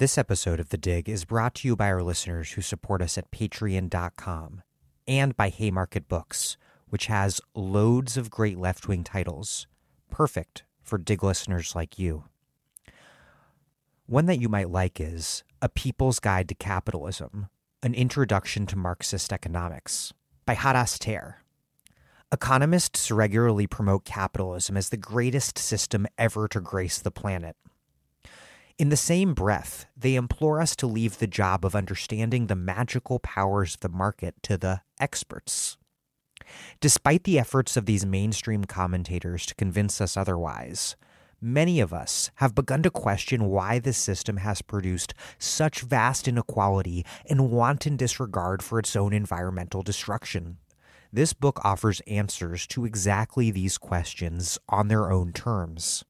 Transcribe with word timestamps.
This 0.00 0.16
episode 0.16 0.60
of 0.60 0.70
The 0.70 0.78
Dig 0.78 1.10
is 1.10 1.26
brought 1.26 1.56
to 1.56 1.68
you 1.68 1.76
by 1.76 1.90
our 1.90 2.02
listeners 2.02 2.52
who 2.52 2.62
support 2.62 3.02
us 3.02 3.18
at 3.18 3.30
patreon.com 3.30 4.62
and 5.06 5.36
by 5.36 5.50
Haymarket 5.50 6.08
Books, 6.08 6.56
which 6.88 7.04
has 7.08 7.42
loads 7.54 8.16
of 8.16 8.30
great 8.30 8.56
left 8.56 8.88
wing 8.88 9.04
titles, 9.04 9.66
perfect 10.08 10.62
for 10.82 10.96
Dig 10.96 11.22
listeners 11.22 11.74
like 11.74 11.98
you. 11.98 12.24
One 14.06 14.24
that 14.24 14.40
you 14.40 14.48
might 14.48 14.70
like 14.70 14.98
is 15.02 15.44
A 15.60 15.68
People's 15.68 16.18
Guide 16.18 16.48
to 16.48 16.54
Capitalism 16.54 17.50
An 17.82 17.92
Introduction 17.92 18.64
to 18.68 18.76
Marxist 18.76 19.34
Economics 19.34 20.14
by 20.46 20.54
Hadas 20.54 20.96
Thier. 20.96 21.42
Economists 22.32 23.10
regularly 23.10 23.66
promote 23.66 24.06
capitalism 24.06 24.78
as 24.78 24.88
the 24.88 24.96
greatest 24.96 25.58
system 25.58 26.06
ever 26.16 26.48
to 26.48 26.60
grace 26.62 26.98
the 27.00 27.10
planet. 27.10 27.54
In 28.80 28.88
the 28.88 28.96
same 28.96 29.34
breath, 29.34 29.84
they 29.94 30.14
implore 30.14 30.58
us 30.58 30.74
to 30.76 30.86
leave 30.86 31.18
the 31.18 31.26
job 31.26 31.66
of 31.66 31.74
understanding 31.74 32.46
the 32.46 32.56
magical 32.56 33.18
powers 33.18 33.74
of 33.74 33.80
the 33.80 33.90
market 33.90 34.36
to 34.44 34.56
the 34.56 34.80
experts. 34.98 35.76
Despite 36.80 37.24
the 37.24 37.38
efforts 37.38 37.76
of 37.76 37.84
these 37.84 38.06
mainstream 38.06 38.64
commentators 38.64 39.44
to 39.44 39.54
convince 39.54 40.00
us 40.00 40.16
otherwise, 40.16 40.96
many 41.42 41.78
of 41.78 41.92
us 41.92 42.30
have 42.36 42.54
begun 42.54 42.82
to 42.84 42.90
question 42.90 43.50
why 43.50 43.80
this 43.80 43.98
system 43.98 44.38
has 44.38 44.62
produced 44.62 45.12
such 45.38 45.82
vast 45.82 46.26
inequality 46.26 47.04
and 47.28 47.50
wanton 47.50 47.98
disregard 47.98 48.62
for 48.62 48.78
its 48.78 48.96
own 48.96 49.12
environmental 49.12 49.82
destruction. 49.82 50.56
This 51.12 51.34
book 51.34 51.60
offers 51.62 52.00
answers 52.06 52.66
to 52.68 52.86
exactly 52.86 53.50
these 53.50 53.76
questions 53.76 54.58
on 54.70 54.88
their 54.88 55.12
own 55.12 55.34
terms, 55.34 56.02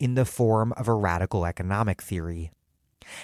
in 0.00 0.14
the 0.14 0.24
form 0.24 0.72
of 0.72 0.88
a 0.88 0.94
radical 0.94 1.46
economic 1.46 2.02
theory. 2.02 2.50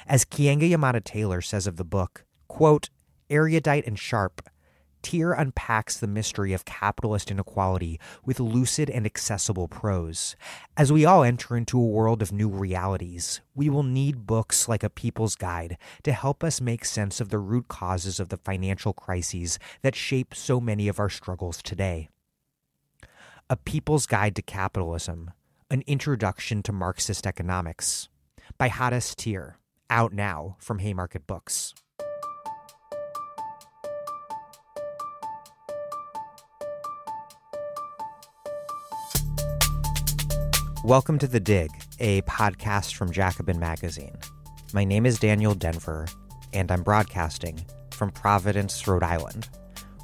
As 0.06 0.24
Keeanga-Yamahtta 0.24 1.02
Taylor 1.02 1.40
says 1.40 1.66
of 1.66 1.76
the 1.76 1.84
book, 1.84 2.24
quote, 2.46 2.90
erudite 3.28 3.86
and 3.86 3.98
sharp, 3.98 4.48
Thier 5.02 5.32
unpacks 5.34 5.96
the 5.96 6.08
mystery 6.08 6.52
of 6.52 6.64
capitalist 6.64 7.30
inequality 7.30 8.00
with 8.24 8.40
lucid 8.40 8.90
and 8.90 9.06
accessible 9.06 9.68
prose. 9.68 10.34
As 10.76 10.92
we 10.92 11.04
all 11.04 11.22
enter 11.22 11.56
into 11.56 11.78
a 11.78 11.86
world 11.86 12.22
of 12.22 12.32
new 12.32 12.48
realities, 12.48 13.40
we 13.54 13.70
will 13.70 13.84
need 13.84 14.26
books 14.26 14.68
like 14.68 14.82
A 14.82 14.90
People's 14.90 15.36
Guide 15.36 15.78
to 16.02 16.12
help 16.12 16.42
us 16.42 16.60
make 16.60 16.84
sense 16.84 17.20
of 17.20 17.28
the 17.28 17.38
root 17.38 17.68
causes 17.68 18.18
of 18.18 18.30
the 18.30 18.36
financial 18.36 18.92
crises 18.92 19.60
that 19.82 19.94
shape 19.94 20.34
so 20.34 20.60
many 20.60 20.88
of 20.88 20.98
our 20.98 21.10
struggles 21.10 21.62
today. 21.62 22.08
A 23.48 23.56
People's 23.56 24.06
Guide 24.06 24.34
to 24.34 24.42
Capitalism 24.42 25.30
An 25.68 25.82
Introduction 25.88 26.62
to 26.62 26.72
Marxist 26.72 27.26
Economics 27.26 28.08
by 28.56 28.68
Hadas 28.68 29.16
Thier, 29.16 29.56
out 29.90 30.12
now 30.12 30.54
from 30.60 30.78
Haymarket 30.78 31.26
Books. 31.26 31.74
Welcome 40.84 41.18
to 41.18 41.26
The 41.26 41.40
Dig, 41.40 41.72
a 41.98 42.22
podcast 42.22 42.94
from 42.94 43.10
Jacobin 43.10 43.58
Magazine. 43.58 44.16
My 44.72 44.84
name 44.84 45.04
is 45.04 45.18
Daniel 45.18 45.56
Denvir, 45.56 46.08
and 46.52 46.70
I'm 46.70 46.84
broadcasting 46.84 47.66
from 47.90 48.12
Providence, 48.12 48.86
Rhode 48.86 49.02
Island, 49.02 49.48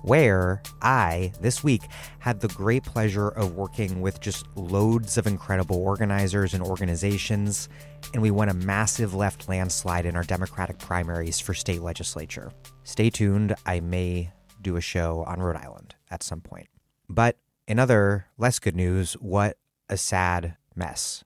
where 0.03 0.63
I, 0.83 1.33
this 1.41 1.65
week, 1.65 1.83
had 2.19 2.41
the 2.41 2.49
great 2.49 2.85
pleasure 2.85 3.29
of 3.29 3.55
working 3.57 4.01
with 4.01 4.21
just 4.21 4.47
loads 4.57 5.17
of 5.17 5.27
incredible 5.27 5.77
organizers 5.77 6.55
and 6.55 6.63
organizations, 6.63 7.69
and 8.13 8.23
we 8.23 8.31
won 8.31 8.49
a 8.49 8.55
massive 8.55 9.15
left 9.15 9.49
landslide 9.49 10.07
in 10.07 10.17
our 10.17 10.25
Democratic 10.25 10.79
primaries 10.79 11.41
for 11.41 11.55
state 11.55 11.83
legislature. 11.83 12.53
Stay 12.85 13.11
tuned, 13.11 13.55
I 13.65 13.81
may 13.81 14.33
do 14.61 14.77
a 14.77 14.81
show 14.81 15.25
on 15.27 15.41
Rhode 15.41 15.57
Island 15.57 15.95
at 16.11 16.23
some 16.23 16.41
point. 16.41 16.69
But 17.09 17.39
in 17.67 17.79
other 17.79 18.27
less 18.39 18.59
good 18.59 18.77
news, 18.77 19.15
what 19.15 19.57
a 19.89 19.97
sad 19.97 20.57
mess. 20.75 21.25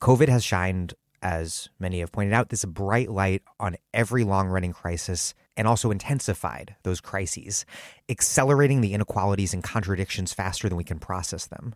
COVID 0.00 0.28
has 0.28 0.44
shined, 0.44 0.94
as 1.22 1.68
many 1.78 2.00
have 2.00 2.12
pointed 2.12 2.34
out, 2.34 2.50
this 2.50 2.64
bright 2.64 3.10
light 3.10 3.42
on 3.58 3.76
every 3.92 4.24
long 4.24 4.48
running 4.48 4.72
crisis 4.72 5.34
and 5.56 5.68
also 5.68 5.90
intensified 5.90 6.76
those 6.82 7.00
crises, 7.00 7.64
accelerating 8.08 8.80
the 8.80 8.94
inequalities 8.94 9.54
and 9.54 9.62
contradictions 9.62 10.32
faster 10.32 10.68
than 10.68 10.76
we 10.76 10.84
can 10.84 10.98
process 10.98 11.46
them. 11.46 11.74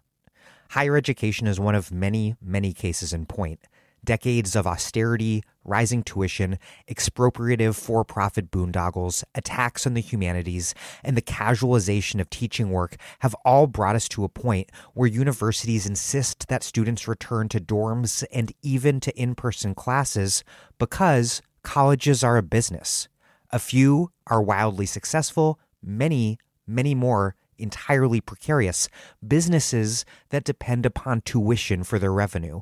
Higher 0.70 0.96
education 0.96 1.46
is 1.46 1.58
one 1.58 1.74
of 1.74 1.92
many, 1.92 2.36
many 2.42 2.72
cases 2.72 3.12
in 3.12 3.26
point 3.26 3.60
decades 4.04 4.56
of 4.56 4.66
austerity, 4.66 5.42
rising 5.64 6.02
tuition, 6.02 6.58
expropriative 6.88 7.76
for 7.76 8.04
profit 8.04 8.50
boondoggles, 8.50 9.22
attacks 9.34 9.86
on 9.86 9.94
the 9.94 10.00
humanities, 10.00 10.74
and 11.04 11.16
the 11.16 11.22
casualization 11.22 12.20
of 12.20 12.30
teaching 12.30 12.70
work 12.70 12.96
have 13.18 13.34
all 13.44 13.66
brought 13.66 13.96
us 13.96 14.08
to 14.08 14.24
a 14.24 14.28
point 14.28 14.70
where 14.94 15.08
universities 15.08 15.86
insist 15.86 16.48
that 16.48 16.62
students 16.62 17.08
return 17.08 17.48
to 17.48 17.60
dorms 17.60 18.24
and 18.32 18.52
even 18.62 19.00
to 19.00 19.14
in 19.20 19.34
person 19.34 19.74
classes 19.74 20.42
because 20.78 21.42
colleges 21.62 22.24
are 22.24 22.36
a 22.36 22.42
business. 22.42 23.08
A 23.50 23.58
few 23.58 24.10
are 24.26 24.42
wildly 24.42 24.86
successful, 24.86 25.58
many, 25.82 26.38
many 26.66 26.94
more 26.94 27.34
entirely 27.56 28.20
precarious, 28.20 28.88
businesses 29.26 30.04
that 30.28 30.44
depend 30.44 30.86
upon 30.86 31.22
tuition 31.22 31.82
for 31.82 31.98
their 31.98 32.12
revenue. 32.12 32.60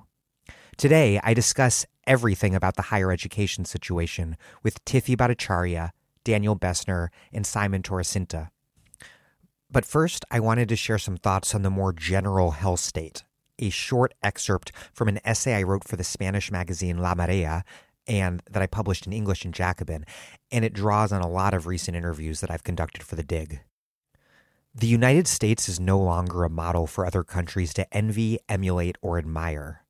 Today, 0.77 1.21
I 1.23 1.35
discuss 1.35 1.87
everything 2.07 2.55
about 2.55 2.77
the 2.77 2.83
higher 2.83 3.11
education 3.11 3.65
situation 3.65 4.37
with 4.63 4.85
Tithi 4.85 5.17
Bhattacharya, 5.17 5.91
Daniel 6.25 6.57
Bessner, 6.57 7.09
and 7.33 7.47
Simon 7.47 7.83
Torracinta. 7.83 8.51
But 9.71 9.85
first, 9.85 10.25
I 10.31 10.41
wanted 10.41 10.69
to 10.69 10.77
share 10.77 10.99
some 10.99 11.17
thoughts 11.17 11.55
on 11.55 11.63
the 11.63 11.71
more 11.71 11.93
general 11.93 12.53
health 12.53 12.81
state, 12.81 13.25
a 13.59 13.71
short 13.71 14.15
excerpt 14.23 14.71
from 14.93 15.09
an 15.09 15.19
essay 15.25 15.55
I 15.55 15.63
wrote 15.63 15.85
for 15.85 15.97
the 15.97 16.05
Spanish 16.05 16.51
magazine 16.51 16.99
La 16.99 17.15
Marea 17.15 17.63
and 18.07 18.43
that 18.51 18.63
I 18.63 18.67
published 18.67 19.07
in 19.07 19.13
English 19.13 19.45
in 19.45 19.53
Jacobin, 19.53 20.05
and 20.51 20.65
it 20.65 20.73
draws 20.73 21.13
on 21.13 21.23
a 21.23 21.29
lot 21.29 21.55
of 21.55 21.67
recent 21.67 21.97
interviews 21.97 22.41
that 22.41 22.51
I've 22.51 22.65
conducted 22.65 23.03
for 23.03 23.17
The 23.17 23.23
Dig. 23.23 23.61
The 24.75 24.87
United 24.87 25.27
States 25.27 25.69
is 25.69 25.81
no 25.81 25.99
longer 25.99 26.45
a 26.45 26.51
model 26.51 26.87
for 26.87 27.07
other 27.07 27.25
countries 27.25 27.73
to 27.75 27.97
envy, 27.97 28.39
emulate, 28.49 28.97
or 29.01 29.17
admire. 29.17 29.85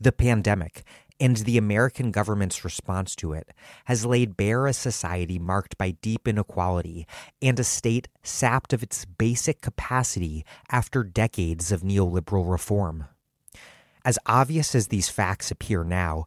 The 0.00 0.12
pandemic 0.12 0.84
and 1.20 1.36
the 1.36 1.58
American 1.58 2.10
government's 2.10 2.64
response 2.64 3.14
to 3.16 3.32
it 3.32 3.50
has 3.84 4.04
laid 4.06 4.36
bare 4.36 4.66
a 4.66 4.72
society 4.72 5.38
marked 5.38 5.78
by 5.78 5.92
deep 6.02 6.26
inequality 6.26 7.06
and 7.40 7.58
a 7.60 7.64
state 7.64 8.08
sapped 8.22 8.72
of 8.72 8.82
its 8.82 9.04
basic 9.04 9.60
capacity 9.60 10.44
after 10.70 11.04
decades 11.04 11.70
of 11.70 11.82
neoliberal 11.82 12.50
reform. 12.50 13.04
As 14.04 14.18
obvious 14.26 14.74
as 14.74 14.88
these 14.88 15.08
facts 15.08 15.50
appear 15.50 15.84
now, 15.84 16.26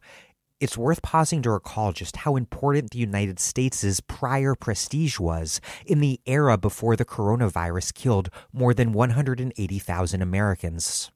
it's 0.60 0.76
worth 0.76 1.02
pausing 1.02 1.42
to 1.42 1.50
recall 1.50 1.92
just 1.92 2.16
how 2.16 2.36
important 2.36 2.90
the 2.90 2.98
United 2.98 3.38
States' 3.38 4.00
prior 4.00 4.54
prestige 4.54 5.18
was 5.18 5.60
in 5.86 6.00
the 6.00 6.20
era 6.26 6.58
before 6.58 6.96
the 6.96 7.04
coronavirus 7.04 7.94
killed 7.94 8.28
more 8.52 8.74
than 8.74 8.92
180,000 8.92 10.22
Americans. 10.22 11.10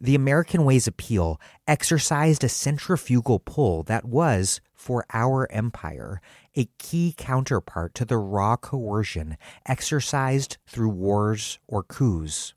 The 0.00 0.14
American 0.14 0.64
Way's 0.64 0.86
appeal 0.86 1.40
exercised 1.66 2.44
a 2.44 2.48
centrifugal 2.48 3.40
pull 3.40 3.82
that 3.84 4.04
was, 4.04 4.60
for 4.72 5.04
our 5.12 5.50
empire, 5.50 6.20
a 6.56 6.68
key 6.78 7.14
counterpart 7.16 7.94
to 7.94 8.04
the 8.04 8.16
raw 8.18 8.56
coercion 8.56 9.36
exercised 9.66 10.56
through 10.68 10.90
wars 10.90 11.58
or 11.66 11.82
coups. 11.82 12.54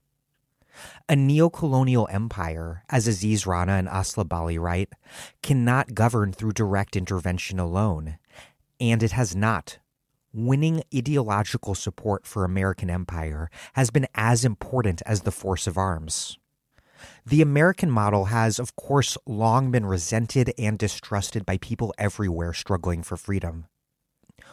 A 1.09 1.15
neo-colonial 1.15 2.07
empire, 2.11 2.83
as 2.89 3.07
Aziz 3.07 3.45
Rana 3.45 3.73
and 3.73 3.87
Asli 3.87 4.27
Bali 4.27 4.57
write, 4.57 4.93
cannot 5.43 5.93
govern 5.93 6.31
through 6.31 6.53
direct 6.53 6.95
intervention 6.95 7.59
alone, 7.59 8.17
and 8.79 9.03
it 9.03 9.11
has 9.11 9.35
not. 9.35 9.79
Winning 10.33 10.81
ideological 10.95 11.75
support 11.75 12.25
for 12.25 12.45
American 12.45 12.89
empire 12.89 13.49
has 13.73 13.91
been 13.91 14.07
as 14.15 14.45
important 14.45 15.01
as 15.05 15.21
the 15.21 15.31
force 15.31 15.67
of 15.67 15.77
arms. 15.77 16.37
The 17.25 17.41
American 17.41 17.91
model 17.91 18.25
has, 18.25 18.59
of 18.59 18.75
course, 18.75 19.17
long 19.25 19.71
been 19.71 19.85
resented 19.85 20.53
and 20.57 20.77
distrusted 20.77 21.45
by 21.45 21.57
people 21.57 21.93
everywhere 21.97 22.53
struggling 22.53 23.03
for 23.03 23.17
freedom. 23.17 23.65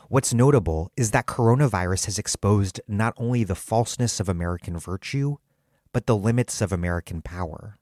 What's 0.09 0.35
notable 0.35 0.91
is 0.97 1.11
that 1.11 1.27
coronavirus 1.27 2.07
has 2.07 2.19
exposed 2.19 2.81
not 2.89 3.15
only 3.17 3.45
the 3.45 3.55
falseness 3.55 4.21
of 4.21 4.29
American 4.29 4.79
virtue, 4.79 5.37
but 5.99 6.07
the 6.07 6.17
limits 6.17 6.61
of 6.61 6.71
American 6.71 7.21
power. 7.21 7.77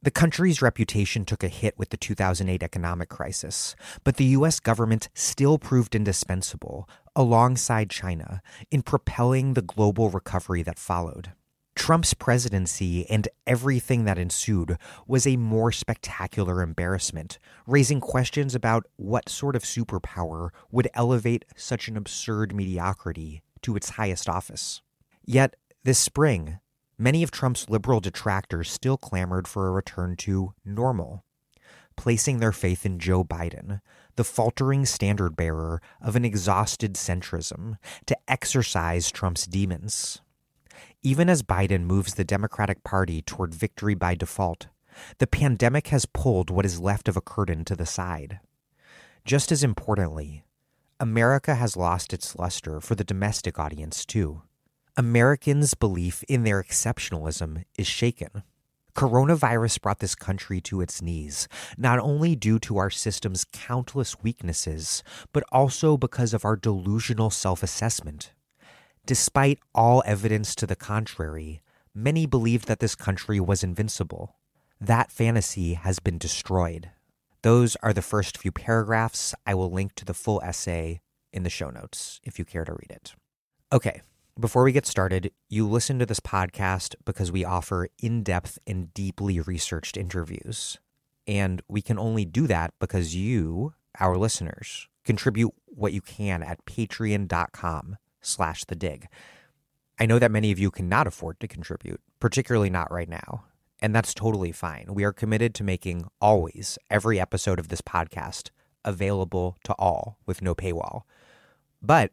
The 0.00 0.10
country's 0.10 0.62
reputation 0.62 1.26
took 1.26 1.44
a 1.44 1.48
hit 1.48 1.76
with 1.76 1.90
the 1.90 1.98
2008 1.98 2.62
economic 2.62 3.10
crisis, 3.10 3.76
but 4.04 4.16
the 4.16 4.24
U.S. 4.40 4.58
government 4.58 5.10
still 5.12 5.58
proved 5.58 5.94
indispensable, 5.94 6.88
alongside 7.14 7.90
China, 7.90 8.40
in 8.70 8.80
propelling 8.80 9.52
the 9.52 9.60
global 9.60 10.08
recovery 10.08 10.62
that 10.62 10.78
followed. 10.78 11.32
Trump's 11.76 12.14
presidency 12.14 13.04
and 13.10 13.28
everything 13.46 14.06
that 14.06 14.16
ensued 14.16 14.78
was 15.06 15.26
a 15.26 15.36
more 15.36 15.72
spectacular 15.72 16.62
embarrassment, 16.62 17.38
raising 17.66 18.00
questions 18.00 18.54
about 18.54 18.86
what 18.96 19.28
sort 19.28 19.54
of 19.54 19.62
superpower 19.62 20.48
would 20.70 20.88
elevate 20.94 21.44
such 21.54 21.86
an 21.88 21.98
absurd 21.98 22.54
mediocrity 22.54 23.42
to 23.60 23.76
its 23.76 23.90
highest 23.90 24.26
office. 24.26 24.80
Yet, 25.26 25.54
this 25.84 25.98
spring, 25.98 26.60
many 27.02 27.24
of 27.24 27.32
Trump's 27.32 27.68
liberal 27.68 28.00
detractors 28.00 28.70
still 28.70 28.96
clamored 28.96 29.48
for 29.48 29.66
a 29.66 29.72
return 29.72 30.14
to 30.16 30.54
normal, 30.64 31.24
placing 31.96 32.38
their 32.38 32.52
faith 32.52 32.86
in 32.86 33.00
Joe 33.00 33.24
Biden, 33.24 33.80
the 34.14 34.24
faltering 34.24 34.86
standard 34.86 35.34
bearer 35.34 35.82
of 36.00 36.14
an 36.14 36.24
exhausted 36.24 36.94
centrism, 36.94 37.76
to 38.06 38.16
exorcise 38.28 39.10
Trump's 39.10 39.46
demons. 39.46 40.20
Even 41.02 41.28
as 41.28 41.42
Biden 41.42 41.82
moves 41.82 42.14
the 42.14 42.24
Democratic 42.24 42.84
Party 42.84 43.20
toward 43.20 43.52
victory 43.52 43.94
by 43.94 44.14
default, 44.14 44.68
the 45.18 45.26
pandemic 45.26 45.88
has 45.88 46.06
pulled 46.06 46.50
what 46.50 46.64
is 46.64 46.80
left 46.80 47.08
of 47.08 47.16
a 47.16 47.20
curtain 47.20 47.64
to 47.64 47.74
the 47.74 47.86
side. 47.86 48.38
Just 49.24 49.50
as 49.50 49.64
importantly, 49.64 50.44
America 51.00 51.56
has 51.56 51.76
lost 51.76 52.12
its 52.12 52.36
luster 52.36 52.80
for 52.80 52.94
the 52.94 53.04
domestic 53.04 53.58
audience, 53.58 54.04
too. 54.04 54.42
Americans' 54.98 55.72
belief 55.72 56.22
in 56.28 56.44
their 56.44 56.62
exceptionalism 56.62 57.64
is 57.78 57.86
shaken. 57.86 58.42
Coronavirus 58.94 59.80
brought 59.80 60.00
this 60.00 60.14
country 60.14 60.60
to 60.60 60.82
its 60.82 61.00
knees, 61.00 61.48
not 61.78 61.98
only 61.98 62.36
due 62.36 62.58
to 62.58 62.76
our 62.76 62.90
system's 62.90 63.46
countless 63.54 64.22
weaknesses, 64.22 65.02
but 65.32 65.44
also 65.50 65.96
because 65.96 66.34
of 66.34 66.44
our 66.44 66.56
delusional 66.56 67.30
self 67.30 67.62
assessment. 67.62 68.32
Despite 69.06 69.60
all 69.74 70.02
evidence 70.04 70.54
to 70.56 70.66
the 70.66 70.76
contrary, 70.76 71.62
many 71.94 72.26
believed 72.26 72.68
that 72.68 72.80
this 72.80 72.94
country 72.94 73.40
was 73.40 73.64
invincible. 73.64 74.36
That 74.78 75.10
fantasy 75.10 75.72
has 75.72 76.00
been 76.00 76.18
destroyed. 76.18 76.90
Those 77.40 77.76
are 77.76 77.94
the 77.94 78.02
first 78.02 78.36
few 78.36 78.52
paragraphs. 78.52 79.34
I 79.46 79.54
will 79.54 79.70
link 79.70 79.94
to 79.94 80.04
the 80.04 80.12
full 80.12 80.42
essay 80.44 81.00
in 81.32 81.44
the 81.44 81.50
show 81.50 81.70
notes 81.70 82.20
if 82.24 82.38
you 82.38 82.44
care 82.44 82.66
to 82.66 82.72
read 82.72 82.90
it. 82.90 83.14
Okay, 83.72 84.02
before 84.38 84.64
we 84.64 84.72
get 84.72 84.86
started, 84.86 85.30
you 85.48 85.68
listen 85.68 85.98
to 85.98 86.06
this 86.06 86.20
podcast 86.20 86.94
because 87.04 87.30
we 87.30 87.44
offer 87.44 87.88
in 87.98 88.22
depth 88.22 88.58
and 88.66 88.92
deeply 88.94 89.40
researched 89.40 89.96
interviews. 89.96 90.78
And 91.26 91.62
we 91.68 91.82
can 91.82 91.98
only 91.98 92.24
do 92.24 92.46
that 92.46 92.72
because 92.80 93.14
you, 93.14 93.74
our 94.00 94.16
listeners, 94.16 94.88
contribute 95.04 95.52
what 95.66 95.92
you 95.92 96.00
can 96.00 96.42
at 96.42 96.64
patreon.com 96.64 97.96
slash 98.20 98.64
the 98.64 98.74
dig. 98.74 99.06
I 99.98 100.06
know 100.06 100.18
that 100.18 100.30
many 100.30 100.50
of 100.50 100.58
you 100.58 100.70
cannot 100.70 101.06
afford 101.06 101.38
to 101.40 101.48
contribute, 101.48 102.00
particularly 102.18 102.70
not 102.70 102.90
right 102.90 103.08
now. 103.08 103.44
And 103.80 103.94
that's 103.94 104.14
totally 104.14 104.52
fine. 104.52 104.86
We 104.94 105.04
are 105.04 105.12
committed 105.12 105.54
to 105.56 105.64
making 105.64 106.06
always 106.20 106.78
every 106.88 107.20
episode 107.20 107.58
of 107.58 107.68
this 107.68 107.82
podcast 107.82 108.50
available 108.84 109.56
to 109.64 109.74
all 109.74 110.18
with 110.24 110.40
no 110.40 110.54
paywall. 110.54 111.02
But 111.82 112.12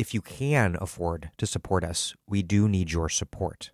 if 0.00 0.14
you 0.14 0.22
can 0.22 0.78
afford 0.80 1.30
to 1.36 1.46
support 1.46 1.84
us, 1.84 2.14
we 2.26 2.42
do 2.42 2.66
need 2.66 2.90
your 2.90 3.10
support. 3.10 3.70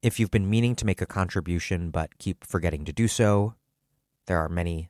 If 0.00 0.18
you've 0.18 0.30
been 0.30 0.48
meaning 0.48 0.74
to 0.76 0.86
make 0.86 1.02
a 1.02 1.06
contribution 1.06 1.90
but 1.90 2.16
keep 2.16 2.42
forgetting 2.42 2.86
to 2.86 2.92
do 2.92 3.06
so, 3.06 3.52
there 4.24 4.38
are 4.38 4.48
many, 4.48 4.88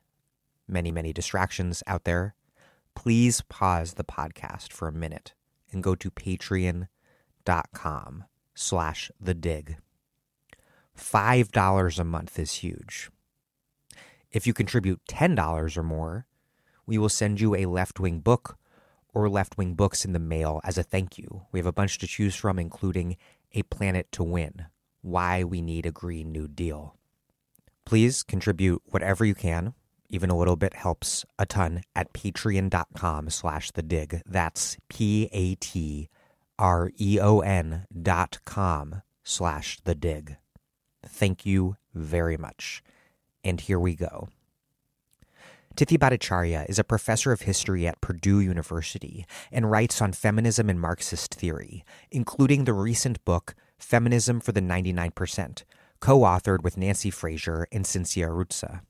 many, 0.65 0.89
many 0.89 1.11
distractions 1.11 1.83
out 1.85 2.05
there. 2.05 2.33
Please 2.95 3.41
pause 3.49 3.95
the 3.95 4.05
podcast 4.05 4.71
for 4.71 4.87
a 4.87 4.93
minute 4.93 5.33
and 5.73 5.83
go 5.83 5.95
to 5.95 6.09
patreon.com 6.09 6.87
slash 8.55 9.11
the 9.19 9.33
dig. 9.33 9.75
$5 10.97 11.99
a 11.99 12.03
month 12.05 12.39
is 12.39 12.53
huge. 12.53 13.09
If 14.31 14.47
you 14.47 14.53
contribute 14.53 15.01
$10 15.09 15.75
or 15.75 15.83
more, 15.83 16.25
we 16.85 16.97
will 16.97 17.09
send 17.09 17.41
you 17.41 17.53
a 17.53 17.65
left 17.65 17.99
wing 17.99 18.21
book 18.21 18.57
or 19.17 19.29
left 19.29 19.57
wing 19.57 19.73
books 19.73 20.05
in 20.05 20.13
the 20.13 20.19
mail 20.19 20.61
as 20.63 20.77
a 20.77 20.83
thank 20.83 21.17
you. 21.17 21.41
We 21.51 21.59
have 21.59 21.65
a 21.65 21.71
bunch 21.73 21.97
to 21.99 22.07
choose 22.07 22.35
from, 22.35 22.59
including 22.59 23.17
A 23.53 23.63
Planet 23.63 24.11
to 24.11 24.23
Win 24.23 24.67
Why 25.01 25.43
We 25.43 25.61
Need 25.61 25.85
a 25.85 25.91
Green 25.91 26.31
New 26.31 26.47
Deal. 26.47 26.95
Please 27.85 28.21
contribute 28.21 28.81
whatever 28.85 29.25
you 29.25 29.33
can 29.33 29.73
even 30.09 30.29
a 30.29 30.37
little 30.37 30.55
bit 30.55 30.73
helps 30.73 31.25
a 31.37 31.45
ton 31.45 31.81
at 31.95 32.13
patreon.com 32.13 33.29
slash 33.29 33.71
the 33.71 33.81
dig. 33.81 34.21
That's 34.25 34.77
P 34.89 35.29
A 35.31 35.55
T 35.55 36.09
R 36.57 36.91
E 36.97 37.19
O 37.21 37.39
N 37.39 37.85
dot 38.01 38.39
com 38.45 39.01
slash 39.23 39.79
the 39.83 39.95
dig. 39.95 40.37
Thank 41.05 41.45
you 41.45 41.77
very 41.93 42.37
much. 42.37 42.83
And 43.43 43.59
here 43.61 43.79
we 43.79 43.95
go. 43.95 44.29
Tithi 45.77 45.95
Bhattacharya 45.95 46.67
is 46.67 46.79
a 46.79 46.83
professor 46.83 47.31
of 47.31 47.41
history 47.41 47.85
at 47.85 48.01
Purdue 48.01 48.39
University 48.39 49.27
and 49.51 49.69
writes 49.69 50.01
on 50.01 50.11
feminism 50.11 50.71
and 50.71 50.81
Marxist 50.81 51.35
theory, 51.35 51.85
including 52.09 52.63
the 52.63 52.73
recent 52.73 53.23
book 53.25 53.53
Feminism 53.77 54.39
for 54.39 54.51
the 54.51 54.59
99%, 54.59 55.63
co 55.99 56.21
authored 56.21 56.63
with 56.63 56.77
Nancy 56.77 57.11
Fraser 57.11 57.67
and 57.71 57.85
Cinzia 57.85 58.27
Arruzza. 58.27 58.81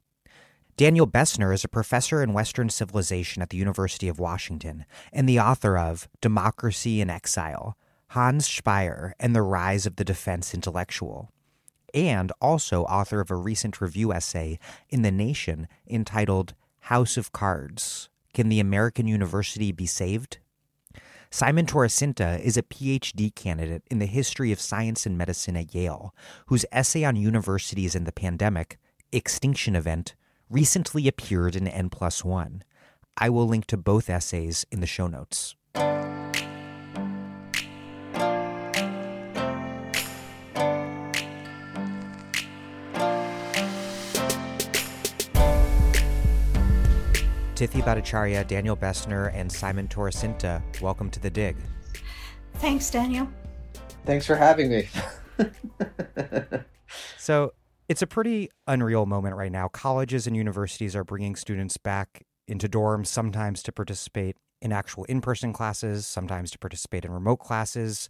Daniel 0.77 1.05
Bessner 1.05 1.53
is 1.53 1.65
a 1.65 1.67
professor 1.67 2.23
in 2.23 2.31
Western 2.31 2.69
civilization 2.69 3.41
at 3.41 3.49
the 3.49 3.57
University 3.57 4.07
of 4.07 4.17
Washington 4.17 4.85
and 5.11 5.27
the 5.27 5.41
author 5.41 5.77
of 5.77 6.07
Democracy 6.21 7.01
in 7.01 7.09
Exile 7.09 7.75
Hans 8.11 8.47
Speier 8.47 9.11
and 9.19 9.35
the 9.35 9.41
Rise 9.41 9.85
of 9.85 9.97
the 9.97 10.05
Defense 10.05 10.53
Intellectual, 10.53 11.33
and 11.93 12.31
also 12.39 12.83
author 12.83 13.19
of 13.19 13.29
a 13.29 13.35
recent 13.35 13.81
review 13.81 14.13
essay 14.13 14.57
in 14.89 15.01
The 15.01 15.11
Nation 15.11 15.67
entitled 15.85 16.53
House 16.87 17.17
of 17.17 17.33
Cards 17.33 18.07
Can 18.33 18.47
the 18.47 18.61
American 18.61 19.07
University 19.07 19.73
Be 19.73 19.85
Saved? 19.85 20.37
Simon 21.29 21.65
Torracinta 21.65 22.39
is 22.39 22.55
a 22.55 22.63
PhD 22.63 23.35
candidate 23.35 23.83
in 23.91 23.99
the 23.99 24.05
history 24.05 24.53
of 24.53 24.61
science 24.61 25.05
and 25.05 25.17
medicine 25.17 25.57
at 25.57 25.75
Yale, 25.75 26.15
whose 26.45 26.65
essay 26.71 27.03
on 27.03 27.17
universities 27.17 27.93
and 27.93 28.05
the 28.05 28.13
pandemic, 28.13 28.77
Extinction 29.11 29.75
Event, 29.75 30.15
recently 30.49 31.09
appeared 31.09 31.57
in 31.57 31.67
N 31.67 31.89
plus 31.89 32.23
one. 32.23 32.63
I 33.17 33.31
will 33.31 33.49
link 33.49 33.65
to 33.65 33.75
both 33.75 34.09
essays 34.09 34.65
in 34.71 34.79
the 34.79 34.87
show 34.87 35.07
notes. 35.07 35.56
Tithi 47.57 47.81
Bhattacharya, 47.81 48.47
Daniel 48.47 48.77
Bessner, 48.77 49.33
and 49.33 49.51
Simon 49.51 49.87
Torracinta, 49.87 50.61
welcome 50.79 51.09
to 51.09 51.19
The 51.19 51.31
Dig. 51.31 51.55
Thanks, 52.57 52.91
Daniel. 52.91 53.27
Thanks 54.05 54.27
for 54.27 54.35
having 54.35 54.69
me. 54.69 54.87
so, 57.17 57.53
it's 57.89 58.03
a 58.03 58.05
pretty 58.05 58.51
unreal 58.67 59.07
moment 59.07 59.35
right 59.35 59.51
now. 59.51 59.69
Colleges 59.69 60.27
and 60.27 60.37
universities 60.37 60.95
are 60.95 61.03
bringing 61.03 61.35
students 61.35 61.77
back 61.77 62.27
into 62.47 62.69
dorms, 62.69 63.07
sometimes 63.07 63.63
to 63.63 63.71
participate 63.71 64.37
in 64.61 64.71
actual 64.71 65.05
in 65.05 65.19
person 65.19 65.51
classes, 65.51 66.05
sometimes 66.05 66.51
to 66.51 66.59
participate 66.59 67.05
in 67.05 67.11
remote 67.11 67.37
classes. 67.37 68.07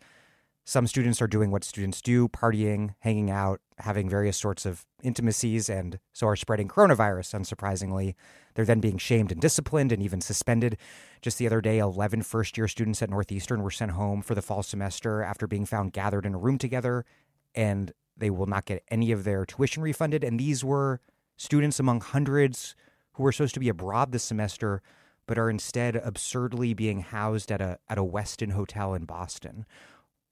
Some 0.65 0.85
students 0.85 1.21
are 1.21 1.27
doing 1.27 1.49
what 1.51 1.63
students 1.63 2.01
do 2.01 2.27
partying, 2.27 2.95
hanging 2.99 3.31
out, 3.31 3.61
having 3.77 4.09
various 4.09 4.35
sorts 4.35 4.65
of 4.65 4.85
intimacies, 5.01 5.69
and 5.69 5.99
so 6.11 6.27
are 6.27 6.35
spreading 6.35 6.67
coronavirus, 6.67 7.39
unsurprisingly. 7.39 8.15
They're 8.57 8.65
then 8.65 8.79
being 8.79 8.97
shamed 8.97 9.31
and 9.31 9.39
disciplined 9.39 9.91
and 9.91 10.01
even 10.01 10.19
suspended. 10.19 10.77
Just 11.21 11.37
the 11.37 11.45
other 11.45 11.61
day, 11.61 11.77
11 11.77 12.23
first 12.23 12.57
year 12.57 12.67
students 12.67 13.03
at 13.03 13.09
Northeastern 13.11 13.61
were 13.61 13.69
sent 13.69 13.91
home 13.91 14.23
for 14.23 14.33
the 14.33 14.41
fall 14.41 14.63
semester 14.63 15.21
after 15.21 15.45
being 15.45 15.63
found 15.63 15.93
gathered 15.93 16.25
in 16.25 16.33
a 16.33 16.39
room 16.39 16.57
together 16.57 17.05
and 17.53 17.91
they 18.17 18.31
will 18.31 18.47
not 18.47 18.65
get 18.65 18.81
any 18.89 19.11
of 19.11 19.25
their 19.25 19.45
tuition 19.45 19.83
refunded. 19.83 20.23
And 20.23 20.39
these 20.39 20.63
were 20.63 21.01
students 21.35 21.79
among 21.79 22.01
hundreds 22.01 22.75
who 23.11 23.21
were 23.21 23.31
supposed 23.31 23.53
to 23.53 23.59
be 23.59 23.69
abroad 23.69 24.11
this 24.11 24.23
semester, 24.23 24.81
but 25.27 25.37
are 25.37 25.51
instead 25.51 25.95
absurdly 25.95 26.73
being 26.73 27.01
housed 27.01 27.51
at 27.51 27.61
a 27.61 27.77
at 27.87 27.99
a 27.99 28.03
Westin 28.03 28.53
hotel 28.53 28.95
in 28.95 29.05
Boston. 29.05 29.67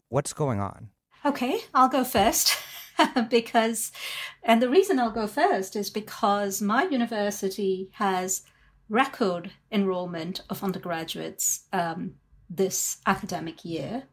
What's 0.10 0.34
going 0.34 0.60
on? 0.60 0.90
Okay, 1.24 1.60
I'll 1.76 1.90
go 1.90 2.04
first 2.04 2.58
because, 3.30 3.92
and 4.44 4.62
the 4.62 4.70
reason 4.70 5.00
I'll 5.00 5.12
go 5.12 5.28
first 5.28 5.76
is 5.76 5.90
because 5.90 6.62
my 6.62 6.84
university 6.84 7.90
has 7.94 8.44
record 8.90 9.52
enrollment 9.72 10.42
of 10.50 10.64
undergraduates 10.64 11.66
um, 11.74 12.16
this 12.50 12.98
academic 13.06 13.66
year. 13.66 14.04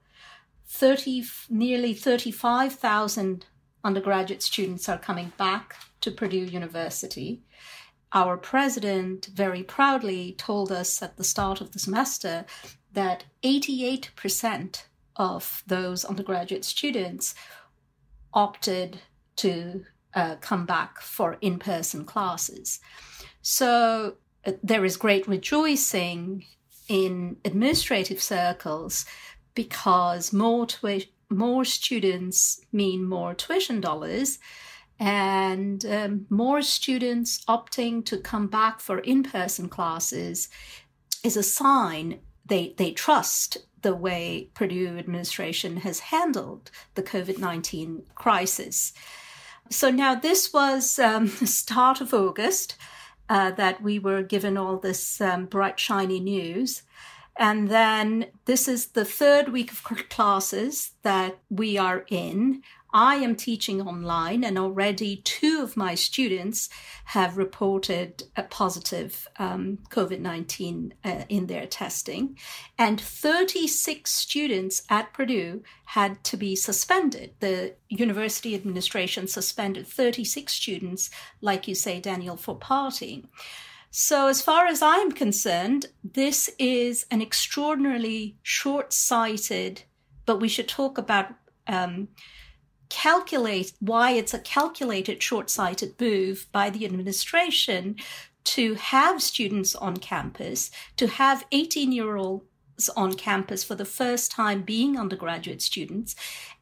30, 0.66 1.24
nearly 1.50 1.92
35,000 1.92 3.44
undergraduate 3.84 4.42
students 4.42 4.88
are 4.88 4.98
coming 4.98 5.32
back 5.36 5.76
to 6.00 6.10
Purdue 6.10 6.44
University. 6.44 7.42
Our 8.12 8.36
president 8.36 9.26
very 9.26 9.62
proudly 9.62 10.32
told 10.32 10.70
us 10.70 11.02
at 11.02 11.16
the 11.16 11.24
start 11.24 11.60
of 11.60 11.72
the 11.72 11.78
semester 11.78 12.44
that 12.92 13.24
88% 13.42 14.84
of 15.16 15.62
those 15.66 16.04
undergraduate 16.04 16.64
students 16.64 17.34
opted 18.34 19.00
to 19.36 19.84
uh, 20.14 20.36
come 20.36 20.66
back 20.66 21.00
for 21.00 21.38
in 21.40 21.58
person 21.58 22.04
classes. 22.04 22.80
So 23.40 24.16
uh, 24.46 24.52
there 24.62 24.84
is 24.84 24.96
great 24.96 25.26
rejoicing 25.26 26.44
in 26.88 27.36
administrative 27.44 28.20
circles 28.20 29.06
because 29.54 30.32
more, 30.32 30.66
twi- 30.66 31.08
more 31.30 31.64
students 31.64 32.60
mean 32.72 33.04
more 33.04 33.34
tuition 33.34 33.80
dollars 33.80 34.38
and 35.02 35.84
um, 35.86 36.26
more 36.30 36.62
students 36.62 37.44
opting 37.46 38.04
to 38.04 38.16
come 38.18 38.46
back 38.46 38.78
for 38.78 38.98
in-person 39.00 39.68
classes 39.68 40.48
is 41.24 41.36
a 41.36 41.42
sign 41.42 42.20
they 42.46 42.74
they 42.76 42.92
trust 42.92 43.58
the 43.82 43.94
way 43.94 44.48
Purdue 44.54 44.96
administration 44.98 45.78
has 45.78 46.00
handled 46.00 46.70
the 46.94 47.02
COVID-19 47.02 48.02
crisis. 48.14 48.92
So 49.70 49.90
now 49.90 50.14
this 50.14 50.52
was 50.52 50.98
um, 50.98 51.26
the 51.40 51.46
start 51.46 52.00
of 52.00 52.14
August 52.14 52.76
uh, 53.28 53.50
that 53.52 53.82
we 53.82 53.98
were 53.98 54.22
given 54.22 54.56
all 54.56 54.78
this 54.78 55.20
um, 55.20 55.46
bright 55.46 55.78
shiny 55.78 56.20
news. 56.20 56.82
And 57.36 57.68
then 57.68 58.26
this 58.44 58.68
is 58.68 58.88
the 58.88 59.06
third 59.06 59.48
week 59.48 59.72
of 59.72 59.82
classes 60.10 60.92
that 61.02 61.38
we 61.48 61.78
are 61.78 62.04
in. 62.08 62.62
I 62.92 63.16
am 63.16 63.37
teaching 63.37 63.80
online, 63.80 64.44
and 64.44 64.58
already 64.58 65.16
two 65.16 65.61
of 65.62 65.76
my 65.76 65.94
students 65.94 66.68
have 67.06 67.38
reported 67.38 68.25
a 68.37 68.42
positive 68.42 69.26
um, 69.38 69.78
COVID 69.88 70.20
19 70.20 70.94
uh, 71.04 71.25
in 71.28 71.46
their 71.46 71.66
testing. 71.66 72.37
And 72.78 73.00
36 73.00 74.11
students 74.11 74.82
at 74.90 75.12
Purdue 75.12 75.62
had 75.87 76.22
to 76.25 76.37
be 76.37 76.54
suspended. 76.54 77.32
The 77.40 77.75
university 77.88 78.54
administration 78.54 79.26
suspended 79.26 79.87
36 79.87 80.52
students, 80.52 81.11
like 81.40 81.66
you 81.66 81.75
say, 81.75 82.00
Daniel, 82.00 82.37
for 82.37 82.58
partying. 82.58 83.25
So, 83.90 84.28
as 84.28 84.40
far 84.40 84.66
as 84.66 84.80
I'm 84.80 85.12
concerned, 85.12 85.87
this 86.02 86.50
is 86.58 87.04
an 87.11 87.20
extraordinarily 87.20 88.37
short 88.42 88.92
sighted, 88.92 89.82
but 90.25 90.40
we 90.40 90.49
should 90.49 90.68
talk 90.68 90.96
about 90.96 91.34
um, 91.66 92.08
calculate 92.92 93.72
why 93.80 94.11
it's 94.11 94.34
a 94.34 94.38
calculated 94.38 95.22
short-sighted 95.22 95.99
move 95.99 96.46
by 96.52 96.68
the 96.68 96.84
administration 96.84 97.96
to 98.44 98.75
have 98.75 99.22
students 99.22 99.75
on 99.75 99.96
campus, 99.96 100.70
to 100.99 101.06
have 101.06 101.46
18 101.52 101.90
year 101.90 102.16
olds 102.16 102.44
on 102.94 103.14
campus 103.14 103.64
for 103.64 103.75
the 103.75 103.87
first 103.87 104.30
time 104.30 104.61
being 104.61 104.99
undergraduate 104.99 105.62
students, 105.62 106.14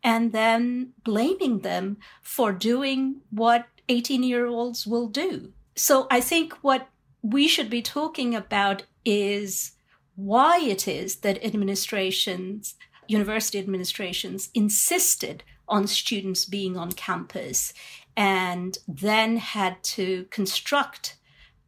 and 0.05 0.31
then 0.31 0.93
blaming 1.03 1.61
them 1.61 1.97
for 2.23 2.53
doing 2.53 3.17
what 3.31 3.67
18 3.89 4.23
year 4.23 4.47
olds 4.47 4.87
will 4.87 5.09
do. 5.09 5.53
So 5.75 6.07
I 6.13 6.21
think 6.21 6.53
what 6.63 6.89
we 7.23 7.49
should 7.49 7.69
be 7.69 7.83
talking 7.83 8.37
about 8.37 8.85
is 9.05 9.73
why 10.15 10.61
it 10.61 10.87
is 10.87 11.17
that 11.17 11.45
administrations, 11.45 12.77
university 13.09 13.59
administrations 13.59 14.49
insisted 14.55 15.43
on 15.71 15.87
students 15.87 16.45
being 16.45 16.77
on 16.77 16.93
campus 16.93 17.73
and 18.17 18.77
then 18.87 19.37
had 19.37 19.83
to 19.83 20.27
construct 20.31 21.17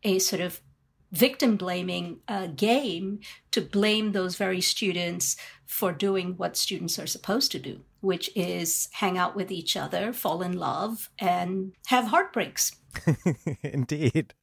a 0.02 0.18
sort 0.18 0.42
of 0.42 0.60
victim 1.12 1.56
blaming 1.56 2.18
uh, 2.26 2.46
game 2.48 3.20
to 3.50 3.60
blame 3.60 4.12
those 4.12 4.36
very 4.36 4.60
students 4.60 5.36
for 5.66 5.92
doing 5.92 6.36
what 6.36 6.56
students 6.56 6.98
are 6.98 7.06
supposed 7.06 7.52
to 7.52 7.58
do, 7.58 7.80
which 8.00 8.30
is 8.34 8.88
hang 8.92 9.16
out 9.16 9.36
with 9.36 9.50
each 9.50 9.76
other, 9.76 10.12
fall 10.12 10.42
in 10.42 10.52
love, 10.52 11.10
and 11.18 11.72
have 11.86 12.06
heartbreaks. 12.06 12.72
Indeed. 13.62 14.34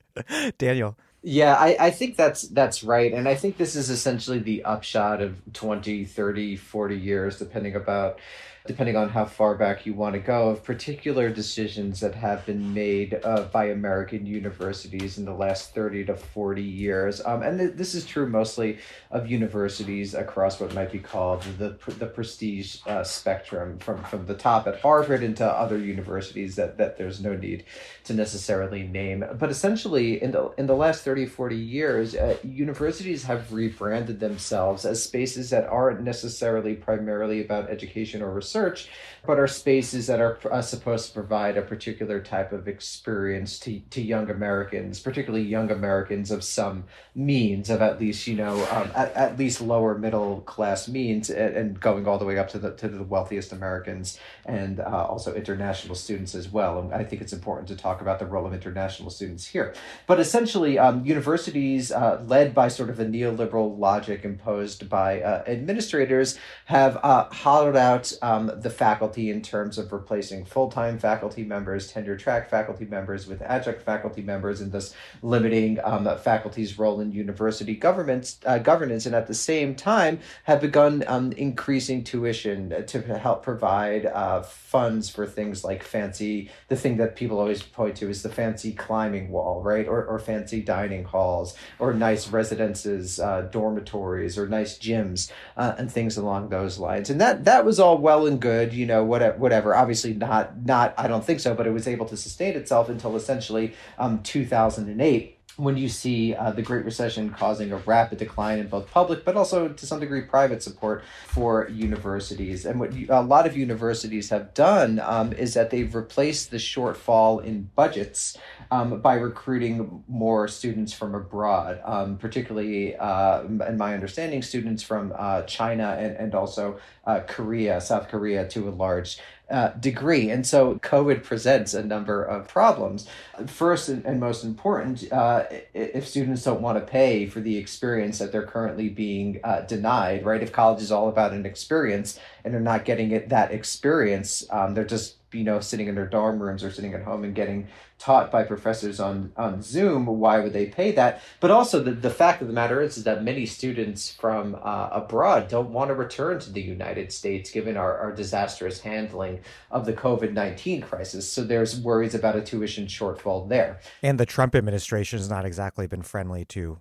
Daniel. 0.58 0.98
Yeah, 1.22 1.56
I, 1.56 1.76
I 1.80 1.92
think 1.92 2.16
that's 2.16 2.44
that's 2.44 2.84
right. 2.84 3.14
And 3.14 3.28
I 3.28 3.36
think 3.36 3.58
this 3.58 3.76
is 3.76 3.90
essentially 3.90 4.40
the 4.40 4.64
upshot 4.64 5.22
of 5.22 5.42
20, 5.54 6.06
30, 6.06 6.56
40 6.56 6.98
years, 6.98 7.38
depending 7.38 7.76
about 7.76 8.20
depending 8.68 8.96
on 8.96 9.10
how 9.10 9.26
far 9.26 9.56
back 9.56 9.86
you 9.86 9.94
want 9.94 10.14
to 10.14 10.20
go, 10.20 10.50
of 10.50 10.64
particular 10.64 11.30
decisions 11.30 12.00
that 12.02 12.14
have 12.14 12.46
been 12.46 12.74
made 12.74 13.20
uh, 13.24 13.44
by 13.54 13.66
American 13.66 14.26
universities 14.26 15.18
in 15.18 15.26
the 15.26 15.34
last 15.34 15.74
30 15.74 16.06
to 16.06 16.16
40 16.16 16.62
years. 16.62 17.22
Um, 17.26 17.42
and 17.42 17.58
th- 17.58 17.74
this 17.76 17.96
is 17.96 18.06
true 18.06 18.28
mostly 18.28 18.80
of 19.12 19.32
universities 19.32 20.14
across 20.14 20.60
what 20.60 20.74
might 20.74 20.92
be 20.92 21.00
called 21.00 21.44
the, 21.58 21.78
the 21.98 22.06
prestige 22.06 22.80
uh, 22.86 23.04
spectrum, 23.04 23.80
from, 23.80 24.04
from 24.04 24.26
the 24.26 24.36
top 24.36 24.68
at 24.68 24.82
Harvard 24.82 25.24
into 25.24 25.46
other 25.46 25.78
universities 25.78 26.56
that, 26.58 26.78
that 26.78 26.98
there's 26.98 27.22
no 27.22 27.36
need 27.36 27.64
to 28.04 28.14
necessarily 28.14 28.84
name. 28.84 29.24
But 29.40 29.50
essentially, 29.50 30.22
in 30.22 30.32
the, 30.32 30.52
in 30.58 30.68
the 30.68 30.76
last 30.76 31.04
30, 31.04 31.28
40 31.28 31.56
years, 31.56 32.16
uh, 32.16 32.38
universities 32.44 33.24
have 33.24 33.54
rebranded 33.54 34.20
themselves 34.20 34.86
as 34.86 35.02
spaces 35.02 35.50
that 35.52 35.66
aren't 35.68 36.02
necessarily 36.02 36.76
primarily 36.76 37.42
about 37.42 37.70
education 37.70 38.22
or 38.22 38.32
research 38.32 38.49
research, 38.50 38.90
but 39.26 39.38
are 39.38 39.48
spaces 39.48 40.08
that 40.08 40.22
are 40.22 40.40
uh, 40.50 40.62
supposed 40.62 41.08
to 41.08 41.14
provide 41.14 41.58
a 41.58 41.62
particular 41.62 42.20
type 42.22 42.52
of 42.54 42.68
experience 42.68 43.60
to, 43.60 43.80
to 43.92 44.02
young 44.02 44.30
Americans, 44.30 45.00
particularly 45.00 45.46
young 45.46 45.70
Americans 45.70 46.32
of 46.32 46.44
some 46.44 46.86
means, 47.14 47.70
of 47.70 47.82
at 47.82 48.00
least, 48.00 48.26
you 48.28 48.36
know, 48.36 48.56
um, 48.72 48.90
at, 48.96 49.14
at 49.14 49.38
least 49.38 49.62
lower 49.62 49.98
middle 49.98 50.42
class 50.42 50.88
means, 50.88 51.30
and, 51.30 51.56
and, 51.56 51.80
going 51.80 52.08
all 52.08 52.18
the 52.18 52.26
way 52.26 52.38
up 52.38 52.50
to 52.50 52.58
the, 52.58 52.72
to 52.72 52.88
the 52.88 53.04
wealthiest 53.04 53.52
Americans 53.52 54.20
and 54.46 54.80
uh, 54.80 55.06
also 55.06 55.34
international 55.34 55.96
students 55.96 56.34
as 56.34 56.50
well. 56.50 56.80
And 56.80 56.94
I 56.94 57.04
think 57.04 57.22
it's 57.22 57.34
important 57.34 57.68
to 57.68 57.76
talk 57.76 58.02
about 58.02 58.20
the 58.20 58.26
role 58.26 58.48
of 58.48 58.54
international 58.54 59.10
students 59.10 59.46
here. 59.46 59.74
But 60.08 60.20
essentially, 60.20 60.80
um, 60.80 61.06
universities 61.06 61.92
uh, 61.92 62.24
led 62.26 62.56
by 62.56 62.70
sort 62.70 62.90
of 62.90 63.00
a 63.00 63.06
neoliberal 63.06 63.78
logic 63.78 64.24
imposed 64.24 64.90
by 64.90 65.22
uh, 65.22 65.44
administrators 65.46 66.40
have 66.66 66.98
uh, 67.04 67.26
hollowed 67.32 67.76
out 67.76 68.12
um, 68.22 68.39
um, 68.40 68.52
the 68.62 68.70
faculty 68.70 69.30
in 69.30 69.42
terms 69.42 69.78
of 69.78 69.92
replacing 69.92 70.46
full 70.46 70.72
time 70.72 70.98
faculty 70.98 71.44
members, 71.44 71.92
tenure 71.92 72.18
track 72.18 72.50
faculty 72.50 72.86
members 72.86 73.28
with 73.28 73.42
adjunct 73.42 73.82
faculty 73.82 74.22
members, 74.22 74.62
and 74.62 74.72
thus 74.72 74.94
limiting 75.22 75.80
um, 75.84 76.08
faculty's 76.18 76.80
role 76.80 77.00
in 77.00 77.12
university 77.12 77.76
governments, 77.76 78.40
uh, 78.46 78.58
governance, 78.58 79.06
and 79.06 79.16
at 79.16 79.28
the 79.28 79.34
same 79.34 79.76
time 79.76 80.20
have 80.44 80.62
begun 80.62 81.04
um, 81.08 81.32
increasing 81.34 82.04
tuition 82.04 82.86
to 82.88 83.02
help 83.18 83.44
provide 83.44 84.06
uh, 84.06 84.42
funds 84.42 85.10
for 85.10 85.26
things 85.26 85.64
like 85.64 85.84
fancy, 85.84 86.50
the 86.68 86.76
thing 86.76 86.98
that 86.98 87.16
people 87.16 87.40
always 87.40 87.64
point 87.64 87.96
to 87.98 88.10
is 88.10 88.24
the 88.24 88.30
fancy 88.30 88.72
climbing 88.72 89.30
wall, 89.30 89.62
right? 89.62 89.88
Or, 89.88 90.06
or 90.06 90.20
fancy 90.20 90.62
dining 90.62 91.04
halls, 91.04 91.56
or 91.80 91.94
nice 91.94 92.30
residences, 92.30 93.20
uh, 93.20 93.42
dormitories, 93.52 94.38
or 94.38 94.48
nice 94.48 94.78
gyms, 94.78 95.32
uh, 95.58 95.74
and 95.78 95.92
things 95.92 96.18
along 96.18 96.50
those 96.50 96.78
lines. 96.78 97.10
And 97.10 97.20
that, 97.20 97.46
that 97.46 97.66
was 97.66 97.80
all 97.80 97.98
well 97.98 98.28
and 98.30 98.40
good, 98.40 98.74
you 98.74 98.86
know, 98.86 99.04
whatever, 99.04 99.38
whatever. 99.38 99.76
Obviously, 99.76 100.14
not, 100.14 100.66
not, 100.66 100.94
I 100.98 101.08
don't 101.08 101.26
think 101.26 101.42
so, 101.42 101.54
but 101.54 101.68
it 101.68 101.72
was 101.72 101.88
able 101.88 102.06
to 102.06 102.16
sustain 102.16 102.56
itself 102.56 102.88
until 102.88 103.16
essentially 103.16 103.74
um, 103.98 104.24
2008 104.24 105.39
when 105.60 105.76
you 105.76 105.90
see 105.90 106.34
uh, 106.34 106.52
the 106.52 106.62
Great 106.62 106.86
Recession 106.86 107.30
causing 107.32 107.74
a 107.74 107.78
rapid 107.78 108.18
decline 108.18 108.60
in 108.60 108.68
both 108.68 108.90
public, 108.90 109.26
but 109.26 109.36
also 109.36 109.68
to 109.68 109.86
some 109.86 110.00
degree 110.00 110.22
private 110.22 110.64
support 110.64 111.04
for 111.28 111.68
universities. 111.70 112.66
And 112.66 112.80
what 112.80 112.94
you, 112.94 113.08
a 113.10 113.22
lot 113.22 113.46
of 113.46 113.58
universities 113.58 114.30
have 114.30 114.54
done 114.54 115.02
um, 115.04 115.34
is 115.34 115.54
that 115.56 115.70
they've 115.70 115.94
replaced 115.94 116.52
the 116.52 116.58
shortfall 116.58 117.44
in 117.44 117.70
budgets 117.76 118.38
um, 118.72 119.02
by 119.02 119.16
recruiting 119.16 120.04
more 120.08 120.48
students 120.48 120.94
from 120.94 121.14
abroad, 121.14 121.82
um, 121.84 122.18
particularly, 122.18 122.96
uh, 122.96 123.44
in 123.44 123.78
my 123.78 123.94
understanding, 123.94 124.42
students 124.42 124.82
from 124.82 125.12
uh, 125.18 125.42
China 125.42 125.98
and, 126.00 126.16
and 126.16 126.36
also 126.36 126.80
uh, 127.06 127.20
Korea, 127.28 127.82
South 127.82 128.08
Korea 128.08 128.48
to 128.48 128.70
a 128.70 128.72
large 128.72 129.20
uh, 129.50 129.70
degree. 129.80 130.30
And 130.30 130.46
so 130.46 130.76
COVID 130.76 131.24
presents 131.24 131.74
a 131.74 131.84
number 131.84 132.24
of 132.24 132.48
problems. 132.48 133.08
First 133.48 133.90
and, 133.90 134.20
most 134.20 134.44
important, 134.44 135.12
uh, 135.12 135.46
if 135.74 136.08
students 136.08 136.44
don't 136.44 136.62
want 136.62 136.78
to 136.78 136.86
pay 136.86 137.26
for 137.26 137.40
the 137.40 137.58
experience 137.58 138.20
that 138.20 138.32
they're 138.32 138.46
currently 138.46 138.90
being 138.90 139.40
uh, 139.44 139.62
denied, 139.62 140.26
right? 140.26 140.44
If 140.44 140.52
college 140.52 140.82
is 140.82 140.92
all 140.92 141.10
about 141.10 141.34
an 141.34 141.46
experience 141.46 142.20
and 142.44 142.54
they're 142.54 142.62
not 142.62 142.86
getting 142.86 143.12
it 143.12 143.30
that 143.30 143.52
experience, 143.52 144.46
um, 144.50 144.74
they're 144.74 144.86
just 144.86 145.19
you 145.32 145.44
know 145.44 145.60
sitting 145.60 145.88
in 145.88 145.96
their 145.96 146.08
dorm 146.08 146.42
rooms 146.42 146.64
or 146.64 146.72
sitting 146.72 146.94
at 146.94 147.04
home 147.04 147.24
and 147.24 147.36
getting 147.36 147.68
taught 147.98 148.32
by 148.32 148.44
professors 148.44 149.00
on 149.00 149.32
on 149.38 149.62
zoom 149.62 150.06
why 150.06 150.40
would 150.40 150.54
they 150.54 150.68
pay 150.68 150.92
that? 150.92 151.22
But 151.40 151.52
also 151.52 151.82
the, 151.82 151.92
the 151.92 152.10
fact 152.10 152.42
of 152.42 152.48
the 152.48 152.54
matter 152.54 152.82
is, 152.82 152.98
is 152.98 153.04
that 153.04 153.24
many 153.24 153.46
students 153.46 154.12
from 154.12 154.56
uh, 154.62 154.90
abroad 154.92 155.48
don't 155.48 155.72
want 155.72 155.90
to 155.90 155.96
return 155.96 156.40
to 156.40 156.52
the 156.52 156.62
united 156.62 157.12
states 157.12 157.52
given 157.52 157.78
our, 157.78 157.98
our 157.98 158.12
disastrous 158.12 158.80
handling 158.80 159.40
of 159.72 159.86
the 159.86 159.94
covid-19 159.94 160.84
crisis. 160.84 161.30
So 161.32 161.44
there's 161.44 161.80
worries 161.80 162.16
about 162.16 162.36
a 162.36 162.42
tuition 162.42 162.88
shortfall 162.88 163.48
there. 163.50 163.80
And 164.04 164.20
the 164.20 164.26
trump 164.26 164.56
administration 164.56 165.20
has 165.20 165.30
not 165.30 165.46
exactly 165.46 165.88
been 165.88 166.02
friendly 166.02 166.46
to 166.46 166.80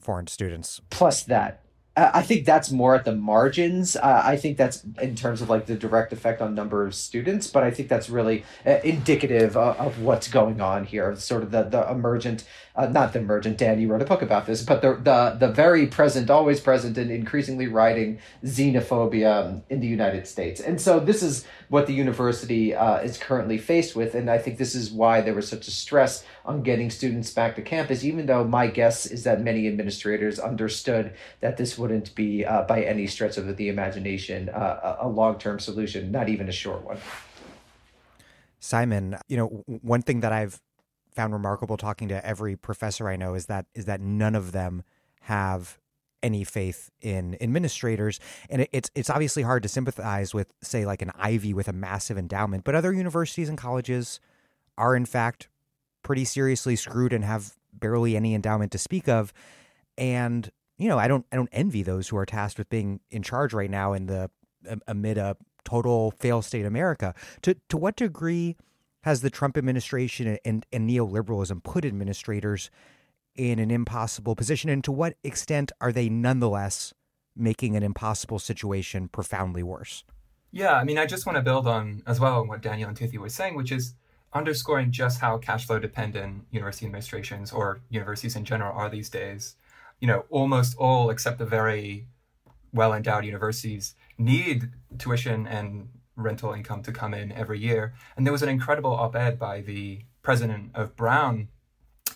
foreign 0.00 0.26
students. 0.26 0.80
Plus 0.90 1.22
that 1.24 1.63
I 1.96 2.22
think 2.22 2.44
that's 2.44 2.72
more 2.72 2.96
at 2.96 3.04
the 3.04 3.14
margins. 3.14 3.94
Uh, 3.94 4.22
I 4.24 4.36
think 4.36 4.56
that's 4.56 4.82
in 5.00 5.14
terms 5.14 5.40
of 5.40 5.48
like 5.48 5.66
the 5.66 5.76
direct 5.76 6.12
effect 6.12 6.40
on 6.42 6.52
number 6.52 6.84
of 6.84 6.92
students, 6.92 7.46
but 7.46 7.62
I 7.62 7.70
think 7.70 7.88
that's 7.88 8.10
really 8.10 8.44
uh, 8.66 8.80
indicative 8.82 9.56
of, 9.56 9.76
of, 9.76 10.00
what's 10.00 10.26
going 10.26 10.60
on 10.60 10.86
here. 10.86 11.14
Sort 11.14 11.44
of 11.44 11.52
the 11.52 11.62
the 11.62 11.88
emergent, 11.88 12.44
uh, 12.74 12.86
not 12.86 13.12
the 13.12 13.20
emergent. 13.20 13.58
Dan, 13.58 13.80
you 13.80 13.86
wrote 13.86 14.02
a 14.02 14.06
book 14.06 14.22
about 14.22 14.44
this, 14.44 14.60
but 14.62 14.82
the 14.82 14.94
the 14.94 15.36
the 15.38 15.52
very 15.52 15.86
present, 15.86 16.30
always 16.30 16.58
present, 16.58 16.98
and 16.98 17.12
increasingly 17.12 17.68
riding 17.68 18.18
xenophobia 18.44 19.62
in 19.70 19.78
the 19.78 19.86
United 19.86 20.26
States. 20.26 20.60
And 20.60 20.80
so 20.80 20.98
this 20.98 21.22
is 21.22 21.46
what 21.68 21.86
the 21.86 21.94
university 21.94 22.74
uh, 22.74 22.96
is 22.98 23.18
currently 23.18 23.56
faced 23.56 23.94
with, 23.94 24.16
and 24.16 24.28
I 24.28 24.38
think 24.38 24.58
this 24.58 24.74
is 24.74 24.90
why 24.90 25.20
there 25.20 25.34
was 25.34 25.46
such 25.46 25.68
a 25.68 25.70
stress 25.70 26.24
on 26.44 26.62
getting 26.62 26.90
students 26.90 27.30
back 27.32 27.54
to 27.54 27.62
campus. 27.62 28.02
Even 28.02 28.26
though 28.26 28.42
my 28.42 28.66
guess 28.66 29.06
is 29.06 29.22
that 29.22 29.40
many 29.40 29.68
administrators 29.68 30.40
understood 30.40 31.14
that 31.38 31.56
this 31.56 31.78
wouldn't 31.84 32.14
be, 32.14 32.46
uh, 32.46 32.62
by 32.62 32.82
any 32.82 33.06
stretch 33.06 33.36
of 33.36 33.58
the 33.58 33.68
imagination, 33.68 34.48
uh, 34.48 34.96
a 35.00 35.06
long 35.06 35.38
term 35.38 35.60
solution, 35.60 36.10
not 36.10 36.30
even 36.30 36.48
a 36.48 36.52
short 36.52 36.82
one. 36.82 36.96
Simon, 38.58 39.18
you 39.28 39.36
know, 39.36 39.48
one 39.66 40.00
thing 40.00 40.20
that 40.20 40.32
I've 40.32 40.62
found 41.14 41.34
remarkable 41.34 41.76
talking 41.76 42.08
to 42.08 42.26
every 42.26 42.56
professor 42.56 43.06
I 43.06 43.16
know 43.16 43.34
is 43.34 43.46
that 43.46 43.66
is 43.74 43.84
that 43.84 44.00
none 44.00 44.34
of 44.34 44.52
them 44.52 44.82
have 45.20 45.78
any 46.22 46.42
faith 46.42 46.90
in 47.02 47.36
administrators 47.42 48.18
and 48.48 48.62
it, 48.62 48.70
it's 48.72 48.90
it's 48.94 49.10
obviously 49.10 49.42
hard 49.42 49.62
to 49.62 49.68
sympathize 49.68 50.32
with 50.32 50.48
say 50.62 50.86
like 50.86 51.02
an 51.02 51.12
Ivy 51.18 51.52
with 51.52 51.68
a 51.68 51.72
massive 51.74 52.16
endowment 52.16 52.64
but 52.64 52.74
other 52.74 52.94
universities 52.94 53.50
and 53.50 53.58
colleges 53.58 54.20
are 54.78 54.96
in 54.96 55.04
fact 55.04 55.48
pretty 56.02 56.24
seriously 56.24 56.76
screwed 56.76 57.12
and 57.12 57.24
have 57.24 57.54
barely 57.74 58.16
any 58.16 58.34
endowment 58.34 58.72
to 58.72 58.78
speak 58.78 59.06
of 59.06 59.34
and 59.98 60.50
you 60.78 60.88
know, 60.88 60.98
I 60.98 61.08
don't 61.08 61.24
I 61.32 61.36
don't 61.36 61.48
envy 61.52 61.82
those 61.82 62.08
who 62.08 62.16
are 62.16 62.26
tasked 62.26 62.58
with 62.58 62.68
being 62.68 63.00
in 63.10 63.22
charge 63.22 63.52
right 63.52 63.70
now 63.70 63.92
in 63.92 64.06
the 64.06 64.30
amid 64.86 65.18
a 65.18 65.36
total 65.64 66.10
fail 66.12 66.42
state 66.42 66.66
America. 66.66 67.14
To 67.42 67.56
to 67.68 67.76
what 67.76 67.96
degree 67.96 68.56
has 69.02 69.20
the 69.20 69.30
Trump 69.30 69.56
administration 69.56 70.38
and, 70.44 70.64
and 70.72 70.88
neoliberalism 70.88 71.62
put 71.62 71.84
administrators 71.84 72.70
in 73.34 73.58
an 73.58 73.70
impossible 73.70 74.34
position, 74.34 74.70
and 74.70 74.82
to 74.84 74.92
what 74.92 75.16
extent 75.22 75.72
are 75.80 75.92
they 75.92 76.08
nonetheless 76.08 76.94
making 77.36 77.76
an 77.76 77.82
impossible 77.82 78.38
situation 78.38 79.08
profoundly 79.08 79.62
worse? 79.62 80.04
Yeah, 80.52 80.74
I 80.74 80.84
mean, 80.84 80.98
I 80.98 81.06
just 81.06 81.26
want 81.26 81.36
to 81.36 81.42
build 81.42 81.66
on 81.66 82.02
as 82.06 82.20
well 82.20 82.40
on 82.40 82.48
what 82.48 82.62
Daniel 82.62 82.88
and 82.88 82.96
Tithi 82.96 83.18
were 83.18 83.28
saying, 83.28 83.56
which 83.56 83.72
is 83.72 83.94
underscoring 84.32 84.92
just 84.92 85.20
how 85.20 85.36
cash 85.36 85.66
flow 85.66 85.78
dependent 85.78 86.44
university 86.50 86.86
administrations 86.86 87.52
or 87.52 87.80
universities 87.90 88.36
in 88.36 88.44
general 88.44 88.76
are 88.76 88.88
these 88.88 89.08
days 89.08 89.56
you 90.04 90.08
know, 90.08 90.26
almost 90.28 90.76
all 90.76 91.08
except 91.08 91.38
the 91.38 91.46
very 91.46 92.06
well 92.74 92.92
endowed 92.92 93.24
universities 93.24 93.94
need 94.18 94.68
tuition 94.98 95.46
and 95.46 95.88
rental 96.14 96.52
income 96.52 96.82
to 96.82 96.92
come 96.92 97.14
in 97.14 97.32
every 97.32 97.58
year. 97.58 97.94
And 98.14 98.26
there 98.26 98.32
was 98.32 98.42
an 98.42 98.50
incredible 98.50 98.92
op 98.92 99.16
ed 99.16 99.38
by 99.38 99.62
the 99.62 100.02
president 100.20 100.72
of 100.74 100.94
Brown, 100.94 101.48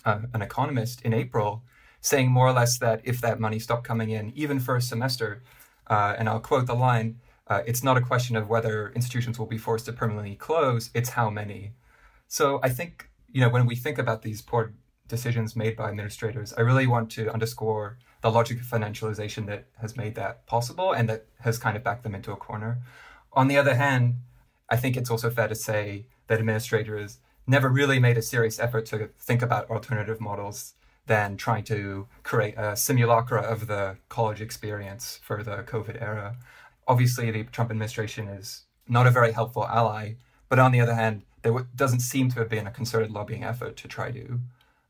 uh, 0.05 0.19
an 0.35 0.43
economist, 0.43 1.01
in 1.01 1.15
April, 1.15 1.63
saying 1.99 2.29
more 2.29 2.45
or 2.45 2.53
less 2.53 2.77
that 2.77 3.01
if 3.05 3.21
that 3.21 3.39
money 3.39 3.57
stopped 3.57 3.85
coming 3.87 4.11
in, 4.11 4.33
even 4.35 4.59
for 4.59 4.75
a 4.75 4.81
semester, 4.83 5.41
uh, 5.87 6.13
and 6.19 6.29
I'll 6.29 6.39
quote 6.39 6.67
the 6.67 6.75
line, 6.75 7.19
uh, 7.47 7.63
it's 7.65 7.83
not 7.83 7.97
a 7.97 8.01
question 8.01 8.35
of 8.35 8.49
whether 8.49 8.91
institutions 8.93 9.39
will 9.39 9.47
be 9.47 9.57
forced 9.57 9.85
to 9.85 9.93
permanently 9.93 10.35
close, 10.35 10.91
it's 10.93 11.09
how 11.09 11.31
many. 11.31 11.71
So 12.27 12.59
I 12.61 12.69
think, 12.69 13.09
you 13.31 13.41
know, 13.41 13.49
when 13.49 13.65
we 13.65 13.75
think 13.75 13.97
about 13.97 14.21
these 14.21 14.43
poor 14.43 14.73
decisions 15.09 15.55
made 15.55 15.75
by 15.75 15.89
administrators, 15.89 16.53
I 16.53 16.61
really 16.61 16.87
want 16.87 17.11
to 17.11 17.31
underscore 17.33 17.97
the 18.21 18.31
logic 18.31 18.59
of 18.59 18.65
financialization 18.65 19.45
that 19.47 19.65
has 19.81 19.97
made 19.97 20.15
that 20.15 20.45
possible 20.45 20.93
and 20.93 21.09
that 21.09 21.25
has 21.41 21.57
kind 21.57 21.75
of 21.75 21.83
backed 21.83 22.03
them 22.03 22.15
into 22.15 22.31
a 22.31 22.37
corner. 22.37 22.79
On 23.33 23.47
the 23.47 23.57
other 23.57 23.75
hand, 23.75 24.15
I 24.69 24.77
think 24.77 24.95
it's 24.95 25.09
also 25.09 25.29
fair 25.29 25.47
to 25.47 25.55
say 25.55 26.05
that 26.27 26.39
administrators 26.39 27.17
never 27.47 27.69
really 27.69 27.99
made 27.99 28.17
a 28.17 28.21
serious 28.21 28.59
effort 28.59 28.85
to 28.87 29.09
think 29.19 29.41
about 29.41 29.69
alternative 29.69 30.21
models 30.21 30.75
than 31.07 31.37
trying 31.37 31.63
to 31.63 32.07
create 32.23 32.53
a 32.55 32.75
simulacra 32.75 33.41
of 33.41 33.67
the 33.67 33.97
college 34.09 34.41
experience 34.41 35.19
for 35.23 35.43
the 35.43 35.63
COVID 35.63 35.99
era. 36.01 36.37
Obviously, 36.87 37.31
the 37.31 37.43
Trump 37.45 37.71
administration 37.71 38.27
is 38.27 38.65
not 38.87 39.07
a 39.07 39.11
very 39.11 39.31
helpful 39.31 39.65
ally, 39.65 40.13
but 40.49 40.59
on 40.59 40.71
the 40.71 40.79
other 40.79 40.93
hand, 40.93 41.23
there 41.41 41.53
doesn't 41.75 42.01
seem 42.01 42.29
to 42.29 42.39
have 42.39 42.49
been 42.49 42.67
a 42.67 42.71
concerted 42.71 43.11
lobbying 43.11 43.43
effort 43.43 43.75
to 43.77 43.87
try 43.87 44.11
to 44.11 44.39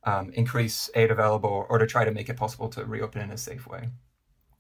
um, 0.04 0.32
increase 0.34 0.90
aid 0.96 1.12
available 1.12 1.66
or 1.70 1.78
to 1.78 1.88
try 1.88 2.06
to 2.06 2.12
make 2.12 2.30
it 2.30 2.38
possible 2.38 2.70
to 2.70 2.86
reopen 2.86 3.22
in 3.22 3.32
a 3.32 3.38
safe 3.38 3.68
way. 3.68 3.90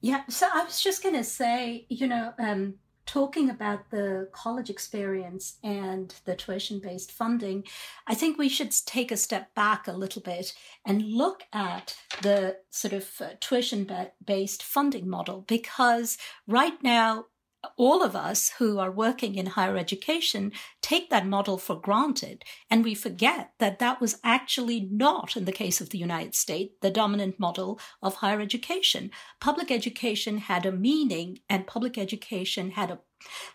Yeah, 0.01 0.23
so 0.29 0.47
I 0.53 0.63
was 0.63 0.81
just 0.81 1.03
going 1.03 1.15
to 1.15 1.23
say, 1.23 1.85
you 1.89 2.07
know, 2.07 2.33
um, 2.39 2.75
talking 3.09 3.49
about 3.49 3.89
the 3.89 4.29
college 4.33 4.69
experience 4.69 5.57
and 5.63 6.13
the 6.25 6.35
tuition 6.35 6.79
based 6.79 7.11
funding, 7.11 7.63
I 8.05 8.13
think 8.13 8.37
we 8.37 8.47
should 8.47 8.71
take 8.85 9.11
a 9.11 9.17
step 9.17 9.55
back 9.55 9.87
a 9.87 9.93
little 9.93 10.21
bit 10.21 10.53
and 10.85 11.01
look 11.01 11.41
at 11.51 11.97
the 12.21 12.57
sort 12.69 12.93
of 12.93 13.09
uh, 13.19 13.29
tuition 13.39 13.89
based 14.23 14.61
funding 14.61 15.09
model 15.09 15.43
because 15.47 16.19
right 16.47 16.81
now 16.83 17.25
all 17.77 18.01
of 18.01 18.15
us 18.15 18.51
who 18.57 18.79
are 18.79 18.91
working 18.91 19.35
in 19.35 19.45
higher 19.45 19.77
education 19.77 20.51
take 20.81 21.09
that 21.09 21.27
model 21.27 21.57
for 21.57 21.79
granted 21.79 22.43
and 22.69 22.83
we 22.83 22.95
forget 22.95 23.51
that 23.59 23.79
that 23.79 23.99
was 23.99 24.19
actually 24.23 24.87
not 24.91 25.35
in 25.35 25.45
the 25.45 25.51
case 25.51 25.81
of 25.81 25.89
the 25.89 25.97
United 25.97 26.35
States 26.35 26.73
the 26.81 26.91
dominant 26.91 27.39
model 27.39 27.79
of 28.01 28.15
higher 28.15 28.41
education. 28.41 29.11
Public 29.39 29.71
education 29.71 30.37
had 30.37 30.65
a 30.65 30.71
meaning 30.71 31.39
and 31.49 31.67
public 31.67 31.97
education 31.97 32.71
had 32.71 32.91
a 32.91 32.99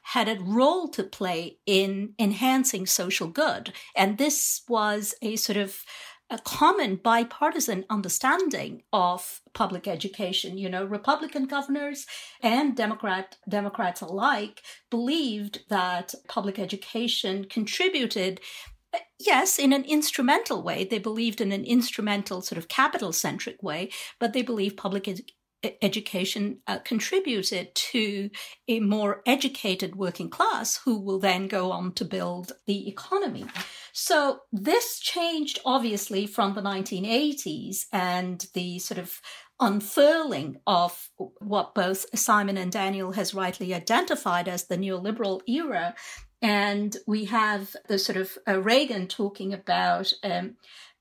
had 0.03 0.29
a 0.29 0.38
role 0.43 0.88
to 0.88 1.03
play 1.03 1.59
in 1.64 2.12
enhancing 2.19 2.87
social 2.87 3.29
good. 3.29 3.73
And 3.97 4.19
this 4.19 4.62
was 4.69 5.14
a 5.23 5.37
sort 5.37 5.57
of 5.57 5.85
a 6.30 6.38
common 6.38 6.96
bipartisan 6.96 7.84
understanding 7.90 8.82
of 8.92 9.40
public 9.52 9.87
education. 9.87 10.56
You 10.58 10.68
know, 10.68 10.84
Republican 10.84 11.46
governors 11.46 12.06
and 12.42 12.76
Democrat 12.76 13.37
Democrats 13.48 14.00
alike 14.00 14.62
believed 14.90 15.60
that 15.68 16.14
public 16.28 16.58
education 16.58 17.44
contributed 17.44 18.40
yes, 19.18 19.58
in 19.58 19.72
an 19.72 19.84
instrumental 19.84 20.62
way. 20.62 20.84
They 20.84 20.98
believed 20.98 21.40
in 21.40 21.52
an 21.52 21.64
instrumental, 21.64 22.42
sort 22.42 22.58
of 22.58 22.68
capital 22.68 23.12
centric 23.12 23.62
way, 23.62 23.90
but 24.18 24.32
they 24.32 24.42
believed 24.42 24.76
public 24.76 25.08
ed- 25.08 25.30
education 25.83 26.61
uh, 26.66 26.79
contributed 26.79 27.74
to 27.74 28.31
a 28.68 28.81
more 28.81 29.22
educated 29.27 29.96
working 29.96 30.31
class 30.31 30.81
who 30.85 31.00
will 31.00 31.18
then 31.18 31.48
go 31.48 31.72
on 31.72 31.92
to 31.92 32.05
build 32.05 32.53
the 32.66 32.88
economy. 32.88 33.44
So 33.92 34.40
this 34.53 34.98
changed 34.98 35.61
obviously 35.64 36.27
from 36.27 36.55
the 36.55 36.62
1980s 36.62 37.87
and 37.92 38.44
the 38.53 38.79
sort 38.81 38.98
of 38.98 39.20
unfurling 39.61 40.57
of 40.66 41.11
what 41.38 41.74
both 41.74 42.07
Simon 42.18 42.57
and 42.57 42.72
Daniel 42.72 43.12
has 43.12 43.35
rightly 43.35 43.72
identified 43.72 44.48
as 44.48 44.66
the 44.66 44.77
neoliberal 44.77 45.40
era. 45.46 45.94
And 46.42 46.96
we 47.07 47.27
have 47.27 47.74
the 47.88 47.98
sort 47.98 48.18
of 48.18 48.37
uh, 48.46 48.61
Reagan 48.61 49.07
talking 49.07 49.55
about 49.55 50.12
um, 50.22 50.57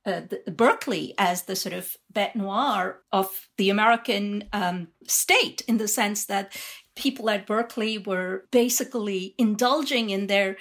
uh, 0.06 0.22
the, 0.30 0.52
Berkeley 0.52 1.14
as 1.18 1.44
the 1.44 1.56
sort 1.56 1.74
of 1.74 1.96
bête 2.14 2.36
noire 2.36 3.00
of 3.12 3.50
the 3.58 3.70
American 3.70 4.46
um, 4.54 4.90
state, 5.08 5.62
in 5.68 5.78
the 5.78 5.88
sense 5.88 6.26
that 6.26 6.56
people 6.96 7.30
at 7.30 7.48
Berkeley 7.48 7.98
were 7.98 8.46
basically 8.52 9.36
indulging 9.38 10.10
in 10.10 10.28
their 10.28 10.58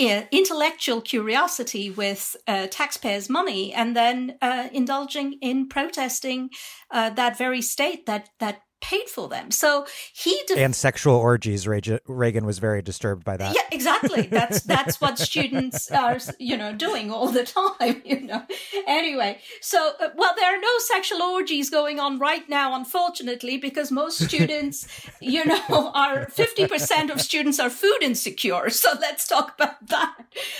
uh, 0.00 0.22
intellectual 0.30 1.00
curiosity 1.00 1.90
with 1.90 2.36
uh, 2.46 2.66
taxpayers' 2.70 3.28
money, 3.28 3.72
and 3.72 3.96
then 3.96 4.36
uh, 4.42 4.68
indulging 4.72 5.34
in 5.40 5.68
protesting 5.68 6.50
uh, 6.90 7.10
that 7.10 7.38
very 7.38 7.62
state 7.62 8.06
that 8.06 8.28
that 8.40 8.62
paid 8.82 9.08
for 9.08 9.28
them. 9.28 9.50
So 9.50 9.86
he 10.12 10.38
def- 10.46 10.58
and 10.58 10.74
sexual 10.74 11.14
orgies. 11.14 11.66
Reagan 11.66 12.44
was 12.44 12.58
very 12.58 12.82
disturbed 12.82 13.24
by 13.24 13.36
that. 13.38 13.54
Yeah, 13.54 13.62
exactly. 13.70 14.22
That's 14.22 14.62
that's 14.74 15.00
what 15.00 15.18
students 15.18 15.90
are, 15.90 16.18
you 16.38 16.56
know, 16.56 16.74
doing 16.74 17.10
all 17.10 17.28
the 17.28 17.44
time. 17.80 18.02
You 18.04 18.20
know. 18.20 18.42
Anyway, 18.86 19.38
so 19.60 19.92
uh, 20.00 20.08
well, 20.16 20.34
there 20.36 20.54
are 20.54 20.60
no 20.60 20.78
sexual 20.78 21.22
orgies 21.22 21.70
going 21.70 21.98
on 21.98 22.18
right 22.18 22.46
now, 22.48 22.74
unfortunately, 22.74 23.56
because 23.56 23.90
most 23.90 24.18
students, 24.28 24.86
you 25.20 25.44
know, 25.44 25.92
are 25.94 26.26
fifty 26.28 26.66
percent 26.66 27.10
of 27.10 27.20
students 27.20 27.58
are 27.58 27.70
food 27.70 28.02
insecure. 28.02 28.68
So 28.70 28.90
let's 29.00 29.26
talk 29.28 29.54
about 29.54 29.86
that. 29.88 30.16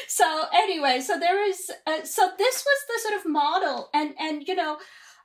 So 0.06 0.44
anyway, 0.54 1.00
so 1.00 1.18
there 1.18 1.46
is. 1.48 1.70
Uh, 1.86 2.04
so 2.04 2.30
this 2.38 2.64
was 2.64 2.78
the 2.88 3.08
sort 3.08 3.20
of 3.20 3.30
model, 3.30 3.90
and 3.92 4.14
and 4.18 4.46
you 4.46 4.54
know 4.54 4.78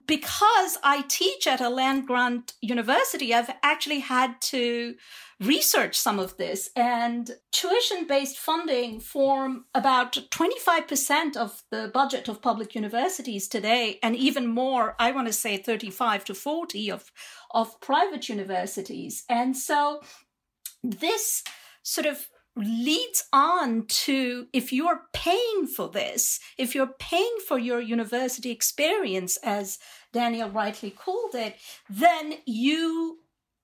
because 0.08 0.78
I 0.84 1.04
teach 1.08 1.48
at 1.48 1.62
a 1.62 1.70
land 1.70 2.08
grant 2.08 2.54
university, 2.62 3.34
I've 3.34 3.54
actually 3.62 4.00
had 4.00 4.40
to 4.42 4.96
research 5.40 5.96
some 5.96 6.18
of 6.18 6.36
this 6.38 6.72
and 6.76 7.30
tuition 7.52 8.08
based 8.08 8.40
funding 8.40 9.00
form 9.00 9.66
about 9.76 10.14
25% 10.14 11.38
of 11.38 11.62
the 11.70 11.92
budget 11.94 12.28
of 12.28 12.42
public 12.42 12.74
universities 12.74 13.48
today 13.48 14.00
and 14.02 14.16
even 14.16 14.48
more 14.48 14.96
i 14.98 15.12
want 15.12 15.28
to 15.28 15.34
say 15.34 15.56
35 15.56 16.26
to 16.26 16.34
40 16.34 16.90
of 16.90 17.12
of 17.52 17.80
private 17.82 18.30
universities. 18.30 19.24
And 19.30 19.56
so 19.56 20.02
this 20.84 21.44
sort 21.84 22.08
of 22.08 22.28
leads 22.58 23.26
on 23.32 23.86
to 23.88 24.48
if 24.54 24.74
you're 24.74 25.02
paying 25.14 25.68
for 25.68 25.90
this, 25.90 26.40
if 26.58 26.76
you're 26.76 26.94
paying 27.00 27.38
for 27.48 27.58
your 27.58 27.80
university 27.80 28.52
experience, 28.52 29.38
as 29.44 29.80
Daniel 30.14 30.50
rightly 30.50 30.90
called 30.90 31.36
it, 31.36 31.56
then 31.90 32.36
you 32.46 33.20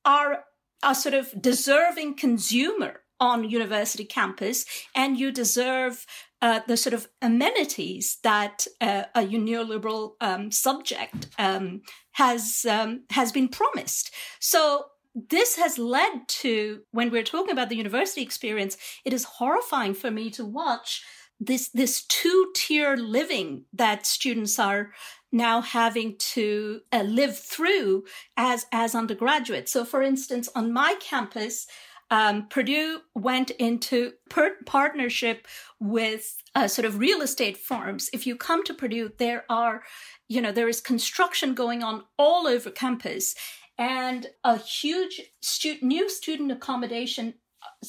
are 0.05 0.45
a 0.83 0.93
sort 0.93 1.15
of 1.15 1.41
deserving 1.41 2.15
consumer 2.15 3.01
on 3.19 3.49
university 3.49 4.03
campus 4.03 4.65
and 4.93 5.17
you 5.17 5.31
deserve 5.31 6.05
uh, 6.41 6.59
the 6.67 6.75
sort 6.75 6.93
of 6.93 7.07
amenities 7.21 8.17
that 8.23 8.67
uh, 8.81 9.03
a 9.15 9.21
neoliberal 9.21 10.11
um, 10.19 10.51
subject 10.51 11.29
um, 11.39 11.81
has 12.11 12.65
um, 12.69 13.03
has 13.11 13.31
been 13.31 13.47
promised. 13.47 14.13
So 14.41 14.87
this 15.15 15.57
has 15.57 15.77
led 15.77 16.27
to 16.27 16.81
when 16.91 17.11
we're 17.11 17.23
talking 17.23 17.51
about 17.51 17.69
the 17.69 17.75
university 17.75 18.21
experience 18.21 18.77
it 19.05 19.13
is 19.13 19.23
horrifying 19.23 19.93
for 19.93 20.11
me 20.11 20.29
to 20.29 20.45
watch 20.45 21.03
this 21.39 21.69
this 21.69 22.03
two 22.05 22.51
tier 22.55 22.95
living 22.95 23.65
that 23.73 24.05
students 24.05 24.57
are 24.59 24.91
now 25.31 25.61
having 25.61 26.15
to 26.17 26.81
uh, 26.91 27.01
live 27.01 27.37
through 27.37 28.03
as 28.37 28.65
as 28.71 28.95
undergraduates 28.95 29.71
so 29.71 29.85
for 29.85 30.01
instance 30.01 30.49
on 30.55 30.73
my 30.73 30.95
campus 30.99 31.67
um, 32.11 32.47
Purdue 32.47 32.99
went 33.15 33.49
into 33.51 34.11
per- 34.29 34.57
partnership 34.67 35.47
with 35.79 36.37
uh, 36.53 36.67
sort 36.67 36.85
of 36.85 36.99
real 36.99 37.23
estate 37.23 37.57
firms. 37.57 38.07
If 38.13 38.27
you 38.27 38.35
come 38.35 38.63
to 38.65 38.73
Purdue, 38.75 39.13
there 39.17 39.45
are, 39.49 39.81
you 40.27 40.39
know, 40.39 40.51
there 40.51 40.69
is 40.69 40.79
construction 40.79 41.55
going 41.55 41.81
on 41.81 42.03
all 42.19 42.45
over 42.45 42.69
campus 42.69 43.33
and 43.77 44.27
a 44.43 44.57
huge 44.57 45.21
stu- 45.41 45.77
new 45.81 46.09
student 46.09 46.51
accommodation 46.51 47.35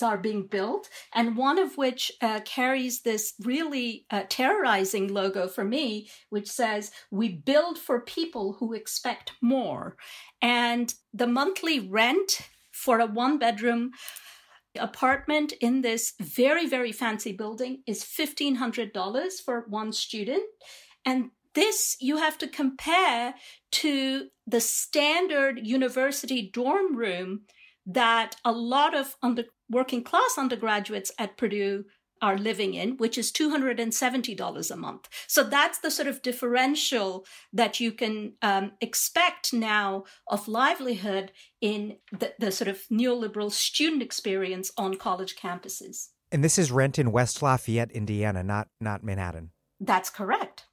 are 0.02 0.18
being 0.18 0.46
built, 0.46 0.88
and 1.14 1.36
one 1.36 1.58
of 1.58 1.76
which 1.76 2.12
uh, 2.20 2.40
carries 2.44 3.02
this 3.02 3.34
really 3.42 4.06
uh, 4.10 4.22
terrorizing 4.28 5.12
logo 5.12 5.48
for 5.48 5.64
me, 5.64 6.08
which 6.30 6.48
says, 6.48 6.90
We 7.10 7.28
build 7.28 7.78
for 7.78 8.00
people 8.00 8.56
who 8.58 8.72
expect 8.72 9.32
more. 9.40 9.96
And 10.42 10.92
the 11.12 11.26
monthly 11.26 11.80
rent 11.80 12.40
for 12.72 13.00
a 13.00 13.06
one 13.06 13.38
bedroom 13.38 13.92
apartment 14.78 15.52
in 15.60 15.82
this 15.82 16.14
very, 16.20 16.66
very 16.66 16.90
fancy 16.90 17.32
building 17.32 17.82
is 17.86 18.04
$1,500 18.04 19.32
for 19.44 19.64
one 19.68 19.92
student. 19.92 20.42
And 21.06 21.30
this 21.54 21.96
you 22.00 22.16
have 22.18 22.38
to 22.38 22.48
compare 22.48 23.34
to 23.72 24.28
the 24.46 24.60
standard 24.60 25.60
university 25.66 26.50
dorm 26.52 26.96
room 26.96 27.42
that 27.86 28.36
a 28.44 28.52
lot 28.52 28.94
of 28.94 29.16
under, 29.22 29.44
working 29.68 30.02
class 30.02 30.36
undergraduates 30.38 31.10
at 31.18 31.36
Purdue 31.36 31.84
are 32.22 32.38
living 32.38 32.72
in, 32.72 32.96
which 32.96 33.18
is 33.18 33.30
$270 33.32 34.70
a 34.70 34.76
month. 34.76 35.08
So 35.26 35.42
that's 35.42 35.78
the 35.80 35.90
sort 35.90 36.08
of 36.08 36.22
differential 36.22 37.26
that 37.52 37.80
you 37.80 37.92
can 37.92 38.34
um, 38.40 38.72
expect 38.80 39.52
now 39.52 40.04
of 40.28 40.48
livelihood 40.48 41.32
in 41.60 41.96
the, 42.12 42.32
the 42.38 42.50
sort 42.50 42.68
of 42.68 42.80
neoliberal 42.90 43.52
student 43.52 44.02
experience 44.02 44.70
on 44.78 44.94
college 44.94 45.36
campuses. 45.36 46.08
And 46.32 46.42
this 46.42 46.58
is 46.58 46.72
rent 46.72 46.98
in 46.98 47.12
West 47.12 47.42
Lafayette, 47.42 47.92
Indiana, 47.92 48.42
not 48.42 48.68
not 48.80 49.04
Manhattan. 49.04 49.50
That's 49.78 50.10
correct. 50.10 50.64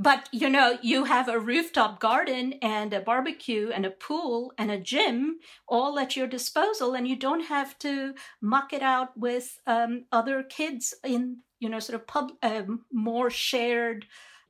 But 0.00 0.30
you 0.32 0.48
know, 0.48 0.78
you 0.80 1.04
have 1.04 1.28
a 1.28 1.38
rooftop 1.38 2.00
garden 2.00 2.54
and 2.62 2.94
a 2.94 3.00
barbecue 3.00 3.68
and 3.68 3.84
a 3.84 3.90
pool 3.90 4.50
and 4.56 4.70
a 4.70 4.78
gym 4.78 5.40
all 5.68 5.98
at 5.98 6.16
your 6.16 6.26
disposal, 6.26 6.94
and 6.94 7.06
you 7.06 7.16
don't 7.16 7.44
have 7.44 7.78
to 7.80 8.14
muck 8.40 8.72
it 8.72 8.80
out 8.80 9.14
with 9.14 9.58
um, 9.66 10.06
other 10.10 10.42
kids 10.42 10.94
in 11.04 11.40
you 11.58 11.68
know 11.68 11.80
sort 11.80 12.00
of 12.00 12.06
pub 12.06 12.32
um, 12.42 12.86
more 12.90 13.28
shared 13.28 14.06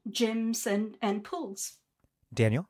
gyms 0.08 0.66
and 0.66 0.96
and 1.02 1.24
pools. 1.24 1.72
Daniel. 2.32 2.68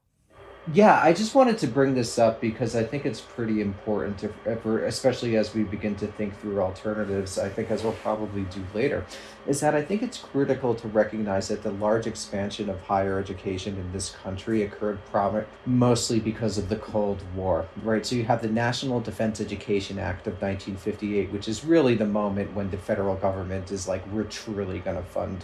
Yeah, 0.66 1.01
I 1.03 1.14
just 1.14 1.35
wanted 1.35 1.57
to 1.59 1.66
bring 1.66 1.94
this 1.94 2.18
up 2.18 2.38
because 2.38 2.77
I 2.77 2.85
think 2.85 3.07
it's 3.07 3.20
pretty 3.20 3.62
important 3.62 4.18
to, 4.18 4.29
uh, 4.46 4.57
for, 4.57 4.85
especially 4.85 5.37
as 5.37 5.55
we 5.55 5.64
begin 5.64 5.96
to 5.96 6.07
think 6.07 6.38
through 6.38 6.61
alternatives. 6.61 7.38
I 7.38 7.49
think, 7.49 7.70
as 7.70 7.83
we'll 7.83 7.94
probably 7.94 8.42
do 8.42 8.64
later, 8.75 9.07
is 9.46 9.61
that 9.61 9.75
I 9.75 9.83
think 9.83 10.03
it's 10.03 10.18
critical 10.18 10.75
to 10.75 10.87
recognize 10.87 11.49
that 11.49 11.62
the 11.62 11.73
large 11.73 12.07
expansion 12.07 12.68
of 12.68 12.79
higher 12.83 13.18
education 13.18 13.79
in 13.79 13.90
this 13.90 14.11
country 14.11 14.62
occurred 14.62 15.03
prom- 15.07 15.46
mostly 15.64 16.20
because 16.20 16.59
of 16.59 16.68
the 16.68 16.77
Cold 16.77 17.23
War, 17.35 17.66
right? 17.83 18.05
So 18.05 18.14
you 18.14 18.25
have 18.25 18.42
the 18.42 18.49
National 18.49 19.01
Defense 19.01 19.40
Education 19.40 19.99
Act 19.99 20.27
of 20.27 20.35
1958, 20.35 21.33
which 21.33 21.49
is 21.49 21.64
really 21.64 21.94
the 21.94 22.07
moment 22.07 22.55
when 22.55 22.70
the 22.70 22.77
federal 22.77 23.16
government 23.16 23.73
is 23.73 23.88
like, 23.88 24.07
we're 24.12 24.25
truly 24.25 24.81
going 24.81 24.99
to 24.99 25.03
fund 25.03 25.42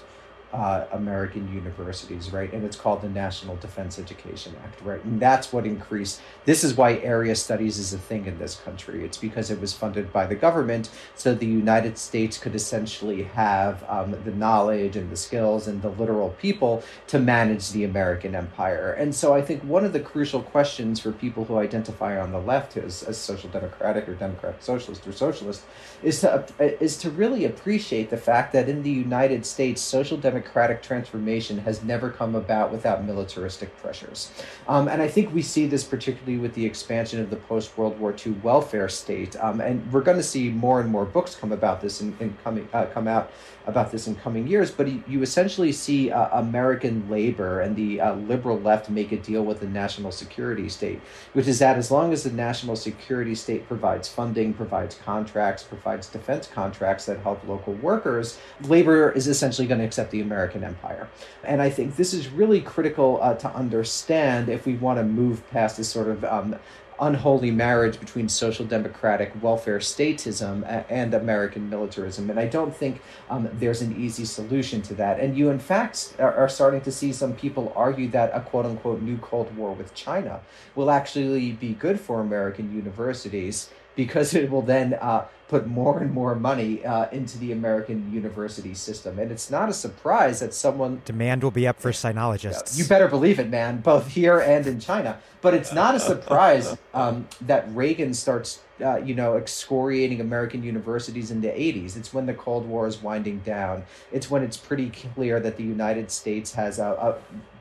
uh, 0.53 0.87
American 0.93 1.53
universities, 1.53 2.33
right? 2.33 2.53
And 2.53 2.65
it's 2.65 2.77
called 2.77 3.03
the 3.03 3.09
National 3.09 3.57
Defense 3.57 3.99
Education 3.99 4.55
Act, 4.63 4.81
right? 4.83 5.03
And 5.05 5.21
that's 5.21 5.53
what 5.53 5.67
increased. 5.67 6.21
This 6.45 6.63
is 6.63 6.75
why 6.75 6.95
area 6.99 7.35
studies 7.35 7.79
is 7.79 7.93
a 7.93 7.99
thing 7.99 8.27
in 8.27 8.39
this 8.39 8.57
country. 8.57 9.05
It's 9.05 9.19
because 9.19 9.51
it 9.51 9.61
was 9.61 9.73
funded 9.73 10.13
by 10.13 10.27
the 10.27 10.37
government, 10.37 10.91
so 11.15 11.35
the 11.35 11.47
United 11.47 11.99
States 11.99 12.39
could 12.39 12.55
essentially 12.55 13.25
have 13.25 13.85
um, 13.89 14.17
the 14.25 14.31
knowledge 14.31 14.97
and 14.97 15.11
the 15.11 15.17
skills 15.17 15.67
and 15.67 15.83
the 15.83 15.91
literal 15.91 16.31
people 16.41 16.83
to 17.09 17.19
manage 17.19 17.71
the 17.71 17.85
American 17.85 18.35
empire. 18.35 18.93
And 18.93 19.15
so 19.15 19.35
I 19.35 19.43
think 19.43 19.63
one 19.63 19.85
of 19.85 19.93
the 19.93 20.01
crucial 20.01 20.43
questions 20.43 21.01
for 21.01 21.11
people 21.11 21.45
who 21.45 21.59
identify 21.59 22.21
on 22.21 22.31
the 22.31 22.41
left 22.41 22.77
as, 22.77 23.03
as 23.03 23.19
social 23.19 23.51
democratic 23.51 24.09
or 24.09 24.15
democratic 24.15 24.63
socialist 24.63 25.07
or 25.07 25.13
socialist 25.13 25.65
is 26.03 26.21
to 26.21 26.45
is 26.59 26.97
to 26.99 27.11
really 27.11 27.45
appreciate 27.45 28.11
the 28.11 28.17
fact 28.17 28.53
that 28.53 28.69
in 28.69 28.83
the 28.83 28.91
United 28.91 29.45
States, 29.45 29.83
social 29.83 30.17
democracy 30.17 30.36
democratic 30.37 30.83
transformation 30.83 31.57
has 31.59 31.83
never 31.83 32.11
come 32.11 32.35
about 32.35 32.71
without 32.71 33.05
militaristic 33.05 33.75
pressures. 33.79 34.31
Um, 34.69 34.87
and 34.87 35.01
I 35.01 35.09
think 35.09 35.33
we 35.33 35.41
see 35.41 35.67
this 35.67 35.83
particularly 35.83 36.37
with 36.37 36.53
the 36.55 36.65
expansion 36.65 37.21
of 37.21 37.31
the 37.31 37.37
post 37.37 37.77
World 37.79 37.99
War 37.99 38.15
II 38.15 38.33
welfare 38.43 38.89
state. 38.89 39.35
Um, 39.43 39.63
and 39.63 39.91
we're 39.91 40.03
going 40.03 40.19
to 40.19 40.23
see 40.23 40.51
more 40.51 40.81
and 40.81 40.91
more 40.91 41.07
books 41.07 41.35
come 41.35 41.53
about 41.53 41.81
this 41.81 42.03
and, 42.03 42.15
and 42.21 42.37
coming 42.45 42.69
uh, 42.75 42.85
come 42.87 43.09
out 43.09 43.31
about 43.67 43.91
this 43.91 44.07
in 44.07 44.15
coming 44.17 44.47
years. 44.47 44.71
But 44.71 45.09
you 45.09 45.23
essentially 45.23 45.73
see 45.73 46.11
uh, 46.11 46.39
American 46.39 47.09
labor 47.11 47.61
and 47.61 47.75
the 47.75 48.01
uh, 48.01 48.15
liberal 48.15 48.61
left 48.61 48.89
make 48.91 49.13
a 49.13 49.17
deal 49.17 49.45
with 49.45 49.61
the 49.61 49.67
national 49.67 50.13
security 50.13 50.69
state, 50.69 51.01
which 51.33 51.49
is 51.49 51.59
that 51.59 51.77
as 51.77 51.91
long 51.91 52.13
as 52.13 52.23
the 52.23 52.31
national 52.31 52.77
security 52.77 53.35
state 53.35 53.67
provides 53.67 54.09
funding, 54.09 54.55
provides 54.55 54.95
contracts, 55.05 55.63
provides 55.63 56.09
defense 56.09 56.47
contracts 56.47 57.07
that 57.07 57.19
help 57.21 57.47
local 57.49 57.75
workers, 57.75 58.39
labor 58.63 59.11
is 59.13 59.27
essentially 59.27 59.67
going 59.67 59.81
to 59.81 59.87
accept 59.87 60.11
the 60.11 60.21
American 60.27 60.65
empire. 60.65 61.09
And 61.45 61.63
I 61.63 61.71
think 61.71 61.97
this 61.97 62.13
is 62.13 62.29
really 62.29 62.61
critical 62.61 63.19
uh, 63.23 63.35
to 63.35 63.49
understand 63.55 64.49
if 64.49 64.67
we 64.67 64.75
want 64.75 64.99
to 64.99 65.05
move 65.05 65.49
past 65.51 65.77
this 65.77 65.89
sort 65.89 66.09
of 66.09 66.25
um, 66.25 66.57
unholy 67.01 67.51
marriage 67.51 68.01
between 68.01 68.29
social 68.29 68.65
democratic 68.65 69.33
welfare 69.43 69.79
statism 69.79 70.65
and 70.89 71.15
American 71.15 71.69
militarism. 71.69 72.31
And 72.31 72.39
I 72.39 72.47
don't 72.47 72.75
think 72.75 73.03
um, 73.29 73.49
there's 73.53 73.83
an 73.83 74.01
easy 74.01 74.25
solution 74.25 74.83
to 74.83 74.95
that. 74.95 75.21
And 75.21 75.37
you, 75.37 75.51
in 75.51 75.59
fact, 75.59 76.15
are, 76.19 76.35
are, 76.35 76.49
starting 76.49 76.81
to 76.83 76.93
see 76.93 77.13
some 77.13 77.35
people 77.35 77.73
argue 77.77 78.09
that 78.09 78.31
a 78.33 78.41
quote 78.41 78.67
unquote 78.67 79.03
new 79.03 79.19
Cold 79.19 79.55
War 79.57 79.73
with 79.73 79.95
China 79.95 80.41
will 80.75 80.91
actually 80.91 81.53
be 81.53 81.75
good 81.75 82.01
for 82.01 82.21
American 82.21 82.75
universities 82.75 83.71
because 83.97 84.35
it 84.35 84.51
will 84.51 84.63
then 84.63 84.95
uh, 84.95 85.27
put 85.49 85.67
more 85.67 86.01
and 86.01 86.13
more 86.13 86.35
money 86.35 86.85
uh, 86.85 87.09
into 87.11 87.39
the 87.39 87.53
American 87.53 88.13
university 88.13 88.75
system. 88.75 89.19
And 89.19 89.31
it's 89.31 89.51
not 89.51 89.69
a 89.69 89.73
surprise 89.73 90.41
that 90.41 90.55
someone. 90.55 91.03
Demand 91.05 91.43
will 91.43 91.51
be 91.51 91.67
up 91.67 91.81
for 91.81 91.91
sinologists. 91.91 92.79
You 92.79 92.85
better 92.85 93.09
believe 93.09 93.39
it, 93.39 93.49
man, 93.49 93.81
both 93.81 94.09
here 94.09 94.39
and 94.39 94.67
in 94.67 94.79
China. 94.79 95.19
But 95.41 95.55
it's 95.55 95.73
not 95.73 95.95
a 95.95 96.01
surprise 96.01 96.77
um, 96.95 97.27
that 97.41 97.69
Reagan 97.75 98.15
starts. 98.15 98.61
Uh, 98.79 98.99
you 98.99 99.15
know, 99.15 99.39
excoriating 99.39 100.21
American 100.21 100.63
universities 100.63 101.31
in 101.31 101.41
the 101.41 101.49
80s. 101.49 101.97
It's 101.97 102.13
when 102.13 102.27
the 102.27 102.35
Cold 102.35 102.69
War 102.69 102.87
is 102.87 103.01
winding 103.01 103.39
down. 103.39 103.85
It's 104.13 104.31
when 104.31 104.43
it's 104.43 104.59
pretty 104.59 104.91
clear 104.91 105.41
that 105.41 105.57
the 105.57 105.63
United 105.63 106.11
States 106.11 106.53
has 106.53 106.79
a, 106.79 106.85
a 106.85 107.15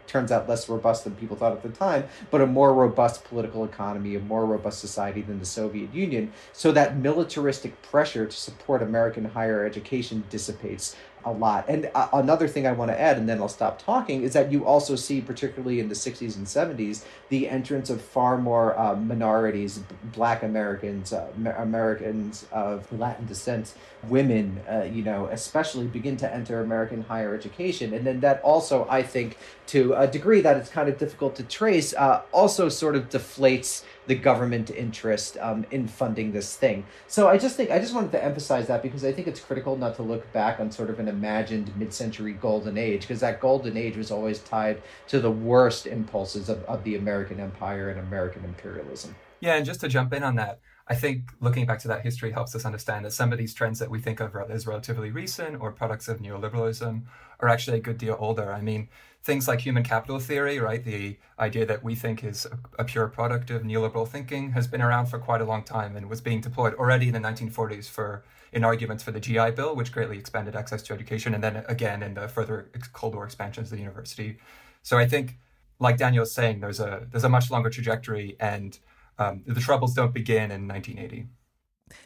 turns 0.07 0.31
out 0.31 0.47
less 0.47 0.69
robust 0.69 1.03
than 1.03 1.15
people 1.15 1.35
thought 1.35 1.51
at 1.51 1.63
the 1.63 1.69
time, 1.69 2.05
but 2.31 2.41
a 2.41 2.47
more 2.47 2.73
robust 2.73 3.23
political 3.23 3.63
economy, 3.63 4.15
a 4.15 4.19
more 4.19 4.45
robust 4.45 4.79
society 4.79 5.21
than 5.21 5.39
the 5.39 5.45
Soviet 5.45 5.93
Union. 5.93 6.31
So 6.53 6.71
that 6.71 6.97
militaristic 6.97 7.81
pressure 7.81 8.25
to 8.25 8.35
support 8.35 8.81
American 8.81 9.25
higher 9.25 9.65
education 9.65 10.23
dissipates. 10.29 10.95
a 11.25 11.31
lot. 11.31 11.67
And 11.67 11.89
uh, 11.95 12.07
another 12.13 12.47
thing 12.47 12.67
I 12.67 12.71
want 12.71 12.91
to 12.91 13.01
add, 13.01 13.17
and 13.17 13.27
then 13.27 13.41
I'll 13.41 13.47
stop 13.49 13.81
talking, 13.81 14.21
is 14.21 14.33
that 14.33 14.51
you 14.51 14.65
also 14.65 14.95
see, 14.95 15.21
particularly 15.21 15.79
in 15.79 15.89
the 15.89 15.95
60s 15.95 16.37
and 16.37 16.45
70s, 16.45 17.03
the 17.29 17.49
entrance 17.49 17.89
of 17.89 17.99
far 17.99 18.37
more 18.37 18.77
uh, 18.77 18.95
minorities, 18.95 19.79
Black 20.13 20.43
Americans, 20.43 21.11
uh, 21.13 21.27
Americans 21.57 22.45
of 22.51 22.91
Latin 22.93 23.25
descent, 23.25 23.73
women, 24.07 24.61
uh, 24.71 24.83
you 24.83 25.03
know, 25.03 25.25
especially 25.25 25.87
begin 25.87 26.15
to 26.17 26.31
enter 26.31 26.61
American 26.61 27.01
higher 27.01 27.33
education. 27.33 27.93
And 27.93 28.05
then 28.05 28.19
that 28.19 28.39
also, 28.43 28.85
I 28.87 29.01
think, 29.01 29.37
to 29.67 29.93
a 29.93 30.07
degree 30.07 30.41
that 30.41 30.57
it's 30.57 30.69
kind 30.69 30.89
of 30.89 30.97
difficult 30.97 31.35
to 31.35 31.43
trace, 31.43 31.93
uh, 31.93 32.21
also 32.31 32.69
sort 32.69 32.95
of 32.95 33.09
deflates 33.09 33.83
the 34.07 34.15
government 34.15 34.69
interest 34.69 35.37
um, 35.41 35.65
in 35.71 35.87
funding 35.87 36.31
this 36.31 36.55
thing. 36.55 36.85
So 37.07 37.27
I 37.27 37.37
just 37.37 37.57
think 37.57 37.71
I 37.71 37.79
just 37.79 37.93
wanted 37.93 38.11
to 38.11 38.23
emphasize 38.23 38.67
that 38.67 38.83
because 38.83 39.03
I 39.03 39.11
think 39.11 39.27
it's 39.27 39.39
critical 39.39 39.75
not 39.75 39.95
to 39.95 40.03
look 40.03 40.31
back 40.31 40.59
on 40.59 40.71
sort 40.71 40.89
of 40.89 40.99
an 40.99 41.07
imagined 41.07 41.75
mid-century 41.75 42.33
golden 42.33 42.77
age 42.77 43.01
because 43.01 43.19
that 43.21 43.41
golden 43.41 43.77
age 43.77 43.97
was 43.97 44.11
always 44.11 44.39
tied 44.39 44.81
to 45.07 45.19
the 45.19 45.31
worst 45.31 45.87
impulses 45.87 46.49
of, 46.49 46.63
of 46.65 46.83
the 46.83 46.95
American 46.95 47.39
empire 47.39 47.89
and 47.89 47.99
American 47.99 48.45
imperialism. 48.45 49.15
Yeah, 49.39 49.55
and 49.55 49.65
just 49.65 49.81
to 49.81 49.87
jump 49.87 50.13
in 50.13 50.23
on 50.23 50.35
that, 50.35 50.59
I 50.87 50.93
think 50.93 51.31
looking 51.41 51.65
back 51.65 51.79
to 51.79 51.87
that 51.87 52.01
history 52.01 52.31
helps 52.31 52.55
us 52.55 52.63
understand 52.63 53.05
that 53.05 53.11
some 53.11 53.31
of 53.31 53.39
these 53.39 53.53
trends 53.53 53.79
that 53.79 53.89
we 53.89 53.99
think 53.99 54.19
of 54.19 54.35
as 54.49 54.67
relatively 54.67 55.09
recent 55.09 55.59
or 55.59 55.71
products 55.71 56.07
of 56.07 56.19
neoliberalism 56.19 57.01
are 57.39 57.49
actually 57.49 57.77
a 57.77 57.81
good 57.81 57.97
deal 57.97 58.15
older. 58.19 58.53
I 58.53 58.61
mean, 58.61 58.87
things 59.25 59.47
like 59.47 59.59
human 59.59 59.81
capital 59.81 60.19
theory, 60.19 60.59
right? 60.59 60.83
The 60.83 61.17
idea 61.39 61.65
that 61.65 61.83
we 61.83 61.95
think 61.95 62.23
is 62.23 62.45
a, 62.77 62.83
pure 62.83 63.07
product 63.07 63.49
of 63.49 63.63
neoliberal 63.63 64.07
thinking 64.07 64.51
has 64.51 64.67
been 64.67 64.83
around 64.83 65.07
for 65.07 65.17
quite 65.17 65.41
a 65.41 65.45
long 65.45 65.63
time 65.63 65.97
and 65.97 66.07
was 66.07 66.21
being 66.21 66.41
deployed 66.41 66.75
already 66.75 67.07
in 67.07 67.13
the 67.13 67.19
1940s 67.19 67.89
for 67.89 68.23
in 68.53 68.63
arguments 68.63 69.01
for 69.03 69.11
the 69.11 69.19
GI 69.19 69.51
Bill, 69.51 69.75
which 69.75 69.91
greatly 69.91 70.19
expanded 70.19 70.55
access 70.55 70.83
to 70.83 70.93
education, 70.93 71.33
and 71.33 71.43
then 71.43 71.65
again 71.67 72.03
in 72.03 72.13
the 72.13 72.27
further 72.27 72.69
Cold 72.93 73.15
War 73.15 73.25
expansions 73.25 73.71
of 73.71 73.77
the 73.77 73.83
university. 73.83 74.37
So 74.83 74.99
I 74.99 75.07
think, 75.07 75.39
like 75.79 75.97
Daniel 75.97 76.21
was 76.21 76.31
saying, 76.31 76.59
there's 76.59 76.79
a 76.79 77.07
there's 77.09 77.23
a 77.23 77.29
much 77.29 77.49
longer 77.49 77.71
trajectory, 77.71 78.37
and 78.39 78.77
um, 79.17 79.43
the 79.47 79.59
troubles 79.59 79.95
don't 79.95 80.13
begin 80.13 80.51
in 80.51 80.67
1980. 80.67 81.25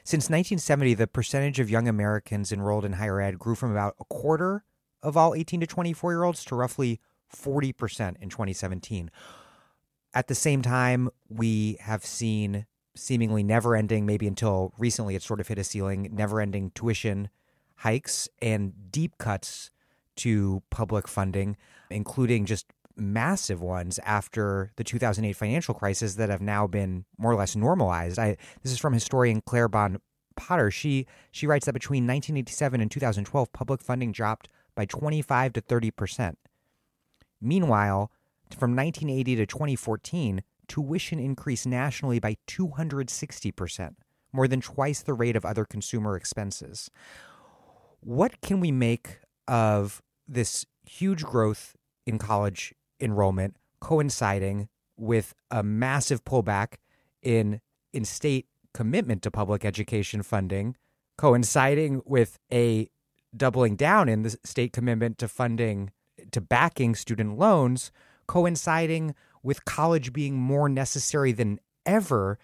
Since 0.05 0.29
1970, 0.29 0.93
the 0.93 1.07
percentage 1.07 1.59
of 1.59 1.69
young 1.69 1.89
Americans 1.89 2.53
enrolled 2.53 2.85
in 2.85 2.93
higher 2.93 3.19
ed 3.21 3.37
grew 3.37 3.55
from 3.55 3.71
about 3.71 3.95
a 3.99 4.05
quarter 4.05 4.63
of 5.03 5.17
all 5.17 5.35
18 5.35 5.61
to 5.61 5.67
24 5.67 6.11
year 6.11 6.23
olds 6.23 6.43
to 6.45 6.55
roughly 6.55 6.99
40% 7.35 8.15
in 8.21 8.29
2017. 8.29 9.11
At 10.13 10.27
the 10.27 10.35
same 10.35 10.61
time, 10.61 11.09
we 11.29 11.77
have 11.81 12.03
seen 12.03 12.65
seemingly 12.95 13.43
never 13.43 13.75
ending, 13.75 14.05
maybe 14.05 14.27
until 14.27 14.73
recently 14.77 15.15
it 15.15 15.21
sort 15.21 15.39
of 15.39 15.47
hit 15.47 15.57
a 15.57 15.63
ceiling, 15.63 16.09
never 16.11 16.41
ending 16.41 16.71
tuition 16.71 17.29
hikes 17.77 18.27
and 18.41 18.91
deep 18.91 19.17
cuts 19.17 19.71
to 20.17 20.61
public 20.69 21.07
funding, 21.07 21.55
including 21.89 22.45
just 22.45 22.65
massive 22.97 23.61
ones 23.61 23.99
after 24.03 24.73
the 24.75 24.83
2008 24.83 25.33
financial 25.33 25.73
crisis 25.73 26.15
that 26.15 26.29
have 26.29 26.41
now 26.41 26.67
been 26.67 27.05
more 27.17 27.31
or 27.31 27.35
less 27.35 27.55
normalized. 27.55 28.19
I, 28.19 28.35
this 28.61 28.73
is 28.73 28.79
from 28.79 28.93
historian 28.93 29.41
Claire 29.45 29.69
Bond 29.69 29.99
Potter. 30.35 30.69
She 30.71 31.05
she 31.31 31.47
writes 31.47 31.65
that 31.65 31.73
between 31.73 32.03
1987 32.03 32.81
and 32.81 32.91
2012, 32.91 33.53
public 33.53 33.81
funding 33.81 34.11
dropped 34.11 34.49
by 34.79 34.85
25 34.85 35.51
to 35.51 35.59
30 35.59 35.91
percent. 35.91 36.39
Meanwhile, 37.41 38.09
from 38.57 38.77
1980 38.77 39.35
to 39.35 39.45
2014, 39.45 40.41
tuition 40.69 41.19
increased 41.19 41.67
nationally 41.67 42.17
by 42.19 42.37
260%, 42.47 43.95
more 44.31 44.47
than 44.47 44.61
twice 44.61 45.01
the 45.01 45.13
rate 45.13 45.35
of 45.35 45.43
other 45.43 45.65
consumer 45.65 46.15
expenses. 46.15 46.89
What 47.99 48.39
can 48.39 48.61
we 48.61 48.71
make 48.71 49.19
of 49.49 50.01
this 50.29 50.65
huge 50.89 51.25
growth 51.25 51.75
in 52.05 52.17
college 52.17 52.73
enrollment 53.01 53.57
coinciding 53.81 54.69
with 54.95 55.33
a 55.51 55.61
massive 55.61 56.23
pullback 56.23 56.75
in 57.21 57.59
in 57.91 58.05
state 58.05 58.47
commitment 58.73 59.23
to 59.23 59.31
public 59.31 59.65
education 59.65 60.23
funding 60.23 60.77
coinciding 61.17 62.01
with 62.05 62.39
a 62.49 62.89
doubling 63.35 63.75
down 63.75 64.09
in 64.09 64.23
the 64.23 64.37
state 64.43 64.73
commitment 64.73 65.17
to 65.19 65.27
funding 65.27 65.91
to 66.31 66.41
backing 66.41 66.95
student 66.95 67.37
loans, 67.37 67.91
coinciding 68.27 69.15
with 69.41 69.65
college 69.65 70.11
being 70.11 70.35
more 70.35 70.67
necessary 70.67 71.31
than 71.31 71.59
ever 71.85 72.37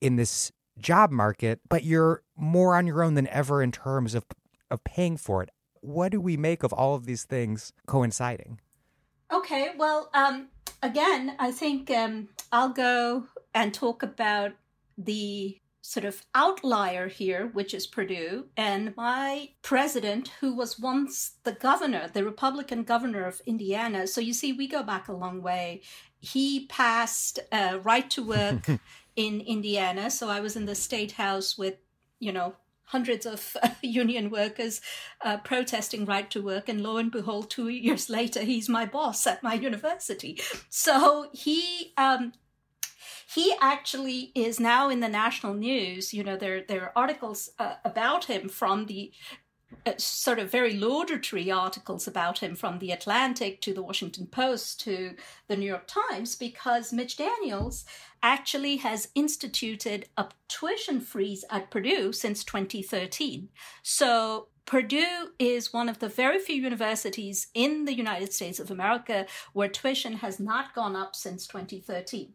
in 0.00 0.16
this 0.16 0.52
job 0.78 1.10
market, 1.10 1.60
but 1.68 1.84
you're 1.84 2.22
more 2.36 2.76
on 2.76 2.86
your 2.86 3.02
own 3.02 3.14
than 3.14 3.26
ever 3.28 3.62
in 3.62 3.72
terms 3.72 4.14
of 4.14 4.24
of 4.70 4.84
paying 4.84 5.16
for 5.16 5.42
it. 5.42 5.50
What 5.80 6.12
do 6.12 6.20
we 6.20 6.36
make 6.36 6.62
of 6.62 6.72
all 6.72 6.94
of 6.94 7.06
these 7.06 7.24
things 7.24 7.72
coinciding? 7.86 8.60
Okay, 9.32 9.70
well, 9.76 10.10
um, 10.14 10.48
again, 10.82 11.34
I 11.38 11.52
think 11.52 11.90
um, 11.90 12.28
I'll 12.52 12.70
go 12.70 13.24
and 13.54 13.72
talk 13.72 14.02
about 14.02 14.52
the 14.96 15.58
sort 15.88 16.04
of 16.04 16.22
outlier 16.34 17.08
here, 17.08 17.48
which 17.54 17.72
is 17.72 17.86
Purdue, 17.86 18.44
and 18.58 18.94
my 18.94 19.48
president, 19.62 20.28
who 20.40 20.54
was 20.54 20.78
once 20.78 21.36
the 21.44 21.52
governor, 21.52 22.10
the 22.12 22.24
Republican 22.24 22.82
governor 22.82 23.24
of 23.24 23.40
Indiana. 23.46 24.06
So 24.06 24.20
you 24.20 24.34
see, 24.34 24.52
we 24.52 24.68
go 24.68 24.82
back 24.82 25.08
a 25.08 25.14
long 25.14 25.40
way. 25.40 25.80
He 26.20 26.66
passed 26.66 27.38
uh, 27.50 27.78
right 27.82 28.10
to 28.10 28.22
work 28.22 28.68
in 29.16 29.40
Indiana. 29.40 30.10
So 30.10 30.28
I 30.28 30.40
was 30.40 30.56
in 30.56 30.66
the 30.66 30.74
state 30.74 31.12
house 31.12 31.56
with, 31.56 31.76
you 32.18 32.32
know, 32.32 32.56
hundreds 32.84 33.24
of 33.24 33.56
uh, 33.62 33.70
union 33.82 34.28
workers 34.28 34.82
uh, 35.22 35.38
protesting 35.38 36.04
right 36.04 36.30
to 36.32 36.42
work. 36.42 36.68
And 36.68 36.82
lo 36.82 36.98
and 36.98 37.10
behold, 37.10 37.48
two 37.48 37.68
years 37.68 38.10
later, 38.10 38.42
he's 38.42 38.68
my 38.68 38.84
boss 38.84 39.26
at 39.26 39.42
my 39.42 39.54
university. 39.54 40.38
So 40.68 41.30
he 41.32 41.94
um, 41.96 42.34
he 43.28 43.54
actually 43.60 44.32
is 44.34 44.58
now 44.58 44.88
in 44.88 45.00
the 45.00 45.08
national 45.08 45.52
news. 45.52 46.14
You 46.14 46.24
know, 46.24 46.36
there 46.36 46.62
there 46.66 46.82
are 46.84 46.92
articles 46.96 47.50
uh, 47.58 47.74
about 47.84 48.24
him 48.24 48.48
from 48.48 48.86
the 48.86 49.12
uh, 49.84 49.92
sort 49.98 50.38
of 50.38 50.50
very 50.50 50.74
laudatory 50.74 51.50
articles 51.50 52.08
about 52.08 52.38
him 52.38 52.56
from 52.56 52.78
the 52.78 52.90
Atlantic 52.90 53.60
to 53.60 53.74
the 53.74 53.82
Washington 53.82 54.26
Post 54.26 54.80
to 54.80 55.14
the 55.46 55.56
New 55.56 55.66
York 55.66 55.86
Times 55.86 56.36
because 56.36 56.90
Mitch 56.90 57.18
Daniels 57.18 57.84
actually 58.22 58.78
has 58.78 59.08
instituted 59.14 60.08
a 60.16 60.26
tuition 60.48 60.98
freeze 61.00 61.44
at 61.50 61.70
Purdue 61.70 62.12
since 62.12 62.42
2013. 62.44 63.50
So 63.82 64.48
Purdue 64.64 65.32
is 65.38 65.72
one 65.72 65.90
of 65.90 65.98
the 65.98 66.08
very 66.08 66.38
few 66.38 66.56
universities 66.56 67.48
in 67.52 67.84
the 67.84 67.94
United 67.94 68.32
States 68.32 68.58
of 68.58 68.70
America 68.70 69.26
where 69.52 69.68
tuition 69.68 70.14
has 70.14 70.40
not 70.40 70.74
gone 70.74 70.96
up 70.96 71.14
since 71.14 71.46
2013. 71.46 72.32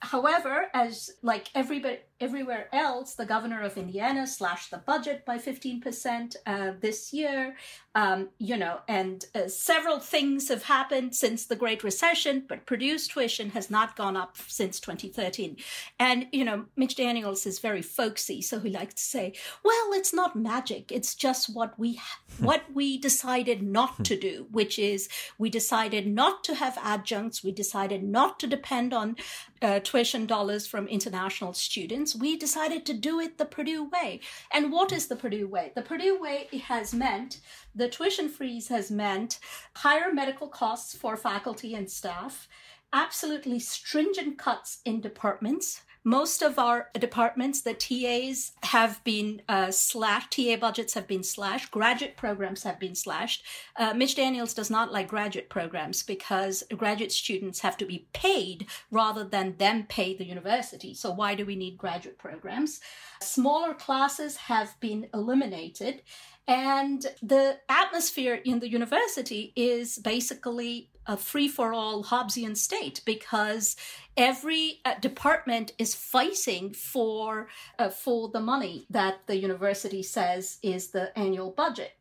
However, 0.00 0.66
as 0.74 1.10
like 1.22 1.48
everybody 1.54 1.98
everywhere 2.20 2.68
else, 2.72 3.14
the 3.14 3.24
governor 3.24 3.62
of 3.62 3.78
Indiana 3.78 4.26
slashed 4.26 4.70
the 4.70 4.78
budget 4.78 5.24
by 5.24 5.38
15% 5.38 6.36
uh, 6.46 6.72
this 6.80 7.12
year. 7.12 7.56
Um, 7.94 8.28
you 8.38 8.56
know, 8.56 8.80
and 8.86 9.24
uh, 9.34 9.48
several 9.48 9.98
things 9.98 10.48
have 10.48 10.64
happened 10.64 11.16
since 11.16 11.46
the 11.46 11.56
Great 11.56 11.82
Recession, 11.82 12.44
but 12.48 12.64
Purdue's 12.64 13.08
tuition 13.08 13.50
has 13.50 13.68
not 13.68 13.96
gone 13.96 14.16
up 14.16 14.36
since 14.46 14.78
2013. 14.78 15.56
And, 15.98 16.26
you 16.30 16.44
know, 16.44 16.66
Mitch 16.76 16.94
Daniels 16.94 17.46
is 17.46 17.58
very 17.58 17.82
folksy, 17.82 18.42
so 18.42 18.60
he 18.60 18.70
likes 18.70 18.94
to 18.94 19.02
say, 19.02 19.32
well, 19.64 19.92
it's 19.92 20.14
not 20.14 20.36
magic. 20.36 20.92
It's 20.92 21.16
just 21.16 21.52
what 21.52 21.76
we, 21.78 21.98
what 22.38 22.62
we 22.72 22.96
decided 22.96 23.60
not 23.60 24.04
to 24.04 24.16
do, 24.16 24.46
which 24.52 24.78
is 24.78 25.08
we 25.36 25.50
decided 25.50 26.06
not 26.06 26.44
to 26.44 26.54
have 26.54 26.78
adjuncts. 26.84 27.42
We 27.42 27.50
decided 27.50 28.04
not 28.04 28.38
to 28.40 28.46
depend 28.46 28.94
on 28.94 29.16
uh, 29.62 29.80
tuition 29.80 30.26
dollars 30.26 30.66
from 30.66 30.86
international 30.86 31.54
students 31.54 32.09
we 32.16 32.36
decided 32.36 32.84
to 32.86 32.92
do 32.92 33.20
it 33.20 33.38
the 33.38 33.44
Purdue 33.44 33.84
way. 33.84 34.20
And 34.52 34.72
what 34.72 34.92
is 34.92 35.06
the 35.06 35.16
Purdue 35.16 35.46
way? 35.46 35.72
The 35.74 35.82
Purdue 35.82 36.20
way 36.20 36.48
has 36.64 36.94
meant 36.94 37.40
the 37.74 37.88
tuition 37.88 38.28
freeze 38.28 38.68
has 38.68 38.90
meant 38.90 39.38
higher 39.76 40.12
medical 40.12 40.48
costs 40.48 40.94
for 40.94 41.16
faculty 41.16 41.74
and 41.74 41.90
staff, 41.90 42.48
absolutely 42.92 43.58
stringent 43.58 44.38
cuts 44.38 44.80
in 44.84 45.00
departments, 45.00 45.82
most 46.04 46.40
of 46.40 46.58
our 46.58 46.88
departments, 46.98 47.60
the 47.60 47.74
TAs 47.74 48.52
have 48.62 49.02
been 49.04 49.42
uh, 49.48 49.70
slashed, 49.70 50.32
TA 50.32 50.56
budgets 50.56 50.94
have 50.94 51.06
been 51.06 51.22
slashed, 51.22 51.70
graduate 51.70 52.16
programs 52.16 52.62
have 52.62 52.80
been 52.80 52.94
slashed. 52.94 53.44
Uh, 53.76 53.92
Mitch 53.92 54.14
Daniels 54.14 54.54
does 54.54 54.70
not 54.70 54.92
like 54.92 55.08
graduate 55.08 55.50
programs 55.50 56.02
because 56.02 56.64
graduate 56.76 57.12
students 57.12 57.60
have 57.60 57.76
to 57.76 57.84
be 57.84 58.06
paid 58.14 58.66
rather 58.90 59.24
than 59.24 59.56
them 59.58 59.84
pay 59.88 60.16
the 60.16 60.24
university. 60.24 60.94
So, 60.94 61.10
why 61.10 61.34
do 61.34 61.44
we 61.44 61.56
need 61.56 61.76
graduate 61.76 62.18
programs? 62.18 62.80
Smaller 63.20 63.74
classes 63.74 64.36
have 64.36 64.78
been 64.80 65.08
eliminated. 65.12 66.02
And 66.48 67.06
the 67.22 67.58
atmosphere 67.68 68.34
in 68.34 68.58
the 68.58 68.68
university 68.68 69.52
is 69.54 69.98
basically 69.98 70.88
a 71.06 71.16
free 71.16 71.48
for 71.48 71.72
all 71.72 72.04
Hobbesian 72.04 72.56
state 72.56 73.00
because 73.04 73.76
every 74.16 74.80
uh, 74.84 74.94
department 75.00 75.72
is 75.78 75.94
fighting 75.94 76.72
for 76.72 77.48
uh, 77.78 77.88
for 77.88 78.28
the 78.28 78.40
money 78.40 78.86
that 78.90 79.26
the 79.26 79.36
university 79.36 80.02
says 80.02 80.58
is 80.62 80.88
the 80.88 81.16
annual 81.18 81.50
budget. 81.50 81.92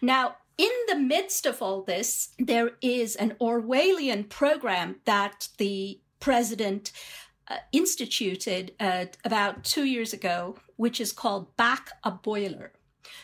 Now, 0.00 0.36
in 0.56 0.70
the 0.88 0.96
midst 0.96 1.46
of 1.46 1.60
all 1.60 1.82
this, 1.82 2.30
there 2.38 2.72
is 2.80 3.16
an 3.16 3.34
Orwellian 3.40 4.28
program 4.28 4.96
that 5.04 5.48
the 5.58 6.00
president 6.20 6.92
uh, 7.48 7.56
instituted 7.72 8.72
uh, 8.78 9.06
about 9.24 9.64
two 9.64 9.84
years 9.84 10.12
ago, 10.12 10.56
which 10.76 11.00
is 11.00 11.12
called 11.12 11.54
Back 11.56 11.90
a 12.04 12.10
Boiler. 12.10 12.72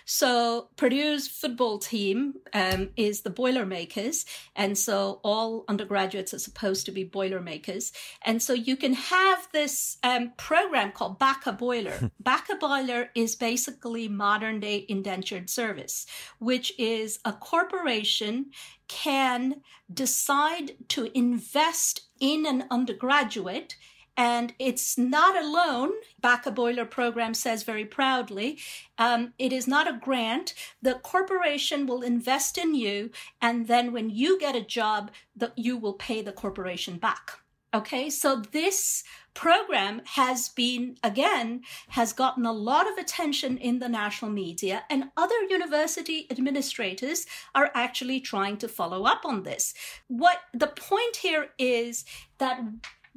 So 0.04 0.68
Purdue's 0.76 1.28
football 1.28 1.78
team 1.78 2.34
um, 2.52 2.90
is 2.96 3.22
the 3.22 3.30
Boilermakers, 3.30 4.24
and 4.56 4.76
so 4.76 5.20
all 5.22 5.64
undergraduates 5.68 6.34
are 6.34 6.38
supposed 6.38 6.86
to 6.86 6.92
be 6.92 7.04
Boilermakers, 7.04 7.92
and 8.22 8.42
so 8.42 8.52
you 8.52 8.76
can 8.76 8.94
have 8.94 9.48
this 9.52 9.98
um, 10.02 10.32
program 10.36 10.92
called 10.92 11.18
Back 11.18 11.46
a 11.46 11.52
Boiler. 11.52 12.10
Back 12.20 12.48
a 12.50 12.56
Boiler 12.56 13.10
is 13.14 13.36
basically 13.36 14.08
modern 14.08 14.60
day 14.60 14.84
indentured 14.88 15.50
service, 15.50 16.06
which 16.38 16.72
is 16.78 17.20
a 17.24 17.32
corporation 17.32 18.46
can 18.88 19.62
decide 19.92 20.72
to 20.88 21.16
invest 21.16 22.02
in 22.18 22.44
an 22.44 22.64
undergraduate 22.70 23.76
and 24.20 24.52
it's 24.58 24.98
not 24.98 25.34
alone. 25.34 25.92
Back 26.20 26.44
a 26.44 26.50
Boiler 26.50 26.84
program 26.84 27.32
says 27.32 27.62
very 27.62 27.86
proudly, 27.86 28.58
um, 28.98 29.32
it 29.38 29.50
is 29.50 29.66
not 29.66 29.88
a 29.88 29.98
grant. 29.98 30.52
The 30.82 30.96
corporation 30.96 31.86
will 31.86 32.02
invest 32.02 32.58
in 32.58 32.74
you, 32.74 33.12
and 33.40 33.66
then 33.66 33.94
when 33.94 34.10
you 34.10 34.38
get 34.38 34.54
a 34.54 34.60
job, 34.60 35.10
that 35.34 35.54
you 35.56 35.78
will 35.78 35.94
pay 35.94 36.20
the 36.20 36.32
corporation 36.32 36.98
back. 36.98 37.38
Okay, 37.72 38.10
so 38.10 38.42
this 38.52 39.04
program 39.32 40.02
has 40.04 40.50
been, 40.50 40.96
again, 41.02 41.62
has 41.88 42.12
gotten 42.12 42.44
a 42.44 42.52
lot 42.52 42.90
of 42.90 42.98
attention 42.98 43.56
in 43.56 43.78
the 43.78 43.88
national 43.88 44.30
media, 44.32 44.82
and 44.90 45.04
other 45.16 45.40
university 45.48 46.26
administrators 46.30 47.24
are 47.54 47.70
actually 47.74 48.20
trying 48.20 48.58
to 48.58 48.68
follow 48.68 49.04
up 49.04 49.22
on 49.24 49.44
this. 49.44 49.72
What 50.08 50.40
the 50.52 50.66
point 50.66 51.16
here 51.16 51.50
is 51.58 52.04
that 52.36 52.60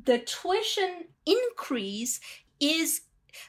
the 0.02 0.20
tuition 0.20 1.06
increase 1.26 2.20
is 2.60 3.02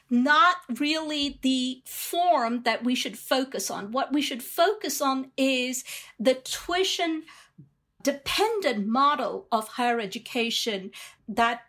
not 0.09 0.57
really 0.79 1.39
the 1.41 1.81
form 1.85 2.63
that 2.63 2.83
we 2.83 2.95
should 2.95 3.17
focus 3.17 3.69
on. 3.69 3.91
What 3.91 4.11
we 4.13 4.21
should 4.21 4.43
focus 4.43 5.01
on 5.01 5.31
is 5.37 5.83
the 6.19 6.35
tuition 6.35 7.23
dependent 8.01 8.87
model 8.87 9.47
of 9.51 9.67
higher 9.67 9.99
education 9.99 10.91
that 11.27 11.61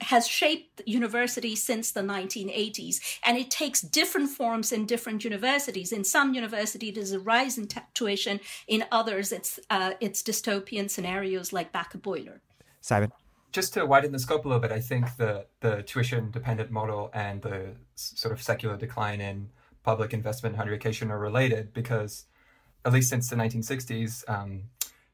has 0.00 0.26
shaped 0.26 0.82
universities 0.86 1.62
since 1.62 1.92
the 1.92 2.00
1980s 2.00 2.98
and 3.24 3.38
it 3.38 3.48
takes 3.48 3.80
different 3.80 4.28
forms 4.28 4.72
in 4.72 4.86
different 4.86 5.22
universities. 5.22 5.92
In 5.92 6.02
some 6.02 6.34
universities 6.34 6.94
there's 6.94 7.12
a 7.12 7.20
rise 7.20 7.58
in 7.58 7.68
t- 7.68 7.80
tuition. 7.94 8.40
In 8.66 8.84
others 8.90 9.30
it's 9.30 9.60
uh, 9.70 9.92
it's 10.00 10.20
dystopian 10.20 10.90
scenarios 10.90 11.52
like 11.52 11.70
back 11.70 11.94
a 11.94 11.98
boiler 11.98 12.40
simon 12.80 13.12
just 13.52 13.74
to 13.74 13.86
widen 13.86 14.12
the 14.12 14.18
scope 14.18 14.44
a 14.44 14.48
little 14.48 14.60
bit, 14.60 14.72
I 14.72 14.80
think 14.80 15.16
the 15.16 15.46
the 15.60 15.82
tuition 15.82 16.30
dependent 16.30 16.70
model 16.70 17.10
and 17.14 17.42
the 17.42 17.74
sort 17.94 18.32
of 18.32 18.42
secular 18.42 18.76
decline 18.76 19.20
in 19.20 19.50
public 19.82 20.12
investment 20.12 20.54
in 20.54 20.58
higher 20.58 20.68
education 20.68 21.10
are 21.10 21.18
related 21.18 21.72
because, 21.72 22.26
at 22.84 22.92
least 22.92 23.08
since 23.08 23.30
the 23.30 23.36
1960s, 23.36 24.28
um, 24.28 24.64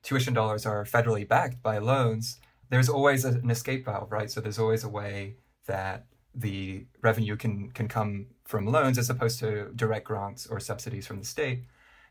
tuition 0.03 0.35
dollars 0.35 0.66
are 0.66 0.85
federally 0.85 1.27
backed 1.27 1.62
by 1.62 1.79
loans. 1.79 2.40
There's 2.70 2.88
always 2.88 3.25
an 3.25 3.51
escape 3.51 3.85
valve, 3.85 4.11
right? 4.11 4.31
So 4.31 4.40
there's 4.40 4.59
always 4.59 4.83
a 4.83 4.88
way 4.88 5.37
that 5.66 6.07
the 6.35 6.87
revenue 7.03 7.37
can 7.37 7.70
can 7.70 7.88
come 7.88 8.27
from 8.44 8.66
loans 8.66 8.99
as 8.99 9.09
opposed 9.09 9.38
to 9.40 9.70
direct 9.77 10.07
grants 10.07 10.47
or 10.47 10.59
subsidies 10.61 11.07
from 11.07 11.20
the 11.20 11.25
state. 11.25 11.64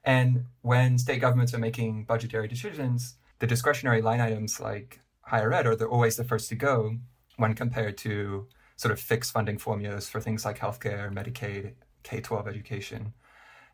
And 0.03 0.45
when 0.61 0.97
state 0.97 1.21
governments 1.21 1.53
are 1.53 1.59
making 1.59 2.05
budgetary 2.05 2.47
decisions, 2.47 3.15
the 3.39 3.47
discretionary 3.47 4.01
line 4.01 4.21
items 4.21 4.59
like 4.59 4.99
higher 5.23 5.53
ed, 5.53 5.65
or 5.65 5.75
they're 5.75 5.89
always 5.89 6.15
the 6.15 6.23
first 6.23 6.49
to 6.49 6.55
go 6.55 6.97
when 7.37 7.53
compared 7.53 7.97
to 7.97 8.47
sort 8.75 8.91
of 8.91 8.99
fixed 8.99 9.31
funding 9.31 9.57
formulas 9.57 10.09
for 10.09 10.19
things 10.19 10.45
like 10.45 10.59
healthcare, 10.59 11.11
Medicaid, 11.11 11.73
K 12.03 12.21
12 12.21 12.47
education. 12.47 13.13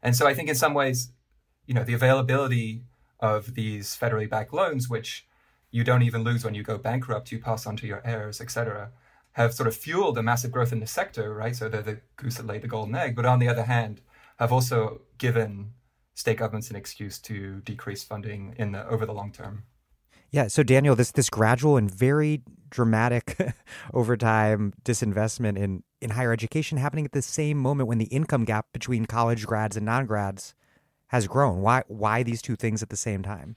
And 0.01 0.15
so 0.15 0.27
I 0.27 0.33
think 0.33 0.49
in 0.49 0.55
some 0.55 0.73
ways, 0.73 1.11
you 1.65 1.73
know, 1.73 1.83
the 1.83 1.93
availability 1.93 2.83
of 3.19 3.55
these 3.55 3.97
federally 3.97 4.29
backed 4.29 4.53
loans, 4.53 4.89
which 4.89 5.27
you 5.71 5.83
don't 5.83 6.03
even 6.03 6.23
lose 6.23 6.43
when 6.43 6.55
you 6.55 6.63
go 6.63 6.77
bankrupt, 6.77 7.31
you 7.31 7.39
pass 7.39 7.65
on 7.65 7.75
to 7.77 7.87
your 7.87 8.01
heirs, 8.05 8.41
et 8.41 8.49
cetera, 8.49 8.91
have 9.33 9.53
sort 9.53 9.67
of 9.67 9.75
fueled 9.75 10.17
a 10.17 10.23
massive 10.23 10.51
growth 10.51 10.71
in 10.71 10.79
the 10.79 10.87
sector, 10.87 11.33
right? 11.33 11.55
So 11.55 11.69
they're 11.69 11.81
the 11.81 12.01
goose 12.15 12.35
that 12.35 12.47
laid 12.47 12.61
the 12.61 12.67
golden 12.67 12.95
egg. 12.95 13.15
But 13.15 13.25
on 13.25 13.39
the 13.39 13.47
other 13.47 13.63
hand, 13.63 14.01
have 14.37 14.51
also 14.51 15.01
given 15.17 15.73
state 16.15 16.37
governments 16.37 16.69
an 16.69 16.75
excuse 16.75 17.19
to 17.19 17.61
decrease 17.61 18.03
funding 18.03 18.55
in 18.57 18.71
the 18.71 18.87
over 18.87 19.05
the 19.05 19.13
long 19.13 19.31
term. 19.31 19.63
Yeah. 20.31 20.47
So 20.47 20.63
Daniel, 20.63 20.95
this 20.95 21.11
this 21.11 21.29
gradual 21.29 21.77
and 21.77 21.89
very 21.89 22.41
dramatic 22.69 23.37
over 23.93 24.15
time 24.15 24.73
disinvestment 24.83 25.57
in 25.57 25.83
in 26.01 26.11
higher 26.11 26.31
education 26.31 26.77
happening 26.77 27.05
at 27.05 27.11
the 27.11 27.21
same 27.21 27.57
moment 27.57 27.87
when 27.89 27.97
the 27.97 28.05
income 28.05 28.45
gap 28.45 28.67
between 28.73 29.05
college 29.05 29.45
grads 29.45 29.75
and 29.75 29.85
non 29.85 30.05
grads 30.05 30.53
has 31.07 31.27
grown. 31.27 31.61
Why 31.61 31.83
why 31.87 32.23
these 32.23 32.41
two 32.41 32.55
things 32.55 32.83
at 32.83 32.89
the 32.89 32.97
same 32.97 33.23
time? 33.23 33.55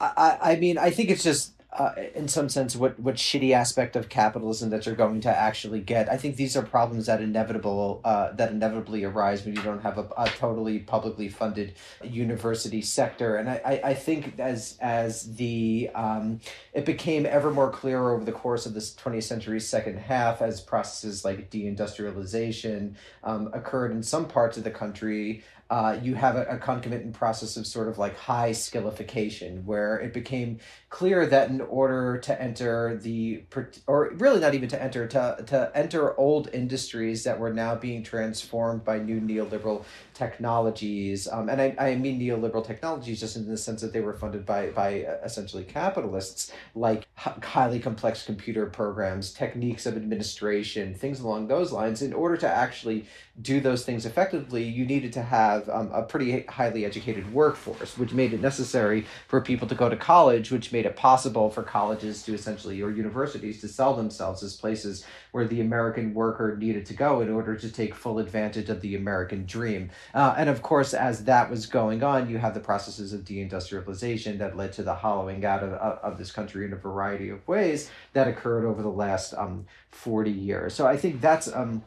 I, 0.00 0.38
I 0.40 0.56
mean, 0.56 0.78
I 0.78 0.90
think 0.90 1.10
it's 1.10 1.22
just 1.22 1.59
uh, 1.72 1.92
in 2.14 2.26
some 2.26 2.48
sense 2.48 2.74
what 2.74 2.98
what 2.98 3.14
shitty 3.14 3.52
aspect 3.52 3.94
of 3.94 4.08
capitalism 4.08 4.70
that 4.70 4.86
you're 4.86 4.94
going 4.94 5.20
to 5.20 5.28
actually 5.28 5.80
get. 5.80 6.10
I 6.10 6.16
think 6.16 6.36
these 6.36 6.56
are 6.56 6.62
problems 6.62 7.06
that 7.06 7.20
inevitable 7.20 8.00
uh, 8.04 8.32
that 8.32 8.50
inevitably 8.50 9.04
arise 9.04 9.44
when 9.44 9.54
you 9.54 9.62
don't 9.62 9.82
have 9.82 9.96
a, 9.96 10.08
a 10.16 10.28
totally 10.30 10.80
publicly 10.80 11.28
funded 11.28 11.74
university 12.02 12.82
sector. 12.82 13.36
And 13.36 13.48
I, 13.48 13.60
I, 13.64 13.80
I 13.90 13.94
think 13.94 14.38
as 14.40 14.78
as 14.80 15.36
the 15.36 15.90
um, 15.94 16.40
it 16.72 16.84
became 16.84 17.24
ever 17.24 17.52
more 17.52 17.70
clear 17.70 18.10
over 18.10 18.24
the 18.24 18.32
course 18.32 18.66
of 18.66 18.74
this 18.74 18.92
20th 18.94 19.22
century's 19.22 19.68
second 19.68 19.98
half 19.98 20.42
as 20.42 20.60
processes 20.60 21.24
like 21.24 21.50
deindustrialization 21.50 22.94
um, 23.22 23.48
occurred 23.52 23.92
in 23.92 24.02
some 24.02 24.26
parts 24.26 24.56
of 24.56 24.64
the 24.64 24.70
country 24.70 25.44
uh, 25.70 25.96
you 26.02 26.16
have 26.16 26.34
a, 26.34 26.42
a, 26.46 26.58
concomitant 26.58 27.14
process 27.14 27.56
of 27.56 27.64
sort 27.64 27.86
of 27.86 27.96
like 27.96 28.16
high 28.16 28.50
skillification 28.50 29.64
where 29.64 30.00
it 30.00 30.12
became 30.12 30.58
clear 30.88 31.24
that 31.26 31.48
in 31.48 31.60
order 31.60 32.18
to 32.18 32.42
enter 32.42 32.98
the 33.00 33.40
or 33.86 34.10
really 34.14 34.40
not 34.40 34.52
even 34.52 34.68
to 34.68 34.82
enter 34.82 35.06
to, 35.06 35.42
to 35.46 35.70
enter 35.72 36.18
old 36.18 36.48
industries 36.52 37.22
that 37.22 37.38
were 37.38 37.52
now 37.52 37.76
being 37.76 38.02
transformed 38.02 38.84
by 38.84 38.98
new 38.98 39.20
neoliberal 39.20 39.84
technologies 40.12 41.28
um, 41.28 41.48
and 41.48 41.60
I, 41.62 41.74
I 41.78 41.94
mean 41.94 42.20
neoliberal 42.20 42.66
technologies 42.66 43.20
just 43.20 43.36
in 43.36 43.48
the 43.48 43.56
sense 43.56 43.80
that 43.80 43.92
they 43.92 44.00
were 44.00 44.14
funded 44.14 44.44
by 44.44 44.70
by 44.70 45.04
uh, 45.04 45.18
essentially 45.24 45.62
capitalists 45.62 46.52
like 46.74 47.06
highly 47.14 47.78
complex 47.78 48.24
computer 48.26 48.66
programs 48.66 49.32
techniques 49.32 49.86
of 49.86 49.96
administration 49.96 50.94
things 50.94 51.20
along 51.20 51.46
those 51.46 51.70
lines. 51.70 52.02
In 52.02 52.12
order 52.12 52.36
to 52.38 52.48
actually 52.48 53.06
do 53.40 53.60
those 53.60 53.84
things 53.84 54.04
effectively 54.04 54.64
you 54.64 54.84
needed 54.84 55.12
to 55.12 55.22
have 55.22 55.59
have 55.60 55.68
um, 55.68 55.90
a 55.92 56.02
pretty 56.02 56.42
highly 56.42 56.84
educated 56.84 57.32
workforce, 57.32 57.96
which 57.96 58.12
made 58.12 58.32
it 58.32 58.40
necessary 58.40 59.06
for 59.28 59.40
people 59.40 59.68
to 59.68 59.74
go 59.74 59.88
to 59.88 59.96
college, 59.96 60.50
which 60.50 60.72
made 60.72 60.86
it 60.86 60.96
possible 60.96 61.50
for 61.50 61.62
colleges 61.62 62.22
to 62.24 62.34
essentially, 62.34 62.80
or 62.82 62.90
universities 62.90 63.60
to 63.60 63.68
sell 63.68 63.94
themselves 63.94 64.42
as 64.42 64.56
places 64.56 65.04
where 65.32 65.46
the 65.46 65.60
American 65.60 66.12
worker 66.14 66.56
needed 66.56 66.84
to 66.86 66.94
go 66.94 67.20
in 67.20 67.30
order 67.30 67.54
to 67.54 67.70
take 67.70 67.94
full 67.94 68.18
advantage 68.18 68.68
of 68.68 68.80
the 68.80 68.96
American 68.96 69.46
dream. 69.46 69.90
Uh, 70.14 70.34
and 70.36 70.48
of 70.48 70.62
course, 70.62 70.94
as 70.94 71.24
that 71.24 71.50
was 71.50 71.66
going 71.66 72.02
on, 72.02 72.28
you 72.28 72.38
have 72.38 72.54
the 72.54 72.60
processes 72.60 73.12
of 73.12 73.20
deindustrialization 73.20 74.38
that 74.38 74.56
led 74.56 74.72
to 74.72 74.82
the 74.82 74.94
hollowing 74.94 75.44
out 75.44 75.62
of, 75.62 75.72
of 75.72 76.18
this 76.18 76.32
country 76.32 76.64
in 76.64 76.72
a 76.72 76.76
variety 76.76 77.28
of 77.28 77.46
ways 77.46 77.90
that 78.12 78.26
occurred 78.26 78.64
over 78.64 78.82
the 78.82 78.88
last 78.88 79.34
um, 79.34 79.66
40 79.90 80.30
years. 80.30 80.74
So 80.74 80.86
I 80.86 80.96
think 80.96 81.20
that's. 81.20 81.52
Um, 81.52 81.84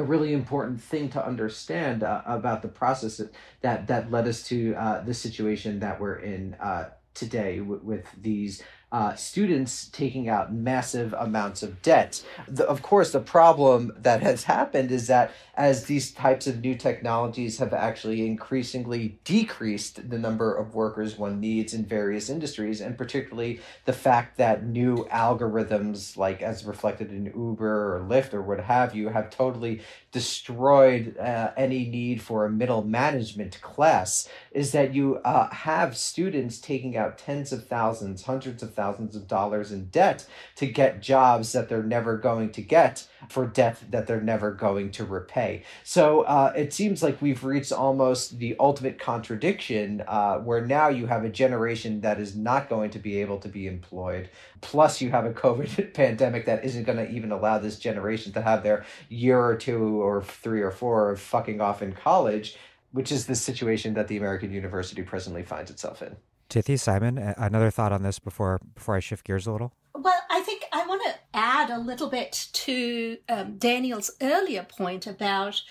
a 0.00 0.04
really 0.04 0.32
important 0.32 0.80
thing 0.80 1.08
to 1.10 1.24
understand 1.24 2.02
uh, 2.02 2.22
about 2.26 2.62
the 2.62 2.68
process 2.68 3.20
that, 3.60 3.86
that, 3.86 4.10
led 4.10 4.26
us 4.26 4.42
to 4.48 4.74
uh, 4.74 5.02
the 5.02 5.14
situation 5.14 5.80
that 5.80 6.00
we're 6.00 6.18
in 6.18 6.54
uh, 6.54 6.90
today 7.14 7.60
with 7.60 8.06
these 8.20 8.62
uh, 8.92 9.14
students 9.14 9.88
taking 9.88 10.28
out 10.28 10.52
massive 10.52 11.12
amounts 11.12 11.62
of 11.62 11.80
debt. 11.80 12.24
The, 12.48 12.66
of 12.66 12.82
course, 12.82 13.12
the 13.12 13.20
problem 13.20 13.92
that 13.96 14.20
has 14.22 14.44
happened 14.44 14.90
is 14.90 15.06
that 15.06 15.30
as 15.54 15.84
these 15.84 16.10
types 16.10 16.46
of 16.46 16.60
new 16.60 16.74
technologies 16.74 17.58
have 17.58 17.72
actually 17.72 18.26
increasingly 18.26 19.18
decreased 19.24 20.10
the 20.10 20.18
number 20.18 20.54
of 20.54 20.74
workers 20.74 21.18
one 21.18 21.38
needs 21.38 21.72
in 21.72 21.84
various 21.84 22.28
industries, 22.28 22.80
and 22.80 22.98
particularly 22.98 23.60
the 23.84 23.92
fact 23.92 24.38
that 24.38 24.64
new 24.64 25.06
algorithms, 25.12 26.16
like 26.16 26.42
as 26.42 26.64
reflected 26.64 27.12
in 27.12 27.26
Uber 27.26 27.96
or 27.96 28.00
Lyft 28.00 28.34
or 28.34 28.42
what 28.42 28.60
have 28.60 28.94
you, 28.94 29.08
have 29.08 29.30
totally 29.30 29.82
destroyed 30.10 31.16
uh, 31.18 31.52
any 31.56 31.84
need 31.84 32.20
for 32.20 32.44
a 32.44 32.50
middle 32.50 32.82
management 32.82 33.60
class, 33.60 34.28
is 34.50 34.72
that 34.72 34.94
you 34.94 35.18
uh, 35.18 35.48
have 35.50 35.96
students 35.96 36.58
taking 36.58 36.96
out 36.96 37.18
tens 37.18 37.52
of 37.52 37.68
thousands, 37.68 38.24
hundreds 38.24 38.62
of 38.62 38.70
thousands 38.74 38.79
thousands 38.80 39.14
of 39.14 39.28
dollars 39.28 39.72
in 39.72 39.84
debt 39.90 40.26
to 40.56 40.66
get 40.66 41.02
jobs 41.02 41.52
that 41.52 41.68
they're 41.68 41.82
never 41.82 42.16
going 42.16 42.50
to 42.50 42.62
get 42.62 43.06
for 43.28 43.44
debt 43.46 43.76
that 43.90 44.06
they're 44.06 44.22
never 44.22 44.52
going 44.52 44.90
to 44.90 45.04
repay. 45.04 45.62
So 45.84 46.22
uh, 46.22 46.54
it 46.56 46.72
seems 46.72 47.02
like 47.02 47.20
we've 47.20 47.44
reached 47.44 47.72
almost 47.72 48.38
the 48.38 48.56
ultimate 48.58 48.98
contradiction 48.98 50.02
uh, 50.08 50.38
where 50.38 50.64
now 50.64 50.88
you 50.88 51.04
have 51.08 51.24
a 51.24 51.28
generation 51.28 52.00
that 52.00 52.18
is 52.18 52.34
not 52.34 52.70
going 52.70 52.88
to 52.92 52.98
be 52.98 53.20
able 53.20 53.38
to 53.40 53.48
be 53.48 53.66
employed. 53.66 54.30
Plus, 54.62 55.02
you 55.02 55.10
have 55.10 55.26
a 55.26 55.32
COVID 55.34 55.92
pandemic 55.94 56.46
that 56.46 56.64
isn't 56.64 56.84
going 56.84 56.96
to 56.96 57.10
even 57.10 57.32
allow 57.32 57.58
this 57.58 57.78
generation 57.78 58.32
to 58.32 58.40
have 58.40 58.62
their 58.62 58.86
year 59.10 59.38
or 59.38 59.56
two 59.56 60.02
or 60.02 60.22
three 60.22 60.62
or 60.62 60.70
four 60.70 61.10
of 61.10 61.20
fucking 61.20 61.60
off 61.60 61.82
in 61.82 61.92
college, 61.92 62.56
which 62.92 63.12
is 63.12 63.26
the 63.26 63.36
situation 63.36 63.92
that 63.92 64.08
the 64.08 64.16
American 64.16 64.50
university 64.50 65.02
presently 65.02 65.42
finds 65.42 65.70
itself 65.70 66.00
in. 66.00 66.16
Tithi, 66.50 66.78
Simon, 66.78 67.16
another 67.16 67.70
thought 67.70 67.92
on 67.92 68.02
this 68.02 68.18
before 68.18 68.60
before 68.74 68.96
I 68.96 69.00
shift 69.00 69.24
gears 69.24 69.46
a 69.46 69.52
little. 69.52 69.72
Well, 69.94 70.20
I 70.30 70.40
think 70.40 70.64
I 70.72 70.86
want 70.86 71.02
to 71.04 71.14
add 71.32 71.70
a 71.70 71.78
little 71.78 72.08
bit 72.08 72.48
to 72.52 73.18
um, 73.28 73.56
Daniel's 73.56 74.10
earlier 74.20 74.64
point 74.64 75.06
about 75.06 75.62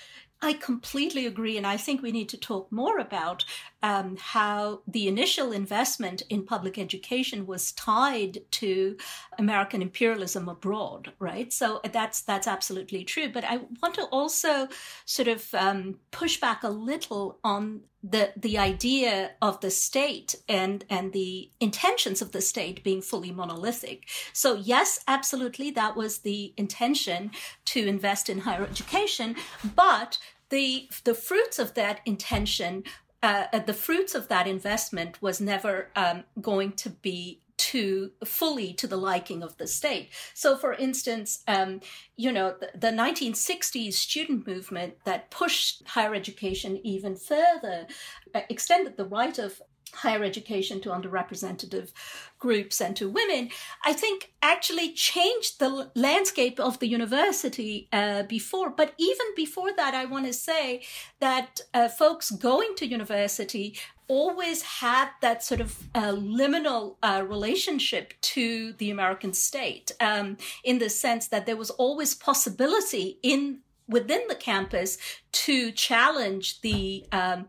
I 0.42 0.54
completely 0.54 1.26
agree. 1.26 1.58
And 1.58 1.68
I 1.68 1.78
think 1.78 2.02
we 2.02 2.12
need 2.12 2.30
to 2.30 2.38
talk 2.38 2.72
more 2.72 2.98
about 2.98 3.44
um, 3.82 4.18
how 4.20 4.82
the 4.88 5.08
initial 5.08 5.52
investment 5.52 6.24
in 6.30 6.46
public 6.46 6.78
education 6.78 7.46
was 7.46 7.72
tied 7.72 8.40
to 8.52 8.98
American 9.38 9.82
imperialism 9.82 10.50
abroad, 10.50 11.14
right? 11.20 11.52
So 11.54 11.80
that's 11.92 12.22
that's 12.22 12.48
absolutely 12.48 13.04
true. 13.04 13.30
But 13.32 13.46
I 13.46 13.62
want 13.82 13.96
to 13.96 14.06
also 14.06 14.68
sort 15.06 15.28
of 15.28 15.54
um, 15.54 16.00
push 16.12 16.40
back 16.40 16.64
a 16.64 16.70
little 16.70 17.40
on 17.44 17.82
the 18.04 18.32
the 18.36 18.58
idea 18.58 19.32
of 19.42 19.60
the 19.62 19.72
state 19.72 20.36
and 20.48 20.86
and 20.90 21.12
the 21.14 21.50
intentions 21.60 22.22
of 22.22 22.32
the 22.32 22.42
state 22.42 22.84
being 22.84 23.02
fully 23.02 23.32
monolithic. 23.32 24.08
So 24.34 24.56
yes, 24.56 25.04
absolutely, 25.08 25.72
that 25.72 25.96
was 25.96 26.20
the 26.20 26.54
intention 26.58 27.32
to 27.66 27.88
invest 27.88 28.30
in 28.30 28.40
higher 28.40 28.64
education, 28.64 29.36
but 29.76 30.18
the 30.50 30.90
the 31.04 31.14
fruits 31.14 31.60
of 31.60 31.74
that 31.76 32.02
intention 32.06 32.84
uh, 33.22 33.46
uh, 33.52 33.60
the 33.60 33.74
fruits 33.74 34.16
of 34.16 34.28
that 34.30 34.48
investment 34.48 35.22
was 35.22 35.42
never 35.42 35.90
um, 35.96 36.24
going 36.42 36.72
to 36.74 36.90
be 36.90 37.42
to 37.58 38.12
fully 38.24 38.72
to 38.72 38.88
the 38.88 38.98
liking 38.98 39.44
of 39.44 39.58
the 39.58 39.68
state. 39.68 40.10
So, 40.34 40.56
for 40.56 40.74
instance, 40.74 41.44
um, 41.46 41.82
you 42.16 42.32
know, 42.32 42.56
the, 42.58 42.72
the, 42.74 42.96
1960s 42.96 43.94
student 43.94 44.48
movement 44.48 44.94
that 45.04 45.30
pushed 45.30 45.86
higher 45.86 46.16
education 46.16 46.80
even 46.86 47.18
further, 47.18 47.86
uh, 48.34 48.42
extended 48.50 48.96
the 48.96 49.04
right 49.04 49.38
of 49.38 49.62
higher 49.94 50.24
education 50.24 50.82
to 50.82 50.90
underrepresented 50.90 51.92
groups 52.40 52.82
and 52.82 52.96
to 52.96 53.10
women, 53.10 53.50
I 53.84 53.94
think 53.94 54.32
actually 54.42 54.94
changed 54.94 55.60
the 55.60 55.92
landscape 55.96 56.60
of 56.60 56.80
the 56.80 56.88
university 56.88 57.88
uh, 57.92 58.24
before. 58.24 58.70
But 58.70 58.94
even 58.98 59.28
before 59.36 59.72
that, 59.76 59.94
I 59.94 60.06
want 60.06 60.26
to 60.26 60.34
say 60.34 60.84
that 61.20 61.62
uh, 61.74 61.90
folks 61.90 62.32
going 62.32 62.76
to 62.78 62.88
university 62.88 63.78
always 64.08 64.64
had 64.64 65.10
that 65.22 65.44
sort 65.44 65.62
of 65.62 65.84
uh, 65.94 66.14
liminal 66.14 66.96
uh, 67.04 67.24
relationship 67.28 68.14
to 68.22 68.74
the 68.74 68.90
American 68.90 69.34
state, 69.34 69.92
um, 70.02 70.38
in 70.64 70.80
the 70.80 70.90
sense 70.90 71.28
that 71.28 71.46
there 71.46 71.58
was 71.58 71.70
always 71.70 72.16
possibility 72.16 73.20
in 73.22 73.60
within 73.88 74.22
the 74.30 74.36
campus 74.36 74.98
to 75.32 75.72
challenge 75.72 76.62
the 76.62 77.04
um, 77.12 77.48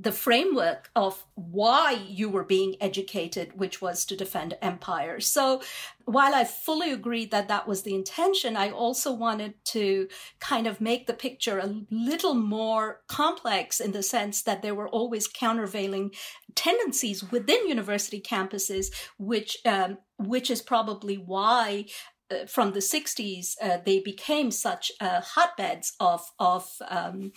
the 0.00 0.12
framework 0.12 0.90
of 0.94 1.24
why 1.34 1.90
you 2.06 2.28
were 2.28 2.44
being 2.44 2.76
educated, 2.80 3.58
which 3.58 3.82
was 3.82 4.04
to 4.04 4.16
defend 4.16 4.56
empire. 4.62 5.18
So 5.18 5.60
while 6.04 6.34
I 6.34 6.44
fully 6.44 6.92
agree 6.92 7.26
that 7.26 7.48
that 7.48 7.66
was 7.66 7.82
the 7.82 7.96
intention, 7.96 8.56
I 8.56 8.70
also 8.70 9.12
wanted 9.12 9.54
to 9.66 10.06
kind 10.38 10.68
of 10.68 10.80
make 10.80 11.08
the 11.08 11.14
picture 11.14 11.58
a 11.58 11.74
little 11.90 12.34
more 12.34 13.00
complex 13.08 13.80
in 13.80 13.90
the 13.90 14.04
sense 14.04 14.42
that 14.42 14.62
there 14.62 14.74
were 14.74 14.88
always 14.88 15.26
countervailing 15.26 16.12
tendencies 16.54 17.32
within 17.32 17.68
university 17.68 18.20
campuses, 18.20 18.94
which, 19.18 19.58
um, 19.66 19.98
which 20.16 20.48
is 20.48 20.62
probably 20.62 21.16
why 21.16 21.86
uh, 22.30 22.46
from 22.46 22.72
the 22.72 22.80
60s, 22.80 23.56
uh, 23.60 23.78
they 23.84 23.98
became 23.98 24.52
such 24.52 24.92
uh, 25.00 25.20
hotbeds 25.22 25.94
of, 25.98 26.30
of 26.38 26.70
um, 26.88 27.32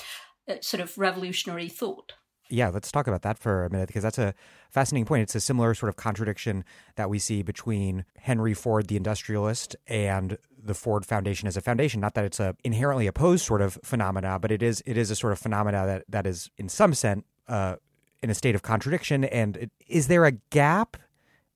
uh, 0.47 0.55
sort 0.62 0.82
of 0.82 0.95
revolutionary 0.97 1.70
thought 1.70 2.14
yeah, 2.52 2.70
let's 2.70 2.91
talk 2.91 3.08
about 3.08 3.22
that 3.22 3.38
for 3.38 3.66
a 3.66 3.70
minute 3.70 3.88
because 3.88 4.04
that's 4.04 4.18
a 4.18 4.34
fascinating 4.70 5.06
point. 5.06 5.24
It's 5.24 5.36
a 5.36 5.39
similar 5.39 5.74
sort 5.74 5.89
of 5.89 5.95
contradiction 5.95 6.64
that 6.95 7.10
we 7.10 7.18
see 7.18 7.41
between 7.41 8.06
Henry 8.20 8.54
Ford, 8.54 8.88
the 8.88 8.97
industrialist, 8.97 9.76
and 9.88 10.38
the 10.62 10.74
Ford 10.74 11.06
Foundation 11.06 11.47
as 11.47 11.58
a 11.58 11.62
foundation. 11.62 12.02
Not 12.02 12.14
that 12.16 12.26
it's 12.26 12.39
a 12.39 12.56
inherently 12.64 13.08
opposed 13.08 13.45
sort 13.45 13.62
of 13.62 13.80
phenomena, 13.84 14.38
but 14.39 14.52
it 14.52 14.62
is 14.62 14.84
it 14.86 14.97
is 14.97 15.10
a 15.10 15.16
sort 15.16 15.34
of 15.34 15.39
phenomena 15.39 15.86
that 15.86 16.04
that 16.10 16.28
is 16.28 16.49
in 16.58 16.70
some 16.70 16.93
sense 16.93 17.24
uh, 17.47 17.76
in 18.22 18.30
a 18.30 18.36
state 18.36 18.56
of 18.56 18.62
contradiction. 18.62 19.24
And 19.24 19.58
it, 19.58 19.72
is 19.88 20.08
there 20.08 20.26
a 20.26 20.32
gap 20.32 20.97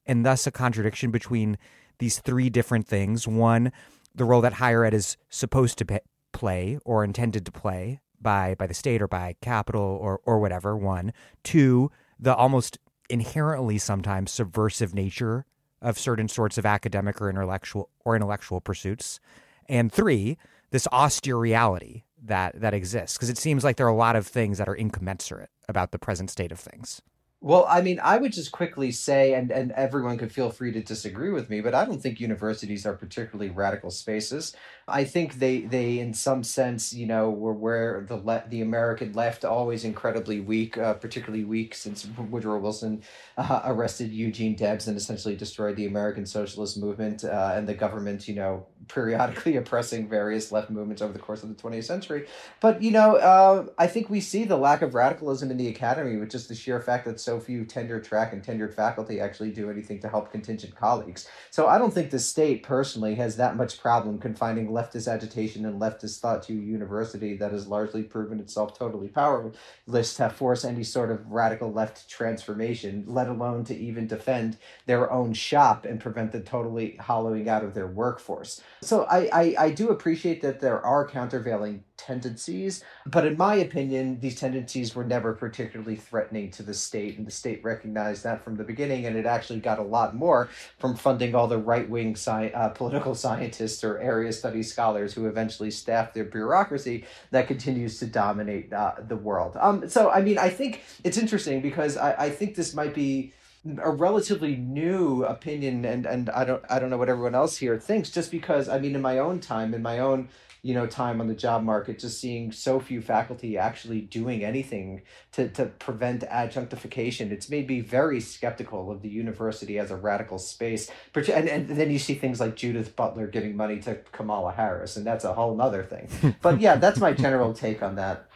and 0.05 0.25
thus 0.25 0.47
a 0.47 0.51
contradiction 0.51 1.11
between 1.11 1.57
these 1.99 2.19
three 2.19 2.49
different 2.49 2.87
things? 2.87 3.27
One, 3.27 3.71
the 4.13 4.25
role 4.25 4.41
that 4.41 4.53
higher 4.53 4.85
ed 4.85 4.93
is 4.93 5.17
supposed 5.29 5.77
to 5.79 6.01
play 6.31 6.79
or 6.85 7.03
intended 7.03 7.45
to 7.45 7.51
play 7.51 8.01
by 8.25 8.55
by 8.55 8.67
the 8.67 8.73
state 8.73 9.01
or 9.01 9.07
by 9.07 9.37
capital 9.39 9.81
or 10.01 10.19
or 10.25 10.39
whatever. 10.39 10.75
One, 10.75 11.13
two, 11.43 11.91
the 12.19 12.35
almost 12.35 12.77
inherently 13.09 13.77
sometimes 13.77 14.31
subversive 14.31 14.93
nature 14.93 15.45
of 15.81 15.97
certain 15.97 16.27
sorts 16.27 16.57
of 16.57 16.65
academic 16.65 17.21
or 17.21 17.29
intellectual 17.29 17.89
or 18.03 18.15
intellectual 18.17 18.59
pursuits, 18.59 19.21
and 19.69 19.93
three, 19.93 20.37
this 20.71 20.87
austere 20.87 21.37
reality 21.37 22.03
that 22.21 22.59
that 22.59 22.73
exists 22.73 23.15
because 23.15 23.29
it 23.29 23.37
seems 23.37 23.63
like 23.63 23.77
there 23.77 23.85
are 23.85 23.89
a 23.89 23.95
lot 23.95 24.15
of 24.15 24.27
things 24.27 24.57
that 24.57 24.67
are 24.67 24.75
incommensurate 24.75 25.51
about 25.69 25.91
the 25.91 25.99
present 25.99 26.29
state 26.29 26.51
of 26.51 26.59
things. 26.59 27.01
Well, 27.45 27.67
I 27.69 27.81
mean, 27.81 27.99
I 28.01 28.17
would 28.17 28.33
just 28.33 28.51
quickly 28.51 28.91
say, 28.91 29.35
and, 29.35 29.51
and 29.51 29.71
everyone 29.73 30.17
could 30.17 30.31
feel 30.31 30.49
free 30.49 30.71
to 30.71 30.81
disagree 30.81 31.29
with 31.29 31.47
me, 31.47 31.61
but 31.61 31.75
I 31.75 31.85
don't 31.85 32.01
think 32.01 32.19
universities 32.19 32.87
are 32.87 32.95
particularly 32.95 33.51
radical 33.51 33.91
spaces. 33.91 34.55
I 34.87 35.03
think 35.03 35.39
they, 35.39 35.61
they 35.61 35.97
in 35.97 36.13
some 36.13 36.43
sense, 36.43 36.93
you 36.93 37.07
know, 37.07 37.31
were 37.31 37.53
where 37.53 38.05
the 38.07 38.17
le- 38.17 38.43
the 38.47 38.61
American 38.61 39.13
left 39.13 39.43
always 39.43 39.83
incredibly 39.83 40.39
weak, 40.41 40.77
uh, 40.77 40.93
particularly 40.93 41.43
weak 41.43 41.73
since 41.73 42.07
Woodrow 42.29 42.59
Wilson 42.59 43.01
uh, 43.35 43.61
arrested 43.65 44.11
Eugene 44.11 44.53
Debs 44.55 44.87
and 44.87 44.95
essentially 44.95 45.35
destroyed 45.35 45.75
the 45.75 45.87
American 45.87 46.27
socialist 46.27 46.77
movement 46.77 47.23
uh, 47.23 47.53
and 47.55 47.67
the 47.67 47.73
government, 47.73 48.27
you 48.27 48.35
know, 48.35 48.67
periodically 48.87 49.55
oppressing 49.57 50.07
various 50.07 50.51
left 50.51 50.69
movements 50.69 51.01
over 51.01 51.13
the 51.13 51.19
course 51.19 51.41
of 51.41 51.49
the 51.49 51.55
20th 51.55 51.85
century. 51.85 52.27
But, 52.61 52.83
you 52.83 52.91
know, 52.91 53.15
uh, 53.15 53.65
I 53.79 53.87
think 53.87 54.11
we 54.11 54.21
see 54.21 54.45
the 54.45 54.57
lack 54.57 54.83
of 54.83 54.93
radicalism 54.93 55.49
in 55.49 55.57
the 55.57 55.67
academy 55.67 56.17
with 56.17 56.29
just 56.29 56.47
the 56.47 56.53
sheer 56.53 56.79
fact 56.79 57.05
that 57.05 57.19
so 57.19 57.39
few 57.39 57.65
tenured 57.65 58.03
track 58.03 58.33
and 58.33 58.43
tenured 58.43 58.75
faculty 58.75 59.19
actually 59.19 59.49
do 59.49 59.71
anything 59.71 59.99
to 60.01 60.09
help 60.09 60.31
contingent 60.31 60.75
colleagues. 60.75 61.27
So 61.49 61.65
I 61.65 61.79
don't 61.79 61.91
think 61.91 62.11
the 62.11 62.19
state 62.19 62.61
personally 62.61 63.15
has 63.15 63.37
that 63.37 63.55
much 63.55 63.79
problem 63.79 64.19
confining 64.19 64.74
leftist 64.75 65.11
agitation 65.11 65.65
and 65.65 65.81
leftist 65.81 66.19
thought 66.19 66.43
to 66.43 66.53
university 66.53 67.37
that 67.37 67.51
has 67.51 67.67
largely 67.67 68.03
proven 68.03 68.39
itself 68.39 68.77
totally 68.77 69.07
powerless 69.07 70.13
to 70.15 70.29
force 70.29 70.65
any 70.65 70.83
sort 70.83 71.09
of 71.09 71.31
radical 71.31 71.71
left 71.71 72.09
transformation, 72.09 73.03
let 73.07 73.29
alone 73.29 73.63
to 73.63 73.75
even 73.75 74.05
defend 74.05 74.57
their 74.85 75.11
own 75.11 75.33
shop 75.33 75.85
and 75.85 75.99
prevent 75.99 76.31
the 76.31 76.41
totally 76.41 76.97
hollowing 76.97 77.47
out 77.47 77.63
of 77.63 77.73
their 77.73 77.87
workforce. 77.87 78.61
So 78.81 79.03
I, 79.05 79.29
I, 79.31 79.55
I 79.57 79.69
do 79.71 79.89
appreciate 79.89 80.41
that 80.41 80.59
there 80.59 80.85
are 80.85 81.07
countervailing 81.07 81.83
tendencies, 81.97 82.83
but 83.05 83.25
in 83.25 83.37
my 83.37 83.55
opinion, 83.55 84.19
these 84.19 84.39
tendencies 84.39 84.95
were 84.95 85.03
never 85.03 85.33
particularly 85.33 85.95
threatening 85.95 86.51
to 86.51 86.63
the 86.63 86.73
state, 86.73 87.17
and 87.17 87.25
the 87.25 87.31
state 87.31 87.63
recognized 87.63 88.23
that 88.23 88.43
from 88.43 88.55
the 88.55 88.63
beginning, 88.63 89.05
and 89.05 89.15
it 89.15 89.25
actually 89.25 89.59
got 89.59 89.79
a 89.79 89.83
lot 89.83 90.15
more 90.15 90.49
from 90.77 90.95
funding 90.95 91.35
all 91.35 91.47
the 91.47 91.57
right 91.57 91.89
wing 91.89 92.15
sci- 92.15 92.51
uh, 92.51 92.69
political 92.69 93.15
scientists 93.15 93.83
or 93.83 93.97
area 93.99 94.31
studies 94.31 94.71
scholars 94.71 95.13
who 95.13 95.27
eventually 95.27 95.71
staffed 95.71 96.13
their 96.13 96.25
bureaucracy 96.25 97.05
that 97.31 97.47
continues 97.47 97.99
to 97.99 98.05
dominate 98.05 98.71
uh, 98.73 98.93
the 99.07 99.15
world. 99.15 99.57
Um, 99.59 99.87
so, 99.89 100.09
I 100.09 100.21
mean, 100.21 100.37
I 100.37 100.49
think 100.49 100.83
it's 101.03 101.17
interesting 101.17 101.61
because 101.61 101.97
I, 101.97 102.25
I 102.25 102.29
think 102.29 102.55
this 102.55 102.73
might 102.73 102.93
be 102.93 103.33
a 103.81 103.89
relatively 103.89 104.55
new 104.55 105.23
opinion 105.23 105.85
and 105.85 106.05
and 106.05 106.29
I 106.29 106.45
don't 106.45 106.63
I 106.69 106.77
don't 106.77 106.89
know 106.89 106.97
what 106.97 107.09
everyone 107.09 107.33
else 107.33 107.57
here 107.57 107.79
thinks 107.79 108.11
just 108.11 108.29
because 108.29 108.69
I 108.69 108.77
mean 108.79 108.95
in 108.95 109.01
my 109.01 109.17
own 109.17 109.39
time 109.39 109.73
in 109.73 109.81
my 109.81 109.99
own 109.99 110.29
you 110.65 110.73
know 110.73 110.87
time 110.87 111.21
on 111.21 111.27
the 111.27 111.35
job 111.35 111.61
market 111.61 111.99
just 111.99 112.19
seeing 112.19 112.51
so 112.51 112.79
few 112.79 112.99
faculty 112.99 113.55
actually 113.55 114.01
doing 114.01 114.43
anything 114.43 115.03
to 115.31 115.47
to 115.49 115.67
prevent 115.67 116.23
adjunctification. 116.27 117.31
It's 117.31 117.51
made 117.51 117.69
me 117.69 117.81
very 117.81 118.19
skeptical 118.19 118.89
of 118.89 119.03
the 119.03 119.07
university 119.07 119.77
as 119.77 119.91
a 119.91 119.95
radical 119.95 120.39
space 120.39 120.89
and, 121.13 121.47
and 121.47 121.69
then 121.69 121.91
you 121.91 121.99
see 121.99 122.15
things 122.15 122.39
like 122.39 122.55
Judith 122.55 122.95
Butler 122.95 123.27
giving 123.27 123.55
money 123.55 123.79
to 123.81 123.99
Kamala 124.11 124.53
Harris 124.53 124.97
and 124.97 125.05
that's 125.05 125.23
a 125.23 125.35
whole 125.35 125.61
other 125.61 125.83
thing. 125.83 126.09
But 126.41 126.59
yeah 126.59 126.77
that's 126.77 126.99
my 126.99 127.13
general 127.13 127.53
take 127.53 127.83
on 127.83 127.93
that. 127.95 128.27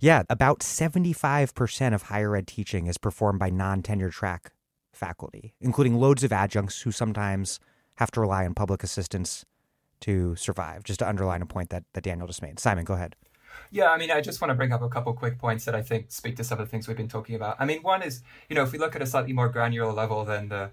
Yeah 0.00 0.24
about 0.28 0.58
75% 0.60 1.94
of 1.94 2.02
higher 2.02 2.34
ed 2.34 2.48
teaching 2.48 2.88
is 2.88 2.98
performed 2.98 3.38
by 3.38 3.50
non-tenure 3.50 4.10
track 4.10 4.50
faculty, 4.92 5.54
including 5.60 5.94
loads 5.94 6.24
of 6.24 6.32
adjuncts 6.32 6.82
who 6.82 6.90
sometimes 6.90 7.60
have 7.98 8.10
to 8.10 8.20
rely 8.20 8.44
on 8.44 8.54
public 8.54 8.82
assistance 8.82 9.44
to 10.00 10.36
survive, 10.36 10.84
just 10.84 11.00
to 11.00 11.08
underline 11.08 11.42
a 11.42 11.46
point 11.46 11.70
that, 11.70 11.84
that 11.94 12.04
Daniel 12.04 12.26
just 12.26 12.42
made. 12.42 12.58
Simon, 12.58 12.84
go 12.84 12.94
ahead. 12.94 13.16
Yeah, 13.70 13.90
I 13.90 13.98
mean, 13.98 14.10
I 14.10 14.20
just 14.20 14.40
want 14.40 14.50
to 14.50 14.54
bring 14.54 14.72
up 14.72 14.82
a 14.82 14.88
couple 14.88 15.12
quick 15.12 15.38
points 15.38 15.64
that 15.64 15.74
I 15.74 15.82
think 15.82 16.10
speak 16.10 16.36
to 16.36 16.44
some 16.44 16.58
of 16.58 16.66
the 16.66 16.70
things 16.70 16.88
we've 16.88 16.96
been 16.96 17.08
talking 17.08 17.34
about. 17.34 17.56
I 17.58 17.64
mean, 17.64 17.82
one 17.82 18.02
is, 18.02 18.22
you 18.48 18.56
know, 18.56 18.62
if 18.62 18.72
we 18.72 18.78
look 18.78 18.94
at 18.96 19.02
a 19.02 19.06
slightly 19.06 19.32
more 19.32 19.48
granular 19.48 19.92
level 19.92 20.24
than 20.24 20.48
the, 20.48 20.70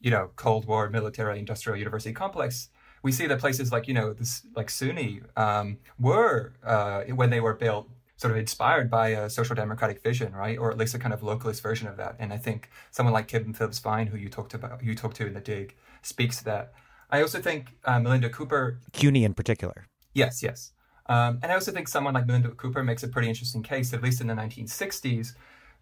you 0.00 0.10
know, 0.10 0.30
Cold 0.36 0.66
War 0.66 0.88
military 0.88 1.38
industrial 1.38 1.78
university 1.78 2.12
complex, 2.12 2.68
we 3.02 3.12
see 3.12 3.26
that 3.26 3.40
places 3.40 3.72
like, 3.72 3.88
you 3.88 3.94
know, 3.94 4.12
this 4.12 4.42
like 4.54 4.68
SUNY 4.68 5.22
um, 5.36 5.78
were, 5.98 6.54
uh, 6.64 7.02
when 7.02 7.30
they 7.30 7.40
were 7.40 7.54
built, 7.54 7.88
sort 8.16 8.30
of 8.30 8.38
inspired 8.38 8.88
by 8.88 9.08
a 9.08 9.28
social 9.28 9.56
democratic 9.56 10.00
vision, 10.02 10.32
right? 10.32 10.56
Or 10.56 10.70
at 10.70 10.78
least 10.78 10.94
a 10.94 10.98
kind 10.98 11.12
of 11.12 11.22
localist 11.22 11.60
version 11.60 11.88
of 11.88 11.96
that. 11.96 12.14
And 12.20 12.32
I 12.32 12.36
think 12.36 12.70
someone 12.92 13.12
like 13.12 13.26
Kim 13.26 13.52
Phillips 13.52 13.80
Fein, 13.80 14.06
who 14.06 14.16
you 14.16 14.28
talked 14.28 14.54
about, 14.54 14.82
you 14.82 14.94
talked 14.94 15.16
to 15.16 15.26
in 15.26 15.34
the 15.34 15.40
dig, 15.40 15.74
speaks 16.02 16.38
to 16.38 16.44
that. 16.44 16.72
I 17.12 17.20
also 17.20 17.40
think 17.40 17.76
uh, 17.84 18.00
Melinda 18.00 18.30
Cooper. 18.30 18.80
CUNY 18.92 19.24
in 19.24 19.34
particular. 19.34 19.86
Yes, 20.14 20.42
yes. 20.42 20.72
Um, 21.06 21.38
and 21.42 21.52
I 21.52 21.54
also 21.54 21.70
think 21.70 21.88
someone 21.88 22.14
like 22.14 22.26
Melinda 22.26 22.48
Cooper 22.50 22.82
makes 22.82 23.02
a 23.02 23.08
pretty 23.08 23.28
interesting 23.28 23.62
case, 23.62 23.92
at 23.92 24.02
least 24.02 24.20
in 24.22 24.28
the 24.28 24.34
1960s. 24.34 25.34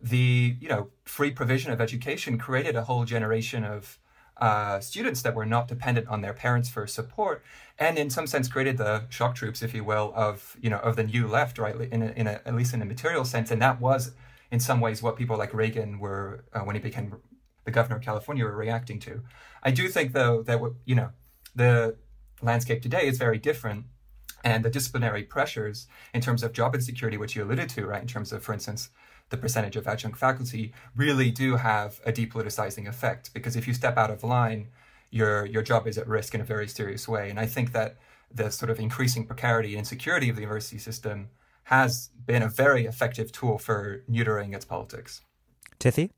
The 0.03 0.57
you 0.61 0.69
know 0.69 0.89
free 1.05 1.31
provision 1.31 1.73
of 1.73 1.81
education 1.81 2.39
created 2.39 2.75
a 2.75 2.85
whole 2.85 3.05
generation 3.05 3.65
of 3.65 3.99
uh, 4.39 4.81
students 4.81 5.21
that 5.23 5.35
were 5.35 5.45
not 5.45 5.69
dependent 5.69 6.09
on 6.09 6.23
their 6.23 6.33
parents 6.33 6.71
for 6.71 6.87
support, 6.87 7.45
and 7.79 7.99
in 7.99 8.09
some 8.09 8.27
sense 8.27 8.49
created 8.49 8.79
the 8.79 9.05
shock 9.11 9.35
troops, 9.35 9.63
if 9.63 9.75
you 9.75 9.85
will, 9.85 10.13
of 10.17 10.57
you 10.61 10.71
know 10.71 10.79
of 10.79 10.97
the 10.97 11.05
new 11.05 11.29
left, 11.29 11.59
right? 11.59 11.77
In, 11.77 12.03
a, 12.03 12.07
in 12.13 12.27
a, 12.27 12.41
at 12.47 12.55
least 12.55 12.73
in 12.73 12.81
a 12.81 12.87
material 12.87 13.27
sense, 13.27 13.51
and 13.51 13.61
that 13.61 13.79
was 13.79 14.13
in 14.51 14.59
some 14.59 14.81
ways 14.81 15.03
what 15.03 15.17
people 15.17 15.37
like 15.37 15.53
Reagan 15.53 15.99
were 15.99 16.45
uh, 16.55 16.61
when 16.61 16.75
he 16.75 16.81
became 16.81 17.15
the 17.65 17.71
governor 17.71 17.97
of 17.97 18.03
California 18.03 18.45
were 18.45 18.57
reacting 18.57 18.99
to. 19.01 19.23
I 19.63 19.71
do 19.71 19.89
think 19.89 20.13
though 20.13 20.43
that 20.43 20.61
you 20.87 20.95
know 20.95 21.11
the 21.55 21.97
landscape 22.43 22.83
today 22.83 23.07
is 23.07 23.19
very 23.19 23.39
different 23.39 23.87
and 24.43 24.65
the 24.65 24.71
disciplinary 24.71 25.23
pressures 25.23 25.87
in 26.15 26.21
terms 26.21 26.43
of 26.43 26.53
job 26.53 26.75
insecurity, 26.75 27.17
which 27.17 27.37
you 27.37 27.45
alluded 27.45 27.69
to, 27.71 27.87
right, 27.87 28.01
in 28.01 28.09
terms 28.09 28.33
of, 28.33 28.43
for 28.43 28.53
instance, 28.53 28.91
the 29.29 29.37
percentage 29.37 29.77
of 29.77 29.87
adjunct 29.87 30.19
faculty, 30.19 30.73
really 30.97 31.31
do 31.31 31.57
have 31.57 32.01
a 32.05 32.13
depoliticizing 32.13 32.89
effect. 32.89 33.33
Because 33.33 33.57
if 33.57 33.69
you 33.69 33.75
step 33.75 33.97
out 33.97 34.11
of 34.11 34.25
line, 34.25 34.69
your 35.11 35.45
your 35.47 35.63
job 35.63 35.87
is 35.87 35.99
at 35.99 36.07
risk 36.07 36.35
in 36.35 36.41
a 36.41 36.45
very 36.45 36.69
serious 36.69 37.07
way. 37.09 37.31
And 37.31 37.39
I 37.39 37.47
think 37.47 37.73
that 37.73 37.97
the 38.33 38.51
sort 38.51 38.71
of 38.71 38.79
increasing 38.79 39.27
precarity 39.27 39.71
and 39.71 39.81
insecurity 39.81 40.29
of 40.29 40.37
the 40.37 40.43
university 40.43 40.79
system 40.79 41.31
has 41.65 42.11
been 42.27 42.43
a 42.43 42.49
very 42.49 42.87
effective 42.87 43.33
tool 43.33 43.59
for 43.59 44.03
neutering 44.11 44.55
its 44.55 44.65
politics. 44.65 45.23
Tithi? 45.79 46.11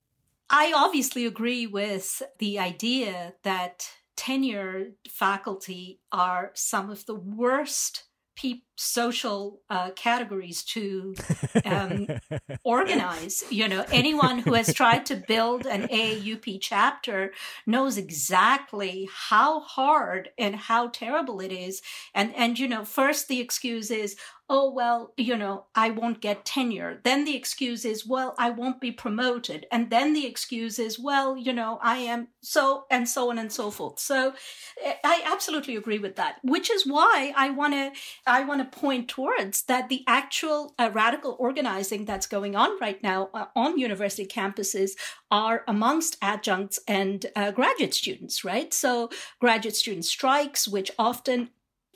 I 0.51 0.72
obviously 0.74 1.24
agree 1.24 1.66
with 1.66 2.22
the 2.39 2.59
idea 2.59 3.35
that 3.43 3.91
tenured 4.17 4.95
faculty 5.09 6.01
are 6.11 6.51
some 6.55 6.91
of 6.91 7.07
the 7.07 7.15
worst 7.15 8.05
pe- 8.37 8.63
social 8.77 9.61
uh, 9.71 9.91
categories 9.91 10.63
to 10.65 11.15
um, 11.65 12.07
organize. 12.65 13.45
You 13.51 13.69
know, 13.69 13.85
anyone 13.93 14.39
who 14.39 14.55
has 14.55 14.73
tried 14.75 15.07
to 15.07 15.17
build 15.17 15.67
an 15.67 15.89
AAUP 15.89 16.59
chapter 16.61 17.33
knows 17.67 17.99
exactly 17.99 19.09
how 19.13 19.61
hard 19.61 20.31
and 20.39 20.57
how 20.57 20.89
terrible 20.89 21.41
it 21.41 21.53
is. 21.53 21.83
And 22.15 22.35
and 22.35 22.59
you 22.59 22.69
know, 22.69 22.85
first 22.85 23.29
the 23.29 23.41
excuse 23.41 23.91
is, 23.91 24.17
oh, 24.55 24.70
well, 24.70 25.14
you 25.16 25.34
know, 25.34 25.64
I 25.74 25.88
won't 25.88 26.20
get 26.20 26.44
tenure. 26.44 27.00
Then 27.05 27.24
the 27.24 27.34
excuse 27.34 27.86
is, 27.86 28.07
well, 28.07 28.34
I 28.38 28.50
won't 28.50 28.82
be 28.82 28.92
promoted. 28.92 29.64
And 29.72 29.88
then 29.88 30.12
the 30.12 30.26
excuse 30.26 30.78
is, 30.78 31.00
well, 31.00 31.38
you 31.38 31.55
know, 31.55 31.78
I 31.82 31.96
am 31.96 32.28
so 32.42 32.84
and 32.90 33.09
so 33.09 33.30
on 33.30 33.38
and 33.38 33.50
so 33.50 33.70
forth. 33.70 33.98
So 33.98 34.34
eh, 34.84 34.92
I 35.03 35.22
absolutely 35.24 35.74
agree 35.74 35.98
with 35.98 36.16
that, 36.16 36.36
which 36.42 36.70
is 36.70 36.86
why 36.86 37.32
I 37.34 37.48
want 37.48 37.72
to, 37.72 37.92
I 38.26 38.44
want 38.44 38.61
to 38.61 38.78
point 38.78 39.09
towards 39.09 39.62
that 39.62 39.88
the 39.88 40.05
actual 40.07 40.74
uh, 40.78 40.90
radical 40.92 41.34
organizing 41.38 42.05
that's 42.05 42.26
going 42.26 42.55
on 42.55 42.78
right 42.78 43.03
now 43.03 43.30
uh, 43.32 43.46
on 43.57 43.78
university 43.78 44.26
campuses 44.26 44.90
are 45.30 45.64
amongst 45.66 46.18
adjuncts 46.20 46.78
and 46.86 47.24
uh, 47.36 47.53
graduate 47.53 47.94
students, 47.94 48.44
right? 48.44 48.74
So 48.74 49.09
graduate 49.40 49.76
student 49.76 50.05
strikes, 50.05 50.68
which 50.68 50.90
often 50.98 51.48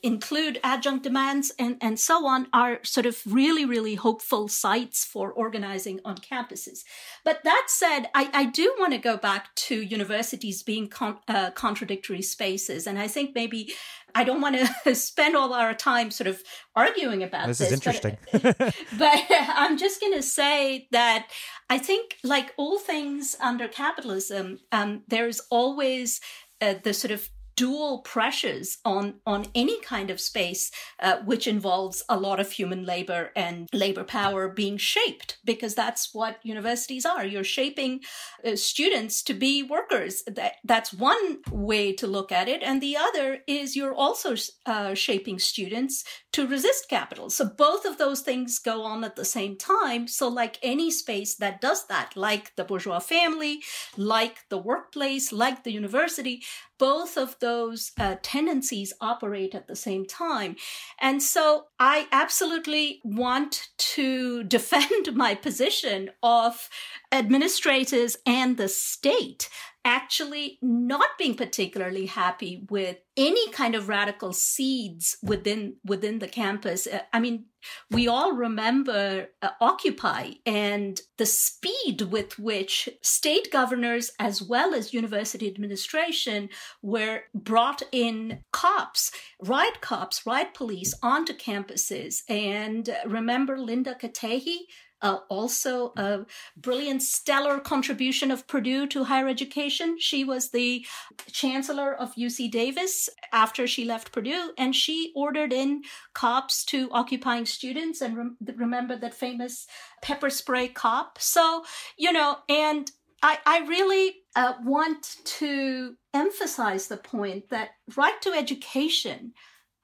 include 0.07 0.61
adjunct 0.63 1.03
demands 1.03 1.53
and, 1.59 1.77
and 1.81 1.99
so 1.99 2.27
on 2.27 2.47
are 2.53 2.79
sort 2.85 3.07
of 3.07 3.21
really, 3.27 3.65
really 3.65 3.97
hopeful 3.97 4.47
sites 4.47 5.05
for 5.05 5.33
organizing 5.33 5.99
on 6.05 6.17
campuses. 6.17 6.85
But 7.25 7.43
that 7.43 7.65
said, 7.67 8.09
I, 8.15 8.31
I 8.33 8.45
do 8.45 8.73
want 8.79 8.93
to 8.93 8.99
go 8.99 9.17
back 9.17 9.53
to 9.67 9.83
universities 9.83 10.63
being 10.63 10.87
con- 10.87 11.19
uh, 11.27 11.51
contradictory 11.51 12.23
spaces. 12.23 12.87
And 12.87 13.01
I 13.01 13.09
think 13.09 13.35
maybe 13.35 13.75
I 14.15 14.23
don't 14.23 14.41
want 14.41 14.57
to 14.85 14.95
spend 14.95 15.35
all 15.35 15.53
our 15.53 15.75
time 15.75 16.13
sort 16.13 16.29
of 16.29 16.41
arguing 16.77 17.25
about 17.25 17.49
this. 17.49 17.59
This 17.59 17.69
is 17.69 17.75
interesting. 17.75 18.17
But, 18.31 18.43
but 18.99 19.25
I'm 19.31 19.77
just 19.77 20.01
going 20.01 20.15
to 20.15 20.23
say 20.23 20.87
that 20.93 21.33
I 21.69 21.79
think, 21.79 22.19
like 22.23 22.55
all 22.57 22.79
things 22.79 23.35
under 23.41 23.67
capitalism, 23.67 24.61
um, 24.71 25.03
there's 25.09 25.41
always 25.51 26.21
uh, 26.61 26.75
the 26.83 26.95
sort 26.95 27.11
of 27.11 27.29
dual 27.57 28.01
pressures 28.01 28.79
on 28.85 29.15
on 29.27 29.47
any 29.55 29.81
kind 29.81 30.11
of 30.11 30.21
space 30.21 30.71
uh, 31.01 31.17
which 31.25 31.47
involves 31.47 32.05
a 32.09 32.19
lot 32.19 32.39
of 32.39 32.53
human 32.53 32.85
labor 32.85 33.31
and 33.35 33.69
labor 33.73 34.05
power 34.05 34.49
being 34.49 34.77
shaped 34.77 35.39
because 35.45 35.75
that's 35.75 36.15
what 36.15 36.39
universities 36.43 37.07
are. 37.07 37.25
You're 37.25 37.45
shaping 37.45 38.01
uh, 38.45 38.57
students 38.57 39.23
to 39.25 39.35
be 39.35 39.63
workers. 39.63 40.23
That 40.27 40.55
that's 40.65 40.93
one 40.93 41.39
way 41.51 41.93
to 41.95 42.07
look 42.07 42.31
at 42.31 42.49
it. 42.49 42.63
And 42.63 42.81
the 42.81 42.97
other 42.97 43.39
is 43.47 43.75
you're 43.75 43.95
also 43.95 44.37
uh, 44.67 44.95
shaping 44.95 45.39
students 45.39 46.05
to 46.33 46.47
resist 46.47 46.89
capital. 46.89 47.31
So 47.31 47.47
both 47.47 47.87
of 47.87 47.99
those 47.99 48.21
things 48.21 48.59
go 48.59 48.83
on 48.83 49.03
at 49.05 49.17
the 49.17 49.25
same 49.25 49.57
time. 49.57 50.07
So 50.09 50.29
like 50.29 50.59
any 50.63 50.91
space 50.91 51.37
that 51.37 51.61
does 51.61 51.87
that 51.87 52.17
like 52.17 52.55
the 52.57 52.65
bourgeois 52.65 52.99
family 52.99 53.63
like 53.97 54.49
the 54.49 54.59
workplace 54.59 55.33
like 55.33 55.65
the 55.65 55.73
university 55.73 56.43
both 56.79 57.17
of 57.17 57.39
those 57.41 57.93
uh, 57.99 58.17
tendencies 58.23 58.93
operate 59.01 59.55
at 59.55 59.67
the 59.67 59.77
same 59.77 60.07
time. 60.07 60.57
And 61.01 61.23
so 61.23 61.67
I 61.79 62.07
absolutely 62.13 63.01
want 63.05 63.69
to 63.79 64.45
defend 64.57 65.15
my 65.15 65.35
position 65.35 66.11
of 66.23 66.69
administrators 67.13 68.17
and 68.27 68.57
the 68.57 68.69
state 68.69 69.49
actually 69.87 70.59
not 70.61 71.11
being 71.17 71.37
particularly 71.37 72.07
happy 72.07 72.67
with 72.69 72.99
any 73.17 73.49
kind 73.53 73.77
of 73.77 73.89
radical 73.89 74.33
seeds 74.33 75.17
within 75.23 75.77
within 75.85 76.19
the 76.19 76.27
campus. 76.27 76.89
Uh, 76.89 76.99
i 77.13 77.21
mean 77.21 77.45
we 77.91 78.07
all 78.09 78.33
remember 78.33 79.29
uh, 79.43 79.51
occupy 79.61 80.31
and 80.45 81.01
the 81.19 81.27
speed 81.27 82.03
with 82.03 82.39
which 82.39 82.89
state 83.03 83.51
governors 83.53 84.11
as 84.19 84.43
well 84.43 84.75
as 84.75 84.93
university 84.93 85.47
administration 85.49 86.49
were 86.83 87.23
brought 87.33 87.83
in 87.93 88.41
cops 88.53 89.13
riot 89.41 89.81
cops 89.81 90.27
riot 90.27 90.53
police 90.53 90.95
onto 91.01 91.33
campuses. 91.33 92.23
And 92.29 92.91
remember 93.07 93.57
linda 93.57 93.95
katehi 93.95 94.59
uh, 95.03 95.19
also 95.29 95.93
a 95.97 96.25
brilliant, 96.57 97.03
stellar 97.03 97.59
contribution 97.59 98.31
of 98.31 98.47
Purdue 98.47 98.87
to 98.89 99.05
higher 99.05 99.29
education. 99.29 99.97
She 99.99 100.25
was 100.25 100.51
the 100.51 100.87
chancellor 101.31 101.95
of 101.95 102.15
UC 102.15 102.51
Davis 102.51 103.09
after 103.33 103.67
she 103.67 103.85
left 103.85 104.13
Purdue, 104.13 104.53
and 104.57 104.75
she 104.75 105.13
ordered 105.15 105.53
in 105.53 105.83
cops 106.15 106.65
to 106.67 106.91
occupying 106.91 107.47
students. 107.47 108.01
And 108.01 108.17
rem- 108.17 108.37
remember 108.57 108.97
that 108.97 109.15
famous 109.15 109.67
pepper 110.03 110.31
spray 110.31 110.69
cop. 110.69 111.19
So, 111.21 111.65
you 111.97 112.13
know, 112.13 112.39
and 112.49 112.91
I, 113.23 113.39
I 113.47 113.67
really 113.67 114.17
uh, 114.35 114.55
want 114.65 115.17
to 115.25 115.97
emphasize 116.15 116.89
the 116.89 116.97
point 116.97 117.49
that 117.51 117.71
right 117.97 118.21
to 118.23 118.33
education 118.33 119.33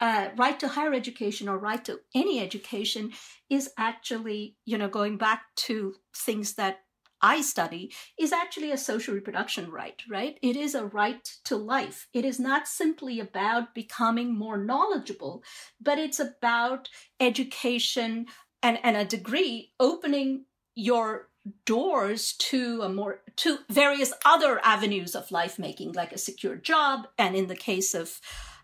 uh, 0.03 0.31
right 0.37 0.59
to 0.59 0.67
higher 0.67 0.93
education 0.93 1.49
or 1.49 1.57
right 1.57 1.85
to 1.85 2.01
any 2.13 2.41
education 2.41 3.13
is 3.49 3.71
actually, 3.79 4.57
you 4.65 4.77
know, 4.77 4.89
going 4.89 5.17
back 5.17 5.45
to 5.55 5.95
things 6.15 6.55
that 6.55 6.81
I 7.25 7.41
study, 7.41 7.93
is 8.19 8.33
actually 8.33 8.73
a 8.73 8.77
social 8.77 9.15
reproduction 9.15 9.71
right, 9.71 10.03
right? 10.11 10.41
It 10.43 10.57
is 10.57 10.75
a 10.75 10.87
right 10.87 11.25
to 11.45 11.57
life. 11.57 12.09
It 12.13 12.25
is 12.25 12.41
not 12.41 12.67
simply 12.67 13.21
about 13.21 13.77
becoming 13.77 14.37
more 14.37 14.59
knowledgeable, 14.59 15.45
but 15.81 16.01
it's 16.01 16.19
about 16.19 16.89
education 17.21 18.27
and, 18.61 18.81
and 18.83 18.97
a 18.97 19.05
degree 19.05 19.71
opening 19.79 20.47
your 20.75 21.29
doors 21.65 22.33
to 22.39 22.83
a 22.83 22.89
more 22.89 23.21
to 23.37 23.59
various 23.69 24.13
other 24.25 24.61
avenues 24.65 25.15
of 25.15 25.31
life 25.31 25.61
making 25.61 25.93
like 25.93 26.13
a 26.13 26.19
secure 26.19 26.57
job 26.57 27.07
and 27.19 27.35
in 27.35 27.49
the 27.49 27.57
case 27.57 27.95
of 27.95 28.21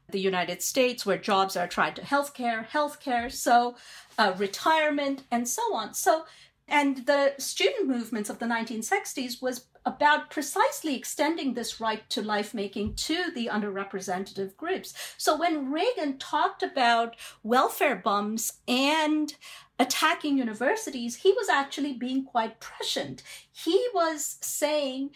the 0.09 0.21
United 0.21 0.63
States, 0.63 1.05
where 1.05 1.19
jobs 1.19 1.57
are 1.57 1.69
tied 1.69 1.97
to 1.97 2.03
healthcare, 2.03 2.67
healthcare, 2.69 3.31
so 3.31 3.77
uh, 4.19 4.35
retirement, 4.37 5.25
and 5.31 5.47
so 5.47 5.63
on. 5.75 5.95
So, 5.95 6.25
and 6.67 7.07
the 7.07 7.35
student 7.39 7.89
movements 7.89 8.31
of 8.31 8.39
the 8.39 8.47
1960s 8.47 9.41
was 9.41 9.67
about 9.87 10.31
precisely 10.31 10.95
extending 10.95 11.55
this 11.55 11.81
right 11.81 12.09
to 12.11 12.21
life 12.21 12.53
making 12.53 12.95
to 12.95 13.31
the 13.35 13.49
underrepresented 13.51 14.55
groups. 14.57 14.93
So 15.17 15.37
when 15.37 15.73
Reagan 15.73 16.19
talked 16.19 16.63
about 16.63 17.17
welfare 17.43 17.97
bums 17.97 18.53
and 18.69 19.35
attacking 19.79 20.37
universities, 20.37 21.17
he 21.17 21.33
was 21.33 21.49
actually 21.49 21.95
being 21.95 22.25
quite 22.25 22.61
prescient. 22.61 23.23
He 23.51 23.83
was 23.95 24.37
saying 24.43 25.11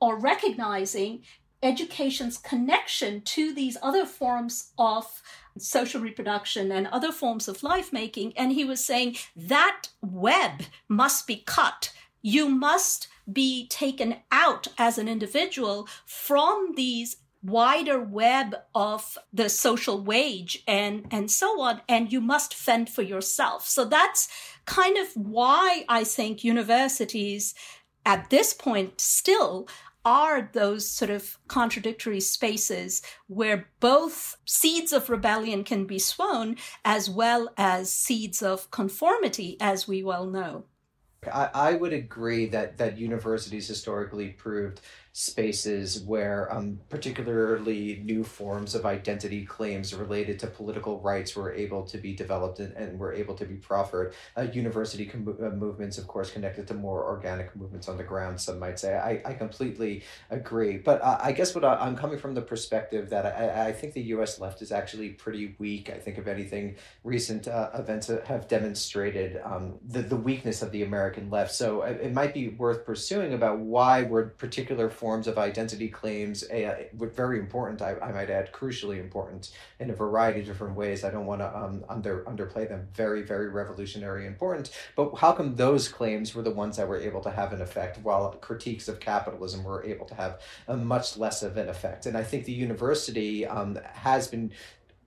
or 0.00 0.18
recognizing 0.18 1.22
education's 1.62 2.38
connection 2.38 3.20
to 3.22 3.54
these 3.54 3.76
other 3.82 4.04
forms 4.04 4.72
of 4.78 5.22
social 5.58 6.00
reproduction 6.00 6.72
and 6.72 6.86
other 6.88 7.12
forms 7.12 7.48
of 7.48 7.62
life 7.62 7.92
making. 7.92 8.36
And 8.36 8.52
he 8.52 8.64
was 8.64 8.84
saying 8.84 9.16
that 9.36 9.88
web 10.00 10.62
must 10.88 11.26
be 11.26 11.42
cut. 11.46 11.92
You 12.22 12.48
must 12.48 13.08
be 13.30 13.66
taken 13.68 14.16
out 14.30 14.68
as 14.78 14.98
an 14.98 15.08
individual 15.08 15.88
from 16.04 16.74
these 16.76 17.16
wider 17.42 18.00
web 18.00 18.54
of 18.74 19.18
the 19.32 19.48
social 19.48 20.00
wage 20.00 20.62
and 20.68 21.06
and 21.10 21.28
so 21.28 21.60
on 21.60 21.80
and 21.88 22.12
you 22.12 22.20
must 22.20 22.54
fend 22.54 22.88
for 22.88 23.02
yourself 23.02 23.66
so 23.66 23.84
that's 23.84 24.28
kind 24.64 24.96
of 24.96 25.08
why 25.16 25.84
i 25.88 26.04
think 26.04 26.44
universities 26.44 27.52
at 28.06 28.30
this 28.30 28.54
point 28.54 29.00
still 29.00 29.66
are 30.04 30.50
those 30.52 30.90
sort 30.90 31.10
of 31.10 31.38
contradictory 31.48 32.20
spaces 32.20 33.02
where 33.26 33.68
both 33.80 34.36
seeds 34.44 34.92
of 34.92 35.08
rebellion 35.08 35.64
can 35.64 35.86
be 35.86 35.98
sown 35.98 36.56
as 36.84 37.08
well 37.08 37.52
as 37.56 37.92
seeds 37.92 38.42
of 38.42 38.70
conformity, 38.70 39.56
as 39.60 39.86
we 39.86 40.02
well 40.02 40.26
know. 40.26 40.64
I, 41.32 41.50
I 41.54 41.72
would 41.74 41.92
agree 41.92 42.46
that, 42.46 42.78
that 42.78 42.98
universities 42.98 43.68
historically 43.68 44.30
proved 44.30 44.80
spaces 45.14 46.00
where 46.04 46.50
um, 46.52 46.80
particularly 46.88 48.00
new 48.02 48.24
forms 48.24 48.74
of 48.74 48.86
identity 48.86 49.44
claims 49.44 49.92
related 49.92 50.38
to 50.38 50.46
political 50.46 51.00
rights 51.00 51.36
were 51.36 51.52
able 51.52 51.82
to 51.82 51.98
be 51.98 52.14
developed 52.14 52.60
and, 52.60 52.72
and 52.74 52.98
were 52.98 53.12
able 53.12 53.34
to 53.34 53.44
be 53.44 53.56
proffered. 53.56 54.14
Uh, 54.38 54.42
university 54.52 55.04
com- 55.04 55.36
uh, 55.42 55.50
movements, 55.50 55.98
of 55.98 56.06
course, 56.06 56.30
connected 56.30 56.66
to 56.66 56.72
more 56.72 57.04
organic 57.04 57.54
movements 57.54 57.90
on 57.90 57.98
the 57.98 58.02
ground, 58.02 58.40
some 58.40 58.58
might 58.58 58.78
say. 58.78 58.94
I, 58.94 59.20
I 59.30 59.34
completely 59.34 60.02
agree. 60.30 60.78
But 60.78 61.02
uh, 61.02 61.18
I 61.20 61.32
guess 61.32 61.54
what 61.54 61.62
I, 61.62 61.86
am 61.86 61.94
coming 61.94 62.18
from 62.18 62.34
the 62.34 62.40
perspective 62.40 63.10
that 63.10 63.26
I, 63.26 63.68
I 63.68 63.72
think 63.72 63.92
the 63.92 64.02
US 64.14 64.40
left 64.40 64.62
is 64.62 64.72
actually 64.72 65.10
pretty 65.10 65.54
weak. 65.58 65.90
I 65.90 65.98
think, 65.98 66.16
if 66.16 66.26
anything, 66.26 66.76
recent 67.04 67.48
uh, 67.48 67.68
events 67.74 68.10
have 68.24 68.48
demonstrated 68.48 69.42
um, 69.44 69.74
the, 69.86 70.00
the 70.00 70.16
weakness 70.16 70.62
of 70.62 70.72
the 70.72 70.84
American 70.84 71.28
left. 71.28 71.52
So 71.52 71.82
it, 71.82 72.00
it 72.00 72.14
might 72.14 72.32
be 72.32 72.48
worth 72.48 72.86
pursuing 72.86 73.34
about 73.34 73.58
why 73.58 74.04
were 74.04 74.28
particular 74.38 74.88
forms 75.02 75.26
of 75.26 75.36
identity 75.36 75.88
claims 75.88 76.44
uh, 76.44 76.84
very 76.94 77.40
important, 77.40 77.82
I, 77.82 77.96
I 77.98 78.12
might 78.12 78.30
add, 78.30 78.52
crucially 78.52 79.00
important 79.00 79.50
in 79.80 79.90
a 79.90 79.96
variety 80.06 80.38
of 80.42 80.46
different 80.46 80.76
ways. 80.76 81.02
I 81.02 81.10
don't 81.10 81.26
want 81.26 81.40
to 81.40 81.48
um, 81.60 81.84
under 81.88 82.22
underplay 82.32 82.68
them. 82.68 82.86
Very, 82.94 83.22
very 83.22 83.48
revolutionary 83.48 84.28
important. 84.28 84.70
But 84.94 85.16
how 85.16 85.32
come 85.32 85.56
those 85.56 85.88
claims 85.88 86.36
were 86.36 86.42
the 86.42 86.52
ones 86.52 86.76
that 86.76 86.86
were 86.86 87.00
able 87.00 87.20
to 87.22 87.32
have 87.32 87.52
an 87.52 87.60
effect, 87.60 87.98
while 88.04 88.30
critiques 88.48 88.86
of 88.86 89.00
capitalism 89.00 89.64
were 89.64 89.82
able 89.84 90.06
to 90.06 90.14
have 90.14 90.40
a 90.68 90.76
much 90.76 91.16
less 91.16 91.42
of 91.42 91.56
an 91.56 91.68
effect? 91.68 92.06
And 92.06 92.16
I 92.16 92.22
think 92.22 92.44
the 92.44 92.52
university 92.52 93.44
um, 93.44 93.80
has 93.94 94.28
been 94.28 94.52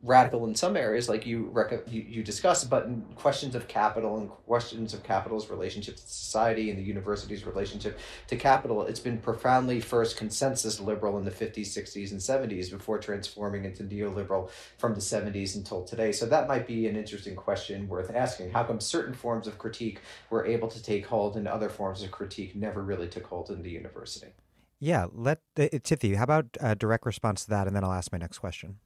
radical 0.06 0.46
in 0.46 0.54
some 0.54 0.78
areas, 0.78 1.10
like 1.10 1.26
you 1.26 1.50
rec- 1.52 1.88
you, 1.88 2.02
you 2.08 2.24
discuss, 2.24 2.64
but 2.64 2.86
in 2.86 3.02
questions 3.16 3.56
of 3.56 3.68
capital 3.68 4.18
and 4.18 4.30
questions 4.30 4.94
of 4.94 5.04
capital's 5.04 5.50
relationship 5.50 5.96
to 5.96 6.02
society 6.02 6.70
and 6.70 6.78
the 6.78 6.84
university's 6.84 7.46
relationship 7.46 7.98
to 8.28 8.36
capital, 8.38 8.84
it's 8.84 9.00
been 9.00 9.18
profoundly 9.18 9.80
first 9.80 10.16
consensus 10.16 10.80
liberal 10.80 11.18
in 11.18 11.26
the 11.26 11.32
50s, 11.32 11.68
60s, 11.68 12.12
and 12.12 12.20
70s 12.20 12.70
before 12.70 13.00
transforming 13.00 13.66
into 13.66 13.84
neoliberal 13.84 14.50
from 14.78 14.94
the 14.94 15.02
70s 15.02 15.56
until 15.56 15.84
today. 15.84 16.12
So 16.12 16.28
that 16.28 16.48
might 16.48 16.68
be 16.68 16.88
an 16.88 16.96
interesting 16.96 17.36
question 17.36 17.88
worth 17.88 18.14
asking. 18.14 18.52
How 18.52 18.64
come 18.64 18.80
certain 18.80 19.16
forms 19.16 19.48
of 19.48 19.58
critique 19.58 20.02
were 20.30 20.46
able 20.46 20.68
to 20.68 20.82
take 20.82 21.08
hold 21.08 21.36
and 21.36 21.48
other 21.48 21.70
forms 21.70 22.04
of 22.04 22.12
critique 22.12 22.56
never 22.56 22.84
really 22.84 23.08
took 23.08 23.26
hold 23.26 23.50
in 23.50 23.64
the 23.64 23.72
university? 23.72 24.34
Yeah, 24.80 25.08
let 25.12 25.40
uh, 25.58 25.64
Tithi, 25.64 26.16
how 26.16 26.24
about 26.24 26.46
a 26.60 26.76
direct 26.76 27.06
response 27.06 27.46
to 27.46 27.50
that, 27.50 27.66
and 27.66 27.76
then 27.76 27.84
I'll 27.84 27.94
ask 27.94 28.12
my 28.12 28.18
next 28.18 28.40
question. 28.40 28.78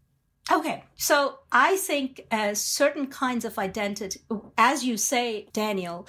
Okay, 0.51 0.83
so 0.99 1.39
I 1.49 1.77
think 1.77 2.27
as 2.29 2.59
certain 2.59 3.07
kinds 3.07 3.45
of 3.45 3.57
identity, 3.57 4.19
as 4.57 4.83
you 4.83 4.97
say, 4.97 5.47
Daniel, 5.53 6.05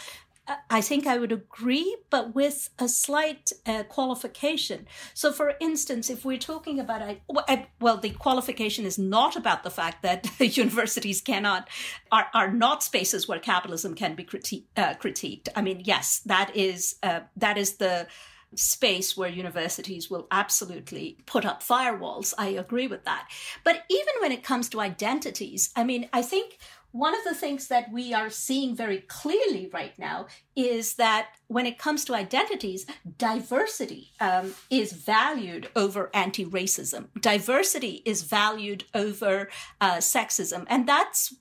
uh, 0.49 0.57
I 0.69 0.81
think 0.81 1.07
I 1.07 1.17
would 1.17 1.31
agree, 1.31 1.97
but 2.11 2.35
with 2.35 2.71
a 2.77 2.89
slight 2.89 3.53
uh, 3.67 3.85
qualification. 3.85 4.89
So, 5.15 5.31
for 5.31 5.55
instance, 5.61 6.11
if 6.11 6.25
we're 6.25 6.39
talking 6.39 6.81
about, 6.81 7.03
uh, 7.49 7.57
well, 7.81 7.99
the 7.99 8.11
qualification 8.11 8.85
is 8.85 8.99
not 8.99 9.37
about 9.37 9.63
the 9.63 9.71
fact 9.71 10.03
that 10.03 10.29
universities 10.57 11.21
cannot, 11.21 11.69
are, 12.11 12.27
are 12.35 12.51
not 12.51 12.83
spaces 12.83 13.29
where 13.29 13.39
capitalism 13.39 13.95
can 13.95 14.17
be 14.17 14.25
criti- 14.25 14.65
uh, 14.77 14.95
critiqued. 14.95 15.51
I 15.55 15.63
mean, 15.63 15.83
yes, 15.85 16.19
that 16.27 16.57
is, 16.57 16.97
uh, 17.05 17.21
that 17.37 17.57
is 17.57 17.77
the, 17.77 18.09
space 18.55 19.17
where 19.17 19.29
universities 19.29 20.11
will 20.11 20.27
absolutely 20.31 21.19
put 21.27 21.45
up 21.45 21.63
firewalls. 21.63 22.35
I 22.37 22.49
agree 22.49 22.87
with 22.87 23.05
that. 23.05 23.29
But 23.65 23.85
even 23.89 24.15
when 24.21 24.33
it 24.33 24.43
comes 24.43 24.69
to 24.71 24.81
identities, 24.81 25.71
I 25.77 25.85
mean, 25.85 26.09
I 26.13 26.23
think 26.23 26.59
one 26.93 27.15
of 27.15 27.23
the 27.25 27.35
things 27.35 27.69
that 27.69 27.93
we 27.93 28.13
are 28.13 28.31
seeing 28.31 28.75
very 28.75 28.99
clearly 28.99 29.71
right 29.73 29.97
now 29.99 30.27
is 30.57 30.95
that 30.95 31.29
when 31.47 31.67
it 31.67 31.79
comes 31.79 32.05
to 32.05 32.15
identities, 32.15 32.85
diversity 33.17 34.13
um, 34.21 34.55
is 34.71 34.93
valued 34.93 35.69
over 35.77 36.11
anti 36.13 36.45
racism. 36.45 37.09
Diversity 37.21 38.03
is 38.05 38.23
valued 38.23 38.85
over 38.93 39.49
uh, 39.81 39.97
sexism. 39.97 40.67
And 40.69 40.89
that's 40.89 41.35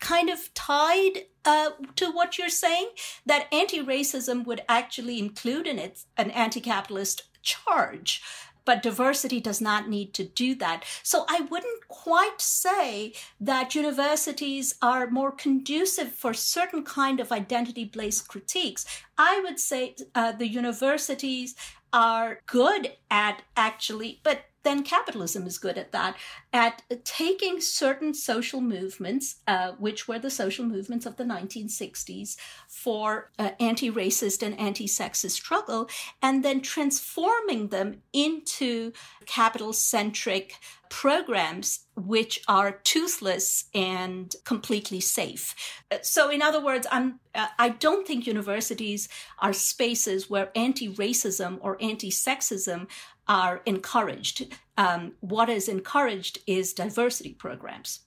kind 0.00 0.30
of 0.30 0.52
tied 0.54 1.26
uh, 1.44 1.70
to 1.96 2.10
what 2.10 2.38
you're 2.38 2.48
saying 2.48 2.90
that 3.24 3.46
anti-racism 3.52 4.44
would 4.44 4.62
actually 4.68 5.18
include 5.18 5.66
in 5.66 5.78
it 5.78 6.04
an 6.16 6.30
anti-capitalist 6.30 7.22
charge 7.42 8.22
but 8.64 8.82
diversity 8.82 9.40
does 9.40 9.60
not 9.60 9.88
need 9.88 10.14
to 10.14 10.24
do 10.24 10.54
that. 10.54 10.84
So 11.02 11.24
I 11.28 11.40
wouldn't 11.40 11.88
quite 11.88 12.40
say 12.40 13.14
that 13.40 13.74
universities 13.74 14.74
are 14.82 15.10
more 15.10 15.32
conducive 15.32 16.12
for 16.12 16.32
certain 16.34 16.84
kind 16.84 17.20
of 17.20 17.32
identity-based 17.32 18.28
critiques. 18.28 18.86
I 19.18 19.40
would 19.40 19.58
say 19.58 19.96
uh, 20.14 20.32
the 20.32 20.46
universities 20.46 21.54
are 21.92 22.40
good 22.46 22.92
at 23.10 23.42
actually, 23.56 24.20
but 24.22 24.44
then 24.62 24.82
capitalism 24.82 25.46
is 25.46 25.58
good 25.58 25.78
at 25.78 25.92
that, 25.92 26.16
at 26.52 26.82
taking 27.04 27.60
certain 27.60 28.12
social 28.12 28.60
movements, 28.60 29.36
uh, 29.46 29.72
which 29.78 30.06
were 30.06 30.18
the 30.18 30.30
social 30.30 30.66
movements 30.66 31.06
of 31.06 31.16
the 31.16 31.24
1960s 31.24 32.36
for 32.68 33.30
uh, 33.38 33.50
anti 33.58 33.90
racist 33.90 34.42
and 34.42 34.58
anti 34.60 34.86
sexist 34.86 35.30
struggle, 35.30 35.88
and 36.20 36.44
then 36.44 36.60
transforming 36.60 37.68
them 37.68 38.02
into 38.12 38.92
capital 39.24 39.72
centric 39.72 40.56
programs 40.90 41.86
which 41.96 42.40
are 42.46 42.72
toothless 42.84 43.64
and 43.72 44.34
completely 44.44 45.00
safe. 45.00 45.54
Uh, 45.90 45.96
so, 46.02 46.28
in 46.28 46.42
other 46.42 46.62
words, 46.62 46.86
I'm, 46.90 47.20
uh, 47.34 47.46
I 47.58 47.70
don't 47.70 48.06
think 48.06 48.26
universities 48.26 49.08
are 49.38 49.54
spaces 49.54 50.28
where 50.28 50.50
anti 50.54 50.92
racism 50.94 51.58
or 51.62 51.78
anti 51.80 52.10
sexism 52.10 52.88
are 53.26 53.62
encouraged. 53.64 54.52
Um, 54.76 55.12
what 55.20 55.48
is 55.48 55.68
encouraged 55.68 56.40
is 56.46 56.74
diversity 56.74 57.32
programs. 57.32 58.00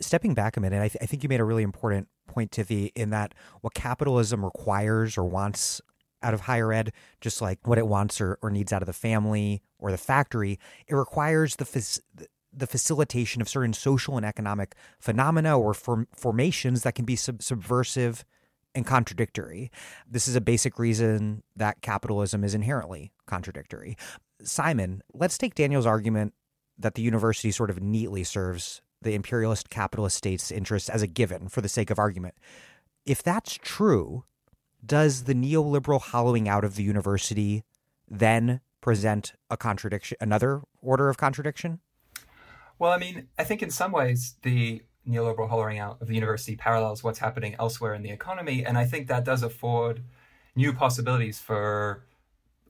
Stepping 0.00 0.34
back 0.34 0.56
a 0.56 0.60
minute, 0.60 0.80
I, 0.80 0.88
th- 0.88 1.02
I 1.02 1.06
think 1.06 1.22
you 1.22 1.28
made 1.28 1.40
a 1.40 1.44
really 1.44 1.62
important 1.62 2.08
point, 2.26 2.52
Tithi, 2.52 2.92
in 2.94 3.10
that 3.10 3.34
what 3.60 3.74
capitalism 3.74 4.44
requires 4.44 5.18
or 5.18 5.24
wants 5.24 5.80
out 6.24 6.34
of 6.34 6.40
higher 6.40 6.72
ed, 6.72 6.92
just 7.20 7.40
like 7.40 7.58
what 7.66 7.78
it 7.78 7.86
wants 7.86 8.20
or, 8.20 8.38
or 8.42 8.50
needs 8.50 8.72
out 8.72 8.82
of 8.82 8.86
the 8.86 8.92
family 8.92 9.62
or 9.78 9.90
the 9.90 9.98
factory, 9.98 10.58
it 10.88 10.94
requires 10.94 11.56
the 11.56 12.00
the 12.56 12.66
facilitation 12.66 13.42
of 13.42 13.48
certain 13.48 13.72
social 13.72 14.16
and 14.16 14.24
economic 14.24 14.76
phenomena 15.00 15.58
or 15.58 15.74
form- 15.74 16.06
formations 16.14 16.82
that 16.82 16.94
can 16.94 17.04
be 17.04 17.16
sub- 17.16 17.42
subversive 17.42 18.24
and 18.74 18.86
contradictory. 18.86 19.70
This 20.08 20.28
is 20.28 20.36
a 20.36 20.40
basic 20.40 20.78
reason 20.78 21.42
that 21.56 21.80
capitalism 21.82 22.44
is 22.44 22.54
inherently 22.54 23.12
contradictory. 23.26 23.96
Simon, 24.42 25.02
let's 25.12 25.38
take 25.38 25.54
Daniel's 25.54 25.86
argument 25.86 26.32
that 26.78 26.94
the 26.94 27.02
university 27.02 27.50
sort 27.50 27.70
of 27.70 27.82
neatly 27.82 28.24
serves 28.24 28.82
the 29.02 29.14
imperialist 29.14 29.70
capitalist 29.70 30.16
state's 30.16 30.50
interests 30.50 30.88
as 30.88 31.02
a 31.02 31.06
given 31.06 31.48
for 31.48 31.60
the 31.60 31.68
sake 31.68 31.90
of 31.90 31.98
argument. 31.98 32.34
If 33.06 33.22
that's 33.22 33.58
true, 33.62 34.24
does 34.84 35.24
the 35.24 35.34
neoliberal 35.34 36.00
hollowing 36.00 36.48
out 36.48 36.64
of 36.64 36.76
the 36.76 36.82
university 36.82 37.64
then 38.08 38.60
present 38.80 39.32
a 39.48 39.56
contradiction, 39.56 40.16
another 40.20 40.62
order 40.80 41.08
of 41.08 41.16
contradiction? 41.16 41.80
Well, 42.78 42.92
I 42.92 42.98
mean, 42.98 43.28
I 43.38 43.44
think 43.44 43.62
in 43.62 43.70
some 43.70 43.92
ways 43.92 44.34
the 44.42 44.82
neoliberal 45.08 45.48
hollowing 45.48 45.78
out 45.78 46.00
of 46.00 46.08
the 46.08 46.14
university 46.14 46.56
parallels 46.56 47.04
what's 47.04 47.18
happening 47.18 47.54
elsewhere 47.58 47.94
in 47.94 48.02
the 48.02 48.10
economy. 48.10 48.64
And 48.64 48.78
I 48.78 48.84
think 48.84 49.08
that 49.08 49.24
does 49.24 49.42
afford 49.42 50.02
new 50.56 50.72
possibilities 50.72 51.38
for 51.38 52.04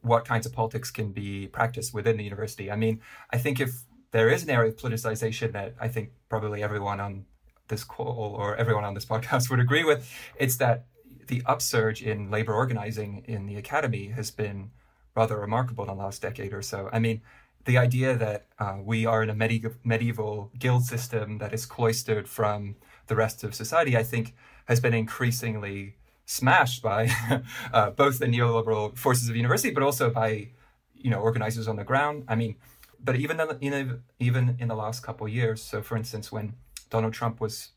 what 0.02 0.24
kinds 0.24 0.46
of 0.46 0.52
politics 0.52 0.90
can 0.90 1.12
be 1.12 1.46
practiced 1.48 1.94
within 1.94 2.16
the 2.16 2.24
university. 2.24 2.70
I 2.70 2.76
mean, 2.76 3.00
I 3.30 3.38
think 3.38 3.60
if 3.60 3.84
there 4.10 4.28
is 4.28 4.42
an 4.42 4.50
area 4.50 4.70
of 4.70 4.76
politicization 4.76 5.52
that 5.52 5.74
I 5.80 5.88
think 5.88 6.10
probably 6.28 6.62
everyone 6.62 7.00
on 7.00 7.24
this 7.68 7.84
call 7.84 8.36
or 8.38 8.56
everyone 8.56 8.84
on 8.84 8.94
this 8.94 9.06
podcast 9.12 9.50
would 9.50 9.60
agree 9.60 9.84
with, 9.84 10.08
it's 10.36 10.56
that 10.56 10.86
the 11.28 11.42
upsurge 11.46 12.02
in 12.02 12.30
labor 12.30 12.52
organizing 12.52 13.24
in 13.26 13.46
the 13.46 13.56
academy 13.56 14.08
has 14.08 14.30
been 14.30 14.70
rather 15.16 15.38
remarkable 15.38 15.84
in 15.84 15.88
the 15.88 16.02
last 16.02 16.22
decade 16.22 16.52
or 16.52 16.62
so. 16.62 16.88
I 16.92 16.98
mean, 16.98 17.22
the 17.64 17.78
idea 17.78 18.16
that 18.16 18.46
uh, 18.58 18.78
we 18.82 19.06
are 19.06 19.22
in 19.22 19.30
a 19.30 19.34
medieval, 19.34 19.72
medieval 19.84 20.50
guild 20.58 20.84
system 20.84 21.38
that 21.38 21.52
is 21.52 21.66
cloistered 21.66 22.28
from 22.28 22.76
the 23.06 23.16
rest 23.16 23.44
of 23.44 23.54
society, 23.54 23.96
I 23.96 24.02
think, 24.02 24.34
has 24.66 24.80
been 24.80 24.94
increasingly 24.94 25.96
smashed 26.26 26.82
by 26.82 27.10
uh, 27.72 27.90
both 27.90 28.18
the 28.18 28.26
neoliberal 28.26 28.96
forces 28.96 29.28
of 29.28 29.36
university, 29.36 29.70
but 29.70 29.82
also 29.82 30.10
by 30.10 30.48
you 30.94 31.10
know 31.10 31.20
organizers 31.20 31.68
on 31.68 31.76
the 31.76 31.84
ground. 31.84 32.24
I 32.28 32.34
mean, 32.34 32.56
but 33.02 33.16
even 33.16 33.40
in, 33.60 34.02
even 34.18 34.56
in 34.58 34.68
the 34.68 34.74
last 34.74 35.02
couple 35.02 35.28
years. 35.28 35.62
So, 35.62 35.82
for 35.82 35.96
instance, 35.96 36.32
when 36.32 36.54
Donald 36.90 37.12
Trump 37.12 37.40
was 37.40 37.70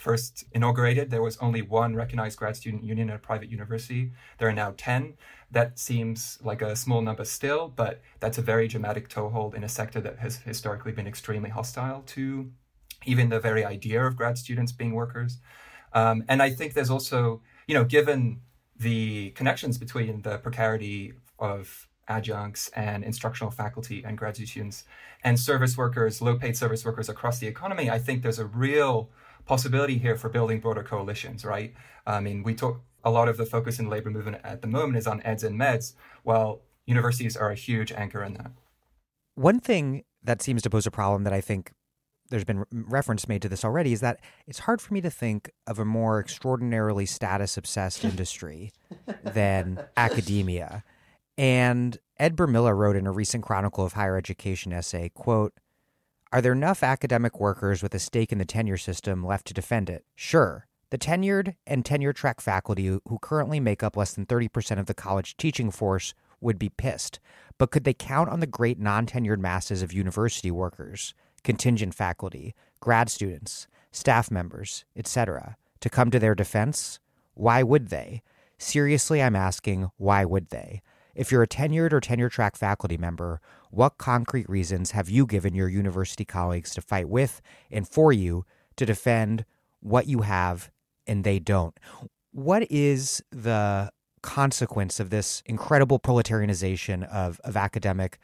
first 0.00 0.44
inaugurated, 0.52 1.10
there 1.10 1.22
was 1.22 1.36
only 1.38 1.62
one 1.62 1.94
recognized 1.94 2.38
grad 2.38 2.56
student 2.56 2.84
union 2.84 3.10
at 3.10 3.16
a 3.16 3.18
private 3.18 3.50
university. 3.50 4.12
There 4.38 4.48
are 4.48 4.52
now 4.52 4.74
10. 4.76 5.14
That 5.50 5.78
seems 5.78 6.38
like 6.42 6.62
a 6.62 6.76
small 6.76 7.02
number 7.02 7.24
still, 7.24 7.68
but 7.68 8.00
that's 8.20 8.38
a 8.38 8.42
very 8.42 8.68
dramatic 8.68 9.08
toehold 9.08 9.54
in 9.54 9.64
a 9.64 9.68
sector 9.68 10.00
that 10.00 10.18
has 10.18 10.38
historically 10.38 10.92
been 10.92 11.06
extremely 11.06 11.50
hostile 11.50 12.02
to 12.06 12.50
even 13.06 13.28
the 13.28 13.40
very 13.40 13.64
idea 13.64 14.04
of 14.04 14.16
grad 14.16 14.38
students 14.38 14.72
being 14.72 14.92
workers. 14.92 15.38
Um, 15.92 16.24
and 16.28 16.42
I 16.42 16.50
think 16.50 16.74
there's 16.74 16.90
also, 16.90 17.42
you 17.66 17.74
know, 17.74 17.84
given 17.84 18.40
the 18.76 19.30
connections 19.30 19.78
between 19.78 20.22
the 20.22 20.38
precarity 20.38 21.14
of 21.38 21.88
adjuncts 22.08 22.70
and 22.70 23.04
instructional 23.04 23.50
faculty 23.50 24.02
and 24.04 24.16
graduate 24.16 24.48
students 24.48 24.84
and 25.24 25.38
service 25.38 25.76
workers, 25.76 26.20
low 26.22 26.36
paid 26.36 26.56
service 26.56 26.84
workers 26.84 27.08
across 27.08 27.38
the 27.38 27.46
economy, 27.46 27.90
I 27.90 27.98
think 27.98 28.22
there's 28.22 28.38
a 28.38 28.46
real 28.46 29.10
possibility 29.48 29.98
here 29.98 30.14
for 30.14 30.28
building 30.28 30.60
broader 30.60 30.82
coalitions, 30.82 31.44
right? 31.44 31.74
I 32.06 32.20
mean, 32.20 32.42
we 32.42 32.54
talk 32.54 32.82
a 33.02 33.10
lot 33.10 33.28
of 33.28 33.38
the 33.38 33.46
focus 33.46 33.78
in 33.78 33.86
the 33.86 33.90
labor 33.90 34.10
movement 34.10 34.38
at 34.44 34.60
the 34.60 34.68
moment 34.68 34.98
is 34.98 35.06
on 35.06 35.22
eds 35.22 35.42
and 35.42 35.58
meds. 35.58 35.94
Well, 36.22 36.60
universities 36.86 37.36
are 37.36 37.50
a 37.50 37.54
huge 37.54 37.90
anchor 37.90 38.22
in 38.22 38.34
that. 38.34 38.52
One 39.34 39.58
thing 39.58 40.04
that 40.22 40.42
seems 40.42 40.62
to 40.62 40.70
pose 40.70 40.86
a 40.86 40.90
problem 40.90 41.24
that 41.24 41.32
I 41.32 41.40
think 41.40 41.72
there's 42.28 42.44
been 42.44 42.64
reference 42.70 43.26
made 43.26 43.40
to 43.40 43.48
this 43.48 43.64
already 43.64 43.94
is 43.94 44.00
that 44.00 44.20
it's 44.46 44.60
hard 44.60 44.82
for 44.82 44.92
me 44.92 45.00
to 45.00 45.10
think 45.10 45.50
of 45.66 45.78
a 45.78 45.84
more 45.84 46.20
extraordinarily 46.20 47.06
status 47.06 47.56
obsessed 47.56 48.04
industry 48.04 48.70
than 49.22 49.82
academia. 49.96 50.84
And 51.38 51.96
Ed 52.18 52.36
Burmila 52.36 52.76
wrote 52.76 52.96
in 52.96 53.06
a 53.06 53.12
recent 53.12 53.44
Chronicle 53.44 53.84
of 53.84 53.94
Higher 53.94 54.18
Education 54.18 54.74
essay, 54.74 55.10
quote, 55.14 55.54
Are 56.30 56.42
there 56.42 56.52
enough 56.52 56.82
academic 56.82 57.40
workers 57.40 57.82
with 57.82 57.94
a 57.94 57.98
stake 57.98 58.32
in 58.32 58.38
the 58.38 58.44
tenure 58.44 58.76
system 58.76 59.24
left 59.24 59.46
to 59.46 59.54
defend 59.54 59.88
it? 59.88 60.04
Sure. 60.14 60.66
The 60.90 60.98
tenured 60.98 61.54
and 61.66 61.84
tenure 61.84 62.12
track 62.12 62.42
faculty 62.42 62.86
who 62.86 63.18
currently 63.22 63.60
make 63.60 63.82
up 63.82 63.96
less 63.96 64.12
than 64.12 64.26
30% 64.26 64.78
of 64.78 64.84
the 64.84 64.94
college 64.94 65.38
teaching 65.38 65.70
force 65.70 66.12
would 66.42 66.58
be 66.58 66.68
pissed. 66.68 67.18
But 67.56 67.70
could 67.70 67.84
they 67.84 67.94
count 67.94 68.28
on 68.28 68.40
the 68.40 68.46
great 68.46 68.78
non 68.78 69.06
tenured 69.06 69.38
masses 69.38 69.80
of 69.82 69.92
university 69.92 70.50
workers, 70.50 71.14
contingent 71.44 71.94
faculty, 71.94 72.54
grad 72.78 73.08
students, 73.08 73.66
staff 73.90 74.30
members, 74.30 74.84
etc., 74.94 75.56
to 75.80 75.88
come 75.88 76.10
to 76.10 76.18
their 76.18 76.34
defense? 76.34 77.00
Why 77.32 77.62
would 77.62 77.88
they? 77.88 78.22
Seriously, 78.58 79.22
I'm 79.22 79.36
asking, 79.36 79.90
why 79.96 80.26
would 80.26 80.50
they? 80.50 80.82
If 81.18 81.32
you're 81.32 81.42
a 81.42 81.48
tenured 81.48 81.92
or 81.92 82.00
tenure 82.00 82.28
track 82.28 82.54
faculty 82.54 82.96
member, 82.96 83.40
what 83.72 83.98
concrete 83.98 84.48
reasons 84.48 84.92
have 84.92 85.10
you 85.10 85.26
given 85.26 85.52
your 85.52 85.68
university 85.68 86.24
colleagues 86.24 86.72
to 86.74 86.80
fight 86.80 87.08
with 87.08 87.42
and 87.72 87.88
for 87.88 88.12
you 88.12 88.44
to 88.76 88.86
defend 88.86 89.44
what 89.80 90.06
you 90.06 90.20
have 90.20 90.70
and 91.08 91.24
they 91.24 91.40
don't? 91.40 91.76
What 92.30 92.70
is 92.70 93.20
the 93.32 93.90
consequence 94.22 95.00
of 95.00 95.10
this 95.10 95.42
incredible 95.44 95.98
proletarianization 95.98 97.02
of, 97.08 97.40
of 97.42 97.56
academic 97.56 98.18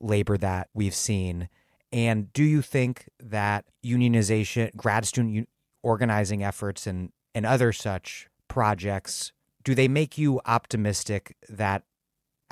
labor 0.00 0.36
that 0.36 0.68
we've 0.74 0.96
seen? 0.96 1.48
And 1.92 2.32
do 2.32 2.42
you 2.42 2.60
think 2.60 3.08
that 3.20 3.66
unionization, 3.86 4.74
grad 4.74 5.06
student 5.06 5.48
organizing 5.84 6.42
efforts, 6.42 6.88
and, 6.88 7.12
and 7.36 7.46
other 7.46 7.72
such 7.72 8.26
projects, 8.48 9.30
do 9.62 9.76
they 9.76 9.86
make 9.86 10.18
you 10.18 10.40
optimistic 10.44 11.36
that 11.48 11.84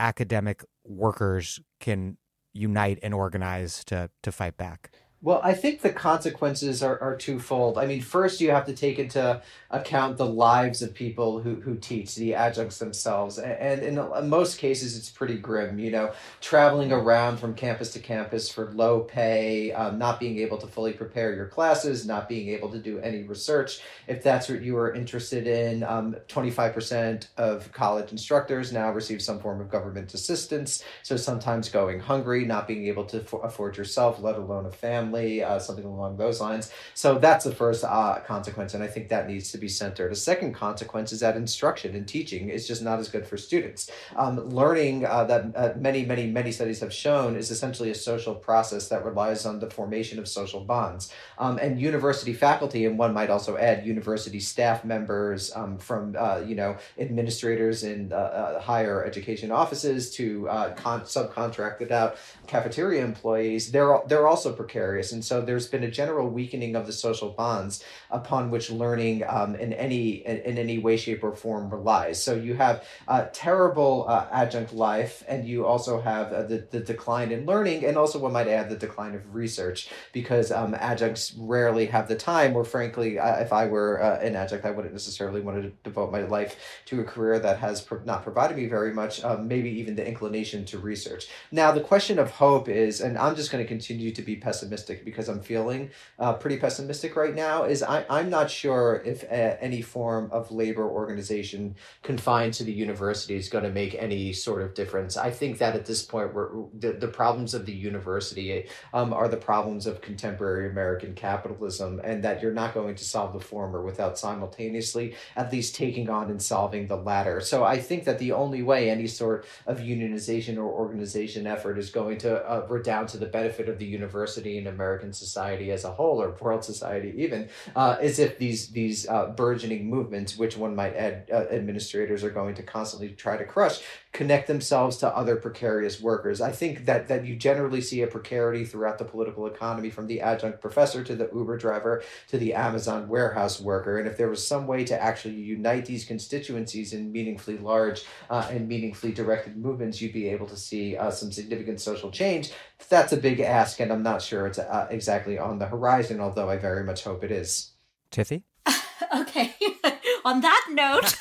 academic 0.00 0.64
workers 0.84 1.60
can 1.80 2.16
unite 2.52 2.98
and 3.02 3.14
organize 3.14 3.84
to 3.84 4.10
to 4.22 4.32
fight 4.32 4.56
back? 4.56 4.90
Well, 5.22 5.42
I 5.44 5.52
think 5.52 5.82
the 5.82 5.92
consequences 5.92 6.82
are, 6.82 6.98
are 6.98 7.14
twofold. 7.14 7.76
I 7.76 7.84
mean, 7.84 8.00
first, 8.00 8.40
you 8.40 8.52
have 8.52 8.64
to 8.64 8.72
take 8.72 8.98
into 8.98 9.42
account 9.70 10.16
the 10.16 10.24
lives 10.24 10.80
of 10.80 10.94
people 10.94 11.40
who, 11.40 11.56
who 11.56 11.74
teach, 11.76 12.14
the 12.14 12.34
adjuncts 12.34 12.78
themselves. 12.78 13.38
And 13.38 13.82
in, 13.82 13.96
most 14.30 14.56
cases, 14.56 14.96
it's 14.96 15.10
pretty 15.10 15.36
grim, 15.36 15.78
you 15.78 15.90
know, 15.90 16.12
traveling 16.40 16.90
around 16.90 17.36
from 17.36 17.52
campus 17.52 17.92
to 17.92 17.98
campus 17.98 18.50
for 18.50 18.70
low 18.72 19.00
pay, 19.00 19.72
um, 19.72 19.98
not 19.98 20.20
being 20.20 20.38
able 20.38 20.56
to 20.56 20.66
fully 20.66 20.94
prepare 20.94 21.34
your 21.34 21.46
classes, 21.46 22.06
not 22.06 22.26
being 22.26 22.48
able 22.48 22.70
to 22.70 22.78
do 22.78 22.98
any 23.00 23.22
research. 23.24 23.80
If 24.08 24.22
that's 24.22 24.48
what 24.48 24.62
you 24.62 24.78
are 24.78 24.94
interested 24.94 25.46
in, 25.46 25.82
um, 25.82 26.16
25% 26.28 27.26
of 27.36 27.70
college 27.72 28.10
instructors 28.10 28.72
now 28.72 28.90
receive 28.90 29.20
some 29.20 29.38
form 29.38 29.60
of 29.60 29.70
government 29.70 30.14
assistance. 30.14 30.82
So 31.02 31.18
sometimes 31.18 31.68
going 31.68 32.00
hungry, 32.00 32.46
not 32.46 32.66
being 32.66 32.86
able 32.86 33.04
to 33.04 33.18
afford 33.42 33.76
yourself, 33.76 34.18
let 34.22 34.36
alone 34.36 34.64
a 34.64 34.70
family 34.70 35.09
family, 35.10 35.42
uh, 35.42 35.58
something 35.58 35.84
along 35.84 36.16
those 36.16 36.40
lines. 36.40 36.70
So 36.94 37.18
that's 37.18 37.44
the 37.44 37.54
first 37.54 37.84
uh, 37.84 38.20
consequence, 38.26 38.74
and 38.74 38.82
I 38.82 38.86
think 38.86 39.08
that 39.08 39.28
needs 39.28 39.52
to 39.52 39.58
be 39.58 39.68
centered. 39.68 40.12
A 40.12 40.16
second 40.16 40.54
consequence 40.54 41.12
is 41.12 41.20
that 41.20 41.36
instruction 41.36 41.94
and 41.94 42.06
teaching 42.06 42.48
is 42.48 42.66
just 42.66 42.82
not 42.82 42.98
as 42.98 43.08
good 43.08 43.26
for 43.26 43.36
students. 43.36 43.90
Um, 44.16 44.38
learning 44.48 45.06
uh, 45.06 45.24
that 45.24 45.42
uh, 45.56 45.72
many, 45.76 46.04
many, 46.04 46.26
many 46.26 46.52
studies 46.52 46.80
have 46.80 46.92
shown 46.92 47.36
is 47.36 47.50
essentially 47.50 47.90
a 47.90 47.94
social 47.94 48.34
process 48.34 48.88
that 48.88 49.04
relies 49.04 49.46
on 49.46 49.60
the 49.60 49.70
formation 49.70 50.18
of 50.18 50.28
social 50.28 50.60
bonds. 50.60 51.12
Um, 51.38 51.58
and 51.58 51.80
university 51.80 52.32
faculty, 52.32 52.86
and 52.86 52.98
one 52.98 53.12
might 53.12 53.30
also 53.30 53.56
add 53.56 53.86
university 53.86 54.40
staff 54.40 54.84
members 54.84 55.52
um, 55.54 55.78
from, 55.78 56.16
uh, 56.18 56.40
you 56.46 56.54
know, 56.54 56.76
administrators 56.98 57.82
in 57.82 58.12
uh, 58.12 58.60
higher 58.60 59.04
education 59.04 59.50
offices 59.50 60.10
to 60.10 60.46
con- 60.76 61.02
subcontracted 61.02 61.90
out 61.90 62.16
cafeteria 62.46 63.04
employees, 63.04 63.70
they're, 63.70 63.98
they're 64.06 64.28
also 64.28 64.52
precarious 64.52 64.99
and 65.00 65.24
so 65.24 65.40
there's 65.40 65.66
been 65.66 65.84
a 65.84 65.90
general 65.90 66.28
weakening 66.28 66.76
of 66.76 66.86
the 66.86 66.92
social 66.92 67.30
bonds 67.30 67.82
upon 68.10 68.50
which 68.50 68.70
learning 68.70 69.22
um, 69.28 69.54
in 69.54 69.72
any 69.72 70.10
in, 70.26 70.38
in, 70.38 70.58
any 70.58 70.78
way, 70.78 70.96
shape, 70.96 71.24
or 71.24 71.34
form 71.34 71.70
relies. 71.70 72.22
So 72.22 72.34
you 72.34 72.54
have 72.54 72.84
uh, 73.08 73.26
terrible 73.32 74.06
uh, 74.08 74.26
adjunct 74.30 74.72
life, 74.72 75.24
and 75.28 75.46
you 75.46 75.66
also 75.66 76.00
have 76.00 76.32
uh, 76.32 76.42
the, 76.42 76.66
the 76.70 76.80
decline 76.80 77.32
in 77.32 77.46
learning, 77.46 77.84
and 77.84 77.96
also 77.96 78.18
one 78.18 78.32
might 78.32 78.48
add 78.48 78.68
the 78.68 78.76
decline 78.76 79.14
of 79.14 79.34
research 79.34 79.88
because 80.12 80.52
um, 80.52 80.74
adjuncts 80.74 81.34
rarely 81.36 81.86
have 81.86 82.08
the 82.08 82.16
time, 82.16 82.54
or 82.56 82.64
frankly, 82.64 83.18
uh, 83.18 83.40
if 83.40 83.52
I 83.52 83.66
were 83.66 84.02
uh, 84.02 84.18
an 84.20 84.36
adjunct, 84.36 84.64
I 84.64 84.70
wouldn't 84.70 84.92
necessarily 84.92 85.40
want 85.40 85.62
to 85.62 85.70
devote 85.82 86.12
my 86.12 86.22
life 86.22 86.82
to 86.86 87.00
a 87.00 87.04
career 87.04 87.38
that 87.38 87.58
has 87.58 87.80
pro- 87.80 88.02
not 88.04 88.22
provided 88.22 88.56
me 88.56 88.66
very 88.66 88.92
much, 88.92 89.22
um, 89.24 89.48
maybe 89.48 89.70
even 89.70 89.94
the 89.94 90.06
inclination 90.06 90.64
to 90.66 90.78
research. 90.78 91.26
Now, 91.50 91.72
the 91.72 91.80
question 91.80 92.18
of 92.18 92.30
hope 92.32 92.68
is, 92.68 93.00
and 93.00 93.16
I'm 93.16 93.36
just 93.36 93.50
going 93.50 93.62
to 93.64 93.68
continue 93.68 94.10
to 94.12 94.22
be 94.22 94.36
pessimistic 94.36 94.89
pessimistic 94.90 95.04
because 95.04 95.28
I'm 95.28 95.40
feeling 95.40 95.90
uh, 96.18 96.34
pretty 96.34 96.58
pessimistic 96.58 97.16
right 97.16 97.34
now 97.34 97.64
is 97.64 97.82
I, 97.82 98.04
I'm 98.10 98.30
not 98.30 98.50
sure 98.50 99.02
if 99.04 99.24
uh, 99.24 99.56
any 99.60 99.82
form 99.82 100.30
of 100.32 100.50
labor 100.50 100.88
organization 100.88 101.76
confined 102.02 102.54
to 102.54 102.64
the 102.64 102.72
university 102.72 103.36
is 103.36 103.48
going 103.48 103.64
to 103.64 103.70
make 103.70 103.94
any 103.94 104.32
sort 104.32 104.62
of 104.62 104.74
difference. 104.74 105.16
I 105.16 105.30
think 105.30 105.58
that 105.58 105.74
at 105.74 105.86
this 105.86 106.02
point, 106.02 106.34
we're, 106.34 106.50
the, 106.78 106.92
the 106.92 107.08
problems 107.08 107.54
of 107.54 107.66
the 107.66 107.72
university 107.72 108.66
um, 108.92 109.12
are 109.12 109.28
the 109.28 109.36
problems 109.36 109.86
of 109.86 110.00
contemporary 110.00 110.70
American 110.70 111.14
capitalism, 111.14 112.00
and 112.04 112.22
that 112.24 112.42
you're 112.42 112.52
not 112.52 112.74
going 112.74 112.94
to 112.96 113.04
solve 113.04 113.32
the 113.32 113.40
former 113.40 113.82
without 113.82 114.18
simultaneously 114.18 115.14
at 115.36 115.52
least 115.52 115.74
taking 115.74 116.08
on 116.08 116.30
and 116.30 116.42
solving 116.42 116.86
the 116.86 116.96
latter. 116.96 117.40
So 117.40 117.64
I 117.64 117.78
think 117.78 118.04
that 118.04 118.18
the 118.18 118.32
only 118.32 118.62
way 118.62 118.90
any 118.90 119.06
sort 119.06 119.46
of 119.66 119.78
unionization 119.78 120.56
or 120.56 120.64
organization 120.64 121.46
effort 121.46 121.78
is 121.78 121.90
going 121.90 122.18
to 122.18 122.36
uh, 122.44 122.66
redound 122.68 123.08
to 123.10 123.18
the 123.18 123.26
benefit 123.26 123.68
of 123.68 123.78
the 123.78 123.86
university 123.86 124.58
and 124.58 124.66
American 124.80 125.12
society 125.12 125.66
as 125.76 125.84
a 125.84 125.92
whole, 125.98 126.18
or 126.22 126.28
world 126.40 126.64
society 126.64 127.10
even, 127.24 127.40
uh, 127.76 127.96
is 128.08 128.18
if 128.26 128.38
these 128.38 128.60
these 128.78 128.98
uh, 129.14 129.26
burgeoning 129.40 129.82
movements, 129.94 130.30
which 130.42 130.56
one 130.64 130.74
might 130.74 130.94
add, 131.06 131.14
uh, 131.30 131.44
administrators 131.60 132.20
are 132.26 132.34
going 132.40 132.54
to 132.60 132.64
constantly 132.76 133.08
try 133.24 133.36
to 133.36 133.44
crush, 133.44 133.76
connect 134.12 134.48
themselves 134.48 134.96
to 134.98 135.16
other 135.16 135.36
precarious 135.36 136.00
workers. 136.00 136.40
I 136.40 136.50
think 136.50 136.86
that 136.86 137.06
that 137.08 137.24
you 137.24 137.36
generally 137.36 137.80
see 137.80 138.02
a 138.02 138.06
precarity 138.06 138.64
throughout 138.64 138.98
the 138.98 139.04
political 139.04 139.46
economy 139.46 139.88
from 139.90 140.08
the 140.08 140.20
adjunct 140.20 140.60
professor 140.60 141.04
to 141.04 141.14
the 141.14 141.30
Uber 141.32 141.56
driver 141.56 142.02
to 142.28 142.38
the 142.38 142.54
Amazon 142.54 143.08
warehouse 143.08 143.60
worker. 143.60 143.98
And 143.98 144.08
if 144.08 144.16
there 144.16 144.28
was 144.28 144.46
some 144.46 144.66
way 144.66 144.84
to 144.84 145.00
actually 145.00 145.34
unite 145.34 145.86
these 145.86 146.04
constituencies 146.04 146.92
in 146.92 147.12
meaningfully 147.12 147.58
large 147.58 148.02
uh, 148.28 148.48
and 148.50 148.66
meaningfully 148.66 149.12
directed 149.12 149.56
movements, 149.56 150.00
you'd 150.00 150.12
be 150.12 150.28
able 150.28 150.46
to 150.46 150.56
see 150.56 150.96
uh, 150.96 151.10
some 151.10 151.30
significant 151.30 151.80
social 151.80 152.10
change. 152.10 152.52
That's 152.88 153.12
a 153.12 153.16
big 153.16 153.40
ask, 153.40 153.78
and 153.78 153.92
I'm 153.92 154.02
not 154.02 154.22
sure 154.22 154.46
it's 154.46 154.58
uh, 154.58 154.88
exactly 154.90 155.38
on 155.38 155.58
the 155.58 155.66
horizon, 155.66 156.20
although 156.20 156.48
I 156.48 156.56
very 156.56 156.82
much 156.82 157.04
hope 157.04 157.22
it 157.22 157.30
is. 157.30 157.72
Tithi? 158.10 158.42
okay. 159.16 159.54
On 160.24 160.40
that 160.40 160.66
note, 160.70 161.16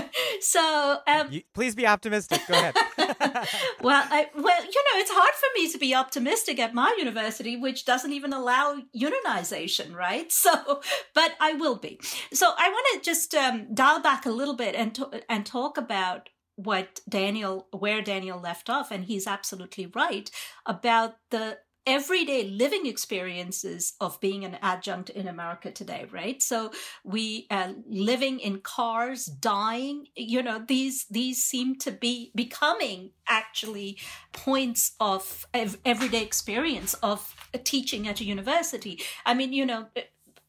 so 0.40 0.98
um, 1.06 1.28
you, 1.30 1.42
please 1.54 1.74
be 1.74 1.86
optimistic. 1.86 2.40
Go 2.48 2.54
ahead. 2.54 2.74
well, 3.82 4.06
I, 4.10 4.28
well, 4.34 4.64
you 4.64 4.84
know, 4.84 5.00
it's 5.00 5.10
hard 5.10 5.34
for 5.34 5.46
me 5.54 5.70
to 5.70 5.78
be 5.78 5.94
optimistic 5.94 6.58
at 6.58 6.74
my 6.74 6.94
university, 6.98 7.56
which 7.56 7.84
doesn't 7.84 8.12
even 8.12 8.32
allow 8.32 8.80
unionization, 8.96 9.94
right? 9.94 10.30
So, 10.32 10.80
but 11.14 11.34
I 11.40 11.54
will 11.54 11.76
be. 11.76 12.00
So, 12.32 12.52
I 12.56 12.68
want 12.68 12.86
to 12.94 13.10
just 13.10 13.34
um, 13.34 13.74
dial 13.74 14.00
back 14.00 14.26
a 14.26 14.30
little 14.30 14.56
bit 14.56 14.74
and 14.74 14.94
to, 14.94 15.22
and 15.28 15.44
talk 15.44 15.76
about 15.76 16.28
what 16.56 17.00
Daniel, 17.08 17.68
where 17.72 18.02
Daniel 18.02 18.38
left 18.38 18.70
off, 18.70 18.90
and 18.90 19.04
he's 19.04 19.26
absolutely 19.26 19.86
right 19.86 20.30
about 20.66 21.16
the 21.30 21.58
everyday 21.90 22.44
living 22.44 22.86
experiences 22.86 23.94
of 24.00 24.20
being 24.20 24.44
an 24.44 24.56
adjunct 24.62 25.10
in 25.10 25.26
America 25.26 25.72
today, 25.72 26.06
right? 26.12 26.40
So 26.40 26.70
we 27.02 27.48
uh, 27.50 27.72
living 27.88 28.38
in 28.38 28.60
cars, 28.60 29.26
dying, 29.26 30.06
you 30.14 30.40
know, 30.40 30.62
these 30.66 31.06
these 31.10 31.42
seem 31.42 31.76
to 31.80 31.90
be 31.90 32.30
becoming 32.36 33.10
actually 33.26 33.98
points 34.32 34.92
of 35.00 35.44
everyday 35.84 36.22
experience 36.22 36.94
of 36.94 37.34
teaching 37.64 38.06
at 38.06 38.20
a 38.20 38.24
university. 38.24 39.02
I 39.26 39.34
mean, 39.34 39.52
you 39.52 39.66
know, 39.66 39.88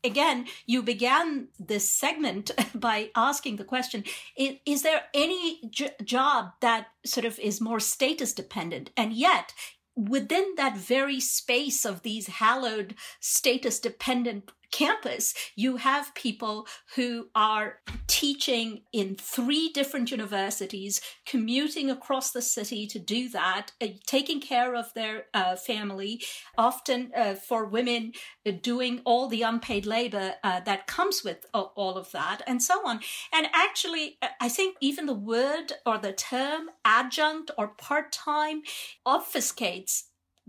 again, 0.03 0.45
you 0.67 0.83
began 0.83 1.47
this 1.59 1.89
segment 1.89 2.51
by 2.75 3.09
asking 3.15 3.55
the 3.55 3.63
question 3.63 4.03
is, 4.37 4.57
is 4.65 4.83
there 4.83 5.03
any 5.15 5.61
j- 5.71 5.95
job 6.03 6.51
that 6.61 6.87
sort 7.03 7.25
of 7.25 7.39
is 7.39 7.59
more 7.59 7.79
status 7.79 8.31
dependent? 8.33 8.91
And 8.95 9.11
yet, 9.13 9.53
within 9.95 10.53
that 10.55 10.77
very 10.77 11.19
space 11.19 11.85
of 11.85 12.01
these 12.01 12.27
hallowed 12.27 12.95
status 13.19 13.79
dependent 13.79 14.51
campus, 14.71 15.33
you 15.55 15.77
have 15.77 16.15
people 16.15 16.67
who 16.95 17.27
are 17.35 17.79
teaching 18.07 18.81
in 18.91 19.15
three 19.15 19.69
different 19.69 20.11
universities, 20.11 21.01
commuting 21.25 21.89
across 21.89 22.31
the 22.31 22.41
city 22.41 22.87
to 22.87 22.99
do 22.99 23.29
that, 23.29 23.71
uh, 23.81 23.87
taking 24.05 24.41
care 24.41 24.75
of 24.75 24.93
their 24.93 25.25
uh, 25.33 25.55
family, 25.55 26.21
often 26.57 27.11
uh, 27.15 27.35
for 27.35 27.65
women 27.65 28.11
uh, 28.45 28.51
doing 28.61 29.01
all 29.05 29.27
the 29.27 29.41
unpaid 29.41 29.85
labor 29.85 30.33
uh, 30.43 30.59
that 30.61 30.87
comes 30.87 31.23
with 31.23 31.45
all 31.53 31.97
of 31.97 32.11
that, 32.11 32.41
and 32.47 32.61
so 32.61 32.85
on. 32.87 32.99
And 33.33 33.47
actually, 33.53 34.17
uh, 34.21 34.27
I 34.39 34.49
think 34.49 34.77
even 34.81 35.05
the 35.05 35.13
word 35.13 35.73
or 35.85 35.97
the 35.97 36.13
term 36.13 36.69
adjunct 36.85 37.51
or 37.57 37.69
part 37.69 38.11
time 38.11 38.61
obfuscates 39.05 40.03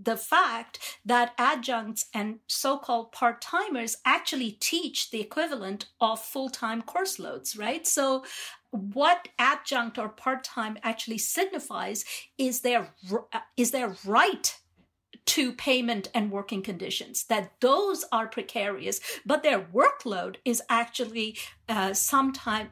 the 0.04 0.16
fact 0.16 0.78
that 1.04 1.34
adjuncts 1.38 2.06
and 2.14 2.38
so 2.46 2.78
called 2.78 3.12
part 3.12 3.40
timers 3.40 3.96
actually 4.04 4.52
teach 4.52 5.10
the 5.10 5.20
equivalent 5.20 5.86
of 6.00 6.20
full 6.20 6.50
time 6.50 6.82
course 6.82 7.18
loads, 7.18 7.56
right? 7.56 7.86
So, 7.86 8.24
what 8.70 9.28
adjunct 9.38 9.98
or 9.98 10.08
part 10.08 10.44
time 10.44 10.78
actually 10.82 11.18
signifies 11.18 12.06
is 12.38 12.60
their, 12.60 12.94
is 13.56 13.70
their 13.70 13.94
right 14.06 14.56
to 15.24 15.52
payment 15.52 16.08
and 16.14 16.30
working 16.30 16.62
conditions 16.62 17.24
that 17.24 17.52
those 17.60 18.04
are 18.10 18.26
precarious 18.26 18.98
but 19.24 19.44
their 19.44 19.60
workload 19.60 20.36
is 20.44 20.60
actually 20.68 21.36
uh, 21.68 21.94
sometimes 21.94 22.70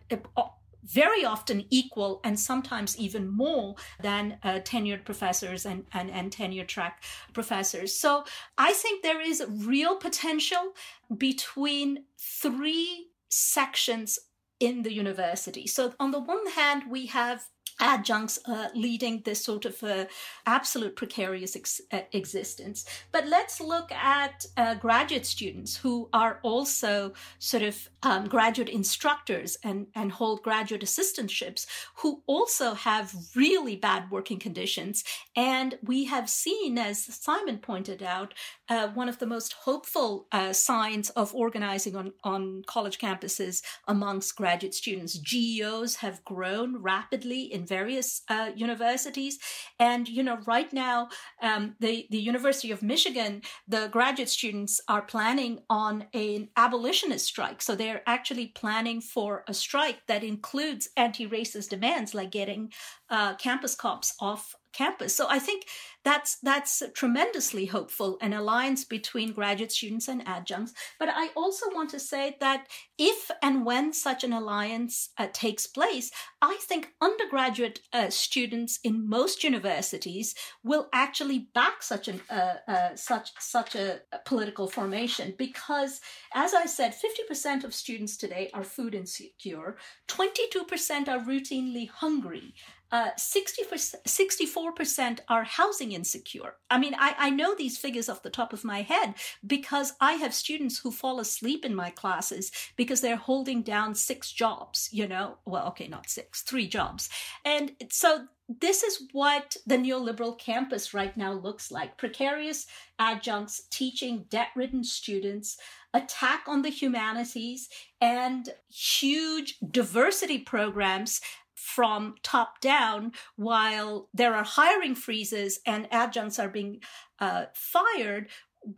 very 0.85 1.25
often 1.25 1.65
equal 1.71 2.21
and 2.25 2.39
sometimes 2.39 2.99
even 2.99 3.29
more 3.29 3.75
than 4.01 4.39
uh, 4.43 4.61
tenured 4.61 5.05
professors 5.05 5.67
and, 5.67 5.85
and, 5.93 6.11
and 6.11 6.33
tenure 6.33 6.65
track 6.65 7.03
professors. 7.33 7.95
So 7.95 8.25
I 8.59 8.73
think 8.73 9.03
there 9.03 9.21
is 9.21 9.45
real 9.49 9.97
potential 9.97 10.75
between 11.17 12.05
three 12.19 13.09
sections 13.29 14.19
in 14.59 14.83
the 14.83 14.93
university. 14.93 15.67
So 15.67 15.95
on 15.99 16.11
the 16.11 16.21
one 16.21 16.47
hand, 16.49 16.85
we 16.91 17.07
have 17.07 17.47
adjuncts 17.81 18.39
uh, 18.47 18.69
leading 18.75 19.23
this 19.25 19.43
sort 19.43 19.65
of 19.65 19.83
uh, 19.83 20.05
absolute 20.47 20.97
precarious 20.97 21.57
ex- 21.57 21.81
uh, 21.93 22.01
existence. 22.13 22.85
But 23.13 23.27
let's 23.27 23.61
look 23.61 23.91
at 23.93 24.47
uh, 24.57 24.75
graduate 24.75 25.27
students 25.27 25.77
who 25.77 26.09
are 26.13 26.39
also 26.43 27.15
sort 27.39 27.63
of 27.63 27.89
um, 28.03 28.29
graduate 28.29 28.69
instructors 28.69 29.57
and, 29.65 29.87
and 29.95 30.13
hold 30.13 30.43
graduate 30.43 30.83
assistantships 30.83 31.67
who 31.97 32.23
also 32.27 32.75
have 32.75 33.15
really 33.35 33.77
bad 33.77 34.11
working 34.11 34.39
conditions. 34.39 35.05
And 35.35 35.79
we 35.83 36.05
have 36.05 36.29
seen, 36.29 36.79
as 36.79 37.03
Simon 37.05 37.59
pointed 37.59 38.03
out, 38.03 38.35
uh, 38.69 38.89
one 38.89 39.09
of 39.09 39.19
the 39.19 39.27
most 39.27 39.53
hopeful 39.53 40.27
signs 40.53 41.11
of 41.11 41.35
organizing 41.35 41.97
on, 41.97 42.13
on 42.23 42.63
college 42.67 42.99
campuses 42.99 43.63
amongst 43.89 44.37
graduate 44.37 44.75
students. 44.75 45.19
GEOs 45.19 45.97
have 45.97 46.25
grown 46.25 46.81
rapidly 46.83 47.43
in 47.43 47.67
various 47.79 48.23
uh, 48.29 48.51
universities. 48.55 49.39
And, 49.79 50.09
you 50.09 50.23
know, 50.23 50.39
right 50.47 50.71
now, 50.73 51.09
um, 51.41 51.77
the, 51.81 52.07
the 52.11 52.19
University 52.33 52.71
of 52.73 52.83
Michigan, 52.83 53.43
the 53.67 53.89
graduate 53.97 54.29
students 54.29 54.81
are 54.89 55.03
planning 55.03 55.61
on 55.71 55.95
an 56.13 56.49
abolitionist 56.57 57.27
strike. 57.27 57.63
So 57.63 57.75
they're 57.75 58.03
actually 58.07 58.49
planning 58.49 59.01
for 59.01 59.45
a 59.49 59.55
strike 59.55 60.01
that 60.09 60.23
includes 60.25 60.89
anti 60.97 61.27
racist 61.27 61.71
demands 61.71 62.15
like 62.15 62.31
getting 62.31 62.73
uh, 63.09 63.35
campus 63.37 63.75
cops 63.75 64.15
off 64.21 64.55
campus. 64.73 65.15
So 65.15 65.27
I 65.29 65.39
think 65.39 65.65
that's 66.03 66.39
that's 66.43 66.83
tremendously 66.95 67.67
hopeful 67.67 68.17
an 68.23 68.33
alliance 68.33 68.85
between 68.85 69.33
graduate 69.33 69.71
students 69.73 70.09
and 70.09 70.27
adjuncts. 70.27 70.73
But 70.99 71.11
I 71.11 71.29
also 71.37 71.67
want 71.75 71.91
to 71.91 72.01
say 72.01 72.37
that 72.41 72.67
if 72.99 73.31
and 73.43 73.67
when 73.67 73.93
such 73.93 74.25
an 74.25 74.33
alliance 74.33 75.11
uh, 75.19 75.29
takes 75.33 75.67
place, 75.67 76.11
I 76.41 76.57
think 76.63 76.93
undergraduate 77.03 77.81
uh, 77.93 78.09
students 78.09 78.81
in 78.83 79.09
most 79.09 79.45
universities 79.45 80.35
will 80.65 80.89
actually 80.93 81.51
back 81.55 81.83
such 81.83 82.09
an 82.09 82.21
uh, 82.31 82.55
uh 82.67 82.95
such 82.95 83.31
such 83.39 83.75
a 83.75 84.01
political 84.25 84.69
formation 84.69 85.35
because, 85.37 86.01
as 86.35 86.55
I 86.55 86.67
said, 86.67 86.95
fifty 86.95 87.25
percent 87.25 87.65
of 87.65 87.75
students 87.75 88.17
today 88.17 88.51
are 88.55 88.65
food 88.65 88.95
insecure, 88.95 89.77
twenty 90.07 90.49
two 90.51 90.65
percent 90.65 91.09
are 91.09 91.19
routinely 91.19 91.91
hungry 91.91 92.55
uh, 92.93 93.11
64% 93.17 95.21
are 95.29 95.45
housing 95.45 95.93
insecure. 95.93 96.57
I 96.71 96.79
mean, 96.79 96.95
I, 96.99 97.15
I 97.19 97.31
know 97.31 97.55
these 97.55 97.79
figures 97.79 98.09
off 98.09 98.23
the 98.23 98.31
top 98.31 98.53
of 98.53 98.65
my 98.65 98.83
head 98.83 99.15
because 99.47 99.93
I 100.01 100.15
have 100.15 100.35
students 100.35 100.81
who 100.81 100.91
fall 100.91 101.21
asleep 101.21 101.65
in 101.65 101.75
my 101.75 101.91
classes 101.91 102.51
because 102.77 103.01
they're 103.01 103.17
holding 103.17 103.63
down 103.63 103.95
six 103.95 104.33
jobs, 104.33 104.89
you 104.93 105.07
know? 105.07 105.39
Well, 105.45 105.69
okay, 105.69 105.89
not 105.89 106.11
six, 106.11 106.43
three 106.43 106.67
jobs. 106.67 107.09
And 107.45 107.73
so 107.91 108.27
this 108.59 108.83
is 108.83 109.07
what 109.13 109.57
the 109.65 109.77
neoliberal 109.77 110.37
campus 110.37 110.93
right 110.93 111.17
now 111.17 111.33
looks 111.33 111.71
like 111.71 111.97
precarious 111.97 112.67
adjuncts 112.99 113.63
teaching 113.71 114.25
debt 114.29 114.49
ridden 114.57 114.83
students, 114.83 115.57
attack 115.95 116.45
on 116.49 116.63
the 116.63 116.71
humanities, 116.71 117.69
and 118.01 118.49
huge 118.69 119.57
diversity 119.71 120.39
programs 120.39 121.21
from 121.61 122.15
top 122.23 122.61
down 122.61 123.13
while 123.37 124.09
there 124.15 124.35
are 124.35 124.45
hiring 124.45 124.95
freezes 124.95 125.61
and 125.67 125.89
adjuncts 125.91 126.39
are 126.39 126.49
being 126.49 126.81
uh, 127.19 127.45
fired 127.55 128.29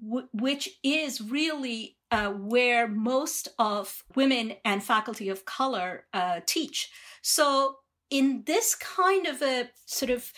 w- 0.02 0.28
which 0.32 0.68
is 0.82 1.20
really 1.20 1.96
uh, 2.10 2.30
where 2.30 2.88
most 2.88 3.48
of 3.58 4.04
women 4.14 4.54
and 4.64 4.82
faculty 4.82 5.28
of 5.28 5.44
color 5.44 6.04
uh, 6.12 6.40
teach. 6.44 6.90
So 7.22 7.78
in 8.10 8.42
this 8.46 8.74
kind 8.74 9.26
of 9.26 9.40
a 9.42 9.70
sort 9.86 10.10
of 10.10 10.32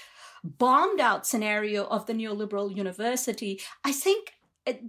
bombed 0.44 1.00
out 1.00 1.26
scenario 1.26 1.84
of 1.86 2.06
the 2.06 2.12
neoliberal 2.12 2.74
university 2.74 3.58
i 3.82 3.90
think 3.90 4.34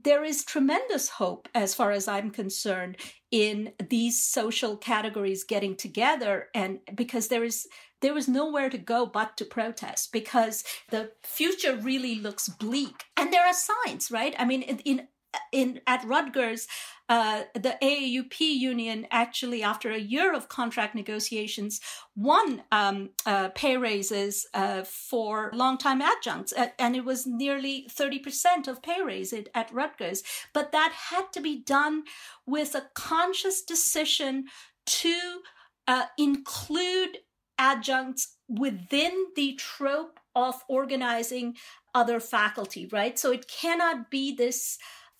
there 0.04 0.24
is 0.24 0.46
tremendous 0.46 1.10
hope, 1.10 1.50
as 1.54 1.76
far 1.76 1.92
as 1.92 2.08
I'm 2.08 2.32
concerned, 2.32 2.98
in 3.32 3.74
these 3.90 4.26
social 4.26 4.78
categories 4.78 5.44
getting 5.44 5.76
together, 5.76 6.48
and 6.54 6.80
because 6.96 7.28
there 7.28 7.44
is 7.44 7.68
there 8.02 8.18
is 8.18 8.28
nowhere 8.28 8.70
to 8.70 8.78
go 8.78 9.06
but 9.06 9.36
to 9.38 9.46
protest 9.46 10.12
because 10.12 10.64
the 10.92 11.12
future 11.24 11.76
really 11.76 12.16
looks 12.16 12.48
bleak, 12.48 13.04
and 13.18 13.34
there 13.34 13.46
are 13.46 13.54
signs, 13.54 14.12
right? 14.12 14.36
I 14.38 14.46
mean, 14.46 14.62
in, 14.62 14.80
in 14.80 15.08
in 15.52 15.82
at 15.88 16.04
Rutgers, 16.04 16.68
uh, 17.08 17.44
the 17.54 17.78
AAUP 17.82 18.40
union 18.40 19.08
actually, 19.12 19.62
after 19.62 19.92
a 19.92 20.00
year 20.00 20.34
of 20.34 20.50
contract 20.50 20.96
negotiations, 20.96 21.80
won 22.16 22.64
um, 22.72 23.10
uh, 23.26 23.50
pay 23.50 23.78
raises 23.78 24.48
uh, 24.54 24.84
for 24.84 25.52
longtime 25.54 26.02
adjuncts, 26.02 26.54
and 26.80 26.96
it 26.96 27.06
was 27.06 27.28
nearly 27.28 27.88
30% 27.90 28.68
of 28.68 28.82
pay 28.82 29.02
raise 29.04 29.34
at, 29.34 29.50
at 29.54 29.74
Rutgers. 29.74 30.24
But 30.54 30.72
that 30.72 30.94
had 31.10 31.32
to 31.34 31.42
be 31.42 31.62
done 31.62 32.04
with 32.46 32.74
a 32.74 32.88
conscious 32.96 33.62
decision 33.62 34.46
to 34.86 35.42
uh, 35.88 36.06
include 36.18 37.20
adjuncts 37.58 38.36
within 38.48 39.28
the 39.36 39.54
trope 39.54 40.20
of 40.36 40.64
organizing 40.68 41.56
other 41.94 42.20
faculty, 42.20 42.88
right? 42.92 43.18
So 43.18 43.32
it 43.32 43.48
cannot 43.48 44.12
be 44.12 44.36
this 44.36 44.78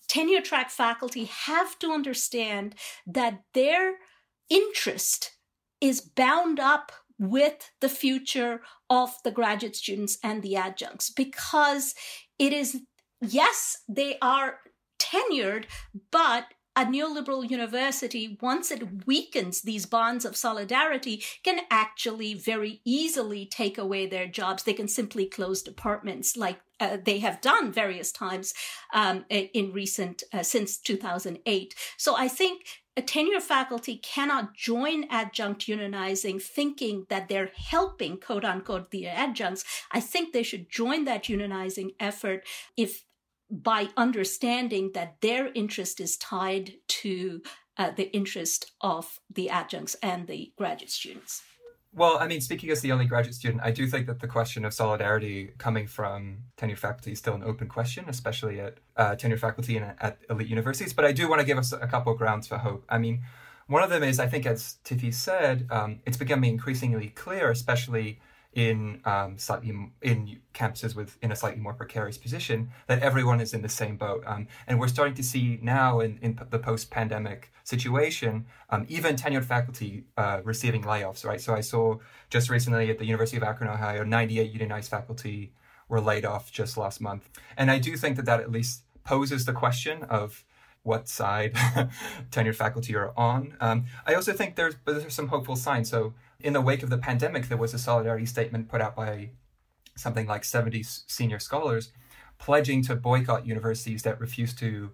tenure 0.08 0.40
track 0.40 0.70
faculty 0.70 1.24
have 1.24 1.78
to 1.78 1.92
understand 1.92 2.74
that 3.06 3.42
their 3.54 3.96
interest 4.48 5.32
is 5.80 6.00
bound 6.00 6.60
up 6.60 6.92
with 7.18 7.70
the 7.80 7.88
future 7.88 8.60
of 8.90 9.14
the 9.24 9.30
graduate 9.30 9.76
students 9.76 10.18
and 10.22 10.42
the 10.42 10.56
adjuncts 10.56 11.10
because 11.10 11.94
it 12.38 12.52
is, 12.52 12.82
yes, 13.20 13.78
they 13.88 14.18
are 14.20 14.58
tenured, 14.98 15.64
but 16.10 16.44
a 16.76 16.84
neoliberal 16.84 17.48
university, 17.48 18.36
once 18.42 18.70
it 18.70 19.06
weakens 19.06 19.62
these 19.62 19.86
bonds 19.86 20.26
of 20.26 20.36
solidarity, 20.36 21.24
can 21.42 21.60
actually 21.70 22.34
very 22.34 22.82
easily 22.84 23.46
take 23.46 23.78
away 23.78 24.06
their 24.06 24.26
jobs. 24.26 24.62
They 24.62 24.74
can 24.74 24.86
simply 24.86 25.24
close 25.24 25.62
departments 25.62 26.36
like 26.36 26.60
uh, 26.78 26.98
they 27.02 27.20
have 27.20 27.40
done 27.40 27.72
various 27.72 28.12
times 28.12 28.52
um, 28.92 29.24
in 29.30 29.72
recent, 29.72 30.22
uh, 30.34 30.42
since 30.42 30.76
2008. 30.76 31.74
So 31.96 32.14
I 32.14 32.28
think 32.28 32.66
a 32.98 33.02
tenure 33.02 33.40
faculty 33.40 33.96
cannot 33.96 34.54
join 34.54 35.04
adjunct 35.10 35.66
unionizing 35.66 36.40
thinking 36.40 37.06
that 37.08 37.28
they're 37.28 37.50
helping 37.54 38.18
quote 38.18 38.44
unquote 38.44 38.90
the 38.90 39.06
adjuncts. 39.06 39.64
I 39.92 40.00
think 40.00 40.32
they 40.32 40.42
should 40.42 40.70
join 40.70 41.04
that 41.04 41.24
unionizing 41.24 41.94
effort 41.98 42.44
if 42.76 43.04
by 43.50 43.88
understanding 43.96 44.92
that 44.94 45.16
their 45.20 45.50
interest 45.54 46.00
is 46.00 46.16
tied 46.16 46.74
to 46.88 47.42
uh, 47.76 47.90
the 47.90 48.14
interest 48.14 48.72
of 48.80 49.20
the 49.32 49.50
adjuncts 49.50 49.96
and 50.02 50.26
the 50.26 50.52
graduate 50.56 50.90
students. 50.90 51.42
Well, 51.92 52.18
I 52.18 52.26
mean, 52.26 52.42
speaking 52.42 52.70
as 52.70 52.82
the 52.82 52.92
only 52.92 53.06
graduate 53.06 53.34
student, 53.34 53.62
I 53.64 53.70
do 53.70 53.86
think 53.86 54.06
that 54.06 54.20
the 54.20 54.28
question 54.28 54.66
of 54.66 54.74
solidarity 54.74 55.52
coming 55.56 55.86
from 55.86 56.38
tenure 56.58 56.76
faculty 56.76 57.12
is 57.12 57.18
still 57.18 57.34
an 57.34 57.42
open 57.42 57.68
question, 57.68 58.04
especially 58.08 58.60
at 58.60 58.74
uh, 58.96 59.16
tenure 59.16 59.38
faculty 59.38 59.78
and 59.78 59.94
at 60.00 60.18
elite 60.28 60.48
universities. 60.48 60.92
But 60.92 61.06
I 61.06 61.12
do 61.12 61.26
want 61.26 61.40
to 61.40 61.46
give 61.46 61.56
us 61.56 61.72
a 61.72 61.86
couple 61.86 62.12
of 62.12 62.18
grounds 62.18 62.46
for 62.46 62.58
hope. 62.58 62.84
I 62.90 62.98
mean, 62.98 63.22
one 63.66 63.82
of 63.82 63.88
them 63.88 64.02
is, 64.02 64.20
I 64.20 64.26
think, 64.26 64.44
as 64.44 64.76
Tithi 64.84 65.12
said, 65.12 65.66
um, 65.70 66.00
it's 66.04 66.18
becoming 66.18 66.50
increasingly 66.50 67.08
clear, 67.08 67.50
especially 67.50 68.20
in 68.56 69.02
um, 69.04 69.36
slightly 69.36 69.68
in 70.00 70.40
campuses 70.54 70.96
with 70.96 71.18
in 71.20 71.30
a 71.30 71.36
slightly 71.36 71.60
more 71.60 71.74
precarious 71.74 72.16
position 72.16 72.70
that 72.86 73.02
everyone 73.02 73.38
is 73.38 73.52
in 73.52 73.60
the 73.60 73.68
same 73.68 73.98
boat. 73.98 74.24
Um, 74.26 74.48
and 74.66 74.80
we're 74.80 74.88
starting 74.88 75.14
to 75.14 75.22
see 75.22 75.58
now 75.60 76.00
in, 76.00 76.18
in 76.22 76.40
the 76.50 76.58
post-pandemic 76.58 77.52
situation 77.64 78.46
um, 78.70 78.86
even 78.88 79.14
tenured 79.14 79.44
faculty 79.44 80.04
uh, 80.16 80.40
receiving 80.42 80.82
layoffs 80.82 81.24
right? 81.24 81.40
So 81.40 81.54
i 81.54 81.60
saw 81.60 81.98
just 82.30 82.48
recently 82.48 82.88
at 82.90 82.98
the 82.98 83.04
university 83.04 83.36
of 83.36 83.42
akron 83.42 83.68
ohio 83.68 84.02
98 84.02 84.50
unionized 84.50 84.90
faculty 84.90 85.52
were 85.88 86.00
laid 86.00 86.24
off 86.24 86.50
just 86.50 86.78
last 86.78 87.00
month. 87.00 87.28
And 87.58 87.70
i 87.70 87.78
do 87.78 87.94
think 87.96 88.16
that 88.16 88.24
that 88.24 88.40
at 88.40 88.50
least 88.50 88.84
poses 89.04 89.44
the 89.44 89.52
question 89.52 90.02
of 90.04 90.44
what 90.82 91.08
side 91.08 91.52
tenured 92.30 92.54
faculty 92.54 92.96
are 92.96 93.12
on. 93.18 93.54
Um, 93.60 93.84
i 94.06 94.14
also 94.14 94.32
think 94.32 94.56
there's, 94.56 94.76
there's 94.86 95.12
some 95.12 95.28
hopeful 95.28 95.56
signs. 95.56 95.90
So 95.90 96.14
in 96.40 96.52
the 96.52 96.60
wake 96.60 96.82
of 96.82 96.90
the 96.90 96.98
pandemic, 96.98 97.48
there 97.48 97.56
was 97.56 97.74
a 97.74 97.78
solidarity 97.78 98.26
statement 98.26 98.68
put 98.68 98.80
out 98.80 98.94
by 98.94 99.30
something 99.96 100.26
like 100.26 100.44
70 100.44 100.82
senior 100.82 101.38
scholars 101.38 101.90
pledging 102.38 102.82
to 102.82 102.94
boycott 102.94 103.46
universities 103.46 104.02
that 104.02 104.20
refused 104.20 104.58
to 104.58 104.90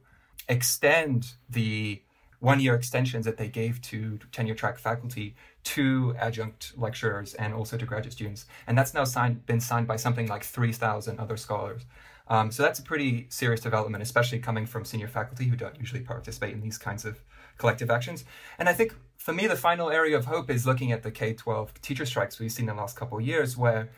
extend 0.49 1.33
the 1.49 2.03
one 2.39 2.59
year 2.59 2.75
extensions 2.75 3.25
that 3.25 3.37
they 3.37 3.49
gave 3.49 3.81
to 3.81 4.19
tenure 4.33 4.55
track 4.55 4.79
faculty 4.79 5.37
to 5.63 6.15
adjunct 6.19 6.73
lecturers 6.77 7.35
and 7.35 7.55
also 7.55 7.77
to 7.77 7.87
graduate 7.87 8.13
students. 8.13 8.47
And 8.67 8.77
that's 8.77 8.95
now 8.95 9.05
signed, 9.05 9.47
been 9.47 9.61
signed 9.61 9.87
by 9.87 9.97
something 9.97 10.27
like 10.27 10.43
3,000 10.43 11.21
other 11.21 11.37
scholars. 11.37 11.87
Um, 12.27 12.51
so 12.51 12.63
that's 12.65 12.81
a 12.81 12.83
pretty 12.83 13.27
serious 13.29 13.61
development, 13.61 14.03
especially 14.03 14.41
coming 14.41 14.67
from 14.67 14.85
senior 14.85 15.07
faculty 15.07 15.45
who 15.45 15.57
don't 15.57 15.79
usually 15.79 16.01
participate 16.01 16.53
in 16.53 16.61
these 16.61 16.79
kinds 16.79 17.05
of 17.05 17.23
collective 17.59 17.91
actions. 17.91 18.25
And 18.59 18.69
I 18.69 18.73
think 18.73 18.95
for 19.23 19.33
me, 19.33 19.47
the 19.47 19.55
final 19.55 19.89
area 19.89 20.17
of 20.17 20.25
hope 20.25 20.51
is 20.51 20.67
looking 20.67 20.91
at 20.91 21.05
the 21.05 21.11
K 21.13 21.33
12 21.33 21.81
teacher 21.81 22.05
strikes 22.05 22.41
we've 22.41 22.51
seen 22.51 22.69
in 22.69 22.75
the 22.75 22.83
last 22.83 22.97
couple 22.97 23.19
of 23.19 23.25
years, 23.25 23.57
where 23.57 23.89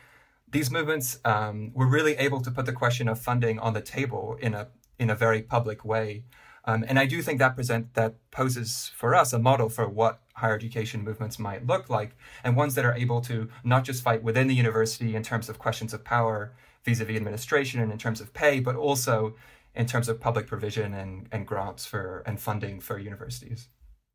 these 0.51 0.71
movements 0.71 1.19
um, 1.25 1.73
were 1.73 1.87
really 1.87 2.15
able 2.17 2.43
to 2.43 2.51
put 2.51 2.67
the 2.67 2.75
question 2.75 3.09
of 3.09 3.19
funding 3.19 3.59
on 3.59 3.73
the 3.73 3.81
table 3.81 4.37
in 4.39 4.53
a 4.53 4.69
in 4.99 5.09
a 5.09 5.15
very 5.15 5.41
public 5.41 5.83
way. 5.83 6.25
Um, 6.67 6.85
and 6.87 6.99
I 6.99 7.07
do 7.07 7.23
think 7.23 7.39
that 7.39 7.55
present 7.57 7.95
that 7.95 8.17
poses 8.33 8.93
for 8.95 9.15
us 9.15 9.33
a 9.33 9.39
model 9.39 9.71
for 9.71 9.89
what 9.89 10.21
higher 10.35 10.55
education 10.55 11.03
movements 11.03 11.39
might 11.39 11.67
look 11.67 11.89
like, 11.89 12.17
and 12.45 12.55
ones 12.55 12.75
that 12.75 12.85
are 12.85 12.95
able 12.95 13.23
to 13.23 13.49
not 13.65 13.85
just 13.85 14.03
fight 14.03 14.23
within 14.23 14.47
the 14.47 14.55
university 14.55 15.17
in 15.17 15.23
terms 15.23 15.49
of 15.49 15.59
questions 15.59 15.95
of 15.95 16.05
power 16.05 16.53
vis-a-vis 16.85 17.17
administration 17.17 17.81
and 17.81 17.91
in 17.91 17.97
terms 17.97 18.21
of 18.21 18.35
pay, 18.35 18.61
but 18.61 18.77
also 18.77 19.35
in 19.75 19.87
terms 19.87 20.07
of 20.11 20.21
public 20.21 20.47
provision 20.47 20.93
and, 20.93 21.29
and 21.33 21.47
grants 21.47 21.87
for 21.87 22.23
and 22.27 22.39
funding 22.41 22.79
for 22.79 22.99
universities. 22.99 23.69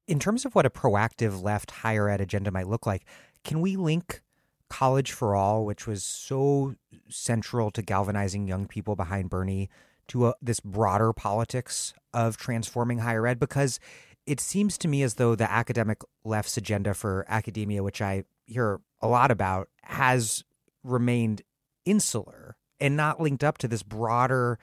In 0.09 0.17
terms 0.17 0.43
of 0.43 0.55
what 0.55 0.65
a 0.65 0.71
proactive 0.71 1.43
left 1.43 1.69
higher 1.69 2.09
ed 2.09 2.19
agenda 2.19 2.49
might 2.49 2.67
look 2.67 2.87
like, 2.87 3.05
can 3.43 3.61
we 3.61 3.75
link 3.75 4.23
College 4.67 5.11
for 5.11 5.35
All, 5.35 5.63
which 5.63 5.85
was 5.85 6.03
so 6.03 6.73
central 7.09 7.69
to 7.69 7.83
galvanizing 7.83 8.47
young 8.47 8.65
people 8.65 8.95
behind 8.95 9.29
Bernie, 9.29 9.69
to 10.07 10.29
a, 10.29 10.33
this 10.41 10.59
broader 10.61 11.13
politics 11.13 11.93
of 12.11 12.37
transforming 12.37 12.97
higher 12.97 13.27
ed? 13.27 13.39
Because 13.39 13.79
it 14.25 14.39
seems 14.39 14.79
to 14.79 14.87
me 14.87 15.03
as 15.03 15.13
though 15.13 15.35
the 15.35 15.49
academic 15.49 15.99
left's 16.23 16.57
agenda 16.57 16.95
for 16.95 17.23
academia, 17.27 17.83
which 17.83 18.01
I 18.01 18.23
hear 18.47 18.81
a 19.01 19.07
lot 19.07 19.29
about, 19.29 19.69
has 19.83 20.43
remained 20.83 21.43
insular 21.85 22.57
and 22.79 22.97
not 22.97 23.21
linked 23.21 23.43
up 23.43 23.59
to 23.59 23.67
this 23.67 23.83
broader 23.83 24.57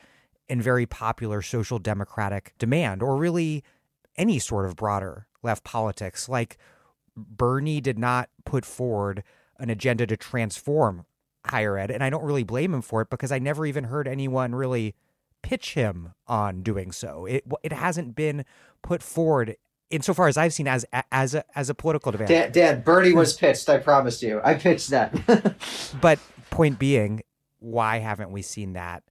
and 0.48 0.60
very 0.60 0.86
popular 0.86 1.40
social 1.40 1.78
democratic 1.78 2.52
demand, 2.58 3.00
or 3.00 3.16
really 3.16 3.62
any 4.16 4.40
sort 4.40 4.66
of 4.66 4.74
broader 4.74 5.28
left 5.46 5.64
politics. 5.64 6.28
Like 6.28 6.58
Bernie 7.16 7.80
did 7.80 7.98
not 7.98 8.28
put 8.44 8.66
forward 8.66 9.22
an 9.58 9.70
agenda 9.70 10.06
to 10.06 10.16
transform 10.16 11.06
higher 11.46 11.78
ed, 11.78 11.90
and 11.90 12.04
I 12.04 12.10
don't 12.10 12.24
really 12.24 12.44
blame 12.44 12.74
him 12.74 12.82
for 12.82 13.00
it 13.00 13.08
because 13.08 13.32
I 13.32 13.38
never 13.38 13.64
even 13.64 13.84
heard 13.84 14.06
anyone 14.06 14.54
really 14.54 14.94
pitch 15.42 15.74
him 15.74 16.12
on 16.26 16.62
doing 16.62 16.92
so. 16.92 17.24
It 17.24 17.44
it 17.62 17.72
hasn't 17.72 18.14
been 18.14 18.44
put 18.82 19.02
forward 19.02 19.56
insofar 19.90 20.28
as 20.28 20.36
I've 20.36 20.52
seen 20.52 20.68
as 20.68 20.84
as 21.12 21.34
a 21.34 21.44
as 21.56 21.70
a 21.70 21.74
political 21.74 22.12
debate. 22.12 22.28
Dan, 22.28 22.52
Dan 22.52 22.80
Bernie 22.82 23.12
was 23.12 23.34
pitched. 23.34 23.68
I 23.68 23.78
promised 23.78 24.22
you. 24.22 24.40
I 24.44 24.54
pitched 24.54 24.90
that. 24.90 25.14
but 26.00 26.18
point 26.50 26.78
being, 26.78 27.22
why 27.58 27.98
haven't 27.98 28.30
we 28.30 28.42
seen 28.42 28.72
that 28.74 29.02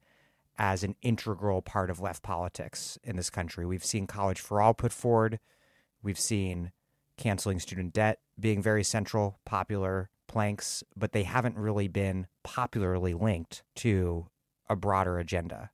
as 0.58 0.84
an 0.84 0.96
integral 1.02 1.62
part 1.62 1.90
of 1.90 2.00
left 2.00 2.24
politics 2.24 2.98
in 3.04 3.16
this 3.16 3.30
country? 3.30 3.66
We've 3.66 3.86
seen 3.86 4.08
College 4.08 4.40
for 4.40 4.62
All 4.62 4.74
put 4.74 4.92
forward. 4.92 5.40
We've 6.06 6.20
seen 6.20 6.72
canceling 7.18 7.60
student 7.60 7.92
debt 7.92 8.20
being 8.40 8.62
very 8.62 8.84
central, 8.84 9.40
popular 9.44 10.12
planks, 10.28 10.84
but 10.96 11.14
they 11.14 11.24
haven't 11.24 11.58
really 11.58 11.88
been 11.88 12.28
popularly 12.44 13.16
linked 13.16 13.64
to 13.78 14.28
a 14.70 14.76
broader 14.76 15.18
agenda. 15.18 15.72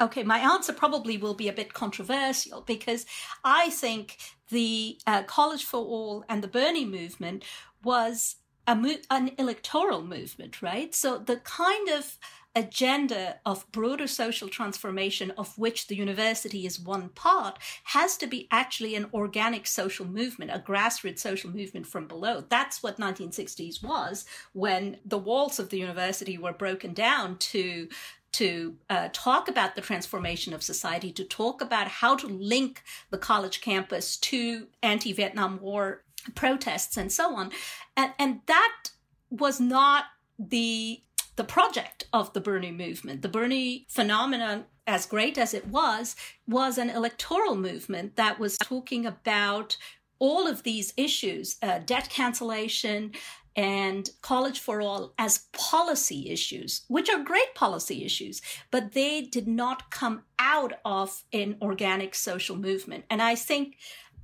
Okay, 0.00 0.24
my 0.24 0.38
answer 0.38 0.72
probably 0.72 1.16
will 1.16 1.34
be 1.34 1.46
a 1.46 1.52
bit 1.52 1.72
controversial 1.72 2.62
because 2.62 3.06
I 3.44 3.70
think 3.70 4.16
the 4.48 4.98
uh, 5.06 5.22
College 5.22 5.64
for 5.64 5.78
All 5.78 6.24
and 6.28 6.42
the 6.42 6.48
Bernie 6.48 6.86
movement 6.86 7.44
was 7.84 8.36
mo- 8.66 8.96
an 9.08 9.30
electoral 9.38 10.02
movement, 10.02 10.62
right? 10.62 10.92
So 10.96 11.18
the 11.18 11.36
kind 11.36 11.90
of 11.90 12.18
agenda 12.56 13.38
of 13.46 13.70
broader 13.70 14.06
social 14.06 14.48
transformation 14.48 15.30
of 15.32 15.56
which 15.56 15.86
the 15.86 15.96
university 15.96 16.66
is 16.66 16.80
one 16.80 17.08
part 17.10 17.58
has 17.84 18.16
to 18.16 18.26
be 18.26 18.48
actually 18.50 18.96
an 18.96 19.06
organic 19.14 19.66
social 19.66 20.06
movement, 20.06 20.50
a 20.50 20.58
grassroots 20.58 21.20
social 21.20 21.50
movement 21.50 21.86
from 21.86 22.08
below. 22.08 22.44
That's 22.48 22.82
what 22.82 22.98
1960s 22.98 23.82
was 23.82 24.24
when 24.52 24.98
the 25.04 25.18
walls 25.18 25.58
of 25.58 25.68
the 25.68 25.78
university 25.78 26.38
were 26.38 26.52
broken 26.52 26.92
down 26.92 27.38
to 27.38 27.88
to 28.32 28.76
uh, 28.88 29.08
talk 29.12 29.48
about 29.48 29.74
the 29.74 29.80
transformation 29.80 30.52
of 30.52 30.62
society, 30.62 31.12
to 31.12 31.24
talk 31.24 31.60
about 31.60 31.88
how 31.88 32.14
to 32.14 32.28
link 32.28 32.82
the 33.10 33.18
college 33.18 33.60
campus 33.60 34.16
to 34.16 34.68
anti-Vietnam 34.84 35.58
War 35.60 36.04
protests 36.36 36.96
and 36.96 37.10
so 37.10 37.34
on. 37.34 37.50
And, 37.96 38.12
and 38.20 38.40
that 38.46 38.90
was 39.30 39.60
not 39.60 40.04
the 40.38 41.02
the 41.36 41.44
project 41.44 42.06
of 42.12 42.32
the 42.32 42.40
Bernie 42.40 42.72
movement. 42.72 43.22
The 43.22 43.28
Bernie 43.28 43.86
phenomenon 43.88 44.64
as 44.90 45.06
great 45.06 45.38
as 45.38 45.54
it 45.54 45.68
was, 45.68 46.16
was 46.48 46.76
an 46.76 46.90
electoral 46.90 47.54
movement 47.54 48.16
that 48.16 48.40
was 48.40 48.56
talking 48.58 49.06
about 49.06 49.76
all 50.18 50.48
of 50.48 50.64
these 50.64 50.92
issues 50.96 51.56
uh, 51.62 51.78
debt 51.78 52.08
cancellation 52.10 53.12
and 53.54 54.10
college 54.20 54.58
for 54.58 54.80
all 54.80 55.14
as 55.16 55.46
policy 55.52 56.28
issues, 56.28 56.82
which 56.88 57.08
are 57.08 57.22
great 57.22 57.54
policy 57.54 58.04
issues, 58.04 58.42
but 58.72 58.92
they 58.92 59.22
did 59.22 59.46
not 59.46 59.90
come 59.90 60.24
out 60.40 60.72
of 60.84 61.22
an 61.32 61.56
organic 61.62 62.14
social 62.14 62.56
movement. 62.56 63.04
And 63.08 63.22
I 63.22 63.36
think 63.36 63.76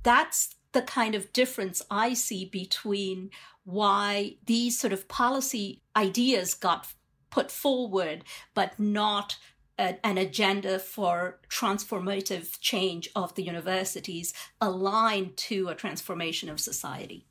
that's 0.03 0.55
the 0.73 0.81
kind 0.81 1.15
of 1.15 1.31
difference 1.31 1.81
I 1.89 2.13
see 2.13 2.43
between 2.43 3.31
why 3.67 4.37
these 4.45 4.79
sort 4.79 4.93
of 4.93 5.09
policy 5.09 5.81
ideas 5.93 6.53
got 6.53 6.87
put 7.29 7.51
forward, 7.51 8.23
but 8.53 8.79
not 8.79 9.37
a, 9.77 9.97
an 10.05 10.17
agenda 10.17 10.79
for 10.79 11.41
transformative 11.49 12.57
change 12.61 13.09
of 13.13 13.35
the 13.35 13.43
universities 13.43 14.33
aligned 14.61 15.35
to 15.35 15.67
a 15.67 15.75
transformation 15.75 16.49
of 16.49 16.61
society. 16.61 17.27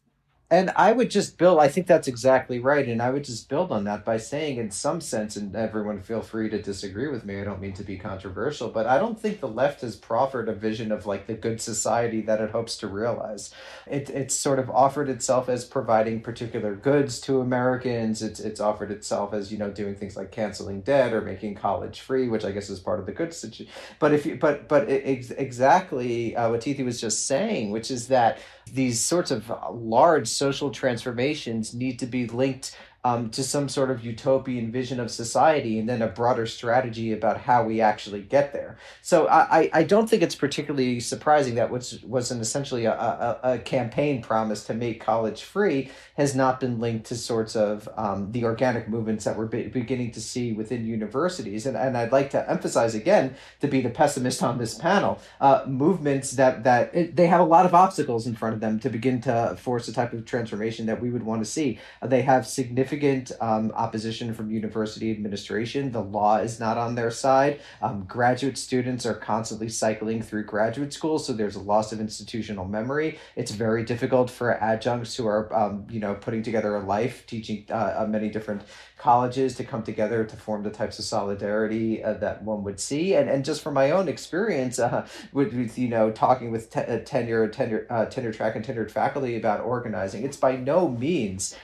And 0.48 0.70
I 0.76 0.92
would 0.92 1.10
just 1.10 1.38
build, 1.38 1.58
I 1.58 1.66
think 1.66 1.88
that's 1.88 2.06
exactly 2.06 2.60
right. 2.60 2.86
And 2.86 3.02
I 3.02 3.10
would 3.10 3.24
just 3.24 3.48
build 3.48 3.72
on 3.72 3.82
that 3.84 4.04
by 4.04 4.16
saying, 4.16 4.58
in 4.58 4.70
some 4.70 5.00
sense, 5.00 5.34
and 5.34 5.54
everyone 5.56 6.00
feel 6.00 6.22
free 6.22 6.48
to 6.50 6.62
disagree 6.62 7.08
with 7.08 7.24
me, 7.24 7.40
I 7.40 7.44
don't 7.44 7.60
mean 7.60 7.72
to 7.72 7.82
be 7.82 7.98
controversial, 7.98 8.68
but 8.68 8.86
I 8.86 8.98
don't 8.98 9.18
think 9.18 9.40
the 9.40 9.48
left 9.48 9.80
has 9.80 9.96
proffered 9.96 10.48
a 10.48 10.54
vision 10.54 10.92
of 10.92 11.04
like 11.04 11.26
the 11.26 11.34
good 11.34 11.60
society 11.60 12.20
that 12.22 12.40
it 12.40 12.50
hopes 12.50 12.76
to 12.78 12.86
realize. 12.86 13.52
It, 13.88 14.08
it's 14.08 14.36
sort 14.36 14.60
of 14.60 14.70
offered 14.70 15.08
itself 15.08 15.48
as 15.48 15.64
providing 15.64 16.20
particular 16.20 16.76
goods 16.76 17.20
to 17.22 17.40
Americans. 17.40 18.22
It's, 18.22 18.38
it's 18.38 18.60
offered 18.60 18.92
itself 18.92 19.34
as, 19.34 19.50
you 19.50 19.58
know, 19.58 19.70
doing 19.70 19.96
things 19.96 20.16
like 20.16 20.30
canceling 20.30 20.82
debt 20.82 21.12
or 21.12 21.22
making 21.22 21.56
college 21.56 22.02
free, 22.02 22.28
which 22.28 22.44
I 22.44 22.52
guess 22.52 22.70
is 22.70 22.78
part 22.78 23.00
of 23.00 23.06
the 23.06 23.12
good 23.12 23.34
situation. 23.34 23.72
But 23.98 24.14
if 24.14 24.24
you, 24.24 24.36
but, 24.36 24.68
but 24.68 24.88
it, 24.88 25.28
exactly 25.36 26.36
uh, 26.36 26.50
what 26.50 26.60
Tithi 26.60 26.84
was 26.84 27.00
just 27.00 27.26
saying, 27.26 27.72
which 27.72 27.90
is 27.90 28.06
that 28.08 28.38
these 28.72 29.00
sorts 29.00 29.30
of 29.30 29.50
large 29.72 30.28
social 30.28 30.70
transformations 30.70 31.74
need 31.74 31.98
to 31.98 32.06
be 32.06 32.26
linked 32.26 32.76
um, 33.06 33.30
to 33.30 33.42
some 33.44 33.68
sort 33.68 33.90
of 33.92 34.04
utopian 34.04 34.72
vision 34.72 34.98
of 34.98 35.12
society 35.12 35.78
and 35.78 35.88
then 35.88 36.02
a 36.02 36.08
broader 36.08 36.46
strategy 36.46 37.12
about 37.12 37.36
how 37.48 37.62
we 37.62 37.80
actually 37.80 38.22
get 38.36 38.52
there. 38.52 38.76
So 39.00 39.28
I, 39.28 39.70
I 39.72 39.82
don't 39.84 40.08
think 40.10 40.22
it's 40.22 40.34
particularly 40.34 40.98
surprising 40.98 41.54
that 41.54 41.70
was 41.70 42.02
was 42.02 42.32
an 42.32 42.40
essentially 42.40 42.84
a, 42.86 42.92
a, 42.92 43.38
a 43.52 43.58
campaign 43.58 44.22
promise 44.22 44.64
to 44.64 44.74
make 44.74 44.96
college 45.12 45.40
free 45.44 45.90
has 46.16 46.34
not 46.34 46.58
been 46.58 46.80
linked 46.80 47.06
to 47.06 47.14
sorts 47.14 47.54
of 47.54 47.88
um, 47.96 48.32
the 48.32 48.42
organic 48.44 48.88
movements 48.88 49.24
that 49.24 49.36
we're 49.38 49.46
be- 49.46 49.68
beginning 49.68 50.10
to 50.10 50.20
see 50.20 50.52
within 50.52 50.84
universities. 50.84 51.66
And, 51.66 51.76
and 51.76 51.96
I'd 51.96 52.10
like 52.10 52.30
to 52.30 52.50
emphasize 52.50 52.94
again, 52.96 53.36
to 53.60 53.68
be 53.68 53.80
the 53.82 53.90
pessimist 53.90 54.42
on 54.42 54.58
this 54.58 54.74
panel, 54.74 55.20
uh, 55.40 55.62
movements 55.66 56.32
that, 56.32 56.64
that 56.64 56.92
it, 56.92 57.14
they 57.14 57.28
have 57.28 57.40
a 57.40 57.50
lot 57.56 57.66
of 57.66 57.74
obstacles 57.74 58.26
in 58.26 58.34
front 58.34 58.54
of 58.54 58.60
them 58.60 58.80
to 58.80 58.88
begin 58.90 59.20
to 59.20 59.56
force 59.60 59.86
the 59.86 59.92
type 59.92 60.12
of 60.12 60.24
transformation 60.24 60.86
that 60.86 61.00
we 61.00 61.10
would 61.10 61.22
want 61.22 61.40
to 61.44 61.50
see. 61.56 61.78
They 62.02 62.22
have 62.22 62.46
significant 62.46 62.95
significant 62.96 63.32
um, 63.42 63.72
opposition 63.74 64.32
from 64.32 64.50
university 64.50 65.10
administration. 65.10 65.92
The 65.92 66.02
law 66.02 66.38
is 66.38 66.58
not 66.58 66.78
on 66.78 66.94
their 66.94 67.10
side. 67.10 67.60
Um, 67.82 68.04
graduate 68.04 68.56
students 68.56 69.04
are 69.04 69.14
constantly 69.14 69.68
cycling 69.68 70.22
through 70.22 70.44
graduate 70.44 70.92
school, 70.92 71.18
so 71.18 71.32
there's 71.32 71.56
a 71.56 71.60
loss 71.60 71.92
of 71.92 72.00
institutional 72.00 72.64
memory. 72.64 73.18
It's 73.36 73.50
very 73.50 73.84
difficult 73.84 74.30
for 74.30 74.52
adjuncts 74.62 75.14
who 75.16 75.26
are, 75.26 75.54
um, 75.54 75.86
you 75.90 76.00
know, 76.00 76.14
putting 76.14 76.42
together 76.42 76.76
a 76.76 76.80
life 76.84 77.26
teaching 77.26 77.66
uh, 77.70 78.06
many 78.08 78.30
different 78.30 78.62
colleges 78.98 79.54
to 79.56 79.64
come 79.64 79.82
together 79.82 80.24
to 80.24 80.36
form 80.36 80.62
the 80.62 80.70
types 80.70 80.98
of 80.98 81.04
solidarity 81.04 82.02
uh, 82.02 82.14
that 82.14 82.42
one 82.42 82.64
would 82.64 82.80
see. 82.80 83.14
And 83.14 83.28
and 83.28 83.44
just 83.44 83.62
from 83.62 83.74
my 83.74 83.90
own 83.90 84.08
experience, 84.08 84.78
uh, 84.78 85.06
with, 85.32 85.52
with 85.52 85.78
you 85.78 85.88
know 85.88 86.10
talking 86.10 86.50
with 86.50 86.74
uh, 86.76 86.98
tenure 87.04 87.48
tenure 87.48 87.86
uh, 87.90 88.06
tenure 88.06 88.32
track 88.32 88.56
and 88.56 88.64
tenured 88.64 88.90
faculty 88.90 89.36
about 89.36 89.60
organizing, 89.60 90.24
it's 90.24 90.36
by 90.38 90.56
no 90.56 90.88
means 90.88 91.54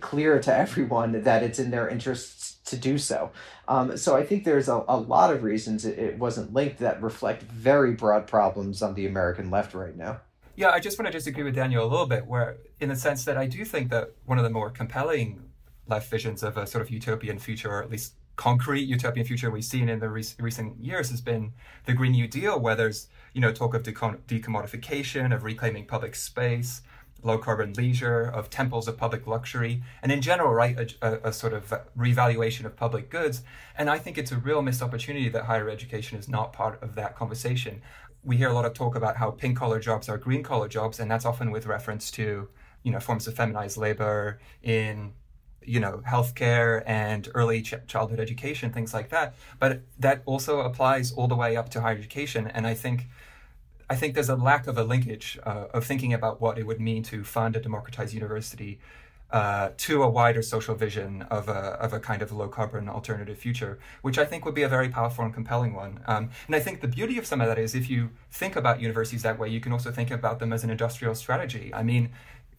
clear 0.00 0.40
to 0.40 0.54
everyone 0.56 1.22
that 1.22 1.42
it's 1.42 1.58
in 1.58 1.70
their 1.70 1.88
interests 1.88 2.56
to 2.64 2.76
do 2.76 2.98
so. 2.98 3.30
Um, 3.68 3.96
so 3.96 4.16
I 4.16 4.24
think 4.24 4.44
there's 4.44 4.68
a, 4.68 4.84
a 4.88 4.96
lot 4.96 5.32
of 5.32 5.42
reasons 5.42 5.84
it, 5.84 5.98
it 5.98 6.18
wasn't 6.18 6.52
linked 6.52 6.78
that 6.78 7.02
reflect 7.02 7.42
very 7.42 7.92
broad 7.92 8.26
problems 8.26 8.82
on 8.82 8.94
the 8.94 9.06
American 9.06 9.50
left 9.50 9.74
right 9.74 9.96
now. 9.96 10.20
Yeah, 10.54 10.70
I 10.70 10.80
just 10.80 10.98
want 10.98 11.06
to 11.06 11.12
disagree 11.12 11.44
with 11.44 11.54
Daniel 11.54 11.84
a 11.84 11.88
little 11.88 12.06
bit, 12.06 12.26
where 12.26 12.58
in 12.80 12.88
the 12.88 12.96
sense 12.96 13.24
that 13.24 13.38
I 13.38 13.46
do 13.46 13.64
think 13.64 13.90
that 13.90 14.12
one 14.26 14.38
of 14.38 14.44
the 14.44 14.50
more 14.50 14.70
compelling 14.70 15.42
left 15.88 16.10
visions 16.10 16.42
of 16.42 16.56
a 16.56 16.66
sort 16.66 16.82
of 16.82 16.90
utopian 16.90 17.38
future, 17.38 17.70
or 17.70 17.82
at 17.82 17.90
least 17.90 18.14
concrete 18.36 18.82
utopian 18.82 19.26
future 19.26 19.50
we've 19.50 19.64
seen 19.64 19.88
in 19.88 19.98
the 19.98 20.08
re- 20.08 20.24
recent 20.38 20.78
years 20.82 21.10
has 21.10 21.20
been 21.20 21.52
the 21.86 21.94
Green 21.94 22.12
New 22.12 22.28
Deal, 22.28 22.58
where 22.58 22.76
there's 22.76 23.08
you 23.32 23.40
know 23.40 23.52
talk 23.52 23.74
of 23.74 23.82
decommodification, 23.82 25.34
of 25.34 25.44
reclaiming 25.44 25.86
public 25.86 26.14
space, 26.14 26.82
low 27.22 27.38
carbon 27.38 27.72
leisure, 27.74 28.22
of 28.22 28.50
temples 28.50 28.88
of 28.88 28.96
public 28.96 29.26
luxury, 29.26 29.82
and 30.02 30.10
in 30.10 30.20
general, 30.20 30.52
right, 30.52 30.96
a, 31.00 31.28
a, 31.28 31.32
sort 31.32 31.52
of 31.52 31.72
revaluation 31.94 32.66
of 32.66 32.76
public 32.76 33.10
goods. 33.10 33.42
And 33.76 33.88
I 33.88 33.98
think 33.98 34.18
it's 34.18 34.32
a 34.32 34.36
real 34.36 34.62
missed 34.62 34.82
opportunity 34.82 35.28
that 35.28 35.44
higher 35.44 35.70
education 35.70 36.18
is 36.18 36.28
not 36.28 36.52
part 36.52 36.82
of 36.82 36.94
that 36.96 37.16
conversation. 37.16 37.82
We 38.24 38.36
hear 38.36 38.48
a 38.48 38.52
lot 38.52 38.64
of 38.64 38.74
talk 38.74 38.96
about 38.96 39.16
how 39.16 39.30
pink 39.30 39.56
collar 39.56 39.80
jobs 39.80 40.08
are 40.08 40.18
green 40.18 40.42
collar 40.42 40.68
jobs, 40.68 41.00
and 41.00 41.10
that's 41.10 41.24
often 41.24 41.50
with 41.50 41.66
reference 41.66 42.10
to 42.12 42.48
you 42.82 42.90
know 42.90 43.00
forms 43.00 43.26
of 43.28 43.34
feminized 43.34 43.76
labor 43.76 44.40
in 44.62 45.12
you 45.64 45.78
know 45.80 46.02
healthcare 46.08 46.82
and 46.86 47.28
early 47.34 47.62
ch- 47.62 47.74
childhood 47.86 48.20
education, 48.20 48.72
things 48.72 48.92
like 48.92 49.08
that. 49.10 49.34
But 49.58 49.82
that 49.98 50.22
also 50.26 50.60
applies 50.60 51.12
all 51.12 51.28
the 51.28 51.36
way 51.36 51.56
up 51.56 51.68
to 51.70 51.80
higher 51.80 51.96
education, 51.96 52.46
and 52.48 52.66
I 52.66 52.74
think 52.74 53.06
I 53.92 53.94
think 53.94 54.14
there's 54.14 54.30
a 54.30 54.36
lack 54.36 54.66
of 54.68 54.78
a 54.78 54.84
linkage 54.84 55.38
uh, 55.44 55.66
of 55.74 55.84
thinking 55.84 56.14
about 56.14 56.40
what 56.40 56.56
it 56.56 56.66
would 56.66 56.80
mean 56.80 57.02
to 57.12 57.24
fund 57.24 57.56
a 57.56 57.60
democratized 57.60 58.14
university 58.14 58.78
uh, 59.30 59.68
to 59.76 60.02
a 60.02 60.08
wider 60.08 60.40
social 60.40 60.74
vision 60.74 61.20
of 61.30 61.46
a, 61.50 61.60
of 61.84 61.92
a 61.92 62.00
kind 62.00 62.22
of 62.22 62.32
low 62.32 62.48
carbon 62.48 62.88
alternative 62.88 63.36
future, 63.36 63.78
which 64.00 64.16
I 64.16 64.24
think 64.24 64.46
would 64.46 64.54
be 64.54 64.62
a 64.62 64.68
very 64.76 64.88
powerful 64.88 65.26
and 65.26 65.34
compelling 65.34 65.74
one. 65.74 66.00
Um, 66.06 66.30
and 66.46 66.56
I 66.56 66.60
think 66.60 66.80
the 66.80 66.88
beauty 66.88 67.18
of 67.18 67.26
some 67.26 67.42
of 67.42 67.48
that 67.48 67.58
is 67.58 67.74
if 67.74 67.90
you 67.90 68.12
think 68.30 68.56
about 68.56 68.80
universities 68.80 69.22
that 69.24 69.38
way, 69.38 69.50
you 69.50 69.60
can 69.60 69.72
also 69.72 69.90
think 69.90 70.10
about 70.10 70.38
them 70.38 70.54
as 70.54 70.64
an 70.64 70.70
industrial 70.70 71.14
strategy. 71.14 71.70
I 71.74 71.82
mean, 71.82 72.12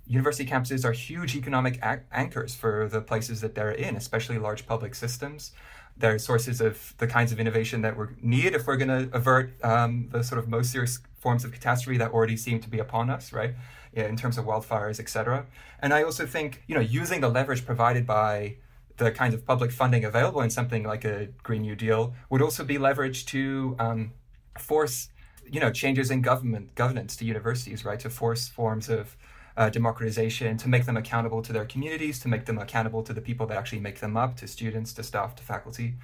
university 0.05 0.47
campuses 0.47 0.85
are 0.85 0.91
huge 0.91 1.35
economic 1.35 1.79
anchors 2.11 2.53
for 2.53 2.87
the 2.87 3.01
places 3.01 3.41
that 3.41 3.55
they're 3.55 3.71
in, 3.71 3.95
especially 3.95 4.37
large 4.37 4.67
public 4.67 4.93
systems 4.93 5.51
they're 5.97 6.19
sources 6.19 6.59
of 6.59 6.95
the 6.97 7.07
kinds 7.07 7.31
of 7.31 7.39
innovation 7.39 7.81
that 7.81 7.97
we 7.97 8.05
need 8.21 8.53
if 8.53 8.65
we're 8.67 8.77
going 8.77 9.09
to 9.09 9.15
avert 9.15 9.53
um, 9.63 10.09
the 10.11 10.23
sort 10.23 10.39
of 10.39 10.47
most 10.47 10.71
serious 10.71 10.99
forms 11.15 11.45
of 11.45 11.51
catastrophe 11.51 11.97
that 11.97 12.11
already 12.11 12.35
seem 12.35 12.59
to 12.59 12.69
be 12.69 12.79
upon 12.79 13.09
us, 13.09 13.31
right? 13.31 13.55
In 13.93 14.17
terms 14.17 14.37
of 14.37 14.45
wildfires, 14.45 14.99
etc. 14.99 15.45
And 15.79 15.93
I 15.93 16.03
also 16.03 16.25
think, 16.25 16.63
you 16.67 16.75
know, 16.75 16.81
using 16.81 17.21
the 17.21 17.29
leverage 17.29 17.65
provided 17.65 18.05
by 18.07 18.57
the 18.97 19.11
kinds 19.11 19.33
of 19.33 19.45
public 19.45 19.71
funding 19.71 20.03
available 20.03 20.41
in 20.41 20.49
something 20.49 20.83
like 20.83 21.05
a 21.05 21.29
Green 21.41 21.61
New 21.61 21.75
Deal 21.75 22.13
would 22.29 22.41
also 22.41 22.63
be 22.63 22.77
leveraged 22.77 23.25
to 23.27 23.75
um, 23.79 24.11
force, 24.59 25.09
you 25.49 25.59
know, 25.59 25.71
changes 25.71 26.11
in 26.11 26.21
government 26.21 26.75
governance 26.75 27.15
to 27.17 27.25
universities, 27.25 27.85
right? 27.85 27.99
To 27.99 28.09
force 28.09 28.47
forms 28.47 28.89
of 28.89 29.15
uh, 29.55 29.69
democratization, 29.69 30.57
to 30.57 30.67
make 30.67 30.85
them 30.85 30.97
accountable 30.97 31.41
to 31.41 31.53
their 31.53 31.65
communities, 31.65 32.19
to 32.19 32.27
make 32.27 32.45
them 32.45 32.57
accountable 32.57 33.03
to 33.03 33.13
the 33.13 33.21
people 33.21 33.45
that 33.47 33.57
actually 33.57 33.79
make 33.79 33.99
them 33.99 34.17
up, 34.17 34.35
to 34.37 34.47
students, 34.47 34.93
to 34.93 35.03
staff, 35.03 35.35
to 35.35 35.43
faculty. 35.43 35.95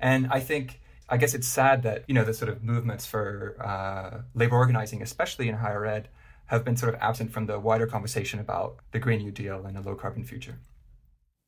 And 0.00 0.26
I 0.30 0.40
think, 0.40 0.80
I 1.08 1.16
guess 1.16 1.34
it's 1.34 1.46
sad 1.46 1.82
that, 1.84 2.04
you 2.08 2.14
know, 2.14 2.24
the 2.24 2.34
sort 2.34 2.48
of 2.48 2.62
movements 2.62 3.06
for 3.06 3.56
uh, 3.60 4.22
labor 4.34 4.56
organizing, 4.56 5.02
especially 5.02 5.48
in 5.48 5.56
higher 5.56 5.86
ed, 5.86 6.08
have 6.46 6.64
been 6.64 6.76
sort 6.76 6.94
of 6.94 7.00
absent 7.00 7.32
from 7.32 7.46
the 7.46 7.58
wider 7.58 7.86
conversation 7.86 8.40
about 8.40 8.78
the 8.92 8.98
Green 8.98 9.20
New 9.20 9.32
Deal 9.32 9.64
and 9.66 9.76
a 9.76 9.80
low 9.80 9.94
carbon 9.94 10.24
future. 10.24 10.58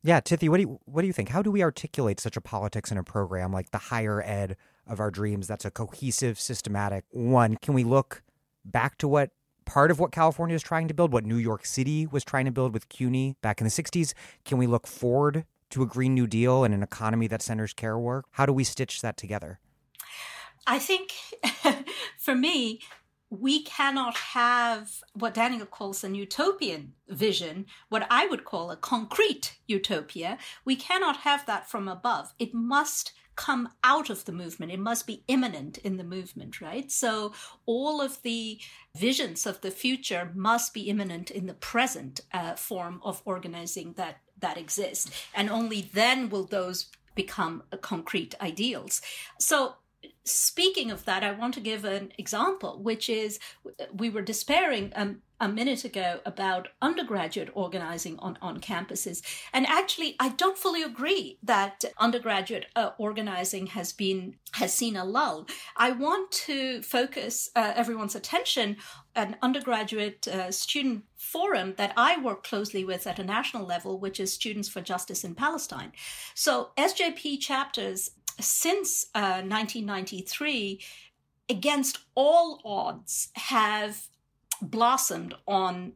Yeah, 0.01 0.21
Tithi, 0.21 0.47
what 0.47 0.57
do 0.57 0.63
you 0.63 0.79
what 0.85 1.01
do 1.01 1.07
you 1.07 1.13
think? 1.13 1.29
How 1.29 1.41
do 1.41 1.51
we 1.51 1.61
articulate 1.61 2.21
such 2.21 2.37
a 2.37 2.41
politics 2.41 2.89
in 2.89 2.97
a 2.97 3.03
program 3.03 3.51
like 3.51 3.71
the 3.71 3.77
higher 3.77 4.23
ed 4.23 4.55
of 4.87 5.01
our 5.01 5.11
dreams 5.11 5.45
that's 5.45 5.65
a 5.65 5.71
cohesive, 5.71 6.39
systematic 6.39 7.03
one? 7.11 7.57
Can 7.57 7.73
we 7.73 7.83
look 7.83 8.23
back 8.63 8.97
to 8.99 9.09
what 9.09 9.31
part 9.69 9.91
of 9.91 9.99
what 9.99 10.11
California 10.11 10.55
is 10.55 10.63
trying 10.63 10.87
to 10.87 10.95
build, 10.95 11.13
what 11.13 11.23
New 11.23 11.37
York 11.37 11.63
City 11.63 12.07
was 12.07 12.23
trying 12.23 12.45
to 12.45 12.51
build 12.51 12.73
with 12.73 12.89
CUNY 12.89 13.35
back 13.43 13.61
in 13.61 13.65
the 13.65 13.71
60s? 13.71 14.15
Can 14.43 14.57
we 14.57 14.65
look 14.65 14.87
forward 14.87 15.45
to 15.69 15.83
a 15.83 15.85
Green 15.85 16.15
New 16.15 16.25
Deal 16.25 16.63
and 16.63 16.73
an 16.73 16.81
economy 16.81 17.27
that 17.27 17.43
centers 17.43 17.71
care 17.71 17.97
work? 17.97 18.25
How 18.31 18.47
do 18.47 18.51
we 18.51 18.63
stitch 18.63 19.03
that 19.03 19.15
together? 19.15 19.59
I 20.65 20.79
think 20.79 21.13
for 22.17 22.33
me, 22.33 22.81
we 23.29 23.61
cannot 23.61 24.15
have 24.17 25.03
what 25.13 25.35
Daniel 25.35 25.67
calls 25.67 26.03
an 26.03 26.15
utopian 26.15 26.93
vision, 27.07 27.67
what 27.89 28.07
I 28.09 28.25
would 28.25 28.45
call 28.45 28.71
a 28.71 28.75
concrete 28.75 29.59
utopia. 29.67 30.39
We 30.65 30.75
cannot 30.75 31.17
have 31.17 31.45
that 31.45 31.69
from 31.69 31.87
above. 31.87 32.33
It 32.39 32.55
must 32.55 33.13
come 33.39 33.69
out 33.85 34.09
of 34.09 34.25
the 34.25 34.33
movement. 34.33 34.69
It 34.69 34.79
must 34.79 35.07
be 35.07 35.23
imminent 35.29 35.77
in 35.77 35.95
the 35.95 36.03
movement, 36.03 36.59
right? 36.59 36.91
So 36.91 37.31
all 37.65 38.01
of 38.01 38.21
the 38.21 38.59
visions 38.97 39.45
of 39.45 39.61
the 39.61 39.71
future 39.71 40.29
must 40.35 40.73
be 40.73 40.89
imminent 40.89 41.31
in 41.31 41.45
the 41.47 41.53
present 41.53 42.19
uh, 42.33 42.55
form 42.55 42.99
of 43.01 43.21
organizing 43.23 43.93
that 43.93 44.17
that 44.41 44.57
exists, 44.57 45.09
and 45.33 45.49
only 45.49 45.81
then 45.93 46.29
will 46.29 46.45
those 46.45 46.87
become 47.15 47.63
concrete 47.81 48.35
ideals. 48.41 49.01
So 49.39 49.75
speaking 50.25 50.91
of 50.91 51.05
that, 51.05 51.23
I 51.23 51.31
want 51.31 51.53
to 51.55 51.59
give 51.61 51.85
an 51.85 52.11
example, 52.17 52.83
which 52.83 53.09
is 53.09 53.39
we 53.93 54.09
were 54.09 54.21
despairing 54.21 54.91
um, 54.95 55.21
a 55.39 55.47
minute 55.47 55.85
ago 55.85 56.19
about 56.25 56.67
undergraduate 56.81 57.49
organizing 57.53 58.17
on, 58.19 58.37
on 58.41 58.59
campuses. 58.59 59.21
And 59.53 59.65
actually, 59.65 60.15
I 60.19 60.29
don't 60.29 60.57
fully 60.57 60.83
agree 60.83 61.37
that 61.43 61.85
undergraduate 61.97 62.67
uh, 62.75 62.91
organizing 62.97 63.67
has 63.67 63.93
been 63.93 64.35
has 64.53 64.73
seen 64.73 64.95
a 64.95 65.05
lull. 65.05 65.47
I 65.77 65.91
want 65.91 66.31
to 66.31 66.81
focus 66.81 67.49
uh, 67.55 67.73
everyone's 67.75 68.15
attention 68.15 68.77
an 69.15 69.35
undergraduate 69.41 70.27
uh, 70.27 70.51
student 70.51 71.03
forum 71.17 71.73
that 71.77 71.93
I 71.97 72.21
work 72.21 72.43
closely 72.43 72.85
with 72.85 73.05
at 73.05 73.19
a 73.19 73.23
national 73.23 73.65
level, 73.65 73.99
which 73.99 74.19
is 74.19 74.31
Students 74.31 74.69
for 74.69 74.81
Justice 74.81 75.23
in 75.23 75.35
Palestine. 75.35 75.91
So 76.35 76.69
SJP 76.77 77.39
chapters 77.39 78.11
since 78.39 79.07
uh, 79.13 79.41
1993, 79.43 80.81
against 81.49 81.99
all 82.15 82.61
odds, 82.63 83.29
have 83.35 84.07
blossomed 84.61 85.33
on 85.47 85.93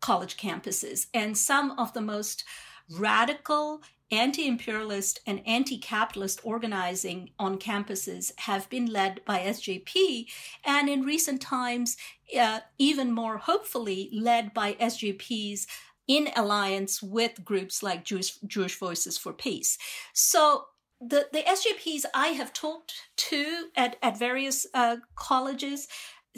college 0.00 0.36
campuses. 0.36 1.06
And 1.12 1.36
some 1.36 1.72
of 1.78 1.92
the 1.92 2.00
most 2.00 2.44
radical 2.90 3.82
anti 4.10 4.46
imperialist 4.46 5.20
and 5.26 5.42
anti 5.46 5.78
capitalist 5.78 6.40
organizing 6.44 7.30
on 7.38 7.58
campuses 7.58 8.32
have 8.40 8.70
been 8.70 8.86
led 8.86 9.24
by 9.24 9.40
SJP, 9.40 10.26
and 10.64 10.88
in 10.88 11.02
recent 11.02 11.40
times, 11.40 11.96
uh, 12.38 12.60
even 12.78 13.12
more 13.12 13.38
hopefully, 13.38 14.08
led 14.12 14.54
by 14.54 14.74
SJP's 14.74 15.66
in 16.06 16.28
alliance 16.36 17.02
with 17.02 17.44
groups 17.44 17.82
like 17.82 18.04
Jewish, 18.04 18.36
Jewish 18.46 18.78
Voices 18.78 19.18
for 19.18 19.32
Peace. 19.32 19.76
So 20.12 20.66
the, 21.00 21.28
the 21.32 21.42
SJPs 21.42 22.04
I 22.14 22.28
have 22.28 22.52
talked 22.52 22.94
to 23.16 23.66
at, 23.76 23.96
at 24.02 24.18
various 24.18 24.66
uh, 24.72 24.96
colleges, 25.14 25.88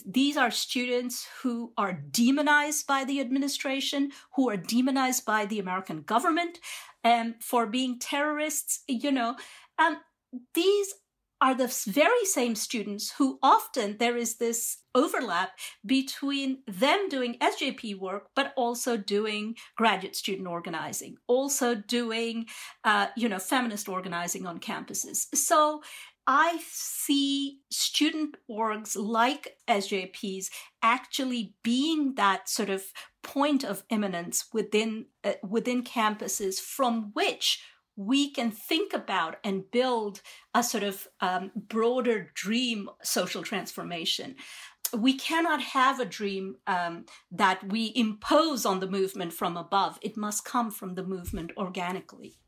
these 0.07 0.37
are 0.37 0.51
students 0.51 1.27
who 1.43 1.73
are 1.77 1.93
demonized 1.93 2.87
by 2.87 3.05
the 3.05 3.21
administration, 3.21 4.11
who 4.35 4.49
are 4.49 4.57
demonized 4.57 5.25
by 5.25 5.47
the 5.47 5.59
American 5.59 6.03
government 6.03 6.59
um, 7.05 7.35
for 7.41 7.67
being 7.67 7.99
terrorists, 7.99 8.83
you 8.89 9.13
know. 9.13 9.37
Um, 9.79 9.99
these 10.55 10.95
are 11.41 11.55
the 11.55 11.73
very 11.87 12.25
same 12.25 12.55
students 12.55 13.13
who 13.13 13.39
often 13.43 13.97
there 13.99 14.17
is 14.17 14.37
this 14.37 14.79
overlap 14.95 15.51
between 15.87 16.59
them 16.67 17.09
doing 17.09 17.37
SJP 17.39 17.99
work, 17.99 18.29
but 18.35 18.53
also 18.57 18.97
doing 18.97 19.55
graduate 19.77 20.17
student 20.17 20.49
organizing, 20.49 21.17
also 21.29 21.77
doing, 21.77 22.47
uh, 22.85 23.07
you 23.17 23.29
know, 23.29 23.39
feminist 23.39 23.89
organizing 23.89 24.47
on 24.47 24.59
campuses. 24.59 25.27
So 25.35 25.83
I 26.31 26.61
see 26.71 27.61
student 27.71 28.37
orgs 28.51 28.95
like 28.99 29.57
SJPs 29.67 30.51
actually 30.83 31.55
being 31.63 32.17
that 32.17 32.51
sort 32.51 32.69
of 32.69 32.85
point 33.23 33.65
of 33.65 33.83
eminence 33.89 34.45
within 34.53 35.07
uh, 35.25 35.33
within 35.43 35.83
campuses 35.83 36.61
from 36.61 37.13
which 37.15 37.63
we 37.97 38.31
can 38.31 38.51
think 38.51 38.93
about 38.93 39.39
and 39.43 39.71
build 39.71 40.21
a 40.55 40.63
sort 40.63 40.85
of 40.85 41.09
um, 41.23 41.51
broader 41.57 42.31
dream 42.35 42.91
social 43.03 43.43
transformation. 43.43 44.37
We 44.95 45.15
cannot 45.15 45.63
have 45.63 45.99
a 45.99 46.05
dream 46.05 46.57
um, 46.67 47.07
that 47.33 47.67
we 47.73 47.91
impose 47.97 48.67
on 48.67 48.81
the 48.81 48.87
movement 48.87 49.33
from 49.33 49.57
above. 49.57 49.99
It 50.03 50.17
must 50.17 50.45
come 50.45 50.71
from 50.71 50.95
the 50.95 51.05
movement 51.05 51.53
organically. 51.57 52.39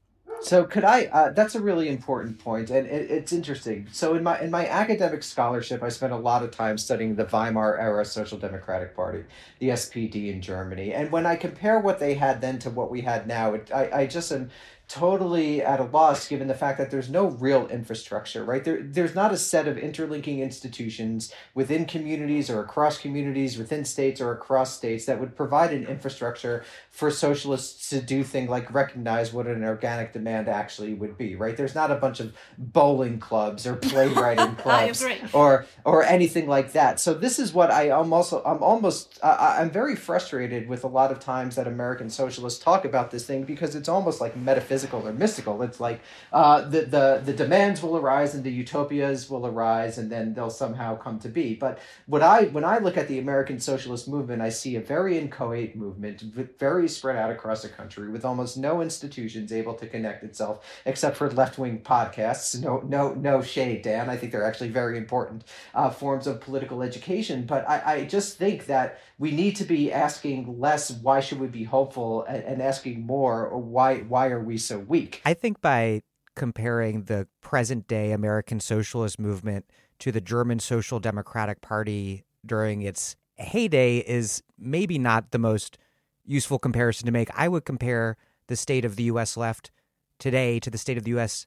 So 0.43 0.65
could 0.65 0.85
I? 0.85 1.05
Uh, 1.07 1.33
that's 1.33 1.55
a 1.55 1.61
really 1.61 1.89
important 1.89 2.39
point, 2.39 2.71
and 2.71 2.87
it, 2.87 3.11
it's 3.11 3.31
interesting. 3.33 3.87
So 3.93 4.15
in 4.15 4.23
my 4.23 4.41
in 4.41 4.51
my 4.51 4.67
academic 4.67 5.23
scholarship, 5.23 5.83
I 5.83 5.91
spent 5.91 6.15
a 6.15 6.17
lot 6.17 6.43
of 6.43 6.51
time 6.51 6.79
studying 6.79 7.15
the 7.15 7.27
Weimar 7.27 7.77
era 7.79 8.05
Social 8.07 8.39
Democratic 8.39 8.97
Party, 8.97 9.25
the 9.59 9.69
SPD 9.69 10.33
in 10.33 10.41
Germany, 10.41 10.95
and 10.95 11.13
when 11.13 11.27
I 11.27 11.37
compare 11.37 11.79
what 11.79 11.99
they 11.99 12.15
had 12.15 12.41
then 12.41 12.59
to 12.61 12.71
what 12.71 12.91
we 12.91 13.03
had 13.03 13.27
now, 13.27 13.53
it, 13.55 13.71
I 13.73 13.91
I 14.01 14.07
just 14.07 14.33
am 14.33 14.51
totally 14.91 15.63
at 15.63 15.79
a 15.79 15.85
loss 15.85 16.27
given 16.27 16.49
the 16.49 16.55
fact 16.55 16.77
that 16.77 16.91
there's 16.91 17.09
no 17.09 17.27
real 17.27 17.69
infrastructure 17.69 18.43
right? 18.45 18.65
There 18.65 18.83
there's 18.83 19.15
not 19.15 19.33
a 19.33 19.37
set 19.37 19.69
of 19.69 19.79
interlinking 19.79 20.41
institutions 20.41 21.33
within 21.55 21.87
communities 21.87 22.51
or 22.51 22.61
across 22.61 22.99
communities 22.99 23.57
within 23.57 23.85
states 23.85 24.21
or 24.21 24.33
across 24.33 24.77
states 24.77 25.07
that 25.07 25.21
would 25.21 25.37
provide 25.37 25.73
an 25.73 25.87
infrastructure 25.87 26.65
for 26.91 27.09
socialists 27.13 27.89
to 27.91 28.01
do 28.01 28.25
things 28.25 28.51
like 28.51 28.75
recognize 28.75 29.33
what 29.33 29.47
an 29.47 29.63
organic 29.63 30.13
demand 30.13 30.49
actually 30.49 30.93
would 30.95 31.17
be 31.17 31.37
right? 31.37 31.57
There's 31.57 31.77
not 31.77 31.93
a 31.93 31.97
bunch 31.97 32.19
of 32.19 32.35
bowling 32.59 33.21
clubs 33.21 33.69
or 33.69 33.77
playwriting 33.77 34.57
clubs 34.65 35.05
or 35.33 35.67
or 35.85 36.03
anything 36.03 36.49
like 36.49 36.73
that. 36.73 36.99
So 36.99 37.15
this 37.15 37.39
is 37.39 37.53
what 37.53 37.71
i 37.71 37.89
am 37.89 38.13
also 38.13 38.43
i'm 38.45 38.63
almost 38.63 39.21
uh, 39.23 39.57
i'm 39.59 39.71
very 39.71 39.95
frustrated 39.95 40.69
with 40.69 40.83
a 40.83 40.89
lot 40.89 41.13
of 41.13 41.21
times 41.21 41.55
that 41.57 41.69
american 41.69 42.11
socialists 42.11 42.63
talk 42.63 42.85
about 42.85 43.11
this 43.11 43.25
thing 43.25 43.45
because 43.45 43.77
it's 43.77 43.89
almost 43.89 44.21
like 44.21 44.37
metaphysical 44.37 44.80
physical 44.81 45.07
or 45.07 45.13
mystical. 45.13 45.61
It's 45.63 45.79
like 45.79 46.01
uh, 46.33 46.63
the, 46.63 46.83
the, 46.83 47.23
the 47.23 47.35
demands 47.35 47.83
will 47.83 47.99
arise 47.99 48.35
and 48.35 48.43
the 48.43 48.51
utopias 48.51 49.29
will 49.29 49.47
arise 49.47 49.99
and 49.99 50.11
then 50.11 50.33
they'll 50.33 50.49
somehow 50.49 50.97
come 50.97 51.19
to 51.19 51.29
be. 51.29 51.55
But 51.55 51.79
what 52.07 52.23
I 52.23 52.45
when 52.45 52.65
I 52.65 52.79
look 52.79 52.97
at 52.97 53.09
the 53.09 53.19
American 53.19 53.61
socialist 53.61 54.09
movement, 54.09 54.41
I 54.41 54.49
see 54.49 54.77
a 54.77 54.81
very 54.81 55.19
inchoate 55.19 55.77
movement, 55.77 56.23
very 56.59 56.89
spread 56.89 57.17
out 57.17 57.31
across 57.31 57.61
the 57.63 57.69
country, 57.69 58.09
with 58.09 58.25
almost 58.25 58.57
no 58.57 58.81
institutions 58.81 59.53
able 59.53 59.75
to 59.75 59.87
connect 59.87 60.25
itself 60.25 60.65
except 60.87 61.17
for 61.17 61.31
left 61.31 61.59
wing 61.59 61.81
podcasts. 61.81 62.59
No 62.61 62.81
no 62.81 63.13
no 63.13 63.43
shade, 63.43 63.83
Dan. 63.83 64.09
I 64.09 64.17
think 64.17 64.33
they're 64.33 64.47
actually 64.47 64.71
very 64.71 64.97
important 64.97 65.45
uh, 65.75 65.91
forms 65.91 66.27
of 66.27 66.41
political 66.41 66.83
education. 66.83 67.45
But 67.45 67.69
I, 67.69 67.83
I 67.85 68.05
just 68.05 68.39
think 68.39 68.67
that 68.67 68.99
we 69.21 69.31
need 69.31 69.55
to 69.57 69.65
be 69.65 69.93
asking 69.93 70.59
less 70.59 70.91
why 70.91 71.21
should 71.21 71.39
we 71.39 71.47
be 71.47 71.63
hopeful 71.63 72.25
and, 72.25 72.43
and 72.43 72.63
asking 72.63 73.07
more 73.07 73.47
or 73.47 73.59
why 73.59 73.99
why 73.99 74.29
are 74.29 74.43
we 74.43 74.59
so 74.59 74.79
weak? 74.79 75.21
I 75.25 75.35
think 75.35 75.61
by 75.61 76.03
comparing 76.35 77.05
the 77.05 77.27
present 77.41 77.87
day 77.87 78.13
american 78.13 78.61
socialist 78.61 79.19
movement 79.19 79.67
to 79.99 80.13
the 80.13 80.21
german 80.21 80.61
social 80.61 81.01
democratic 81.01 81.61
party 81.61 82.25
during 82.47 82.83
its 82.83 83.17
heyday 83.37 83.99
is 83.99 84.43
maybe 84.59 84.99
not 84.99 85.33
the 85.33 85.39
most 85.39 85.77
useful 86.25 86.59
comparison 86.59 87.07
to 87.07 87.13
make. 87.13 87.29
I 87.35 87.49
would 87.49 87.65
compare 87.65 88.17
the 88.47 88.57
state 88.57 88.85
of 88.85 88.97
the 88.97 89.05
us 89.05 89.37
left 89.37 89.71
today 90.19 90.61
to 90.61 90.71
the 90.71 90.79
state 90.79 90.99
of 90.99 91.05
the 91.05 91.13
us 91.13 91.47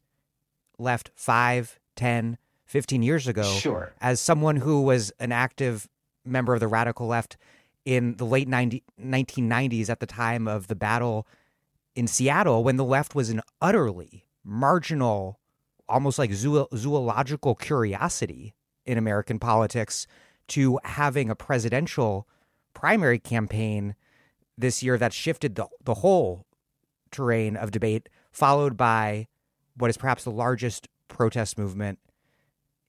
left 0.77 1.11
5 1.15 1.79
10 1.95 2.37
15 2.65 3.03
years 3.03 3.27
ago 3.27 3.43
sure. 3.43 3.93
as 4.01 4.19
someone 4.19 4.57
who 4.57 4.81
was 4.81 5.11
an 5.19 5.31
active 5.31 5.87
member 6.25 6.53
of 6.53 6.59
the 6.59 6.67
radical 6.67 7.07
left 7.07 7.37
in 7.85 8.15
the 8.15 8.25
late 8.25 8.47
90, 8.47 8.83
1990s 8.99 9.89
at 9.89 9.99
the 9.99 10.05
time 10.05 10.47
of 10.47 10.67
the 10.67 10.75
battle 10.75 11.27
in 11.95 12.07
Seattle 12.07 12.63
when 12.63 12.77
the 12.77 12.83
left 12.83 13.15
was 13.15 13.29
an 13.29 13.41
utterly 13.61 14.25
marginal, 14.43 15.39
almost 15.87 16.17
like 16.17 16.33
zoo- 16.33 16.67
zoological 16.75 17.55
curiosity 17.55 18.53
in 18.85 18.97
American 18.97 19.39
politics 19.39 20.07
to 20.47 20.79
having 20.83 21.29
a 21.29 21.35
presidential 21.35 22.27
primary 22.73 23.19
campaign 23.19 23.95
this 24.57 24.83
year 24.83 24.97
that 24.97 25.13
shifted 25.13 25.55
the, 25.55 25.67
the 25.83 25.95
whole 25.95 26.45
terrain 27.11 27.55
of 27.55 27.71
debate, 27.71 28.09
followed 28.31 28.75
by 28.75 29.27
what 29.75 29.89
is 29.89 29.97
perhaps 29.97 30.23
the 30.23 30.31
largest 30.31 30.87
protest 31.07 31.57
movement, 31.57 31.99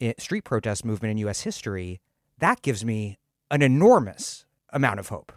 eh, 0.01 0.13
street 0.19 0.45
protest 0.45 0.85
movement 0.85 1.13
in 1.13 1.19
U.S. 1.19 1.43
history. 1.43 2.01
That 2.39 2.63
gives 2.63 2.85
me 2.85 3.19
an 3.51 3.63
enormous 3.63 4.45
amount 4.75 5.01
of 5.01 5.09
hope 5.09 5.33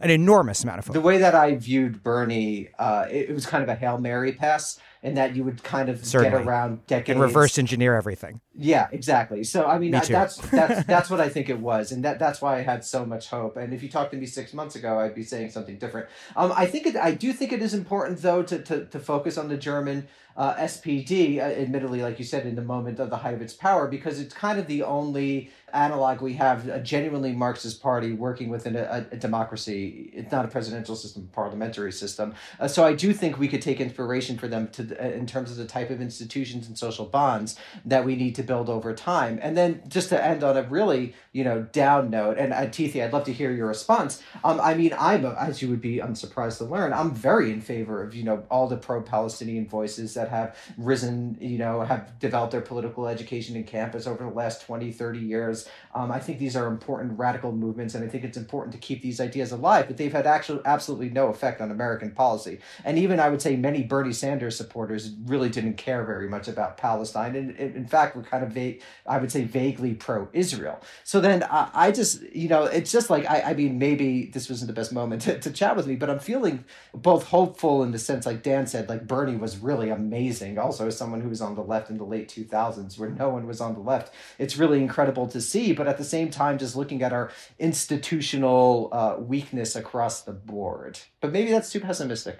an 0.00 0.10
enormous 0.10 0.64
amount 0.64 0.78
of 0.78 0.86
hope. 0.86 0.94
The 0.94 1.00
way 1.00 1.18
that 1.18 1.34
I 1.34 1.54
viewed 1.54 2.02
Bernie, 2.02 2.70
uh, 2.78 3.06
it, 3.10 3.28
it, 3.28 3.34
was 3.34 3.44
kind 3.44 3.62
of 3.62 3.68
a 3.68 3.74
hail 3.74 3.98
mary 3.98 4.32
pass, 4.32 4.80
in 5.02 5.14
that 5.14 5.34
you 5.36 5.44
would 5.44 5.62
kind 5.62 5.88
of 5.88 6.04
Certainly. 6.04 6.38
get 6.38 6.46
around 6.46 6.86
decades 6.86 7.10
and 7.10 7.20
reverse 7.20 7.58
engineer 7.58 7.94
everything. 7.94 8.40
Yeah, 8.54 8.88
exactly. 8.92 9.44
So 9.44 9.66
I 9.66 9.78
mean, 9.78 9.94
I, 9.94 10.04
that's 10.04 10.36
that's 10.36 10.84
that's 10.86 11.10
what 11.10 11.20
I 11.20 11.28
think 11.28 11.48
it 11.48 11.58
was, 11.58 11.92
and 11.92 12.04
that 12.04 12.18
that's 12.18 12.40
why 12.40 12.58
I 12.58 12.62
had 12.62 12.84
so 12.84 13.04
much 13.04 13.28
hope. 13.28 13.56
And 13.56 13.72
if 13.74 13.82
you 13.82 13.88
talked 13.88 14.12
to 14.12 14.18
me 14.18 14.26
six 14.26 14.54
months 14.54 14.74
ago, 14.74 14.98
I'd 14.98 15.14
be 15.14 15.22
saying 15.22 15.50
something 15.50 15.78
different. 15.78 16.08
Um, 16.36 16.52
I 16.56 16.66
think 16.66 16.86
it, 16.86 16.96
I 16.96 17.12
do 17.12 17.32
think 17.32 17.52
it 17.52 17.62
is 17.62 17.74
important 17.74 18.20
though 18.22 18.42
to 18.42 18.58
to, 18.58 18.86
to 18.86 18.98
focus 18.98 19.36
on 19.36 19.48
the 19.48 19.56
German 19.56 20.08
uh, 20.36 20.54
SPD, 20.54 21.38
uh, 21.38 21.42
admittedly, 21.42 22.02
like 22.02 22.18
you 22.18 22.24
said, 22.24 22.46
in 22.46 22.54
the 22.54 22.62
moment 22.62 22.98
of 22.98 23.10
the 23.10 23.16
height 23.18 23.34
of 23.34 23.42
its 23.42 23.52
power, 23.52 23.88
because 23.88 24.20
it's 24.20 24.32
kind 24.32 24.58
of 24.58 24.66
the 24.66 24.82
only 24.82 25.50
analog 25.72 26.20
we 26.20 26.34
have 26.34 26.68
a 26.68 26.80
genuinely 26.80 27.32
Marxist 27.32 27.82
party 27.82 28.12
working 28.12 28.48
within 28.48 28.76
a, 28.76 29.06
a 29.10 29.16
democracy. 29.16 30.10
It's 30.12 30.32
not 30.32 30.44
a 30.44 30.48
presidential 30.48 30.96
system, 30.96 31.28
parliamentary 31.32 31.92
system. 31.92 32.34
Uh, 32.58 32.68
so 32.68 32.84
I 32.84 32.92
do 32.92 33.12
think 33.12 33.38
we 33.38 33.48
could 33.48 33.62
take 33.62 33.80
inspiration 33.80 34.38
for 34.38 34.48
them 34.48 34.68
to 34.68 34.82
of 34.82 35.14
in 35.14 35.26
terms 35.26 35.50
of 35.50 35.56
the 35.56 35.66
type 35.66 35.90
of 35.90 36.00
institutions 36.00 36.66
and 36.66 36.78
social 36.78 37.04
bonds 37.04 37.56
that 37.84 38.04
we 38.04 38.16
need 38.16 38.34
to 38.36 38.42
build 38.42 38.68
over 38.68 38.94
time. 38.94 39.38
And 39.42 39.56
then 39.56 39.82
just 39.88 40.08
to 40.10 40.22
end 40.22 40.42
on 40.42 40.56
a 40.56 40.62
really 40.62 41.14
you 41.32 41.44
know 41.44 41.62
down 41.72 42.10
note, 42.10 42.38
and 42.38 42.52
uh, 42.52 42.66
I'd 43.02 43.12
love 43.12 43.24
to 43.24 43.32
hear 43.32 43.52
your 43.52 43.68
response. 43.68 44.22
Um, 44.42 44.60
I 44.60 44.74
mean, 44.74 44.94
I'm 44.98 45.24
as 45.24 45.62
you 45.62 45.68
would 45.68 45.80
be 45.80 45.98
unsurprised 45.98 46.58
to 46.58 46.64
learn, 46.64 46.92
I'm 46.92 47.14
very 47.14 47.52
in 47.52 47.60
favor 47.60 48.02
of 48.02 48.14
you 48.14 48.24
know 48.24 48.44
all 48.50 48.66
the 48.66 48.76
pro-Palestinian 48.76 49.68
voices 49.68 50.14
that 50.14 50.28
have 50.28 50.56
risen, 50.76 51.36
you 51.40 51.58
know, 51.58 51.82
have 51.82 52.18
developed 52.18 52.52
their 52.52 52.60
political 52.60 53.06
education 53.06 53.56
in 53.56 53.64
campus 53.64 54.06
over 54.06 54.24
the 54.24 54.30
last 54.30 54.62
20, 54.62 54.92
30 54.92 55.18
years. 55.18 55.59
Um, 55.94 56.12
I 56.12 56.20
think 56.20 56.38
these 56.38 56.54
are 56.56 56.66
important 56.66 57.18
radical 57.18 57.52
movements, 57.52 57.94
and 57.94 58.04
I 58.04 58.08
think 58.08 58.24
it's 58.24 58.36
important 58.36 58.72
to 58.74 58.78
keep 58.78 59.02
these 59.02 59.20
ideas 59.20 59.50
alive. 59.50 59.86
But 59.86 59.96
they've 59.96 60.12
had 60.12 60.26
actually 60.26 60.60
absolutely 60.64 61.10
no 61.10 61.28
effect 61.28 61.60
on 61.60 61.70
American 61.70 62.12
policy, 62.12 62.60
and 62.84 62.98
even 62.98 63.18
I 63.18 63.28
would 63.28 63.42
say 63.42 63.56
many 63.56 63.82
Bernie 63.82 64.12
Sanders 64.12 64.56
supporters 64.56 65.10
really 65.24 65.48
didn't 65.48 65.74
care 65.74 66.04
very 66.04 66.28
much 66.28 66.48
about 66.48 66.76
Palestine, 66.76 67.34
and 67.34 67.50
in 67.58 67.86
fact 67.86 68.16
were 68.16 68.22
kind 68.22 68.44
of 68.44 68.50
vague. 68.52 68.82
I 69.06 69.18
would 69.18 69.32
say 69.32 69.44
vaguely 69.44 69.94
pro-Israel. 69.94 70.80
So 71.04 71.20
then 71.20 71.42
I, 71.44 71.70
I 71.74 71.90
just, 71.90 72.22
you 72.32 72.48
know, 72.48 72.64
it's 72.64 72.92
just 72.92 73.10
like 73.10 73.28
I, 73.28 73.50
I 73.50 73.54
mean, 73.54 73.78
maybe 73.78 74.26
this 74.26 74.48
wasn't 74.48 74.68
the 74.68 74.74
best 74.74 74.92
moment 74.92 75.22
to, 75.26 75.38
to 75.38 75.50
chat 75.50 75.76
with 75.76 75.86
me, 75.86 75.96
but 75.96 76.08
I'm 76.08 76.20
feeling 76.20 76.64
both 76.94 77.24
hopeful 77.24 77.82
in 77.82 77.92
the 77.92 77.98
sense, 77.98 78.26
like 78.26 78.42
Dan 78.42 78.66
said, 78.66 78.88
like 78.88 79.06
Bernie 79.06 79.36
was 79.36 79.58
really 79.58 79.90
amazing. 79.90 80.58
Also, 80.58 80.86
as 80.86 80.96
someone 80.96 81.20
who 81.20 81.28
was 81.28 81.40
on 81.40 81.54
the 81.54 81.62
left 81.62 81.90
in 81.90 81.98
the 81.98 82.04
late 82.04 82.28
2000s, 82.28 82.98
where 82.98 83.10
no 83.10 83.28
one 83.28 83.46
was 83.46 83.60
on 83.60 83.74
the 83.74 83.80
left, 83.80 84.12
it's 84.38 84.56
really 84.56 84.80
incredible 84.80 85.26
to 85.28 85.40
see. 85.50 85.72
But 85.72 85.86
at 85.86 85.98
the 85.98 86.04
same 86.04 86.30
time, 86.30 86.58
just 86.58 86.76
looking 86.76 87.02
at 87.02 87.12
our 87.12 87.30
institutional 87.58 88.88
uh, 88.92 89.16
weakness 89.18 89.76
across 89.76 90.22
the 90.22 90.32
board. 90.32 91.00
But 91.20 91.32
maybe 91.32 91.50
that's 91.50 91.72
too 91.72 91.80
pessimistic. 91.80 92.38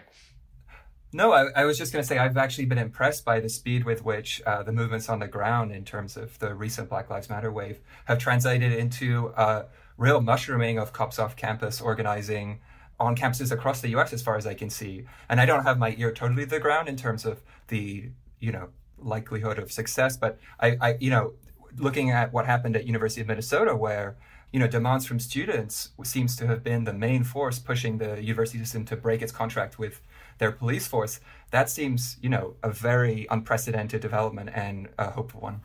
No, 1.13 1.33
I, 1.33 1.49
I 1.57 1.65
was 1.65 1.77
just 1.77 1.93
going 1.93 2.03
to 2.03 2.07
say 2.07 2.19
I've 2.19 2.37
actually 2.37 2.67
been 2.67 2.79
impressed 2.79 3.25
by 3.25 3.41
the 3.41 3.49
speed 3.49 3.85
with 3.85 4.05
which 4.05 4.41
uh, 4.47 4.63
the 4.63 4.73
movements 4.73 5.09
on 5.09 5.19
the 5.19 5.27
ground, 5.27 5.73
in 5.73 5.85
terms 5.85 6.17
of 6.17 6.39
the 6.39 6.55
recent 6.55 6.89
Black 6.89 7.11
Lives 7.11 7.29
Matter 7.29 7.51
wave, 7.51 7.81
have 8.05 8.19
translated 8.19 8.73
into 8.73 9.31
uh, 9.31 9.65
real 9.97 10.21
mushrooming 10.21 10.79
of 10.79 10.93
cops 10.93 11.19
off 11.19 11.35
campus 11.35 11.81
organizing 11.81 12.61
on 13.01 13.17
campuses 13.17 13.51
across 13.51 13.81
the 13.81 13.89
U.S. 13.91 14.13
as 14.13 14.23
far 14.23 14.37
as 14.37 14.47
I 14.47 14.55
can 14.55 14.71
see. 14.71 15.05
And 15.29 15.41
I 15.41 15.47
don't 15.47 15.65
have 15.65 15.79
my 15.79 15.97
ear 15.99 16.13
totally 16.13 16.45
to 16.45 16.51
the 16.51 16.61
ground 16.61 16.89
in 16.89 16.97
terms 16.97 17.25
of 17.25 17.43
the 17.69 18.11
you 18.39 18.53
know 18.53 18.69
likelihood 18.99 19.59
of 19.59 19.73
success, 19.73 20.17
but 20.17 20.39
I, 20.61 20.77
I 20.81 20.97
you 21.01 21.11
know 21.11 21.33
looking 21.77 22.11
at 22.11 22.33
what 22.33 22.47
happened 22.47 22.77
at 22.77 22.87
University 22.87 23.21
of 23.21 23.27
Minnesota, 23.27 23.77
where 23.77 24.17
you 24.53 24.59
know 24.59 24.67
demands 24.67 25.07
from 25.07 25.21
students 25.21 25.91
seems 26.03 26.37
to 26.37 26.47
have 26.47 26.63
been 26.63 26.85
the 26.85 26.93
main 26.93 27.25
force 27.25 27.59
pushing 27.59 27.99
the 27.99 28.23
university 28.23 28.59
system 28.59 28.85
to 28.87 28.97
break 28.97 29.23
its 29.23 29.33
contract 29.33 29.79
with 29.79 30.01
their 30.39 30.53
police 30.53 30.87
force. 30.87 31.21
That 31.51 31.71
seems 31.71 32.17
you 32.21 32.29
know 32.29 32.55
a 32.63 32.71
very 32.71 33.27
unprecedented 33.31 34.01
development 34.01 34.51
and 34.55 34.89
a 34.99 35.11
hopeful 35.11 35.41
one. 35.41 35.63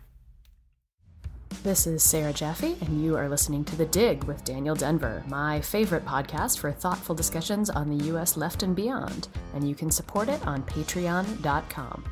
This 1.64 1.88
is 1.88 2.04
Sarah 2.04 2.34
Jaffe, 2.34 2.76
and 2.82 3.04
you 3.04 3.18
are 3.18 3.28
listening 3.28 3.64
to 3.66 3.76
The 3.76 3.88
Dig 3.88 4.26
with 4.26 4.44
Daniel 4.44 4.76
Denvir, 4.76 5.28
my 5.28 5.62
favorite 5.62 6.06
podcast 6.06 6.60
for 6.60 6.72
thoughtful 6.72 7.16
discussions 7.16 7.72
on 7.72 7.90
the 7.90 8.06
U.S. 8.06 8.38
left 8.38 8.62
and 8.62 8.76
beyond. 8.76 9.30
And 9.56 9.68
you 9.68 9.74
can 9.74 9.90
support 9.90 10.30
it 10.30 10.46
on 10.46 10.62
patreon.com. 10.64 12.04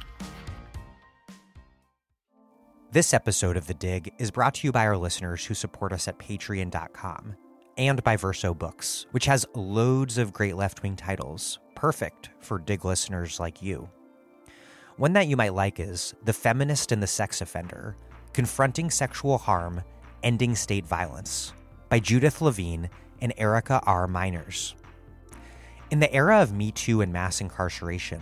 This 2.94 3.12
episode 3.12 3.58
of 3.58 3.66
The 3.66 3.74
Dig 3.74 4.14
is 4.20 4.30
brought 4.30 4.54
to 4.54 4.68
you 4.68 4.72
by 4.72 4.86
our 4.86 4.96
listeners 4.96 5.44
who 5.44 5.56
support 5.56 5.92
us 5.92 6.08
at 6.08 6.20
patreon.com 6.20 7.36
and 7.76 8.04
by 8.04 8.16
Verso 8.16 8.54
Books, 8.54 9.08
which 9.10 9.26
has 9.26 9.48
loads 9.56 10.20
of 10.20 10.32
great 10.32 10.56
left 10.56 10.84
wing 10.84 10.96
titles, 10.96 11.58
perfect 11.74 12.30
for 12.40 12.60
Dig 12.60 12.86
listeners 12.86 13.40
like 13.40 13.64
you. 13.64 13.90
One 14.98 15.14
that 15.14 15.26
you 15.26 15.36
might 15.36 15.56
like 15.56 15.80
is 15.80 16.14
The 16.24 16.34
Feminist 16.34 16.92
and 16.92 17.02
the 17.02 17.08
Sex 17.08 17.42
Offender 17.42 17.98
Confronting 18.32 18.92
Sexual 18.92 19.40
Harm, 19.40 19.82
Ending 20.22 20.56
State 20.56 20.86
Violence 20.86 21.52
by 21.90 21.98
Judith 21.98 22.44
Levine 22.44 22.92
and 23.22 23.34
Erica 23.40 23.82
R. 23.88 24.08
Meiners. 24.08 24.76
In 25.90 26.00
the 26.00 26.14
era 26.14 26.44
of 26.44 26.54
Me 26.54 26.72
Too 26.72 27.02
and 27.02 27.12
mass 27.12 27.42
incarceration, 27.42 28.22